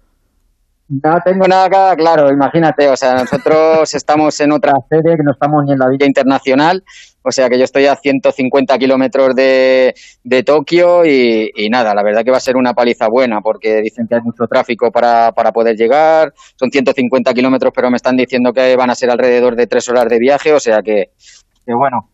no 0.90 1.20
tengo 1.24 1.46
nada 1.46 1.94
claro, 1.94 2.30
imagínate, 2.30 2.88
o 2.88 2.96
sea, 2.96 3.14
nosotros 3.14 3.94
estamos 3.94 4.38
en 4.40 4.52
otra 4.52 4.72
sede, 4.88 5.16
que 5.16 5.22
no 5.22 5.32
estamos 5.32 5.64
ni 5.64 5.72
en 5.72 5.78
la 5.78 5.88
Villa 5.88 6.04
Internacional, 6.04 6.82
o 7.22 7.30
sea 7.30 7.48
que 7.48 7.58
yo 7.58 7.64
estoy 7.64 7.86
a 7.86 7.94
150 7.94 8.76
kilómetros 8.76 9.34
de, 9.36 9.94
de 10.24 10.42
Tokio 10.42 11.04
y, 11.04 11.50
y, 11.54 11.68
nada, 11.68 11.94
la 11.94 12.02
verdad 12.02 12.24
que 12.24 12.32
va 12.32 12.38
a 12.38 12.40
ser 12.40 12.56
una 12.56 12.74
paliza 12.74 13.08
buena 13.08 13.40
porque 13.40 13.80
dicen 13.82 14.08
que 14.08 14.16
hay 14.16 14.20
mucho 14.22 14.46
tráfico 14.46 14.90
para, 14.90 15.30
para 15.32 15.52
poder 15.52 15.76
llegar, 15.76 16.32
son 16.56 16.70
150 16.70 17.32
kilómetros 17.34 17.72
pero 17.74 17.90
me 17.90 17.96
están 17.96 18.16
diciendo 18.16 18.52
que 18.52 18.74
van 18.74 18.90
a 18.90 18.94
ser 18.96 19.10
alrededor 19.10 19.54
de 19.54 19.68
tres 19.68 19.88
horas 19.88 20.08
de 20.08 20.18
viaje, 20.18 20.52
o 20.52 20.60
sea 20.60 20.82
que, 20.82 21.10
que 21.64 21.72
bueno, 21.72 22.10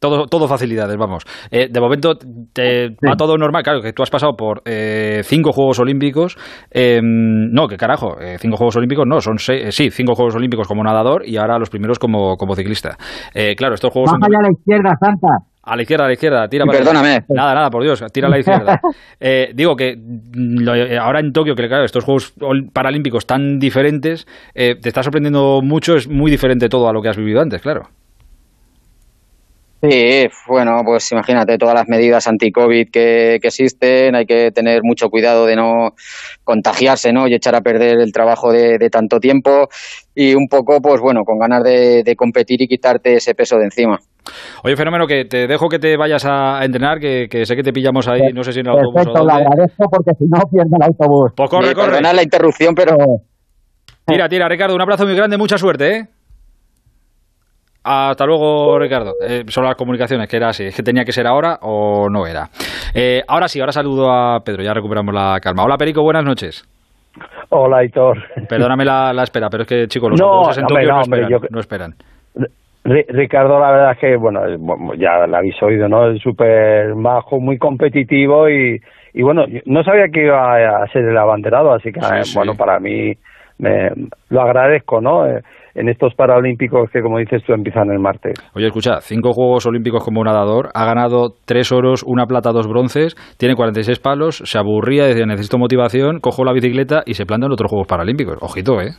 todo, 0.00 0.26
todo 0.26 0.48
facilidades, 0.48 0.96
vamos. 0.96 1.24
Eh, 1.50 1.68
de 1.70 1.80
momento 1.80 2.14
te 2.16 2.88
sí. 2.88 3.06
va 3.06 3.16
todo 3.16 3.36
normal. 3.36 3.62
Claro, 3.62 3.82
que 3.82 3.92
tú 3.92 4.02
has 4.02 4.10
pasado 4.10 4.32
por 4.36 4.62
eh, 4.64 5.20
cinco 5.24 5.52
Juegos 5.52 5.78
Olímpicos. 5.78 6.36
Eh, 6.70 7.00
no, 7.02 7.68
que 7.68 7.76
carajo, 7.76 8.18
eh, 8.18 8.36
cinco 8.38 8.56
Juegos 8.56 8.76
Olímpicos 8.76 9.06
no, 9.06 9.20
son 9.20 9.38
seis, 9.38 9.62
eh, 9.66 9.72
sí, 9.72 9.90
cinco 9.90 10.14
Juegos 10.14 10.34
Olímpicos 10.36 10.66
como 10.66 10.82
nadador 10.82 11.22
y 11.26 11.36
ahora 11.36 11.58
los 11.58 11.70
primeros 11.70 11.98
como, 11.98 12.36
como 12.36 12.54
ciclista. 12.54 12.96
Eh, 13.34 13.54
claro, 13.54 13.74
estos 13.74 13.92
Juegos 13.92 14.10
Baja 14.12 14.26
a 14.26 14.42
la 14.42 14.50
izquierda, 14.50 14.96
Santa. 14.98 15.28
A 15.62 15.76
la 15.76 15.82
izquierda, 15.82 16.04
a 16.04 16.08
la 16.08 16.14
izquierda, 16.14 16.48
tira 16.48 16.64
para 16.64 16.78
Perdóname. 16.78 17.20
Nada, 17.28 17.54
nada, 17.54 17.70
por 17.70 17.82
Dios, 17.82 18.02
tira 18.10 18.28
a 18.28 18.30
la 18.30 18.38
izquierda. 18.38 18.80
Eh, 19.22 19.50
digo 19.54 19.76
que 19.76 19.96
lo, 20.32 20.72
ahora 20.98 21.20
en 21.20 21.32
Tokio, 21.32 21.54
que 21.54 21.68
claro, 21.68 21.84
estos 21.84 22.04
Juegos 22.04 22.32
Paralímpicos 22.72 23.26
tan 23.26 23.58
diferentes, 23.58 24.26
te 24.54 24.88
está 24.88 25.02
sorprendiendo 25.02 25.60
mucho, 25.62 25.94
es 25.94 26.08
muy 26.08 26.30
diferente 26.30 26.70
todo 26.70 26.88
a 26.88 26.92
lo 26.94 27.02
que 27.02 27.10
has 27.10 27.18
vivido 27.18 27.42
antes, 27.42 27.60
claro. 27.60 27.82
Sí, 29.82 30.28
bueno, 30.46 30.82
pues 30.84 31.10
imagínate 31.12 31.56
todas 31.56 31.74
las 31.74 31.88
medidas 31.88 32.26
anti-COVID 32.26 32.90
que, 32.90 33.38
que, 33.40 33.48
existen, 33.48 34.14
hay 34.14 34.26
que 34.26 34.50
tener 34.50 34.80
mucho 34.82 35.08
cuidado 35.08 35.46
de 35.46 35.56
no 35.56 35.94
contagiarse, 36.44 37.14
¿no? 37.14 37.26
Y 37.26 37.34
echar 37.34 37.54
a 37.54 37.62
perder 37.62 37.98
el 37.98 38.12
trabajo 38.12 38.52
de, 38.52 38.76
de 38.76 38.90
tanto 38.90 39.18
tiempo 39.18 39.68
y 40.14 40.34
un 40.34 40.48
poco, 40.48 40.82
pues 40.82 41.00
bueno, 41.00 41.22
con 41.24 41.38
ganas 41.38 41.64
de, 41.64 42.02
de, 42.04 42.14
competir 42.14 42.60
y 42.60 42.68
quitarte 42.68 43.14
ese 43.14 43.34
peso 43.34 43.56
de 43.56 43.64
encima. 43.64 43.98
Oye, 44.64 44.76
Fenómeno, 44.76 45.06
que 45.06 45.24
te 45.24 45.46
dejo 45.46 45.70
que 45.70 45.78
te 45.78 45.96
vayas 45.96 46.26
a 46.26 46.62
entrenar, 46.62 47.00
que, 47.00 47.28
que 47.30 47.46
sé 47.46 47.56
que 47.56 47.62
te 47.62 47.72
pillamos 47.72 48.06
ahí, 48.06 48.34
no 48.34 48.44
sé 48.44 48.52
si 48.52 48.60
en 48.60 48.66
el 48.66 48.74
Perfecto, 48.74 48.98
autobús 48.98 49.20
o 49.20 49.24
lo 49.24 49.32
agradezco 49.32 49.88
porque 49.90 50.10
si 50.18 50.24
no 50.26 50.40
pierdo 50.50 50.76
el 50.76 50.82
autobús. 50.82 51.32
Pues 51.34 51.48
corre, 51.48 51.74
corre. 51.74 51.86
Perdonad 51.86 52.14
la 52.16 52.22
interrupción, 52.22 52.74
pero... 52.74 52.96
Tira, 54.04 54.28
tira, 54.28 54.46
Ricardo, 54.46 54.74
un 54.74 54.82
abrazo 54.82 55.06
muy 55.06 55.14
grande, 55.14 55.38
mucha 55.38 55.56
suerte, 55.56 55.96
¿eh? 55.96 56.08
Hasta 57.82 58.26
luego, 58.26 58.78
Ricardo. 58.78 59.14
Eh, 59.26 59.44
son 59.48 59.64
las 59.64 59.74
comunicaciones, 59.74 60.28
que 60.28 60.36
era 60.36 60.48
así. 60.48 60.64
Es 60.64 60.76
que 60.76 60.82
tenía 60.82 61.04
que 61.04 61.12
ser 61.12 61.26
ahora 61.26 61.58
o 61.62 62.08
no 62.10 62.26
era. 62.26 62.48
Eh, 62.94 63.22
ahora 63.26 63.48
sí, 63.48 63.60
ahora 63.60 63.72
saludo 63.72 64.10
a 64.10 64.40
Pedro, 64.40 64.62
ya 64.62 64.74
recuperamos 64.74 65.14
la 65.14 65.38
calma. 65.40 65.64
Hola, 65.64 65.78
Perico, 65.78 66.02
buenas 66.02 66.24
noches. 66.24 66.64
Hola, 67.48 67.78
Aitor. 67.78 68.18
Perdóname 68.48 68.84
la, 68.84 69.12
la 69.12 69.22
espera, 69.22 69.48
pero 69.50 69.62
es 69.62 69.68
que, 69.68 69.88
chicos, 69.88 70.10
los 70.10 70.20
no, 70.20 70.52
en 70.52 70.62
no, 70.62 70.92
no, 70.92 71.00
hombre, 71.00 71.22
esperan, 71.22 71.28
yo... 71.30 71.38
no 71.50 71.60
esperan. 71.60 71.94
Ricardo, 72.84 73.60
la 73.60 73.70
verdad 73.72 73.92
es 73.92 73.98
que, 73.98 74.16
bueno, 74.16 74.40
ya 74.96 75.26
lo 75.26 75.36
habéis 75.36 75.60
oído, 75.62 75.88
¿no? 75.88 76.10
Es 76.10 76.22
súper 76.22 76.94
bajo, 76.94 77.40
muy 77.40 77.58
competitivo 77.58 78.48
y, 78.48 78.80
y, 79.12 79.22
bueno, 79.22 79.44
no 79.66 79.84
sabía 79.84 80.08
que 80.08 80.24
iba 80.24 80.82
a 80.82 80.86
ser 80.88 81.04
el 81.04 81.18
abanderado, 81.18 81.72
así 81.72 81.92
que, 81.92 82.00
sí, 82.00 82.34
bueno, 82.36 82.52
sí. 82.52 82.58
para 82.58 82.78
mí 82.80 83.14
me, 83.60 83.90
lo 84.28 84.40
agradezco, 84.40 85.00
¿no? 85.00 85.26
Eh, 85.26 85.40
en 85.74 85.88
estos 85.88 86.14
Paralímpicos 86.14 86.90
que, 86.90 87.00
como 87.00 87.18
dices 87.18 87.42
tú, 87.44 87.52
empiezan 87.52 87.90
el 87.90 87.98
martes. 87.98 88.34
Oye, 88.54 88.66
escucha, 88.66 89.00
cinco 89.00 89.32
Juegos 89.32 89.66
Olímpicos 89.66 90.04
como 90.04 90.24
nadador, 90.24 90.68
ha 90.74 90.84
ganado 90.84 91.28
tres 91.46 91.70
oros, 91.72 92.02
una 92.06 92.26
plata, 92.26 92.50
dos 92.50 92.66
bronces, 92.66 93.14
tiene 93.38 93.54
46 93.54 94.00
palos, 94.00 94.38
se 94.38 94.58
aburría, 94.58 95.04
decía, 95.04 95.26
necesito 95.26 95.58
motivación, 95.58 96.18
cojo 96.20 96.44
la 96.44 96.52
bicicleta 96.52 97.02
y 97.06 97.14
se 97.14 97.26
planta 97.26 97.46
en 97.46 97.52
otros 97.52 97.70
Juegos 97.70 97.86
Paralímpicos. 97.86 98.38
Ojito, 98.40 98.80
¿eh? 98.80 98.90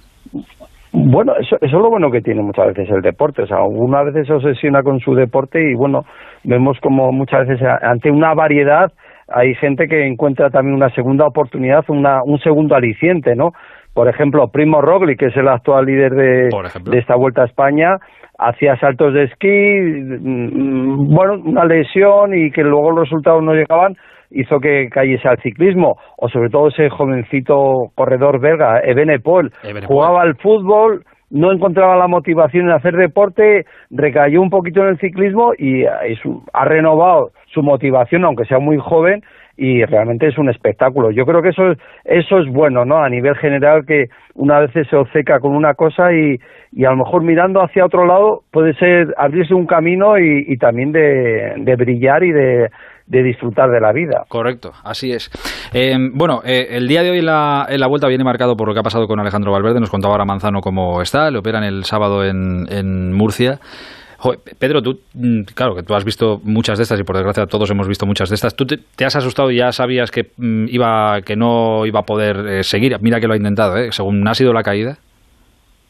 Bueno, 0.94 1.34
eso, 1.40 1.56
eso, 1.62 1.78
es 1.78 1.82
lo 1.82 1.90
bueno 1.90 2.12
que 2.12 2.22
tiene 2.22 2.42
muchas 2.42 2.68
veces 2.68 2.90
el 2.90 3.02
deporte. 3.02 3.44
O 3.44 3.48
sea, 3.48 3.64
una 3.64 4.04
vez 4.04 4.28
se 4.28 4.34
obsesiona 4.34 4.82
con 4.84 5.00
su 5.00 5.14
deporte 5.14 5.60
y, 5.60 5.74
bueno, 5.74 6.02
vemos 6.44 6.78
como 6.82 7.12
muchas 7.12 7.48
veces 7.48 7.66
ante 7.82 8.12
una 8.12 8.34
variedad 8.34 8.92
hay 9.34 9.56
gente 9.56 9.88
que 9.88 10.06
encuentra 10.06 10.50
también 10.50 10.76
una 10.76 10.90
segunda 10.90 11.26
oportunidad, 11.26 11.84
una, 11.88 12.22
un 12.24 12.40
segundo 12.40 12.76
aliciente, 12.76 13.36
¿no? 13.36 13.52
Por 13.94 14.08
ejemplo, 14.08 14.48
Primo 14.48 14.82
Roglic, 14.82 15.20
que 15.20 15.28
es 15.28 15.38
el 15.38 15.48
actual 15.48 15.86
líder 15.86 16.14
de, 16.14 16.50
de 16.90 16.98
esta 16.98 17.16
Vuelta 17.16 17.42
a 17.42 17.46
España, 17.46 17.98
hacía 18.38 18.78
saltos 18.78 19.14
de 19.14 19.24
esquí, 19.24 19.48
mm, 19.48 21.14
bueno, 21.14 21.34
una 21.44 21.66
lesión 21.66 22.34
y 22.34 22.52
que 22.52 22.64
luego 22.64 22.92
los 22.92 23.10
resultados 23.10 23.44
no 23.44 23.54
llegaban, 23.54 23.96
hizo 24.32 24.60
que 24.60 24.88
cayese 24.90 25.28
al 25.28 25.42
ciclismo, 25.42 25.98
o 26.18 26.30
sobre 26.30 26.50
todo 26.50 26.70
ese 26.70 26.90
jovencito 26.90 27.92
corredor 27.96 28.40
belga, 28.40 28.80
Ebenepol, 28.84 29.52
jugaba 29.86 30.22
al 30.22 30.36
fútbol, 30.38 31.04
no 31.30 31.52
encontraba 31.52 31.96
la 31.98 32.08
motivación 32.08 32.66
en 32.66 32.72
hacer 32.72 32.96
deporte, 32.96 33.66
recayó 33.90 34.42
un 34.42 34.50
poquito 34.50 34.82
en 34.82 34.90
el 34.90 35.00
ciclismo 35.00 35.52
y 35.58 35.86
ha 35.86 36.66
renovado 36.66 37.32
su 37.54 37.62
motivación, 37.62 38.26
aunque 38.26 38.46
sea 38.46 38.60
muy 38.60 38.78
joven, 38.78 39.22
y 39.62 39.86
realmente 39.86 40.28
es 40.28 40.40
un 40.40 40.50
espectáculo. 40.50 41.12
Yo 41.12 41.24
creo 41.24 41.44
que 41.44 41.50
eso 41.50 41.70
es, 41.70 41.78
eso 42.04 42.40
es 42.40 42.52
bueno, 42.52 42.84
¿no? 42.84 42.98
A 42.98 43.10
nivel 43.10 43.36
general 43.36 43.86
que 43.86 44.06
una 44.34 44.60
vez 44.60 44.72
se 44.90 44.96
obceca 44.96 45.40
con 45.40 45.56
una 45.56 45.76
cosa 45.76 46.12
y, 46.12 46.40
y 46.72 46.86
a 46.86 46.90
lo 46.90 46.98
mejor 46.98 47.24
mirando 47.24 47.62
hacia 47.62 47.86
otro 47.86 48.08
lado 48.08 48.42
puede 48.52 48.74
ser 48.74 49.14
abrirse 49.18 49.54
un 49.54 49.68
camino 49.68 50.18
y, 50.18 50.46
y 50.48 50.58
también 50.58 50.92
de, 50.92 51.54
de 51.58 51.76
brillar 51.76 52.24
y 52.24 52.32
de, 52.32 52.70
de 53.06 53.22
disfrutar 53.22 53.70
de 53.70 53.80
la 53.80 53.94
vida. 53.94 54.24
Correcto, 54.30 54.72
así 54.84 55.12
es. 55.12 55.30
Eh, 55.76 55.96
bueno, 56.12 56.40
eh, 56.44 56.70
el 56.72 56.88
día 56.88 57.04
de 57.04 57.12
hoy 57.12 57.22
la, 57.22 57.68
la, 57.70 57.88
vuelta 57.88 58.08
viene 58.08 58.24
marcado 58.24 58.56
por 58.56 58.68
lo 58.68 58.74
que 58.74 58.80
ha 58.80 58.84
pasado 58.84 59.06
con 59.06 59.20
Alejandro 59.20 59.52
Valverde. 59.52 59.80
Nos 59.80 59.92
contaba 59.92 60.16
ahora 60.16 60.26
Manzano 60.26 60.62
cómo 60.62 61.04
está. 61.04 61.30
Le 61.30 61.38
operan 61.38 61.64
el 61.64 61.84
sábado 61.84 62.26
en, 62.26 62.66
en 62.68 63.14
Murcia. 63.14 63.60
Pedro, 64.60 64.82
tú, 64.82 65.00
mm, 65.14 65.44
claro, 65.56 65.76
que 65.76 65.84
tú 65.84 65.94
has 65.96 66.06
visto 66.06 66.40
muchas 66.44 66.78
de 66.78 66.84
estas 66.84 67.00
y 67.00 67.04
por 67.04 67.16
desgracia 67.16 67.46
todos 67.46 67.70
hemos 67.72 67.88
visto 67.88 68.06
muchas 68.06 68.30
de 68.30 68.36
estas. 68.36 68.56
¿Tú 68.56 68.66
te, 68.66 68.78
te 68.96 69.06
has 69.06 69.16
asustado 69.16 69.52
y 69.52 69.58
ya 69.58 69.72
sabías 69.72 70.12
que 70.12 70.24
mm, 70.38 70.66
iba, 70.70 71.22
que 71.26 71.36
no 71.36 71.86
iba 71.86 72.02
a 72.02 72.04
poder 72.04 72.38
eh, 72.48 72.64
seguir? 72.64 72.96
Mira 73.02 73.20
que 73.20 73.28
lo 73.28 73.34
ha 73.34 73.38
intentado, 73.38 73.78
¿eh? 73.78 73.92
Según 73.92 74.28
ha 74.28 74.34
sido 74.34 74.54
la 74.54 74.64
caída. 74.64 74.98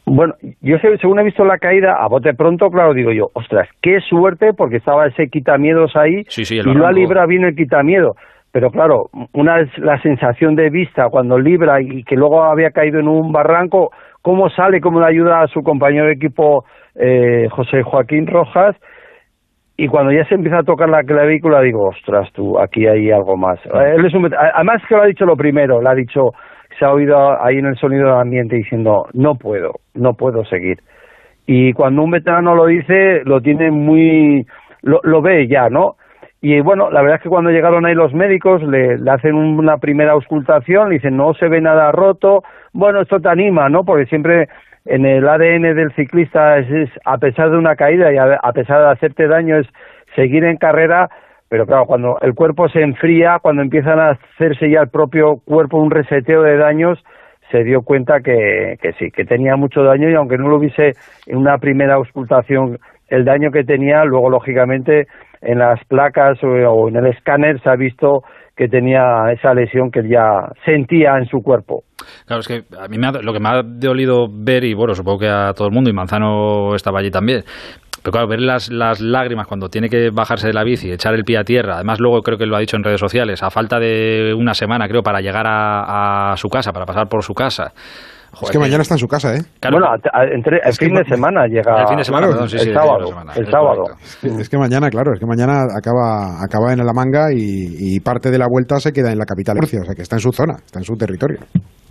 Bueno, 0.04 0.34
yo 0.60 0.78
según 1.00 1.20
he 1.20 1.24
visto 1.24 1.44
la 1.44 1.58
caída, 1.58 1.96
a 2.00 2.08
bote 2.08 2.34
pronto, 2.34 2.70
claro, 2.70 2.92
digo 2.92 3.12
yo, 3.12 3.30
ostras, 3.34 3.68
qué 3.80 4.00
suerte, 4.00 4.52
porque 4.52 4.76
estaba 4.76 5.06
ese 5.06 5.28
quitamiedos 5.28 5.94
ahí 5.94 6.24
sí, 6.26 6.44
sí, 6.44 6.56
y 6.56 6.62
lo 6.62 6.86
ha 6.86 6.92
librado 6.92 7.28
bien 7.28 7.44
el 7.44 7.54
quitamiedo. 7.54 8.16
Pero 8.52 8.70
claro, 8.70 9.08
una 9.32 9.60
es 9.60 9.78
la 9.78 10.00
sensación 10.02 10.54
de 10.54 10.68
vista 10.68 11.08
cuando 11.08 11.38
libra 11.38 11.80
y 11.80 12.04
que 12.04 12.16
luego 12.16 12.44
había 12.44 12.70
caído 12.70 13.00
en 13.00 13.08
un 13.08 13.32
barranco, 13.32 13.90
cómo 14.20 14.50
sale, 14.50 14.80
cómo 14.80 15.00
le 15.00 15.06
ayuda 15.06 15.40
a 15.40 15.48
su 15.48 15.62
compañero 15.62 16.06
de 16.06 16.12
equipo 16.12 16.64
eh, 16.94 17.48
José 17.50 17.82
Joaquín 17.82 18.26
Rojas, 18.26 18.76
y 19.76 19.88
cuando 19.88 20.12
ya 20.12 20.24
se 20.26 20.34
empieza 20.34 20.58
a 20.58 20.64
tocar 20.64 20.88
la 20.90 21.02
clavícula 21.02 21.62
digo, 21.62 21.88
ostras 21.88 22.30
tú, 22.34 22.58
aquí 22.58 22.86
hay 22.86 23.10
algo 23.10 23.36
más. 23.36 23.58
Él 23.64 24.04
es 24.04 24.14
un, 24.14 24.30
además 24.54 24.82
que 24.86 24.94
lo 24.94 25.02
ha 25.02 25.06
dicho 25.06 25.24
lo 25.24 25.36
primero, 25.36 25.80
le 25.80 25.88
ha 25.88 25.94
dicho, 25.94 26.32
se 26.78 26.84
ha 26.84 26.92
oído 26.92 27.42
ahí 27.42 27.56
en 27.56 27.66
el 27.66 27.76
sonido 27.76 28.04
del 28.04 28.20
ambiente 28.20 28.56
diciendo, 28.56 29.06
no 29.14 29.34
puedo, 29.34 29.72
no 29.94 30.12
puedo 30.12 30.44
seguir. 30.44 30.78
Y 31.46 31.72
cuando 31.72 32.02
un 32.02 32.10
veterano 32.10 32.54
lo 32.54 32.66
dice, 32.66 33.22
lo 33.24 33.40
tiene 33.40 33.70
muy 33.70 34.46
lo, 34.82 35.00
lo 35.02 35.22
ve 35.22 35.48
ya, 35.48 35.68
¿no? 35.70 35.96
Y 36.44 36.60
bueno, 36.60 36.90
la 36.90 37.02
verdad 37.02 37.18
es 37.18 37.22
que 37.22 37.28
cuando 37.28 37.52
llegaron 37.52 37.86
ahí 37.86 37.94
los 37.94 38.12
médicos 38.12 38.60
le, 38.64 38.98
hacen 39.08 39.36
una 39.36 39.76
primera 39.76 40.10
auscultación, 40.10 40.88
le 40.88 40.96
dicen 40.96 41.16
no 41.16 41.34
se 41.34 41.46
ve 41.46 41.60
nada 41.60 41.92
roto, 41.92 42.42
bueno, 42.72 43.00
esto 43.00 43.20
te 43.20 43.28
anima, 43.28 43.68
¿no? 43.68 43.84
Porque 43.84 44.06
siempre 44.06 44.48
en 44.84 45.06
el 45.06 45.28
ADN 45.28 45.76
del 45.76 45.94
ciclista 45.94 46.58
es, 46.58 46.68
es, 46.68 46.90
a 47.04 47.18
pesar 47.18 47.52
de 47.52 47.58
una 47.58 47.76
caída 47.76 48.12
y 48.12 48.16
a, 48.16 48.40
a 48.42 48.52
pesar 48.52 48.80
de 48.80 48.90
hacerte 48.90 49.28
daño 49.28 49.56
es 49.56 49.68
seguir 50.16 50.42
en 50.42 50.56
carrera, 50.56 51.08
pero 51.48 51.64
claro, 51.64 51.86
cuando 51.86 52.18
el 52.20 52.34
cuerpo 52.34 52.68
se 52.68 52.82
enfría, 52.82 53.38
cuando 53.40 53.62
empiezan 53.62 54.00
a 54.00 54.10
hacerse 54.10 54.68
ya 54.68 54.80
el 54.80 54.88
propio 54.88 55.36
cuerpo 55.44 55.78
un 55.78 55.92
reseteo 55.92 56.42
de 56.42 56.56
daños, 56.56 56.98
se 57.52 57.62
dio 57.62 57.82
cuenta 57.82 58.20
que, 58.20 58.78
que 58.82 58.94
sí, 58.94 59.12
que 59.12 59.24
tenía 59.24 59.54
mucho 59.54 59.84
daño 59.84 60.10
y 60.10 60.14
aunque 60.14 60.38
no 60.38 60.48
lo 60.48 60.56
hubiese 60.56 60.94
en 61.28 61.36
una 61.36 61.58
primera 61.58 61.94
auscultación 61.94 62.80
el 63.06 63.24
daño 63.24 63.52
que 63.52 63.62
tenía, 63.62 64.04
luego 64.04 64.28
lógicamente 64.28 65.06
en 65.42 65.58
las 65.58 65.78
placas 65.86 66.38
o, 66.42 66.88
en 66.88 66.96
el 66.96 67.06
escáner 67.06 67.60
se 67.62 67.68
ha 67.70 67.76
visto 67.76 68.22
que 68.56 68.68
tenía 68.68 69.02
esa 69.32 69.54
lesión 69.54 69.90
que 69.90 70.02
ya 70.08 70.48
sentía 70.64 71.16
en 71.18 71.26
su 71.26 71.38
cuerpo. 71.42 71.82
Claro, 72.26 72.40
es 72.40 72.48
que 72.48 72.62
a 72.78 72.86
mí 72.88 72.98
me 72.98 73.06
ha- 73.06 73.12
lo 73.22 73.32
que 73.32 73.40
me 73.40 73.48
ha 73.48 73.62
dolido 73.62 74.26
ver, 74.30 74.64
y 74.64 74.74
bueno, 74.74 74.94
supongo 74.94 75.20
que 75.20 75.28
a 75.28 75.52
todo 75.54 75.68
el 75.68 75.74
mundo, 75.74 75.88
y 75.90 75.92
Manzano 75.94 76.74
estaba 76.74 76.98
allí 77.00 77.10
también, 77.10 77.42
pero 78.02 78.12
claro, 78.12 78.28
ver 78.28 78.40
las, 78.40 78.70
las 78.70 79.00
lágrimas 79.00 79.46
cuando 79.46 79.68
tiene 79.68 79.88
que 79.88 80.10
bajarse 80.12 80.48
de 80.48 80.52
la 80.52 80.64
bici, 80.64 80.90
echar 80.92 81.14
el 81.14 81.24
pie 81.24 81.38
a 81.38 81.44
tierra, 81.44 81.76
además 81.76 81.98
luego 82.00 82.20
creo 82.20 82.36
que 82.36 82.46
lo 82.46 82.56
ha 82.56 82.60
dicho 82.60 82.76
en 82.76 82.84
redes 82.84 83.00
sociales, 83.00 83.42
a 83.42 83.50
falta 83.50 83.78
de 83.78 84.34
una 84.36 84.54
semana 84.54 84.86
creo 84.88 85.02
para 85.02 85.20
llegar 85.20 85.46
a 85.48 86.34
su 86.36 86.48
casa, 86.48 86.72
para 86.72 86.84
pasar 86.84 87.08
por 87.08 87.22
su 87.22 87.32
casa. 87.34 87.72
Es 88.40 88.50
que 88.50 88.58
mañana 88.58 88.82
está 88.82 88.94
en 88.94 88.98
su 88.98 89.06
casa, 89.06 89.34
¿eh? 89.34 89.42
Bueno, 89.70 89.86
entre, 90.32 90.56
el 90.58 90.68
Es 90.70 90.78
que 90.78 90.86
fin 90.86 90.94
de 90.94 91.02
ma- 91.04 91.08
semana 91.16 91.46
llega. 91.46 91.82
El 91.82 91.88
fin 91.88 91.98
de 91.98 92.04
semana, 92.04 92.26
Claro, 92.28 92.40
perdón, 92.42 92.48
sí, 92.48 92.56
el 92.56 92.62
sí, 92.62 92.72
sábado. 92.72 93.06
semana. 93.06 93.32
El 93.36 93.42
Es 93.44 93.50
sábado. 93.50 93.84
Es 94.40 94.48
que 94.48 94.58
mañana, 94.58 94.88
claro, 94.90 95.12
es 95.12 95.20
que 95.20 95.26
mañana 95.26 95.64
acaba, 95.76 96.42
acaba 96.42 96.72
en 96.72 96.78
la 96.84 96.92
manga 96.94 97.32
y, 97.32 97.96
y 97.96 98.00
parte 98.00 98.30
de 98.30 98.38
la 98.38 98.46
vuelta 98.48 98.80
se 98.80 98.92
queda 98.92 99.12
en 99.12 99.18
la 99.18 99.26
capital 99.26 99.54
de 99.56 99.60
Murcia, 99.60 99.80
o 99.82 99.84
sea 99.84 99.94
que 99.94 100.02
está 100.02 100.16
en 100.16 100.20
su 100.20 100.32
zona, 100.32 100.54
está 100.64 100.78
en 100.78 100.84
su 100.84 100.94
territorio. 100.94 101.38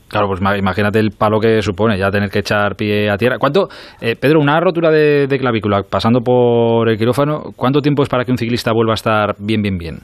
Claro, 0.10 0.28
pues 0.28 0.42
ma- 0.42 0.58
imagínate 0.58 1.00
el 1.00 1.12
palo 1.12 1.40
que 1.40 1.62
supone 1.62 1.98
ya 1.98 2.10
tener 2.12 2.30
que 2.30 2.40
echar 2.40 2.76
pie 2.76 3.10
a 3.10 3.16
tierra. 3.18 3.38
¿Cuánto, 3.40 3.70
eh, 4.02 4.16
Pedro, 4.20 4.40
una 4.42 4.60
rotura 4.60 4.90
de, 4.92 5.28
de 5.28 5.38
clavícula 5.40 5.84
pasando 5.90 6.20
por 6.22 6.90
el 6.90 6.98
quirófano, 6.98 7.52
cuánto 7.56 7.80
tiempo 7.82 8.04
es 8.04 8.10
para 8.10 8.26
que 8.26 8.32
un 8.32 8.38
ciclista 8.38 8.74
vuelva 8.74 8.92
a 8.94 8.96
estar 8.96 9.36
bien, 9.40 9.62
bien, 9.62 9.78
bien? 9.78 10.00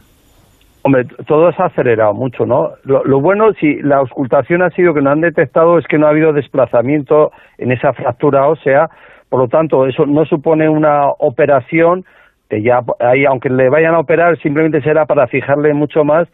Hombre, 0.84 1.06
todo 1.26 1.52
se 1.52 1.62
ha 1.62 1.66
acelerado 1.66 2.14
mucho, 2.14 2.46
¿no? 2.46 2.72
Lo, 2.84 3.20
bueno, 3.20 3.52
si 3.54 3.82
la 3.82 3.98
auscultación 3.98 4.62
ha 4.62 4.70
sido 4.70 4.94
que 4.94 5.02
no 5.02 5.10
han 5.10 5.22
detectado, 5.22 5.78
es 5.78 5.86
que 5.88 5.98
no 5.98 6.08
ha 6.08 6.12
habido 6.12 6.32
desplazamiento 6.32 7.32
en 7.58 7.72
esa 7.72 7.92
fractura 7.94 8.48
ósea, 8.48 8.90
por 9.30 9.42
lo 9.42 9.48
tanto, 9.50 9.86
eso 9.88 10.06
no 10.06 10.26
supone 10.26 10.70
una 10.70 11.08
operación, 11.10 12.06
que 12.50 12.62
ya 12.62 12.82
ahí, 13.00 13.26
aunque 13.26 13.50
le 13.50 13.70
vayan 13.70 13.96
a 13.96 14.00
operar, 14.00 14.38
simplemente 14.40 14.82
será 14.82 15.06
para 15.06 15.28
fijarle 15.28 15.74
mucho 15.74 16.06
más. 16.06 16.30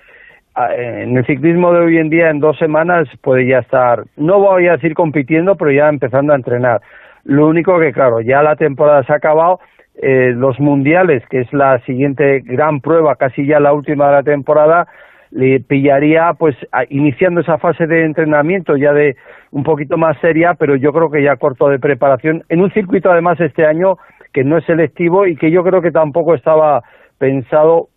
Ah, 0.53 0.69
En 0.75 1.17
el 1.17 1.25
ciclismo 1.25 1.73
de 1.73 1.79
hoy 1.79 1.97
en 1.97 2.11
día, 2.11 2.29
en 2.29 2.39
dos 2.39 2.57
semanas, 2.59 3.07
puede 3.21 3.47
ya 3.47 3.59
estar, 3.59 4.03
no 4.17 4.39
voy 4.39 4.67
a 4.67 4.73
decir 4.73 4.93
compitiendo, 4.93 5.55
pero 5.55 5.71
ya 5.71 5.89
empezando 5.89 6.33
a 6.33 6.35
entrenar. 6.35 6.81
Lo 7.23 7.47
único 7.47 7.79
que, 7.79 7.91
claro, 7.91 8.21
ya 8.21 8.43
la 8.43 8.55
temporada 8.55 9.03
se 9.03 9.13
ha 9.13 9.15
acabado, 9.15 9.59
eh, 10.03 10.33
los 10.35 10.59
mundiales, 10.59 11.23
que 11.29 11.39
es 11.41 11.53
la 11.53 11.79
siguiente 11.85 12.41
gran 12.43 12.81
prueba, 12.81 13.15
casi 13.15 13.45
ya 13.45 13.59
la 13.59 13.73
última 13.73 14.07
de 14.07 14.13
la 14.13 14.23
temporada, 14.23 14.87
le 15.31 15.59
pillaría 15.61 16.33
pues 16.37 16.55
a- 16.71 16.83
iniciando 16.89 17.41
esa 17.41 17.57
fase 17.57 17.87
de 17.87 18.03
entrenamiento 18.05 18.75
ya 18.77 18.93
de 18.93 19.15
un 19.51 19.63
poquito 19.63 19.97
más 19.97 20.17
seria, 20.19 20.53
pero 20.55 20.75
yo 20.75 20.91
creo 20.91 21.09
que 21.09 21.23
ya 21.23 21.37
corto 21.37 21.69
de 21.69 21.79
preparación 21.79 22.43
en 22.49 22.61
un 22.61 22.71
circuito 22.71 23.09
además 23.11 23.39
este 23.39 23.65
año 23.65 23.97
que 24.33 24.43
no 24.43 24.57
es 24.57 24.65
selectivo 24.65 25.25
y 25.25 25.35
que 25.35 25.49
yo 25.51 25.63
creo 25.63 25.81
que 25.81 25.91
tampoco 25.91 26.35
estaba 26.35 26.83
pensado 27.17 27.87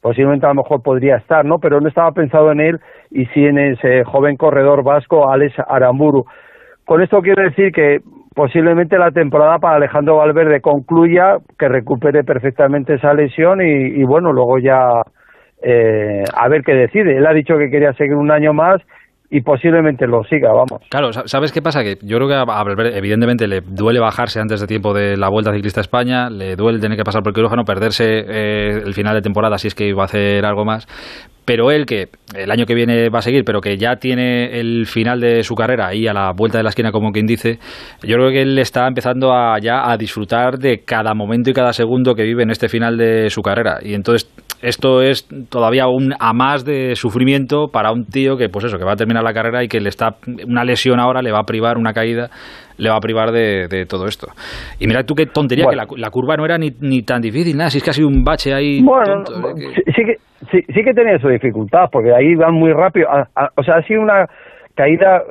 posiblemente 0.00 0.46
a 0.46 0.50
lo 0.50 0.62
mejor 0.62 0.82
podría 0.82 1.16
estar, 1.16 1.44
¿no? 1.44 1.58
Pero 1.58 1.80
no 1.80 1.88
estaba 1.88 2.12
pensado 2.12 2.52
en 2.52 2.60
él 2.60 2.80
y 3.10 3.26
sí 3.26 3.44
en 3.44 3.58
ese 3.58 4.04
joven 4.04 4.36
corredor 4.36 4.84
vasco, 4.84 5.28
Alex 5.30 5.54
Aramburu. 5.68 6.24
Con 6.84 7.02
esto 7.02 7.20
quiero 7.22 7.42
decir 7.42 7.72
que 7.72 8.00
posiblemente 8.36 8.98
la 8.98 9.10
temporada 9.10 9.58
para 9.58 9.76
Alejandro 9.76 10.18
Valverde 10.18 10.60
concluya, 10.60 11.38
que 11.58 11.68
recupere 11.68 12.22
perfectamente 12.22 12.94
esa 12.94 13.14
lesión 13.14 13.60
y, 13.62 14.04
bueno, 14.04 14.30
luego 14.30 14.58
ya 14.58 14.90
eh, 15.62 16.22
a 16.34 16.46
ver 16.48 16.62
qué 16.62 16.74
decide. 16.74 17.16
Él 17.16 17.26
ha 17.26 17.32
dicho 17.32 17.56
que 17.56 17.70
quería 17.70 17.94
seguir 17.94 18.14
un 18.14 18.30
año 18.30 18.52
más 18.52 18.82
y 19.30 19.40
posiblemente 19.40 20.06
lo 20.06 20.22
siga, 20.24 20.50
vamos. 20.52 20.82
Claro, 20.90 21.12
sa- 21.14 21.26
¿sabes 21.26 21.50
qué 21.50 21.62
pasa? 21.62 21.82
Que 21.82 21.96
yo 22.02 22.18
creo 22.18 22.28
que 22.28 22.34
a 22.34 22.44
Valverde, 22.44 22.96
evidentemente, 22.98 23.48
le 23.48 23.62
duele 23.62 24.00
bajarse 24.00 24.38
antes 24.38 24.60
de 24.60 24.66
tiempo 24.66 24.92
de 24.92 25.16
la 25.16 25.30
Vuelta 25.30 25.52
Ciclista 25.54 25.80
a 25.80 25.82
España, 25.88 26.28
le 26.28 26.56
duele 26.56 26.78
tener 26.78 26.98
que 26.98 27.04
pasar 27.04 27.22
por 27.22 27.30
el 27.30 27.34
quirófano, 27.34 27.64
perderse 27.64 28.04
eh, 28.28 28.82
el 28.84 28.92
final 28.92 29.14
de 29.14 29.22
temporada 29.22 29.56
si 29.56 29.66
es 29.68 29.74
que 29.74 29.88
iba 29.88 30.02
a 30.02 30.04
hacer 30.04 30.44
algo 30.44 30.64
más. 30.66 30.86
Pero 31.46 31.70
él, 31.70 31.86
que 31.86 32.08
el 32.34 32.50
año 32.50 32.66
que 32.66 32.74
viene 32.74 33.08
va 33.08 33.20
a 33.20 33.22
seguir, 33.22 33.44
pero 33.44 33.60
que 33.60 33.78
ya 33.78 33.96
tiene 33.96 34.58
el 34.60 34.84
final 34.86 35.20
de 35.20 35.42
su 35.44 35.54
carrera 35.54 35.86
ahí 35.86 36.06
a 36.08 36.12
la 36.12 36.32
vuelta 36.36 36.58
de 36.58 36.64
la 36.64 36.70
esquina, 36.70 36.90
como 36.90 37.12
quien 37.12 37.24
dice, 37.24 37.58
yo 38.02 38.16
creo 38.16 38.30
que 38.30 38.42
él 38.42 38.58
está 38.58 38.88
empezando 38.88 39.32
a, 39.32 39.58
ya 39.60 39.88
a 39.90 39.96
disfrutar 39.96 40.58
de 40.58 40.80
cada 40.84 41.14
momento 41.14 41.48
y 41.48 41.52
cada 41.54 41.72
segundo 41.72 42.14
que 42.16 42.24
vive 42.24 42.42
en 42.42 42.50
este 42.50 42.68
final 42.68 42.96
de 42.98 43.30
su 43.30 43.42
carrera. 43.42 43.78
Y 43.80 43.94
entonces 43.94 44.28
esto 44.60 45.02
es 45.02 45.28
todavía 45.48 45.86
un 45.86 46.14
a 46.18 46.32
más 46.32 46.64
de 46.64 46.96
sufrimiento 46.96 47.68
para 47.72 47.92
un 47.92 48.06
tío 48.06 48.36
que, 48.36 48.48
pues 48.48 48.64
eso, 48.64 48.76
que 48.78 48.84
va 48.84 48.94
a 48.94 48.96
terminar 48.96 49.22
la 49.22 49.32
carrera 49.32 49.62
y 49.62 49.68
que 49.68 49.78
le 49.80 49.88
está 49.88 50.16
una 50.48 50.64
lesión 50.64 50.98
ahora 50.98 51.22
le 51.22 51.30
va 51.30 51.40
a 51.40 51.44
privar, 51.44 51.78
una 51.78 51.92
caída 51.92 52.28
le 52.78 52.90
va 52.90 52.96
a 52.96 53.00
privar 53.00 53.30
de, 53.32 53.68
de 53.68 53.86
todo 53.86 54.06
esto. 54.06 54.26
Y 54.80 54.86
mira 54.86 55.04
tú 55.04 55.14
qué 55.14 55.26
tontería, 55.26 55.64
Bueno. 55.64 55.86
que 55.86 55.94
la, 55.96 56.06
la 56.06 56.10
curva 56.10 56.36
no 56.36 56.44
era 56.44 56.58
ni, 56.58 56.70
ni 56.80 57.02
tan 57.02 57.22
difícil, 57.22 57.56
nada, 57.56 57.70
si 57.70 57.78
es 57.78 57.84
que 57.84 57.90
ha 57.90 57.92
sido 57.94 58.08
un 58.08 58.22
bache 58.24 58.52
ahí 58.52 58.82
Bueno, 58.82 59.22
tonto, 59.24 59.48
¿eh? 59.50 59.52
que- 59.56 59.74
sí, 59.76 59.82
sí 59.94 60.02
que 60.04 60.16
sí, 60.50 60.62
sí 60.74 60.82
que 60.84 60.94
tenía 60.94 61.18
su 61.18 61.28
dificultad 61.28 61.88
porque 61.90 62.12
ahí 62.14 62.34
van 62.34 62.54
muy 62.54 62.72
rápido. 62.72 63.10
A- 63.10 63.28
a- 63.34 63.50
o 63.56 63.62
sea, 63.62 63.76
ha 63.76 63.82
sido 63.82 64.02
una 64.02 64.26
caída 64.74 65.22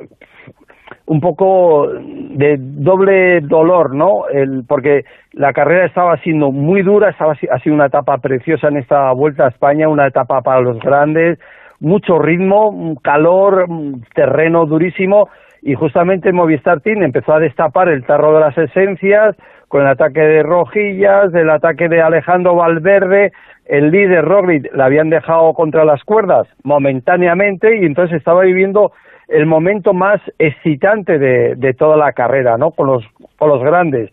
un 1.06 1.20
poco 1.20 1.88
de 1.92 2.56
doble 2.58 3.40
dolor, 3.40 3.94
¿no? 3.94 4.28
El, 4.28 4.64
porque 4.68 5.04
la 5.32 5.52
carrera 5.52 5.86
estaba 5.86 6.16
siendo 6.18 6.50
muy 6.50 6.82
dura, 6.82 7.10
estaba 7.10 7.32
ha 7.32 7.58
sido 7.60 7.74
una 7.74 7.86
etapa 7.86 8.18
preciosa 8.18 8.68
en 8.68 8.76
esta 8.78 9.12
vuelta 9.12 9.46
a 9.46 9.48
España, 9.48 9.88
una 9.88 10.06
etapa 10.06 10.42
para 10.42 10.60
los 10.60 10.78
grandes, 10.80 11.38
mucho 11.80 12.18
ritmo, 12.18 12.96
calor, 13.02 13.66
terreno 14.14 14.66
durísimo 14.66 15.28
y 15.62 15.74
justamente 15.74 16.32
Movistar 16.32 16.80
Team 16.80 17.02
empezó 17.02 17.34
a 17.34 17.40
destapar 17.40 17.88
el 17.88 18.04
tarro 18.04 18.32
de 18.34 18.40
las 18.40 18.56
esencias 18.58 19.36
con 19.68 19.82
el 19.82 19.88
ataque 19.88 20.20
de 20.20 20.42
Rojillas, 20.42 21.34
el 21.34 21.50
ataque 21.50 21.88
de 21.88 22.00
Alejandro 22.00 22.54
Valverde, 22.54 23.32
el 23.68 23.90
líder 23.90 24.24
Roglic 24.24 24.72
le 24.74 24.82
habían 24.82 25.10
dejado 25.10 25.52
contra 25.54 25.84
las 25.84 26.02
cuerdas 26.04 26.46
momentáneamente 26.62 27.76
y 27.80 27.84
entonces 27.84 28.16
estaba 28.18 28.42
viviendo 28.42 28.92
el 29.28 29.46
momento 29.46 29.92
más 29.92 30.20
excitante 30.38 31.18
de, 31.18 31.54
de 31.56 31.74
toda 31.74 31.96
la 31.96 32.12
carrera, 32.12 32.56
¿no? 32.58 32.70
Con 32.70 32.86
los, 32.86 33.04
con 33.38 33.48
los 33.48 33.60
grandes. 33.62 34.10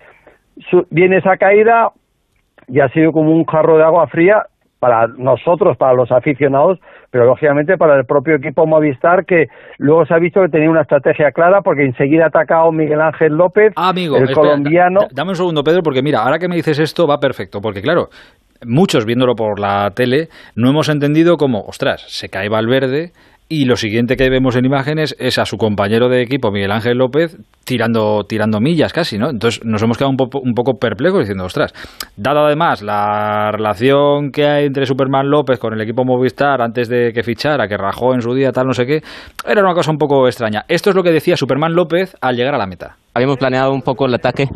Su- 0.70 0.88
viene 0.90 1.18
esa 1.18 1.38
caída 1.38 1.92
y 2.68 2.80
ha 2.80 2.90
sido 2.90 3.12
como 3.12 3.32
un 3.32 3.46
jarro 3.46 3.78
de 3.78 3.84
agua 3.84 4.08
fría 4.08 4.46
para 4.80 5.08
nosotros, 5.08 5.78
para 5.78 5.94
los 5.94 6.12
aficionados, 6.12 6.78
pero 7.10 7.26
lógicamente 7.26 7.78
para 7.78 7.96
el 7.96 8.06
propio 8.06 8.36
equipo 8.36 8.66
Movistar 8.66 9.24
que 9.26 9.48
luego 9.78 10.06
se 10.06 10.14
ha 10.14 10.18
visto 10.20 10.42
que 10.42 10.50
tenía 10.50 10.70
una 10.70 10.82
estrategia 10.82 11.32
clara 11.32 11.62
porque 11.62 11.86
enseguida 11.86 12.26
ha 12.26 12.28
atacado 12.28 12.70
Miguel 12.72 13.00
Ángel 13.00 13.34
López, 13.38 13.72
Amigo, 13.78 14.18
el 14.18 14.24
espera, 14.24 14.42
colombiano. 14.42 15.02
da- 15.02 15.08
dame 15.14 15.30
un 15.30 15.36
segundo, 15.38 15.64
Pedro, 15.64 15.84
porque 15.84 16.02
mira, 16.02 16.20
ahora 16.24 16.38
que 16.38 16.50
me 16.50 16.56
dices 16.56 16.80
esto 16.80 17.08
va 17.08 17.18
perfecto, 17.20 17.62
porque 17.62 17.82
claro, 17.82 18.10
muchos 18.66 19.06
viéndolo 19.06 19.36
por 19.36 19.60
la 19.60 19.90
tele 19.92 20.30
no 20.56 20.70
hemos 20.70 20.90
entendido 20.90 21.38
cómo, 21.38 21.62
ostras, 21.68 22.04
se 22.08 22.30
cae 22.30 22.50
Valverde 22.50 23.12
y 23.50 23.66
lo 23.66 23.76
siguiente 23.76 24.16
que 24.16 24.30
vemos 24.30 24.56
en 24.56 24.66
imágenes 24.66 25.16
es 25.20 25.38
a 25.38 25.46
su 25.46 25.58
compañero 25.58 26.10
de 26.10 26.24
equipo, 26.24 26.50
Miguel 26.50 26.72
Ángel 26.72 26.98
López, 26.98 27.38
tirando, 27.66 28.24
tirando 28.24 28.60
millas 28.60 28.94
casi, 28.94 29.18
¿no? 29.18 29.30
Entonces 29.30 29.64
nos 29.64 29.84
hemos 29.84 29.98
quedado 29.98 30.12
un, 30.12 30.18
un 30.42 30.54
poco 30.54 30.80
perplejos 30.80 31.20
diciendo, 31.20 31.46
ostras, 31.46 31.74
dado 32.16 32.46
además 32.46 32.82
la 32.82 33.52
relación 33.52 34.32
que 34.32 34.48
hay 34.48 34.66
entre 34.66 34.86
Superman 34.86 35.30
López 35.30 35.60
con 35.60 35.74
el 35.74 35.82
equipo 35.82 36.04
Movistar 36.04 36.62
antes 36.62 36.90
de 36.90 37.12
que 37.14 37.22
fichara, 37.22 37.68
que 37.68 37.78
rajó 37.78 38.16
en 38.16 38.22
su 38.22 38.34
día, 38.34 38.52
tal, 38.52 38.66
no 38.66 38.74
sé 38.74 38.86
qué, 38.86 39.02
era 39.46 39.62
una 39.62 39.76
cosa 39.76 39.92
un 39.92 39.98
poco 39.98 40.26
extraña. 40.26 40.64
Esto 40.68 40.90
es 40.90 40.96
lo 40.96 41.04
que 41.04 41.12
decía 41.12 41.38
Superman 41.38 41.76
López 41.76 42.16
al 42.22 42.36
llegar 42.36 42.56
a 42.56 42.58
la 42.58 42.66
meta. 42.66 42.98
Habíamos 43.14 43.38
planeado 43.38 43.72
un 43.72 43.82
poco 43.82 44.08
el 44.08 44.16
ataque 44.16 44.48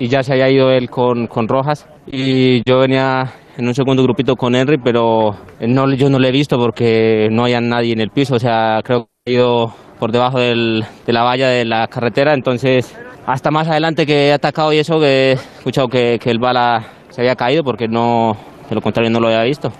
y 0.00 0.08
ya 0.08 0.22
se 0.22 0.32
había 0.32 0.50
ido 0.50 0.72
él 0.72 0.90
con, 0.90 1.28
con 1.28 1.46
Rojas 1.46 1.86
y 2.06 2.68
yo 2.68 2.80
venía 2.80 3.32
en 3.58 3.66
un 3.66 3.74
segundo 3.74 4.02
grupito 4.02 4.36
con 4.36 4.54
Henry, 4.54 4.78
pero 4.78 5.34
no, 5.60 5.92
yo 5.94 6.08
no 6.10 6.18
lo 6.18 6.26
he 6.26 6.32
visto 6.32 6.58
porque 6.58 7.28
no 7.30 7.44
había 7.44 7.60
nadie 7.60 7.92
en 7.92 8.00
el 8.00 8.10
piso, 8.10 8.36
o 8.36 8.38
sea, 8.38 8.80
creo 8.84 9.08
que 9.24 9.32
ha 9.32 9.34
ido 9.34 9.72
por 9.98 10.12
debajo 10.12 10.38
del- 10.38 10.84
de 11.06 11.12
la 11.12 11.22
valla 11.22 11.48
de 11.48 11.64
la 11.64 11.86
carretera, 11.88 12.32
entonces 12.34 12.98
hasta 13.26 13.50
más 13.50 13.68
adelante 13.68 14.06
que 14.06 14.28
he 14.28 14.32
atacado 14.32 14.72
y 14.72 14.78
eso, 14.78 14.98
que 14.98 15.06
he 15.06 15.32
escuchado 15.32 15.88
que, 15.88 16.18
que 16.20 16.30
el 16.30 16.38
bala 16.38 16.82
se 17.10 17.20
había 17.20 17.36
caído 17.36 17.62
porque 17.62 17.86
no, 17.86 18.36
de 18.68 18.74
lo 18.74 18.80
contrario 18.80 19.10
no 19.10 19.20
lo 19.20 19.26
había 19.28 19.42
visto. 19.44 19.70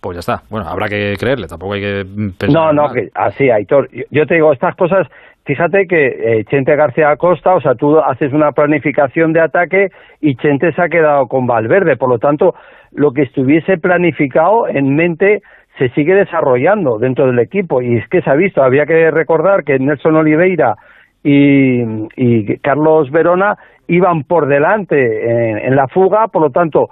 Pues 0.00 0.16
ya 0.16 0.20
está. 0.20 0.42
Bueno, 0.50 0.68
habrá 0.68 0.86
que 0.88 1.14
creerle, 1.18 1.46
tampoco 1.46 1.72
hay 1.72 1.80
que 1.80 2.04
pensar 2.38 2.50
No, 2.50 2.72
no, 2.74 2.92
que 2.92 3.08
así, 3.14 3.48
Aitor. 3.48 3.88
Yo- 3.90 4.04
Yo 4.10 4.26
te 4.26 4.34
digo, 4.34 4.52
estas 4.52 4.76
cosas 4.76 5.06
fíjate 5.46 5.86
que 5.86 6.06
eh, 6.40 6.44
Chente 6.50 6.76
García 6.76 7.08
Acosta, 7.10 7.54
o 7.54 7.60
sea, 7.60 7.74
tú 7.74 7.98
haces 7.98 8.32
una 8.34 8.52
planificación 8.52 9.32
de 9.32 9.40
ataque 9.40 9.88
y 10.20 10.36
Chente 10.36 10.72
se 10.74 10.82
ha 10.82 10.88
quedado 10.90 11.26
con 11.26 11.46
Valverde, 11.46 11.96
por 11.96 12.10
lo 12.10 12.18
tanto, 12.18 12.54
lo 12.94 13.12
que 13.12 13.22
estuviese 13.22 13.78
planificado 13.78 14.68
en 14.68 14.94
mente 14.94 15.42
se 15.78 15.88
sigue 15.90 16.14
desarrollando 16.14 16.98
dentro 16.98 17.26
del 17.26 17.38
equipo 17.40 17.82
y 17.82 17.96
es 17.96 18.08
que 18.08 18.22
se 18.22 18.30
ha 18.30 18.34
visto, 18.34 18.62
había 18.62 18.86
que 18.86 19.10
recordar 19.10 19.64
que 19.64 19.78
Nelson 19.78 20.16
Oliveira 20.16 20.76
y, 21.22 22.58
Carlos 22.58 23.10
Verona 23.10 23.56
iban 23.88 24.24
por 24.24 24.46
delante 24.46 25.66
en, 25.66 25.74
la 25.74 25.88
fuga, 25.88 26.28
por 26.28 26.42
lo 26.42 26.50
tanto, 26.50 26.90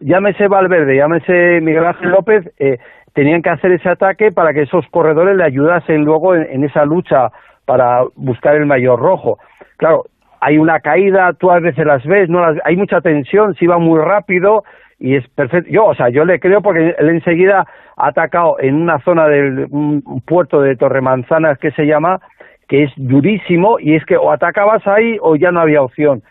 llámese 0.00 0.48
Valverde, 0.48 0.96
llámese 0.96 1.60
Miguel 1.60 1.86
Ángel 1.86 2.10
López, 2.10 2.44
eh, 2.58 2.78
tenían 3.14 3.42
que 3.42 3.50
hacer 3.50 3.72
ese 3.72 3.88
ataque 3.88 4.30
para 4.32 4.52
que 4.52 4.62
esos 4.62 4.86
corredores 4.90 5.36
le 5.36 5.44
ayudasen 5.44 6.04
luego 6.04 6.34
en, 6.34 6.62
esa 6.64 6.84
lucha 6.84 7.30
para 7.64 8.02
buscar 8.16 8.54
el 8.56 8.66
mayor 8.66 9.00
rojo. 9.00 9.38
Claro, 9.76 10.04
hay 10.40 10.58
una 10.58 10.80
caída, 10.80 11.32
tú 11.32 11.50
a 11.50 11.58
veces 11.58 11.86
las 11.86 12.04
ves, 12.04 12.28
no 12.28 12.40
las, 12.40 12.58
hay 12.64 12.76
mucha 12.76 13.00
tensión, 13.00 13.54
se 13.54 13.64
iba 13.64 13.78
muy 13.78 13.98
rápido 14.00 14.62
y 14.98 15.16
es 15.16 15.28
perfecto. 15.28 15.70
Yo, 15.70 15.86
o 15.86 15.94
sea, 15.94 16.08
yo 16.08 16.24
le 16.24 16.40
creo 16.40 16.62
porque 16.62 16.94
él 16.98 17.08
enseguida 17.08 17.66
ha 17.96 18.08
atacado 18.08 18.56
en 18.60 18.74
una 18.74 18.98
zona 19.00 19.28
del 19.28 19.66
un 19.70 20.22
puerto 20.26 20.60
de 20.60 20.76
Torremanzanas 20.76 21.58
que 21.58 21.70
se 21.72 21.86
llama, 21.86 22.20
que 22.68 22.84
es 22.84 22.92
durísimo 22.96 23.78
y 23.78 23.94
es 23.94 24.04
que 24.04 24.16
o 24.16 24.30
atacabas 24.30 24.86
ahí 24.86 25.16
o 25.20 25.36
ya 25.36 25.50
no 25.50 25.60
había 25.60 25.82
opción. 25.82 26.22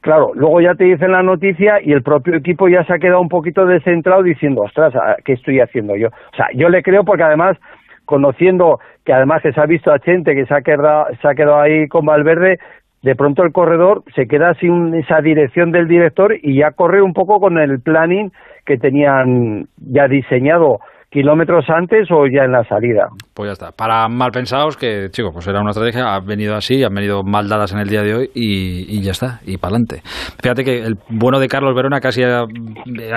Claro, 0.00 0.32
luego 0.34 0.62
ya 0.62 0.74
te 0.74 0.84
dicen 0.84 1.12
la 1.12 1.22
noticia 1.22 1.78
y 1.82 1.92
el 1.92 2.02
propio 2.02 2.34
equipo 2.34 2.68
ya 2.68 2.84
se 2.84 2.94
ha 2.94 2.98
quedado 2.98 3.20
un 3.20 3.28
poquito 3.28 3.66
descentrado 3.66 4.22
diciendo, 4.22 4.62
ostras, 4.62 4.94
¿qué 5.24 5.34
estoy 5.34 5.60
haciendo 5.60 5.94
yo? 5.94 6.08
O 6.08 6.36
sea, 6.36 6.48
yo 6.54 6.70
le 6.70 6.82
creo 6.82 7.04
porque 7.04 7.22
además, 7.22 7.58
conociendo 8.06 8.80
que 9.04 9.12
además 9.12 9.42
que 9.42 9.52
se 9.52 9.60
ha 9.60 9.66
visto 9.66 9.92
a 9.92 9.98
gente 9.98 10.34
que 10.34 10.46
se 10.46 10.54
ha 10.54 10.62
quedado, 10.62 11.06
se 11.20 11.28
ha 11.28 11.34
quedado 11.34 11.60
ahí 11.60 11.86
con 11.88 12.06
Valverde, 12.06 12.58
de 13.02 13.14
pronto 13.14 13.42
el 13.42 13.52
corredor 13.52 14.02
se 14.14 14.26
queda 14.26 14.54
sin 14.60 14.94
esa 14.94 15.20
dirección 15.22 15.72
del 15.72 15.88
director 15.88 16.34
y 16.40 16.58
ya 16.58 16.72
corre 16.72 17.02
un 17.02 17.12
poco 17.12 17.40
con 17.40 17.58
el 17.58 17.80
planning 17.80 18.30
que 18.66 18.76
tenían 18.76 19.66
ya 19.78 20.06
diseñado 20.06 20.78
kilómetros 21.10 21.64
antes 21.68 22.08
o 22.10 22.26
ya 22.26 22.44
en 22.44 22.52
la 22.52 22.62
salida. 22.64 23.08
Pues 23.34 23.48
ya 23.48 23.52
está. 23.52 23.72
Para 23.72 24.08
mal 24.08 24.30
pensados, 24.30 24.76
que, 24.76 25.08
chico, 25.10 25.30
pues 25.32 25.46
era 25.48 25.60
una 25.60 25.70
estrategia, 25.70 26.14
ha 26.14 26.20
venido 26.20 26.54
así, 26.54 26.84
han 26.84 26.94
venido 26.94 27.24
mal 27.24 27.48
dadas 27.48 27.72
en 27.72 27.80
el 27.80 27.88
día 27.88 28.02
de 28.02 28.14
hoy 28.14 28.30
y, 28.32 28.96
y 28.96 29.02
ya 29.02 29.10
está, 29.10 29.40
y 29.44 29.56
para 29.56 29.74
adelante. 29.74 30.02
Fíjate 30.40 30.62
que 30.62 30.78
el 30.78 30.94
bueno 31.08 31.40
de 31.40 31.48
Carlos 31.48 31.74
Verona 31.74 31.98
casi 32.00 32.22
ha, 32.22 32.44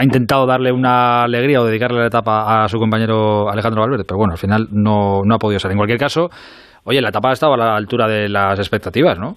intentado 0.02 0.48
darle 0.48 0.72
una 0.72 1.24
alegría 1.24 1.62
o 1.62 1.66
dedicarle 1.66 2.00
la 2.00 2.08
etapa 2.08 2.64
a 2.64 2.68
su 2.68 2.80
compañero 2.80 3.48
Alejandro 3.50 3.82
Valverde, 3.82 4.06
pero 4.08 4.18
bueno, 4.18 4.34
al 4.34 4.40
final 4.40 4.68
no, 4.72 5.22
no 5.24 5.36
ha 5.36 5.40
podido 5.40 5.60
ser. 5.60 5.72
En 5.72 5.78
cualquier 5.78 6.00
caso, 6.00 6.30
oye, 6.86 7.00
la 7.00 7.10
etapa 7.10 7.30
ha 7.30 7.34
estado 7.34 7.54
a 7.54 7.58
la 7.58 7.76
altura 7.76 8.08
de 8.08 8.28
las 8.28 8.58
expectativas, 8.58 9.20
¿no? 9.20 9.36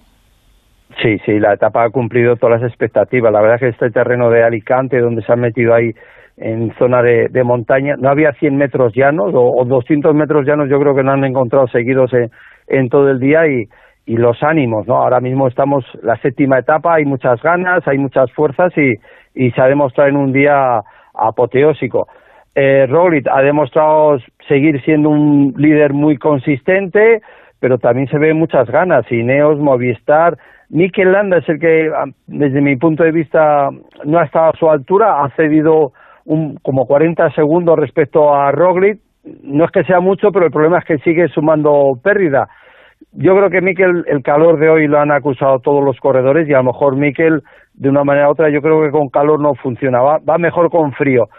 Sí, 1.01 1.19
sí, 1.25 1.39
la 1.39 1.53
etapa 1.53 1.83
ha 1.83 1.89
cumplido 1.89 2.37
todas 2.37 2.61
las 2.61 2.69
expectativas. 2.69 3.31
La 3.31 3.41
verdad 3.41 3.55
es 3.55 3.61
que 3.61 3.67
este 3.69 3.91
terreno 3.91 4.29
de 4.29 4.43
Alicante, 4.43 4.99
donde 4.99 5.21
se 5.21 5.31
han 5.31 5.41
metido 5.41 5.73
ahí 5.73 5.91
en 6.37 6.73
zona 6.77 7.01
de, 7.01 7.43
montaña, 7.43 7.95
no 7.97 8.09
había 8.09 8.31
100 8.33 8.55
metros 8.55 8.93
llanos 8.93 9.33
o, 9.33 9.41
o, 9.41 9.65
200 9.65 10.13
metros 10.15 10.45
llanos, 10.45 10.69
yo 10.69 10.79
creo 10.79 10.95
que 10.95 11.03
no 11.03 11.11
han 11.11 11.23
encontrado 11.23 11.67
seguidos 11.67 12.13
en, 12.13 12.31
en 12.67 12.89
todo 12.89 13.09
el 13.09 13.19
día 13.19 13.47
y, 13.47 13.67
los 14.05 14.41
ánimos, 14.41 14.87
¿no? 14.87 14.95
Ahora 14.95 15.19
mismo 15.19 15.49
estamos 15.49 15.83
la 16.01 16.15
séptima 16.21 16.59
etapa, 16.59 16.93
hay 16.93 17.03
muchas 17.03 17.41
ganas, 17.41 17.85
hay 17.85 17.97
muchas 17.97 18.31
fuerzas 18.31 18.71
y, 18.77 18.93
y 19.35 19.51
se 19.51 19.61
ha 19.61 19.65
demostrado 19.65 20.09
en 20.09 20.15
un 20.15 20.31
día 20.31 20.79
apoteósico. 21.13 22.07
Eh, 22.55 22.87
ha 23.29 23.41
demostrado 23.41 24.17
seguir 24.47 24.81
siendo 24.83 25.09
un 25.09 25.53
líder 25.57 25.91
muy 25.91 26.17
consistente, 26.17 27.21
pero 27.59 27.77
también 27.79 28.07
se 28.07 28.17
ve 28.17 28.33
muchas 28.33 28.69
ganas. 28.69 29.11
Ineos, 29.11 29.59
Movistar, 29.59 30.37
Mikel 30.69 31.11
Landa 31.11 31.37
es 31.37 31.47
el 31.49 31.59
que, 31.59 31.89
desde 32.27 32.61
mi 32.61 32.75
punto 32.75 33.03
de 33.03 33.11
vista, 33.11 33.69
no 34.03 34.19
ha 34.19 34.25
estado 34.25 34.49
a 34.49 34.57
su 34.57 34.69
altura, 34.69 35.23
ha 35.23 35.29
cedido 35.35 35.93
un, 36.25 36.57
como 36.61 36.85
40 36.85 37.31
segundos 37.31 37.79
respecto 37.79 38.33
a 38.33 38.51
Roglic. 38.51 38.99
No 39.43 39.65
es 39.65 39.71
que 39.71 39.83
sea 39.83 39.99
mucho, 39.99 40.31
pero 40.31 40.45
el 40.45 40.51
problema 40.51 40.79
es 40.79 40.85
que 40.85 40.97
sigue 40.99 41.27
sumando 41.29 41.93
pérdida. 42.03 42.47
Yo 43.13 43.35
creo 43.35 43.49
que 43.49 43.61
Mikel, 43.61 44.03
el 44.07 44.23
calor 44.23 44.59
de 44.59 44.69
hoy 44.69 44.87
lo 44.87 44.99
han 44.99 45.11
acusado 45.11 45.59
todos 45.59 45.83
los 45.83 45.97
corredores 45.99 46.47
y 46.47 46.53
a 46.53 46.57
lo 46.57 46.65
mejor 46.65 46.95
Mikel, 46.95 47.43
de 47.73 47.89
una 47.89 48.03
manera 48.03 48.27
u 48.27 48.31
otra, 48.31 48.49
yo 48.49 48.61
creo 48.61 48.81
que 48.81 48.91
con 48.91 49.09
calor 49.09 49.39
no 49.39 49.53
funciona, 49.55 50.01
va, 50.01 50.19
va 50.19 50.37
mejor 50.37 50.69
con 50.69 50.91
frío. 50.93 51.29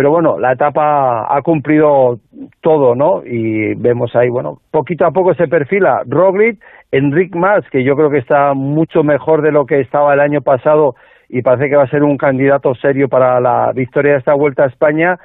Pero 0.00 0.12
bueno, 0.12 0.38
la 0.38 0.52
etapa 0.52 1.26
ha 1.28 1.42
cumplido 1.42 2.20
todo, 2.62 2.94
¿no? 2.94 3.22
Y 3.22 3.74
vemos 3.74 4.16
ahí, 4.16 4.30
bueno, 4.30 4.56
poquito 4.70 5.04
a 5.04 5.10
poco 5.10 5.34
se 5.34 5.46
perfila 5.46 6.04
Roglic, 6.06 6.58
Enric 6.90 7.36
Mas, 7.36 7.68
que 7.68 7.84
yo 7.84 7.94
creo 7.96 8.08
que 8.08 8.16
está 8.16 8.54
mucho 8.54 9.02
mejor 9.02 9.42
de 9.42 9.52
lo 9.52 9.66
que 9.66 9.80
estaba 9.80 10.14
el 10.14 10.20
año 10.20 10.40
pasado 10.40 10.94
y 11.28 11.42
parece 11.42 11.68
que 11.68 11.76
va 11.76 11.82
a 11.82 11.90
ser 11.90 12.02
un 12.02 12.16
candidato 12.16 12.74
serio 12.76 13.10
para 13.10 13.40
la 13.40 13.72
victoria 13.74 14.12
de 14.12 14.20
esta 14.20 14.32
Vuelta 14.32 14.64
a 14.64 14.68
España. 14.68 15.18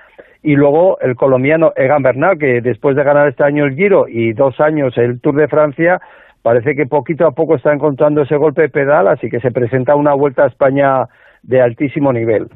Y 0.43 0.57
luego 0.57 0.99
el 0.99 1.15
colombiano 1.15 1.71
Egan 1.77 2.03
Bernal, 2.03 2.37
que 2.37 2.59
después 2.59 2.97
de 2.97 3.05
ganar 3.05 3.29
este 3.29 3.45
año 3.45 3.63
el 3.63 3.75
Giro 3.75 4.09
y 4.09 4.33
dos 4.33 4.59
años 4.59 4.93
el 4.97 5.21
Tour 5.21 5.35
de 5.35 5.47
Francia, 5.47 6.01
parece 6.41 6.75
que 6.75 6.85
poquito 6.85 7.25
a 7.25 7.31
poco 7.31 7.55
está 7.55 7.71
encontrando 7.71 8.23
ese 8.23 8.35
golpe 8.35 8.63
de 8.63 8.69
pedal, 8.69 9.07
así 9.07 9.29
que 9.29 9.39
se 9.39 9.51
presenta 9.51 9.95
una 9.95 10.13
Vuelta 10.13 10.43
a 10.43 10.47
España 10.47 11.05
de 11.43 11.61
altísimo 11.61 12.11
nivel. 12.11 12.49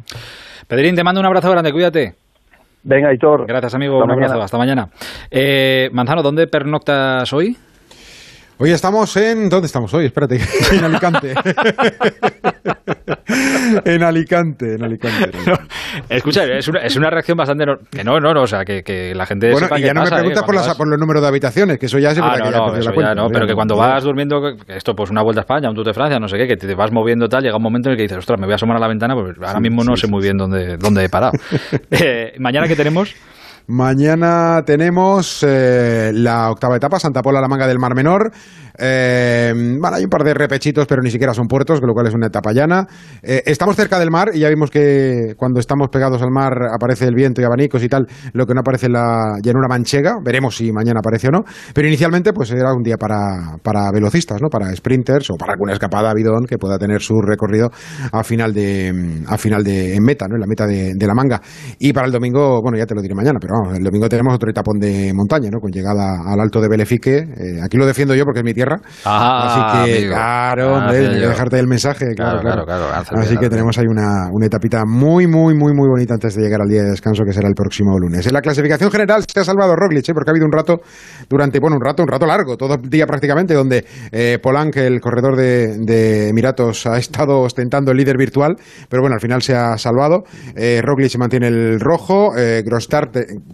Pedrín, 0.69 0.95
te 0.95 1.03
mando 1.03 1.19
un 1.19 1.25
abrazo 1.25 1.49
grande, 1.49 1.73
cuídate. 1.73 2.13
Venga, 2.83 3.11
Hitor. 3.11 3.47
Gracias, 3.47 3.73
amigo. 3.73 3.99
Hasta 3.99 4.05
un 4.05 4.23
abrazo. 4.23 4.41
Hasta 4.43 4.57
mañana. 4.59 4.87
Eh, 5.31 5.89
Manzano, 5.91 6.21
¿dónde 6.21 6.45
pernoctas 6.45 7.33
hoy? 7.33 7.57
Hoy 8.61 8.71
estamos 8.71 9.15
en. 9.15 9.47
¿Dónde 9.47 9.67
estamos 9.67 9.93
hoy? 9.93 10.07
Espérate. 10.07 10.37
En 10.73 10.83
Alicante. 10.83 11.33
en 13.85 14.03
Alicante, 14.03 14.75
en 14.75 14.83
Alicante. 14.83 15.31
No, 15.47 15.53
escucha, 16.09 16.43
es 16.43 16.67
una, 16.67 16.81
es 16.81 16.97
una, 16.97 17.09
reacción 17.09 17.37
bastante. 17.37 17.65
No, 17.65 17.77
que 17.89 18.03
no, 18.03 18.19
no, 18.19 18.33
no, 18.33 18.41
o 18.41 18.47
sea, 18.47 18.65
que, 18.65 18.83
que 18.83 19.15
la 19.15 19.25
gente. 19.25 19.53
Bueno, 19.53 19.69
y 19.77 19.81
ya 19.81 19.93
no 19.93 20.03
me 20.03 20.09
preguntas 20.09 20.43
eh, 20.43 20.45
por, 20.45 20.55
las, 20.55 20.75
por, 20.75 20.89
los 20.89 20.99
números 20.99 21.21
de 21.21 21.29
habitaciones, 21.29 21.79
que 21.79 21.85
eso 21.85 21.99
ya 21.99 22.11
es 22.11 22.17
ah, 22.17 22.21
no, 22.21 22.33
que 22.33 22.39
no, 22.51 22.73
ya 22.73 22.79
eso 22.79 22.89
la 22.89 22.95
cuenta, 22.95 23.11
ya 23.11 23.15
no, 23.15 23.29
pero 23.29 23.47
que 23.47 23.53
cuando 23.53 23.77
vas 23.77 24.03
durmiendo, 24.03 24.41
esto, 24.67 24.93
pues 24.93 25.09
una 25.09 25.21
vuelta 25.21 25.39
a 25.39 25.43
España, 25.43 25.69
un 25.69 25.75
Tour 25.75 25.85
de 25.85 25.93
Francia, 25.93 26.19
no 26.19 26.27
sé 26.27 26.37
qué, 26.37 26.45
que 26.45 26.57
te 26.57 26.75
vas 26.75 26.91
moviendo 26.91 27.29
tal, 27.29 27.43
llega 27.43 27.55
un 27.55 27.63
momento 27.63 27.87
en 27.87 27.93
el 27.93 27.97
que 27.97 28.03
dices, 28.03 28.17
ostras, 28.17 28.37
me 28.37 28.45
voy 28.45 28.51
a 28.51 28.55
asomar 28.55 28.75
a 28.75 28.81
la 28.81 28.89
ventana, 28.89 29.15
pues 29.15 29.37
ahora 29.41 29.61
mismo 29.61 29.85
no 29.85 29.95
sí, 29.95 30.01
sé 30.01 30.07
sí. 30.07 30.11
muy 30.11 30.21
bien 30.21 30.35
dónde, 30.35 30.75
dónde 30.75 31.05
he 31.05 31.09
parado. 31.09 31.31
eh, 31.91 32.33
Mañana, 32.39 32.67
¿qué 32.67 32.75
tenemos? 32.75 33.15
Mañana 33.71 34.63
tenemos 34.65 35.45
eh, 35.47 36.09
la 36.11 36.49
octava 36.49 36.77
etapa, 36.77 36.99
Santa 36.99 37.21
Pola, 37.21 37.39
la 37.39 37.47
manga 37.47 37.67
del 37.67 37.77
Mar 37.77 37.93
Menor. 37.93 38.31
Eh, 38.81 39.53
hay 39.53 40.03
un 40.03 40.09
par 40.09 40.23
de 40.23 40.33
repechitos, 40.33 40.87
pero 40.87 41.03
ni 41.03 41.11
siquiera 41.11 41.35
son 41.35 41.47
puertos, 41.47 41.79
con 41.79 41.87
lo 41.87 41.93
cual 41.93 42.07
es 42.07 42.15
una 42.15 42.27
etapa 42.27 42.51
llana. 42.51 42.87
Eh, 43.21 43.43
estamos 43.45 43.75
cerca 43.75 43.99
del 43.99 44.09
mar 44.09 44.31
y 44.33 44.39
ya 44.39 44.49
vimos 44.49 44.71
que 44.71 45.33
cuando 45.37 45.59
estamos 45.59 45.89
pegados 45.89 46.21
al 46.23 46.31
mar 46.31 46.53
aparece 46.73 47.05
el 47.05 47.13
viento 47.13 47.41
y 47.41 47.43
abanicos 47.43 47.83
y 47.83 47.89
tal, 47.89 48.07
lo 48.33 48.47
que 48.47 48.55
no 48.55 48.61
aparece 48.61 48.87
en 48.87 48.93
la 48.93 49.33
llanura 49.43 49.67
manchega. 49.67 50.15
Veremos 50.23 50.55
si 50.55 50.71
mañana 50.71 51.01
aparece 51.01 51.27
o 51.27 51.31
no. 51.31 51.43
Pero 51.71 51.87
inicialmente, 51.87 52.33
pues 52.33 52.49
era 52.51 52.73
un 52.73 52.81
día 52.81 52.97
para, 52.97 53.57
para 53.61 53.91
velocistas, 53.91 54.41
¿no? 54.41 54.49
Para 54.49 54.73
sprinters 54.75 55.29
o 55.29 55.35
para 55.35 55.53
alguna 55.53 55.73
escapada 55.73 56.11
bidón 56.15 56.45
que 56.47 56.57
pueda 56.57 56.79
tener 56.79 57.01
su 57.01 57.21
recorrido 57.21 57.69
a 58.11 58.23
final 58.23 58.51
de, 58.51 59.23
a 59.27 59.37
final 59.37 59.63
de 59.63 59.95
en 59.95 60.03
meta, 60.03 60.25
¿no? 60.27 60.35
En 60.35 60.41
la 60.41 60.47
meta 60.47 60.65
de, 60.65 60.93
de 60.95 61.07
la 61.07 61.13
manga. 61.13 61.39
Y 61.77 61.93
para 61.93 62.07
el 62.07 62.13
domingo, 62.13 62.61
bueno, 62.63 62.79
ya 62.79 62.87
te 62.87 62.95
lo 62.95 63.01
diré 63.01 63.13
mañana, 63.13 63.37
pero 63.39 63.58
vamos, 63.59 63.77
el 63.77 63.83
domingo 63.83 64.09
tenemos 64.09 64.33
otro 64.33 64.49
etapón 64.49 64.79
de 64.79 65.11
montaña, 65.13 65.49
¿no? 65.51 65.59
Con 65.59 65.71
llegada 65.71 66.21
al 66.25 66.39
alto 66.39 66.61
de 66.61 66.67
Belefique. 66.67 67.17
Eh, 67.17 67.61
aquí 67.63 67.77
lo 67.77 67.85
defiendo 67.85 68.13
yo 68.15 68.23
porque 68.25 68.39
es 68.39 68.45
mi 68.45 68.53
tierra. 68.53 68.77
Ah, 69.05 69.45
Así 69.45 69.85
que, 69.85 69.97
amigo. 69.97 70.13
claro, 70.13 70.75
Ah, 70.75 70.77
hombre, 70.79 70.99
dejarte 70.99 71.59
el 71.59 71.67
mensaje, 71.67 72.13
claro, 72.15 72.41
Claro, 72.41 72.65
claro. 72.65 72.85
Así 73.17 73.37
que 73.37 73.49
tenemos 73.49 73.77
ahí 73.77 73.85
una, 73.87 74.29
una 74.31 74.45
etapita 74.45 74.83
muy, 74.85 75.27
muy, 75.27 75.55
muy, 75.55 75.73
muy 75.73 75.87
bonita 75.89 76.15
antes 76.15 76.35
de 76.35 76.43
llegar 76.43 76.61
al 76.61 76.67
día 76.67 76.83
de 76.83 76.89
descanso, 76.91 77.23
que 77.25 77.33
será 77.33 77.47
el 77.47 77.55
próximo 77.55 77.97
lunes. 77.97 78.25
En 78.27 78.33
la 78.33 78.41
clasificación 78.41 78.91
general 78.91 79.23
se 79.31 79.39
ha 79.39 79.43
salvado 79.43 79.75
Roglic, 79.75 80.07
¿eh? 80.09 80.13
porque 80.13 80.29
ha 80.29 80.33
habido 80.33 80.45
un 80.45 80.51
rato, 80.51 80.81
durante, 81.29 81.59
bueno, 81.59 81.77
un 81.77 81.85
rato, 81.85 82.03
un 82.03 82.09
rato 82.09 82.25
largo, 82.25 82.57
todo 82.57 82.75
el 82.75 82.89
día 82.89 83.05
prácticamente, 83.05 83.53
donde 83.53 83.85
eh, 84.11 84.37
Polanc, 84.41 84.75
el 84.77 84.99
corredor 84.99 85.35
de, 85.35 85.77
de 85.79 86.29
Emiratos, 86.29 86.85
ha 86.85 86.97
estado 86.97 87.39
ostentando 87.39 87.91
el 87.91 87.97
líder 87.97 88.17
virtual, 88.17 88.55
pero 88.89 89.01
bueno, 89.01 89.15
al 89.15 89.21
final 89.21 89.41
se 89.41 89.55
ha 89.55 89.77
salvado. 89.77 90.23
Eh, 90.55 90.81
Roglic 90.83 91.17
mantiene 91.17 91.47
el 91.47 91.79
rojo, 91.79 92.37
eh, 92.37 92.49
eh, 92.59 92.63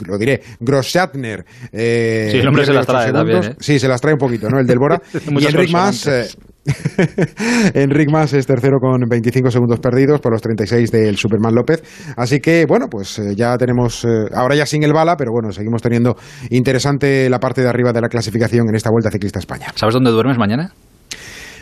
lo 0.08 0.18
diré, 0.18 0.42
Grosschartner. 0.60 1.46
Eh, 1.72 2.30
Sí, 2.32 2.38
el 2.38 2.48
hombre 2.48 2.66
se 2.66 2.74
las 2.74 2.86
trae 2.86 3.12
también. 3.12 3.44
¿eh? 3.44 3.56
Sí, 3.60 3.80
se 3.80 3.88
las 3.88 4.02
trae 4.02 4.14
un 4.14 4.20
poquito, 4.20 4.50
¿no? 4.50 4.60
El 4.60 4.68
del 4.68 4.80
Bora. 4.80 5.02
y 5.30 5.46
Enric 5.46 5.72
Mas, 5.72 6.08
eh, 6.08 6.28
Enric 7.74 8.10
Mas 8.12 8.34
es 8.34 8.46
tercero 8.48 8.80
con 8.80 9.00
25 9.08 9.52
segundos 9.52 9.80
perdidos 9.80 10.20
por 10.20 10.32
los 10.32 10.42
36 10.42 10.92
del 10.92 11.18
Superman 11.18 11.54
López. 11.54 11.84
Así 12.18 12.40
que, 12.40 12.66
bueno, 12.68 12.88
pues 12.90 13.20
eh, 13.20 13.36
ya 13.36 13.58
tenemos, 13.58 14.06
ahora 14.34 14.56
ya 14.56 14.66
sin 14.66 14.84
el 14.84 14.94
bala, 14.94 15.16
pero 15.18 15.32
bueno, 15.32 15.52
seguimos 15.52 15.82
teniendo 15.82 16.16
interesante 16.50 17.30
la 17.30 17.40
parte 17.40 17.62
de 17.62 17.70
arriba 17.70 17.92
de 17.94 18.02
la 18.02 18.10
clasificación 18.10 18.68
en 18.70 18.76
esta 18.76 18.90
Vuelta 18.90 19.12
Ciclista 19.12 19.40
a 19.40 19.42
España. 19.42 19.68
¿Sabes 19.76 19.94
dónde 19.94 20.12
duermes 20.12 20.38
mañana? 20.38 20.72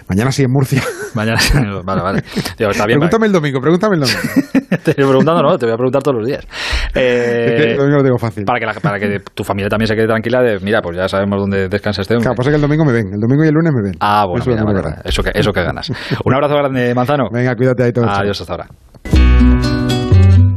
Mañana 0.10 0.32
sí 0.32 0.44
en 0.44 0.52
Murcia. 0.52 0.82
Mañana, 1.14 1.40
vale, 1.84 2.02
vale. 2.02 2.24
Digo, 2.58 2.72
está 2.72 2.86
bien, 2.88 2.98
Pregúntame 3.00 3.28
el 3.28 3.32
domingo, 3.34 3.60
pregúntame 3.62 3.96
el 3.96 4.02
domingo. 4.02 4.20
te 4.70 4.76
estoy 4.76 4.94
preguntando, 4.96 5.42
no, 5.44 5.58
te 5.58 5.66
voy 5.68 5.74
a 5.74 5.78
preguntar 5.78 6.02
todos 6.04 6.18
los 6.18 6.28
días. 6.28 6.46
Eh, 6.96 7.72
el 7.72 7.78
domingo 7.78 7.98
lo 7.98 8.04
tengo 8.04 8.18
fácil. 8.20 8.46
Para 8.46 8.60
que, 8.60 8.66
la- 8.68 8.74
para 8.76 9.00
que 9.00 9.20
tu 9.34 9.44
familia 9.44 9.68
también 9.68 9.88
se 9.88 9.96
quede 9.96 10.06
tranquila 10.06 10.42
de, 10.44 10.60
mira, 10.60 10.80
pues 10.80 10.96
ya 10.96 11.10
sabemos 11.10 11.40
dónde 11.40 11.68
descansa 11.68 12.04
este 12.04 12.14
hombre. 12.14 12.26
Claro, 12.26 12.36
pasa 12.36 12.52
que 12.52 12.58
el 12.58 12.62
domingo 12.62 12.86
me 12.86 12.92
ven, 12.94 13.08
el 13.16 13.20
domingo 13.20 13.44
y 13.44 13.48
el 13.48 13.54
lunes 13.56 13.72
me 13.74 13.82
ven. 13.90 13.98
Ah, 14.00 14.26
bueno, 14.28 14.44
Eso 14.44 14.52
mira, 14.52 14.64
vale, 14.64 14.82
vale. 14.82 14.96
Eso, 15.04 15.24
que, 15.24 15.32
eso 15.34 15.52
que 15.52 15.64
ganas. 15.64 15.90
Un 16.24 16.34
abrazo 16.36 16.54
grande, 16.54 16.94
Manzano. 16.94 17.30
Venga, 17.32 17.56
cuídate 17.56 17.82
ahí 17.84 17.92
todos. 17.92 18.10
Adiós, 18.12 18.40
hasta 18.42 18.54
ahora. 18.54 18.68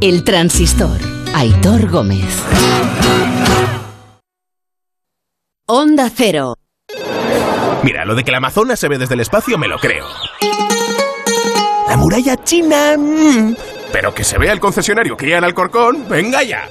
El 0.03 0.25
transistor. 0.25 0.99
Aitor 1.35 1.89
Gómez. 1.91 2.43
Onda 5.69 6.11
Cero. 6.15 6.57
Mira, 7.83 8.05
lo 8.05 8.15
de 8.15 8.25
que 8.25 8.31
el 8.31 8.37
Amazonas 8.37 8.79
se 8.81 8.89
ve 8.89 8.99
desde 8.99 9.15
el 9.15 9.21
espacio 9.21 9.59
me 9.59 9.69
lo 9.69 9.79
creo. 9.79 10.07
La 11.89 11.97
muralla 11.97 12.37
china... 12.43 12.97
mm, 12.99 13.55
Pero 13.97 14.13
que 14.13 14.25
se 14.25 14.37
vea 14.37 14.53
el 14.53 14.61
concesionario 14.61 15.17
Kia 15.17 15.39
en 15.39 15.45
Alcorcón, 15.45 16.07
venga 16.07 16.43
ya. 16.43 16.69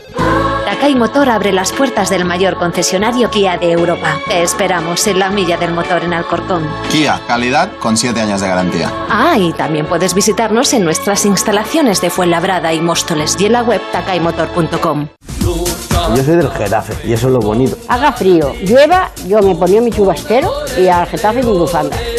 Takai 0.64 0.94
Motor 0.94 1.30
abre 1.30 1.52
las 1.52 1.72
puertas 1.72 2.12
del 2.12 2.24
mayor 2.24 2.56
concesionario 2.56 3.32
Kia 3.32 3.58
de 3.58 3.72
Europa. 3.72 4.20
Te 4.28 4.44
esperamos 4.44 5.08
en 5.08 5.18
la 5.18 5.32
milla 5.32 5.58
del 5.58 5.72
motor 5.74 6.04
en 6.04 6.14
Alcorcón. 6.14 6.70
Kia, 6.92 7.20
calidad 7.26 7.72
con 7.80 7.98
7 7.98 8.22
años 8.22 8.42
de 8.42 8.48
garantía. 8.48 8.94
Ah, 9.10 9.40
y 9.40 9.54
también 9.54 9.88
puedes 9.88 10.14
visitarnos 10.14 10.72
en 10.74 10.84
nuestras 10.84 11.26
instalaciones 11.26 12.00
de 12.00 12.12
Fuenlabrada 12.12 12.72
y 12.74 12.80
Móstoles 12.80 13.36
y 13.40 13.48
en 13.48 13.54
la 13.54 13.64
web 13.64 13.82
takaimotor.com. 13.92 15.08
Yo 16.16 16.24
soy 16.24 16.36
del 16.36 16.52
Getafe 16.52 16.94
y 17.08 17.14
eso 17.14 17.26
es 17.26 17.34
lo 17.34 17.40
bonito. 17.40 17.76
Haga 17.88 18.12
frío, 18.12 18.54
llueva, 18.62 19.10
yo 19.28 19.42
me 19.42 19.56
ponía 19.56 19.82
mi 19.82 19.90
chubastero 19.90 20.52
y 20.78 20.90
al 20.90 21.08
Getafe 21.08 21.42
mi 21.42 21.58
bufanda. 21.58 21.98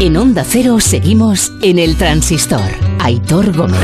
En 0.00 0.16
Onda 0.16 0.44
Cero 0.44 0.78
seguimos 0.78 1.52
en 1.60 1.80
el 1.80 1.98
transistor. 1.98 2.70
Aitor 3.00 3.52
Gómez. 3.52 3.82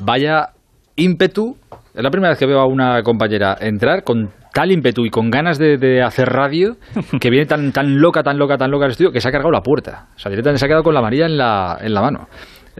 Vaya 0.00 0.48
ímpetu. 0.96 1.56
Es 1.94 2.02
la 2.02 2.10
primera 2.10 2.30
vez 2.30 2.38
que 2.40 2.46
veo 2.46 2.58
a 2.58 2.66
una 2.66 3.00
compañera 3.04 3.56
entrar 3.60 4.02
con 4.02 4.30
tal 4.52 4.72
ímpetu 4.72 5.04
y 5.04 5.10
con 5.10 5.30
ganas 5.30 5.56
de, 5.56 6.02
hacer 6.02 6.30
radio 6.30 6.78
que 7.20 7.30
viene 7.30 7.46
tan, 7.46 7.70
tan 7.70 8.00
loca, 8.00 8.24
tan 8.24 8.38
loca, 8.38 8.58
tan 8.58 8.72
loca 8.72 8.86
al 8.86 8.90
estudio 8.90 9.12
que 9.12 9.20
se 9.20 9.28
ha 9.28 9.30
cargado 9.30 9.52
la 9.52 9.60
puerta. 9.60 10.08
O 10.16 10.18
sea, 10.18 10.30
directamente 10.30 10.58
se 10.58 10.64
ha 10.64 10.68
quedado 10.68 10.82
con 10.82 10.94
la 10.94 11.00
María 11.00 11.26
en 11.26 11.36
la, 11.36 11.78
en 11.80 11.94
la 11.94 12.00
mano. 12.00 12.26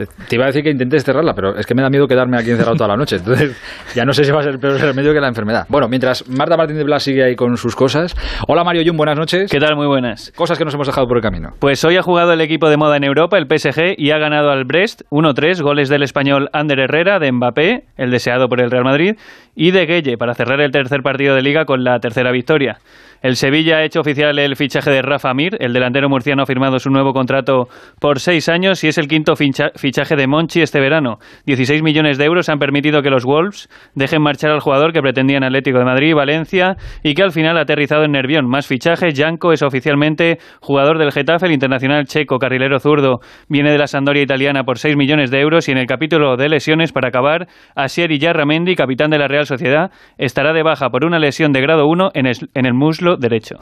Te 0.07 0.37
iba 0.37 0.45
a 0.45 0.49
decir 0.49 0.63
que 0.63 0.71
intentes 0.71 1.05
cerrarla, 1.05 1.35
pero 1.35 1.57
es 1.57 1.67
que 1.67 1.75
me 1.75 1.83
da 1.83 1.91
miedo 1.91 2.07
quedarme 2.07 2.39
aquí 2.39 2.51
encerrado 2.51 2.77
toda 2.77 2.89
la 2.89 2.97
noche. 2.97 3.17
Entonces, 3.17 3.57
ya 3.95 4.05
no 4.05 4.13
sé 4.13 4.25
si 4.25 4.31
va 4.31 4.41
a 4.41 4.43
ser 4.43 4.53
el 4.53 4.59
peor 4.59 4.81
remedio 4.81 5.13
que 5.13 5.21
la 5.21 5.29
enfermedad. 5.29 5.67
Bueno, 5.69 5.89
mientras 5.89 6.29
Marta 6.29 6.57
Martín 6.57 6.77
de 6.77 6.85
Blas 6.85 7.03
sigue 7.03 7.25
ahí 7.25 7.37
con 7.37 7.57
sus 7.57 7.75
cosas. 7.75 8.17
Hola 8.49 8.65
Mario 8.65 8.83
Jun, 8.87 8.97
buenas 8.97 9.17
noches. 9.17 9.51
¿Qué 9.51 9.59
tal? 9.59 9.77
Muy 9.77 9.87
buenas. 9.87 10.33
Cosas 10.37 10.59
que 10.59 10.65
nos 10.65 10.75
hemos 10.75 10.87
dejado 10.87 11.07
por 11.07 11.17
el 11.17 11.23
camino. 11.23 11.51
Pues 11.59 11.85
hoy 11.85 11.97
ha 11.97 12.03
jugado 12.03 12.33
el 12.33 12.41
equipo 12.41 12.69
de 12.69 12.77
moda 12.77 12.97
en 12.97 13.05
Europa, 13.05 13.39
el 13.39 13.47
PSG, 13.47 13.95
y 13.97 14.11
ha 14.11 14.19
ganado 14.19 14.51
al 14.51 14.65
Brest 14.65 15.03
1-3, 15.11 15.63
goles 15.63 15.89
del 15.89 16.03
español 16.03 16.49
Ander 16.53 16.81
Herrera, 16.81 17.19
de 17.19 17.31
Mbappé, 17.33 17.85
el 17.97 18.11
deseado 18.11 18.49
por 18.49 18.61
el 18.61 18.71
Real 18.71 18.85
Madrid, 18.85 19.17
y 19.55 19.71
de 19.73 19.87
Gueye, 19.87 20.17
para 20.17 20.35
cerrar 20.35 20.61
el 20.61 20.71
tercer 20.71 21.03
partido 21.03 21.35
de 21.35 21.43
liga 21.43 21.65
con 21.65 21.85
la 21.85 21.99
tercera 21.99 22.31
victoria. 22.33 22.79
El 23.23 23.37
Sevilla 23.37 23.77
ha 23.77 23.85
hecho 23.85 24.01
oficial 24.01 24.39
el 24.39 24.57
fichaje 24.57 24.91
de 24.91 25.03
Rafa 25.03 25.35
Mir, 25.35 25.57
el 25.61 25.75
delantero 25.75 26.09
murciano 26.09 26.43
ha 26.43 26.47
firmado 26.47 26.79
su 26.79 26.89
nuevo 26.89 27.13
contrato 27.13 27.69
por 28.01 28.19
seis 28.19 28.49
años 28.49 28.83
y 28.83 28.89
es 28.89 28.97
el 28.97 29.09
quinto 29.09 29.35
fichaje 29.37 30.17
de 30.17 30.27
Monchi 30.27 30.63
este 30.63 30.81
verano. 30.81 31.19
16 31.45 31.83
millones 31.83 32.17
de 32.17 32.25
euros 32.25 32.49
han 32.49 32.59
permitido 32.59 33.03
que 33.03 33.11
los 33.11 33.25
Wolves 33.27 33.69
dejen 33.95 34.23
marchar 34.23 34.51
al 34.53 34.61
jugador 34.61 34.95
que 34.95 35.03
pretendían 35.03 35.45
Atlético 35.45 35.79
de 35.79 35.85
Madrid 35.85 36.09
y 36.09 36.13
Valencia 36.15 36.77
y 37.03 37.13
que 37.13 37.23
al 37.23 37.33
final 37.33 37.59
ha 37.59 37.63
aterrizado 37.63 38.05
en 38.05 38.13
Nervión. 38.13 38.49
Más 38.49 38.67
fichajes, 38.67 39.13
Janko 39.15 39.53
es 39.53 39.63
oficialmente 39.63 40.39
jugador 40.63 40.99
del 40.99 41.13
Getafe, 41.13 41.45
el 41.47 41.53
internacional 41.53 42.07
checo 42.07 42.39
carrilero 42.39 42.81
zurdo 42.81 43.21
viene 43.49 43.71
de 43.71 43.79
la 43.79 43.87
Sandoria 43.87 44.23
italiana 44.23 44.65
por 44.65 44.79
6 44.79 44.97
millones 44.97 45.31
de 45.31 45.41
euros 45.41 45.69
y 45.69 45.73
en 45.73 45.79
el 45.79 45.87
capítulo 45.87 46.39
de 46.39 46.49
lesiones 46.49 46.93
para 46.93 47.09
acabar, 47.09 47.49
Asier 47.75 48.11
Yarramendi, 48.19 48.77
capitán 48.77 49.11
de 49.11 49.19
la 49.19 49.29
Real 49.29 49.45
Sociedad, 49.45 49.91
estará 50.17 50.55
de 50.55 50.63
baja 50.63 50.89
por 50.89 51.05
una 51.05 51.19
lesión 51.19 51.53
de 51.53 51.61
grado 51.61 51.87
1 51.87 52.13
en, 52.15 52.27
es- 52.27 52.47
en 52.55 52.65
el 52.65 52.73
muslo 52.73 53.10
derecho. 53.17 53.57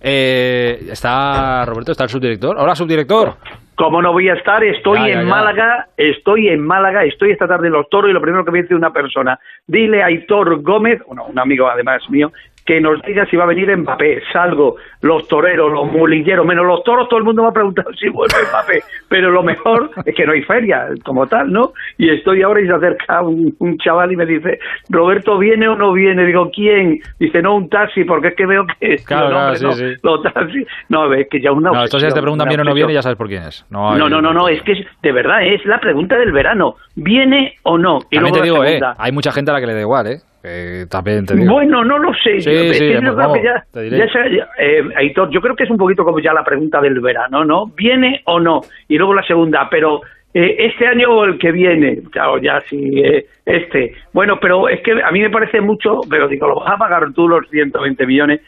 Eh, 0.00 0.88
está 0.90 1.64
Roberto, 1.64 1.92
está 1.92 2.04
el 2.04 2.10
subdirector. 2.10 2.56
Hola, 2.58 2.74
subdirector. 2.74 3.34
Como 3.74 4.02
no 4.02 4.12
voy 4.12 4.28
a 4.28 4.34
estar, 4.34 4.62
estoy 4.62 4.98
Ya, 4.98 5.08
ya, 5.08 5.20
en 5.20 5.26
ya. 5.26 5.30
Málaga, 5.34 5.86
estoy 5.96 6.48
en 6.48 6.60
Málaga, 6.60 7.04
estoy 7.04 7.30
esta 7.30 7.48
tarde 7.48 7.68
en 7.68 7.72
Los 7.72 7.88
Toros 7.88 8.10
y 8.10 8.12
lo 8.12 8.20
primero 8.20 8.44
que 8.44 8.50
me 8.50 8.62
dice 8.62 8.74
una 8.74 8.92
persona, 8.92 9.38
dile 9.66 10.02
a 10.02 10.06
Aitor 10.06 10.60
Gómez, 10.62 11.00
bueno, 11.06 11.24
un 11.24 11.38
amigo 11.38 11.68
además 11.68 12.02
mío, 12.10 12.32
que 12.64 12.80
nos 12.80 13.00
diga 13.02 13.26
si 13.26 13.36
va 13.36 13.44
a 13.44 13.48
venir 13.48 13.76
Mbappé. 13.76 14.22
Salgo, 14.32 14.76
los 15.00 15.26
toreros, 15.28 15.72
los 15.72 15.90
mulilleros, 15.90 16.46
menos 16.46 16.64
los 16.66 16.82
toros, 16.84 17.08
todo 17.08 17.18
el 17.18 17.24
mundo 17.24 17.42
me 17.42 17.48
ha 17.48 17.52
preguntado 17.52 17.90
si 18.00 18.08
vuelve 18.08 18.34
Mbappé. 18.50 18.82
Pero 19.08 19.30
lo 19.30 19.42
mejor 19.42 19.90
es 20.04 20.14
que 20.14 20.24
no 20.26 20.32
hay 20.32 20.42
feria 20.42 20.88
como 21.04 21.26
tal, 21.26 21.52
¿no? 21.52 21.72
Y 21.98 22.10
estoy 22.10 22.42
ahora 22.42 22.60
y 22.60 22.66
se 22.66 22.72
acerca 22.72 23.22
un, 23.22 23.54
un 23.58 23.78
chaval 23.78 24.12
y 24.12 24.16
me 24.16 24.26
dice, 24.26 24.58
Roberto, 24.88 25.38
¿viene 25.38 25.68
o 25.68 25.76
no 25.76 25.92
viene? 25.92 26.24
Digo, 26.24 26.50
¿quién? 26.54 27.00
Dice, 27.18 27.42
no, 27.42 27.56
un 27.56 27.68
taxi, 27.68 28.04
porque 28.04 28.28
es 28.28 28.34
que 28.36 28.46
veo 28.46 28.64
que... 28.78 28.96
Claro, 29.04 29.28
claro, 29.28 29.30
no, 29.30 29.38
hombre, 29.44 29.56
sí, 29.58 29.64
no, 29.64 29.72
sí. 29.72 29.84
los 30.02 30.22
taxis... 30.22 30.66
No, 30.88 31.12
es 31.14 31.28
que 31.28 31.40
ya 31.40 31.52
una... 31.52 31.70
No, 31.70 31.82
entonces 31.84 31.92
ya 31.92 31.98
te 32.00 32.06
obsesión, 32.06 32.22
preguntan 32.24 32.48
bien 32.48 32.60
o 32.60 32.64
no 32.64 32.70
obsesión. 32.70 32.86
viene, 32.88 32.94
ya 32.98 33.02
sabes 33.02 33.18
por 33.18 33.28
quién 33.28 33.42
es. 33.42 33.66
No, 33.70 33.92
hay- 33.92 33.98
No, 33.98 34.08
no, 34.08 34.20
no, 34.20 34.32
no, 34.32 34.48
es 34.48 34.62
que 34.62 34.72
es, 34.72 34.86
de 35.02 35.12
verdad 35.12 35.42
es 35.44 35.64
la 35.66 35.78
pregunta 35.80 36.16
del 36.16 36.32
verano. 36.32 36.76
¿Viene 36.94 37.54
o 37.62 37.78
no? 37.78 37.98
Y 38.10 38.16
También 38.16 38.34
luego 38.34 38.36
te 38.36 38.42
digo, 38.42 38.64
eh, 38.64 38.80
hay 38.98 39.12
mucha 39.12 39.32
gente 39.32 39.50
a 39.50 39.54
la 39.54 39.60
que 39.60 39.66
le 39.66 39.74
da 39.74 39.80
igual, 39.80 40.06
eh. 40.06 40.18
Eh, 40.44 40.86
también 40.90 41.24
te 41.24 41.34
digo. 41.36 41.52
Bueno, 41.52 41.84
no 41.84 41.98
lo 41.98 42.12
sé. 42.14 42.40
Sí, 42.40 42.50
Yo- 42.52 42.72
sí, 42.74 42.78
creo 42.98 43.32
que 43.32 43.42
ya- 43.42 43.64
ya 43.72 44.04
eh, 44.58 44.82
Aitor, 44.96 45.30
yo 45.30 45.40
creo 45.40 45.54
que 45.54 45.64
es 45.64 45.70
un 45.70 45.76
poquito 45.78 46.04
como 46.04 46.18
ya 46.20 46.32
la 46.32 46.42
pregunta 46.44 46.80
del 46.80 46.98
verano, 47.00 47.44
¿no? 47.44 47.66
¿Viene 47.76 48.22
o 48.24 48.40
no? 48.40 48.60
Y 48.88 48.96
luego 48.98 49.14
la 49.14 49.22
segunda, 49.22 49.68
pero 49.70 50.00
eh, 50.34 50.56
este 50.58 50.86
año 50.86 51.10
o 51.10 51.24
el 51.24 51.38
que 51.38 51.52
viene, 51.52 52.00
claro, 52.10 52.38
ya 52.38 52.60
sí, 52.62 53.00
eh, 53.04 53.26
este. 53.46 53.94
Bueno, 54.12 54.38
pero 54.40 54.68
es 54.68 54.80
que 54.82 54.92
a 55.02 55.10
mí 55.12 55.20
me 55.20 55.30
parece 55.30 55.60
mucho, 55.60 56.00
pero 56.10 56.26
digo, 56.26 56.48
lo 56.48 56.56
vas 56.60 56.72
a 56.72 56.76
pagar 56.78 57.12
tú 57.12 57.28
los 57.28 57.48
120 57.48 58.06
millones. 58.06 58.40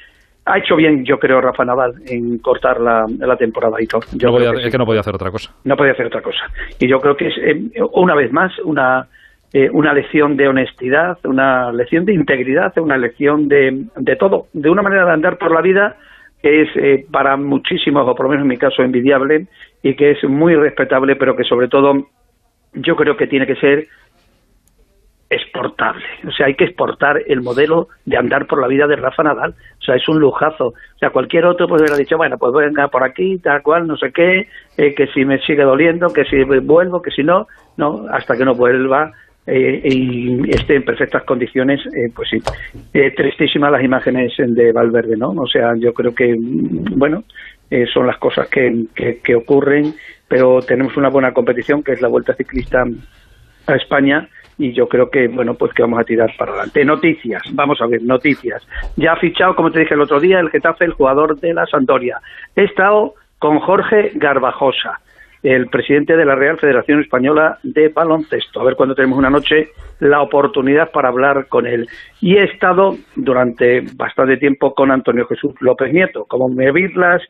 Ha 0.46 0.58
hecho 0.58 0.76
bien, 0.76 1.04
yo 1.06 1.18
creo, 1.18 1.40
Rafa 1.40 1.64
Nadal 1.64 1.94
en 2.06 2.38
cortar 2.38 2.78
la, 2.80 3.06
la 3.18 3.36
temporada, 3.36 3.76
Aitor. 3.78 4.04
Yo 4.12 4.28
No 4.28 4.34
podía- 4.34 4.48
creo 4.50 4.60
que 4.60 4.66
es 4.66 4.72
que 4.72 4.78
no 4.78 4.84
podía 4.84 5.00
hacer 5.00 5.14
otra 5.14 5.30
cosa. 5.30 5.54
no 5.64 5.76
podía 5.76 5.92
hacer 5.92 6.06
otra 6.06 6.20
cosa. 6.20 6.40
Y 6.78 6.86
yo 6.88 6.98
creo 7.00 7.16
que 7.16 7.28
es, 7.28 7.34
eh, 7.38 7.62
una 7.92 8.14
vez 8.14 8.30
más, 8.32 8.52
una, 8.64 9.06
eh, 9.54 9.70
una 9.72 9.94
lección 9.94 10.36
de 10.36 10.48
honestidad, 10.48 11.16
una 11.24 11.70
lección 11.72 12.04
de 12.04 12.12
integridad, 12.12 12.76
una 12.76 12.98
lección 12.98 13.46
de, 13.48 13.84
de 13.96 14.16
todo, 14.16 14.48
de 14.52 14.68
una 14.68 14.82
manera 14.82 15.06
de 15.06 15.12
andar 15.12 15.38
por 15.38 15.52
la 15.52 15.60
vida 15.62 15.96
que 16.42 16.62
es 16.62 16.68
eh, 16.74 17.06
para 17.10 17.36
muchísimos, 17.36 18.06
o 18.06 18.14
por 18.14 18.26
lo 18.26 18.30
menos 18.30 18.42
en 18.42 18.48
mi 18.48 18.58
caso, 18.58 18.82
envidiable 18.82 19.46
y 19.80 19.94
que 19.94 20.10
es 20.10 20.24
muy 20.24 20.56
respetable, 20.56 21.16
pero 21.16 21.36
que 21.36 21.44
sobre 21.44 21.68
todo 21.68 22.08
yo 22.74 22.96
creo 22.96 23.16
que 23.16 23.28
tiene 23.28 23.46
que 23.46 23.54
ser 23.54 23.86
exportable. 25.30 26.04
O 26.26 26.32
sea, 26.32 26.46
hay 26.46 26.54
que 26.54 26.64
exportar 26.64 27.22
el 27.26 27.40
modelo 27.40 27.88
de 28.04 28.16
andar 28.16 28.46
por 28.46 28.60
la 28.60 28.66
vida 28.66 28.86
de 28.86 28.96
Rafa 28.96 29.22
Nadal. 29.22 29.54
O 29.78 29.82
sea, 29.82 29.94
es 29.94 30.06
un 30.08 30.18
lujazo. 30.18 30.66
O 30.66 30.98
sea, 30.98 31.10
cualquier 31.10 31.46
otro 31.46 31.66
pues 31.66 31.80
hubiera 31.80 31.96
dicho, 31.96 32.16
bueno, 32.16 32.36
pues 32.38 32.52
venga 32.52 32.88
por 32.88 33.04
aquí, 33.04 33.38
tal 33.38 33.62
cual, 33.62 33.86
no 33.86 33.96
sé 33.96 34.12
qué, 34.12 34.48
eh, 34.76 34.94
que 34.94 35.06
si 35.14 35.24
me 35.24 35.38
sigue 35.38 35.62
doliendo, 35.62 36.12
que 36.12 36.24
si 36.24 36.42
vuelvo, 36.42 37.00
que 37.00 37.10
si 37.10 37.22
no, 37.22 37.46
no, 37.76 38.06
hasta 38.10 38.36
que 38.36 38.44
no 38.44 38.54
vuelva 38.54 39.12
eh, 39.46 39.80
y 39.84 40.50
esté 40.50 40.76
en 40.76 40.84
perfectas 40.84 41.24
condiciones, 41.24 41.80
eh, 41.86 42.10
pues 42.14 42.30
sí. 42.30 42.38
Eh, 42.92 43.12
tristísimas 43.14 43.72
las 43.72 43.82
imágenes 43.82 44.32
de 44.38 44.72
Valverde, 44.72 45.16
¿no? 45.16 45.30
O 45.30 45.46
sea, 45.46 45.74
yo 45.76 45.92
creo 45.92 46.14
que, 46.14 46.34
mm, 46.34 46.98
bueno, 46.98 47.24
eh, 47.70 47.86
son 47.92 48.06
las 48.06 48.18
cosas 48.18 48.48
que, 48.48 48.86
que, 48.94 49.18
que 49.18 49.34
ocurren, 49.34 49.94
pero 50.28 50.60
tenemos 50.60 50.96
una 50.96 51.08
buena 51.08 51.32
competición, 51.32 51.82
que 51.82 51.92
es 51.92 52.00
la 52.00 52.08
Vuelta 52.08 52.34
Ciclista 52.34 52.84
a 53.66 53.74
España 53.74 54.28
y 54.58 54.72
yo 54.72 54.88
creo 54.88 55.10
que 55.10 55.28
bueno 55.28 55.54
pues 55.54 55.72
que 55.72 55.82
vamos 55.82 55.98
a 55.98 56.04
tirar 56.04 56.30
para 56.38 56.52
adelante 56.52 56.84
noticias 56.84 57.42
vamos 57.52 57.80
a 57.80 57.86
ver 57.86 58.02
noticias 58.02 58.62
ya 58.96 59.12
ha 59.12 59.16
fichado 59.16 59.56
como 59.56 59.70
te 59.70 59.80
dije 59.80 59.94
el 59.94 60.00
otro 60.00 60.20
día 60.20 60.38
el 60.38 60.50
Getafe 60.50 60.84
el 60.84 60.92
jugador 60.92 61.40
de 61.40 61.54
la 61.54 61.66
Sampdoria 61.66 62.20
he 62.54 62.64
estado 62.64 63.14
con 63.38 63.58
Jorge 63.58 64.12
Garbajosa 64.14 65.00
el 65.44 65.68
presidente 65.68 66.16
de 66.16 66.24
la 66.24 66.34
Real 66.34 66.58
Federación 66.58 67.00
Española 67.00 67.58
de 67.62 67.88
Baloncesto 67.88 68.60
a 68.60 68.64
ver 68.64 68.76
cuando 68.76 68.94
tenemos 68.94 69.18
una 69.18 69.30
noche 69.30 69.68
la 70.00 70.22
oportunidad 70.22 70.90
para 70.90 71.10
hablar 71.10 71.46
con 71.48 71.66
él 71.66 71.86
y 72.20 72.36
he 72.36 72.44
estado 72.44 72.96
durante 73.14 73.82
bastante 73.94 74.38
tiempo 74.38 74.74
con 74.74 74.90
Antonio 74.90 75.26
Jesús 75.26 75.52
López 75.60 75.92
Nieto 75.92 76.24
como 76.24 76.48
me 76.48 76.72
virlas 76.72 77.22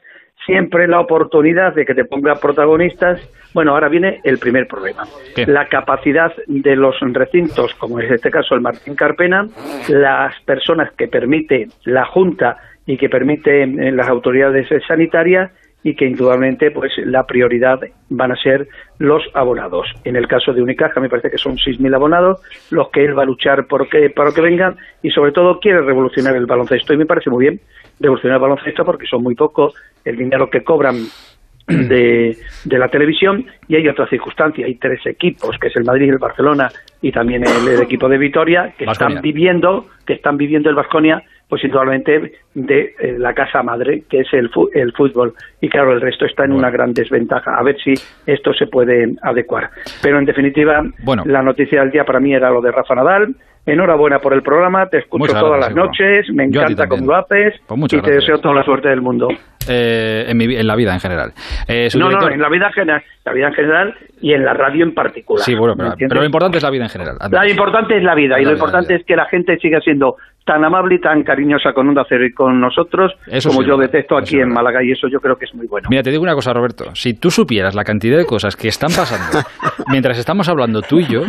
siempre 0.47 0.87
la 0.87 1.01
oportunidad 1.01 1.75
de 1.75 1.85
que 1.85 1.95
te 1.95 2.05
ponga 2.05 2.35
protagonistas. 2.35 3.21
Bueno, 3.55 3.73
ahora 3.73 3.89
viene 3.89 4.21
el 4.25 4.39
primer 4.39 4.67
problema. 4.67 5.05
¿Qué? 5.35 5.47
La 5.47 5.69
capacidad 5.69 6.33
de 6.47 6.77
los 6.77 6.97
recintos, 7.01 7.75
como 7.75 8.01
es 8.01 8.11
este 8.11 8.31
caso 8.31 8.55
el 8.55 8.61
Martín 8.61 8.95
Carpena, 8.95 9.47
las 9.89 10.39
personas 10.43 10.93
que 10.99 11.09
permite 11.09 11.69
la 11.85 12.05
Junta 12.05 12.59
y 12.87 12.97
que 12.97 13.09
permite 13.09 13.63
eh, 13.63 13.93
las 13.93 14.09
autoridades 14.09 14.69
sanitarias 14.87 15.51
y 15.85 15.95
que 15.95 16.07
indudablemente 16.07 16.71
pues 16.71 16.93
la 17.05 17.25
prioridad 17.27 17.79
van 18.09 18.33
a 18.33 18.37
ser 18.37 18.67
los 18.99 19.23
abonados. 19.35 19.87
En 20.05 20.17
el 20.17 20.27
caso 20.27 20.53
de 20.53 20.63
Unicaja 20.63 20.99
me 20.99 21.11
parece 21.11 21.31
que 21.31 21.39
son 21.39 21.57
6.000 21.57 21.95
abonados 21.95 22.41
los 22.71 22.89
que 22.89 23.05
él 23.05 23.17
va 23.17 23.23
a 23.23 23.27
luchar 23.27 23.67
por 23.67 23.89
que, 23.89 24.09
para 24.11 24.33
que 24.33 24.41
vengan 24.41 24.77
y 25.03 25.11
sobre 25.11 25.33
todo 25.33 25.61
quiere 25.61 25.83
revolucionar 25.83 26.35
el 26.37 26.47
baloncesto. 26.47 26.95
Y 26.95 26.97
me 26.97 27.07
parece 27.07 27.31
muy 27.31 27.45
bien 27.45 27.61
revolucionar 28.01 28.37
el 28.37 28.43
baloncesto 28.43 28.85
porque 28.85 29.07
son 29.07 29.23
muy 29.23 29.35
pocos 29.35 29.75
el 30.05 30.17
dinero 30.17 30.49
que 30.49 30.65
cobran 30.65 30.97
de, 31.67 32.37
de 32.65 32.79
la 32.79 32.89
televisión 32.89 33.47
y 33.69 33.77
hay 33.77 33.87
otra 33.87 34.07
circunstancia, 34.09 34.67
hay 34.67 34.77
tres 34.77 35.01
equipos, 35.07 35.59
que 35.59 35.69
es 35.69 35.77
el 35.77 35.85
Madrid, 35.85 36.11
el 36.11 36.19
Barcelona 36.19 36.71
y 37.03 37.13
también 37.13 37.45
el, 37.45 37.69
el 37.69 37.83
equipo 37.83 38.09
de 38.09 38.19
Vitoria, 38.19 38.75
que 38.77 38.85
están 38.85 39.21
viviendo, 39.21 39.87
que 40.07 40.15
están 40.15 40.39
viviendo 40.39 40.71
el 40.71 40.77
Vasconia, 40.77 41.23
pues 41.49 41.63
indudablemente 41.65 42.33
de 42.55 42.95
eh, 42.99 43.17
la 43.19 43.35
casa 43.35 43.63
madre, 43.63 44.05
que 44.09 44.21
es 44.21 44.29
el, 44.33 44.49
fu- 44.51 44.71
el 44.75 44.93
fútbol. 44.93 45.35
Y 45.61 45.69
claro, 45.69 45.93
el 45.93 46.01
resto 46.01 46.25
está 46.25 46.45
en 46.45 46.53
una 46.53 46.71
gran 46.71 46.93
desventaja. 46.95 47.55
A 47.57 47.63
ver 47.63 47.77
si 47.83 47.95
esto 48.27 48.53
se 48.55 48.67
puede 48.67 49.15
adecuar. 49.23 49.71
Pero 50.03 50.19
en 50.19 50.25
definitiva, 50.25 50.83
la 51.25 51.43
noticia 51.43 51.81
del 51.81 51.91
día 51.91 52.05
para 52.05 52.21
mí 52.21 52.35
era 52.35 52.51
lo 52.51 52.61
de 52.61 52.73
Rafa 52.73 52.95
Nadal. 52.95 53.35
Enhorabuena 53.67 54.19
por 54.19 54.35
el 54.35 54.43
programa, 54.43 54.87
te 54.91 54.99
escucho 54.99 55.21
Muchas 55.21 55.41
todas 55.41 55.57
gracias, 55.59 55.75
las 55.77 55.87
noches, 55.87 56.27
me 56.35 56.45
encanta 56.45 56.87
cómo 56.87 57.07
lo 57.07 57.17
haces 57.17 57.55
Pues 57.67 57.81
y 57.85 57.87
te 57.89 57.97
gracias. 57.97 58.17
deseo 58.17 58.39
toda 58.39 58.55
la 58.57 58.63
suerte 58.63 58.91
del 58.91 59.01
mundo. 59.01 59.29
Eh, 59.67 60.27
en, 60.29 60.37
mi 60.37 60.55
en 60.55 60.67
la 60.67 60.77
vida 60.77 60.93
en 60.93 61.01
general. 61.01 61.33
Eh, 61.67 61.89
No, 61.97 62.11
no, 62.11 62.29
en 62.29 62.43
la 62.43 62.51
vida 62.51 62.71
general, 62.73 63.03
la 63.25 63.33
vida 63.33 63.49
en 63.49 63.55
general 63.55 63.95
y 64.25 64.33
en 64.33 64.43
la 64.43 64.55
radio 64.55 64.85
en 64.85 64.95
particular. 64.95 65.45
Sí, 65.45 65.55
bueno, 65.55 65.75
¿me 65.77 65.85
pero, 65.85 65.97
pero 66.09 66.21
lo 66.21 66.25
importante 66.27 66.57
es 66.57 66.63
la 66.63 66.71
vida 66.71 66.85
en 66.85 66.89
general. 66.89 67.19
Lo 67.31 67.47
importante 67.47 67.97
es 67.99 68.03
la 68.03 68.15
vida 68.15 68.41
y 68.41 68.45
La 68.45 68.51
lo 68.51 68.55
vida, 68.57 68.65
importante 68.65 68.95
es 68.95 69.05
que 69.05 69.17
la 69.17 69.27
gente 69.27 69.59
siga 69.59 69.81
siendo 69.81 70.17
tan 70.47 70.65
amable 70.65 70.95
y 70.95 71.01
tan 71.01 71.23
cariñosa 71.25 71.73
con 71.75 71.89
Onda 71.89 72.05
Cero 72.09 72.25
y 72.25 72.33
con 72.33 72.59
nosotros 72.61 73.13
Eso 73.27 73.49
como 73.51 73.63
sí, 73.63 73.69
yo 73.69 73.77
detesto 73.77 74.17
aquí 74.17 74.41
en 74.41 74.49
Málaga 74.51 74.83
y 74.83 74.93
eso 74.93 75.09
yo 75.09 75.21
creo 75.21 75.37
que 75.37 75.45
es 75.45 75.55
muy 75.55 75.67
bueno. 75.67 75.89
Mira, 75.91 76.03
te 76.03 76.11
digo 76.11 76.23
una 76.23 76.35
cosa, 76.35 76.53
Roberto. 76.55 76.95
Si 76.95 77.15
tú 77.15 77.31
supieras 77.31 77.75
la 77.75 77.85
cantidad 77.85 78.17
de 78.17 78.25
cosas 78.27 78.57
que 78.57 78.69
están 78.69 78.91
pasando 78.91 79.47
mientras 79.89 80.19
estamos 80.19 80.49
hablando 80.49 80.81
tú 80.83 81.01
y 81.01 81.07
yo. 81.07 81.23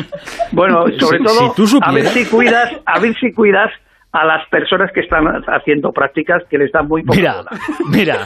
Bueno, 0.51 0.85
sobre 0.99 1.17
si- 1.19 1.23
todo, 1.23 1.33
si 1.49 1.55
tú 1.55 1.79
a 1.81 1.91
ver 1.91 2.05
supieras- 2.05 2.13
si 2.13 2.25
cuidas, 2.25 2.71
a 2.85 2.99
ver 2.99 3.15
si 3.15 3.33
cuidas 3.33 3.71
a 4.17 4.25
las 4.25 4.47
personas 4.49 4.91
que 4.93 5.01
están 5.01 5.25
haciendo 5.47 5.91
prácticas 5.91 6.43
que 6.49 6.57
les 6.57 6.71
dan 6.71 6.87
muy 6.87 7.03
poco. 7.03 7.17
Mira, 7.17 7.43
mira, 7.89 8.17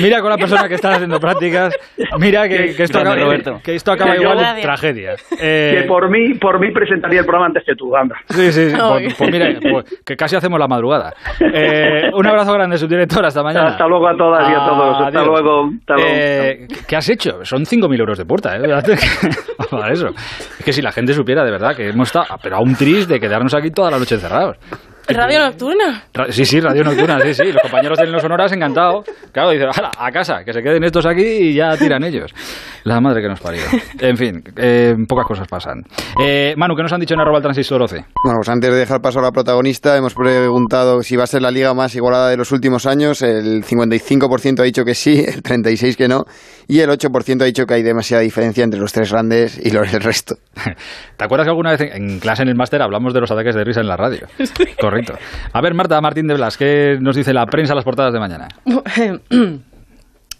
mira 0.00 0.20
con 0.20 0.30
la 0.30 0.36
persona 0.38 0.68
que 0.68 0.74
está 0.74 0.92
haciendo 0.94 1.18
prácticas. 1.18 1.74
Mira 2.18 2.48
que, 2.48 2.74
que 2.76 2.84
esto, 2.84 3.00
Grande, 3.00 3.20
acaba, 3.22 3.24
Roberto. 3.32 3.60
que 3.64 3.74
esto 3.74 3.92
acaba 3.92 4.12
Que 4.12 4.22
yo- 4.22 4.30
igual 4.30 4.56
en 4.56 4.62
tragedia. 4.62 5.16
Que 5.28 5.80
Eh, 5.80 5.84
por 5.88 6.08
mí, 6.08 6.34
por 6.34 6.60
mí 6.60 6.70
presentaría 6.70 7.20
el 7.20 7.26
programa 7.26 7.46
antes 7.46 7.64
que 7.64 7.74
tú, 7.74 7.96
anda. 7.96 8.16
Sí, 8.28 8.52
sí, 8.52 8.70
sí. 8.70 8.76
Pues, 8.88 9.14
pues 9.14 9.30
mira, 9.32 9.48
pues 9.60 10.00
que 10.04 10.16
casi 10.16 10.36
hacemos 10.36 10.58
la 10.58 10.68
madrugada. 10.68 11.12
Eh, 11.40 12.10
un 12.14 12.26
abrazo 12.26 12.52
grande, 12.52 12.78
subdirector. 12.78 13.24
Hasta 13.26 13.42
mañana. 13.42 13.68
Hasta 13.70 13.86
luego 13.86 14.08
a 14.08 14.16
todas 14.16 14.48
y 14.48 14.52
a 14.52 14.58
todos. 14.64 14.96
Hasta 15.00 15.18
Adiós. 15.20 15.26
luego. 15.26 15.70
Hasta 15.80 15.94
luego. 15.94 16.08
Eh, 16.14 16.66
¿Qué 16.86 16.96
has 16.96 17.08
hecho? 17.08 17.44
Son 17.44 17.64
5.000 17.64 17.98
euros 18.00 18.18
de 18.18 18.24
puerta, 18.24 18.56
¿eh? 18.56 18.60
Para 19.70 19.92
eso. 19.92 20.08
Es 20.08 20.64
que 20.64 20.72
si 20.72 20.80
la 20.82 20.92
gente 20.92 21.12
supiera 21.12 21.44
de 21.44 21.50
verdad 21.50 21.74
que 21.76 21.88
hemos 21.88 22.08
estado, 22.08 22.26
pero 22.42 22.56
a 22.56 22.60
un 22.60 22.74
tris 22.76 23.06
de 23.08 23.18
quedarnos 23.20 23.54
aquí 23.54 23.70
toda 23.70 23.90
la 23.90 23.98
noche 23.98 24.14
encerrados. 24.14 24.56
Radio 25.08 25.40
Nocturna. 25.40 26.04
Ra- 26.14 26.30
Sí, 26.30 26.44
sí, 26.44 26.60
Radio 26.60 26.84
Nocturna, 26.84 27.18
sí, 27.20 27.34
sí. 27.34 27.52
Los 27.52 27.62
compañeros 27.62 27.98
de 27.98 28.06
No 28.10 28.18
Sonoras 28.20 28.52
encantados. 28.52 29.06
Claro, 29.32 29.50
dicen, 29.50 29.68
"Hala, 29.74 29.90
a 29.98 30.10
casa, 30.10 30.44
que 30.44 30.52
se 30.52 30.62
queden 30.62 30.84
estos 30.84 31.06
aquí 31.06 31.22
y 31.22 31.54
ya 31.54 31.76
tiran 31.76 32.04
ellos. 32.04 32.32
La 32.84 33.00
madre 33.00 33.22
que 33.22 33.28
nos 33.28 33.40
parió. 33.40 33.62
En 34.00 34.16
fin, 34.16 34.42
eh, 34.56 34.94
pocas 35.08 35.26
cosas 35.26 35.46
pasan. 35.48 35.82
Eh, 36.22 36.54
Manu, 36.56 36.74
¿qué 36.76 36.82
nos 36.82 36.92
han 36.92 37.00
dicho 37.00 37.14
en 37.14 37.20
arroba 37.20 37.38
el 37.38 37.42
transistor 37.42 37.80
12? 37.80 37.96
Bueno, 38.24 38.38
pues 38.38 38.48
antes 38.48 38.70
de 38.70 38.76
dejar 38.76 39.00
paso 39.00 39.18
a 39.18 39.22
la 39.22 39.30
protagonista, 39.32 39.96
hemos 39.96 40.14
preguntado 40.14 41.02
si 41.02 41.16
va 41.16 41.24
a 41.24 41.26
ser 41.26 41.42
la 41.42 41.50
liga 41.50 41.74
más 41.74 41.94
igualada 41.94 42.30
de 42.30 42.36
los 42.36 42.52
últimos 42.52 42.86
años. 42.86 43.22
El 43.22 43.64
55% 43.64 44.60
ha 44.60 44.64
dicho 44.64 44.84
que 44.84 44.94
sí, 44.94 45.24
el 45.26 45.42
36% 45.42 45.96
que 45.96 46.08
no, 46.08 46.24
y 46.66 46.80
el 46.80 46.90
8% 46.90 47.42
ha 47.42 47.44
dicho 47.46 47.64
que 47.66 47.74
hay 47.74 47.82
demasiada 47.82 48.22
diferencia 48.22 48.64
entre 48.64 48.80
los 48.80 48.92
tres 48.92 49.10
grandes 49.12 49.58
y 49.64 49.70
los 49.70 49.90
del 49.90 50.02
resto. 50.02 50.36
¿Te 51.16 51.24
acuerdas 51.24 51.46
que 51.46 51.50
alguna 51.50 51.72
vez 51.72 51.80
en, 51.80 51.92
en 52.14 52.20
clase 52.20 52.42
en 52.42 52.48
el 52.48 52.54
máster 52.56 52.80
hablamos 52.82 53.12
de 53.14 53.20
los 53.20 53.30
ataques 53.30 53.54
de 53.54 53.64
risa 53.64 53.80
en 53.80 53.88
la 53.88 53.96
radio? 53.96 54.26
Correcto. 54.80 54.97
A 55.52 55.60
ver, 55.60 55.74
Marta 55.74 56.00
Martín 56.00 56.26
de 56.26 56.34
Blas, 56.34 56.56
¿qué 56.56 56.98
nos 57.00 57.16
dice 57.16 57.32
la 57.32 57.46
prensa 57.46 57.72
a 57.72 57.76
las 57.76 57.84
portadas 57.84 58.12
de 58.12 58.20
mañana? 58.20 58.48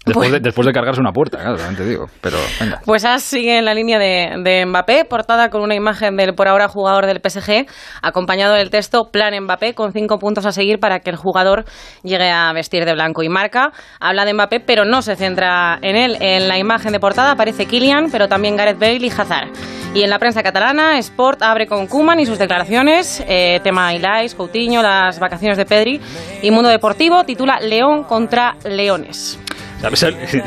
Después, 0.09 0.31
de, 0.31 0.39
después 0.39 0.65
de 0.65 0.73
cargarse 0.73 1.01
una 1.01 1.11
puerta, 1.11 1.37
claro, 1.37 1.57
te 1.75 1.85
digo. 1.85 2.05
Pero 2.21 2.37
venga. 2.59 2.81
Pues 2.85 3.05
As 3.05 3.23
sigue 3.23 3.57
en 3.57 3.65
la 3.65 3.73
línea 3.73 3.99
de, 3.99 4.41
de 4.43 4.65
Mbappé, 4.65 5.05
portada 5.05 5.49
con 5.49 5.61
una 5.61 5.75
imagen 5.75 6.15
del 6.17 6.35
por 6.35 6.47
ahora 6.47 6.67
jugador 6.67 7.05
del 7.05 7.19
PSG, 7.19 7.65
acompañado 8.01 8.53
del 8.53 8.69
texto 8.69 9.09
Plan 9.11 9.33
Mbappé, 9.43 9.73
con 9.73 9.93
cinco 9.93 10.19
puntos 10.19 10.45
a 10.45 10.51
seguir 10.51 10.79
para 10.79 10.99
que 10.99 11.09
el 11.09 11.15
jugador 11.15 11.65
llegue 12.03 12.29
a 12.29 12.51
vestir 12.53 12.85
de 12.85 12.93
blanco. 12.93 13.23
Y 13.23 13.29
marca, 13.29 13.71
habla 13.99 14.25
de 14.25 14.33
Mbappé, 14.33 14.59
pero 14.59 14.85
no 14.85 15.01
se 15.01 15.15
centra 15.15 15.79
en 15.81 15.95
él. 15.95 16.17
En 16.19 16.47
la 16.47 16.57
imagen 16.57 16.91
de 16.91 16.99
portada 16.99 17.31
aparece 17.31 17.65
Kylian, 17.65 18.11
pero 18.11 18.27
también 18.27 18.55
Gareth 18.55 18.79
Bale 18.79 19.05
y 19.05 19.09
Hazard. 19.09 19.49
Y 19.93 20.03
en 20.03 20.09
la 20.11 20.19
prensa 20.19 20.43
catalana, 20.43 20.99
Sport 20.99 21.41
abre 21.41 21.65
con 21.65 21.87
Kuman 21.87 22.19
y 22.19 22.25
sus 22.25 22.37
declaraciones, 22.37 23.23
eh, 23.27 23.59
tema 23.63 23.93
Ilais, 23.93 24.35
Coutinho, 24.35 24.83
las 24.83 25.19
vacaciones 25.19 25.57
de 25.57 25.65
Pedri. 25.65 25.99
Y 26.43 26.51
Mundo 26.51 26.69
Deportivo 26.69 27.23
titula 27.23 27.59
León 27.59 28.03
contra 28.03 28.55
Leones. 28.63 29.39
¿Sabes? 29.81 30.03
Estoy 30.33 30.41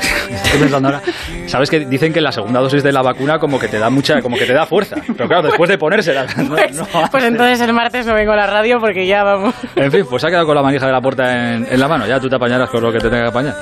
pensando 0.61 0.89
ahora. 0.89 1.01
¿Sabes 1.47 1.71
que 1.71 1.81
dicen 1.81 2.13
que 2.13 2.21
la 2.21 2.33
segunda 2.33 2.61
dosis 2.61 2.83
de 2.83 2.93
la 2.93 3.01
vacuna 3.03 3.39
como 3.39 3.59
que 3.59 3.69
te 3.69 3.79
da 3.79 3.89
mucha, 3.91 4.21
como 4.21 4.37
que 4.37 4.45
te 4.45 4.53
da 4.53 4.67
fuerza? 4.67 4.97
Pero 5.17 5.27
claro, 5.29 5.43
después 5.49 5.69
de 5.71 5.79
ponérsela. 5.79 6.27
no- 6.37 6.45
no- 6.57 7.09
Pues 7.11 7.25
entonces 7.25 7.61
el 7.61 7.73
martes 7.73 8.05
no 8.07 8.15
vengo 8.15 8.33
a 8.33 8.37
la 8.37 8.47
radio 8.47 8.79
porque 8.79 9.07
ya 9.07 9.23
vamos. 9.25 9.55
En 9.77 9.91
fin, 9.91 10.05
pues 10.09 10.23
ha 10.25 10.29
quedado 10.29 10.47
con 10.47 10.55
la 10.55 10.63
manija 10.63 10.87
de 10.87 10.93
la 10.93 11.01
puerta 11.01 11.55
en, 11.55 11.67
en 11.71 11.81
la 11.81 11.89
mano. 11.89 12.07
Ya 12.07 12.21
tú 12.21 12.29
te 12.29 12.37
apañarás 12.37 12.69
con 12.69 12.83
lo 12.83 12.93
que 12.93 12.99
te 12.99 13.09
tenga 13.09 13.23
que 13.23 13.29
apañar. 13.31 13.55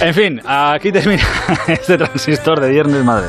En 0.00 0.14
fin, 0.14 0.40
aquí 0.46 0.90
termina 0.92 1.22
este 1.68 1.98
transistor 1.98 2.60
de 2.60 2.70
viernes, 2.70 3.04
madre. 3.04 3.26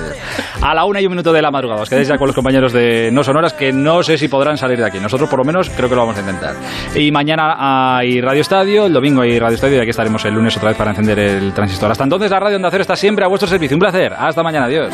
A 0.61 0.75
la 0.75 0.85
una 0.85 0.99
y 0.99 1.05
un 1.05 1.11
minuto 1.11 1.31
de 1.31 1.41
la 1.41 1.51
madrugada. 1.51 1.81
Os 1.81 1.89
quedáis 1.89 2.07
ya 2.07 2.17
con 2.17 2.27
los 2.27 2.35
compañeros 2.35 2.73
de 2.73 3.09
No 3.11 3.23
Sonoras 3.23 3.53
que 3.53 3.71
no 3.71 4.03
sé 4.03 4.17
si 4.17 4.27
podrán 4.27 4.57
salir 4.57 4.77
de 4.77 4.85
aquí. 4.85 4.99
Nosotros, 4.99 5.29
por 5.29 5.39
lo 5.39 5.45
menos, 5.45 5.69
creo 5.69 5.87
que 5.87 5.95
lo 5.95 6.01
vamos 6.01 6.17
a 6.17 6.19
intentar. 6.19 6.55
Y 6.95 7.11
mañana 7.11 7.97
hay 7.97 8.19
Radio 8.21 8.41
Estadio, 8.41 8.85
el 8.85 8.93
domingo 8.93 9.21
hay 9.21 9.39
Radio 9.39 9.55
Estadio 9.55 9.77
y 9.77 9.79
aquí 9.79 9.91
estaremos 9.91 10.23
el 10.25 10.33
lunes 10.33 10.55
otra 10.57 10.69
vez 10.69 10.77
para 10.77 10.91
encender 10.91 11.17
el 11.17 11.53
transistor. 11.53 11.91
Hasta 11.91 12.03
entonces, 12.03 12.29
la 12.29 12.39
Radio 12.39 12.57
Onda 12.57 12.69
Cero 12.71 12.81
está 12.81 12.95
siempre 12.95 13.23
a 13.23 13.27
vuestro 13.27 13.47
servicio. 13.47 13.75
Un 13.75 13.79
placer. 13.79 14.13
Hasta 14.13 14.43
mañana. 14.43 14.65
Adiós. 14.65 14.93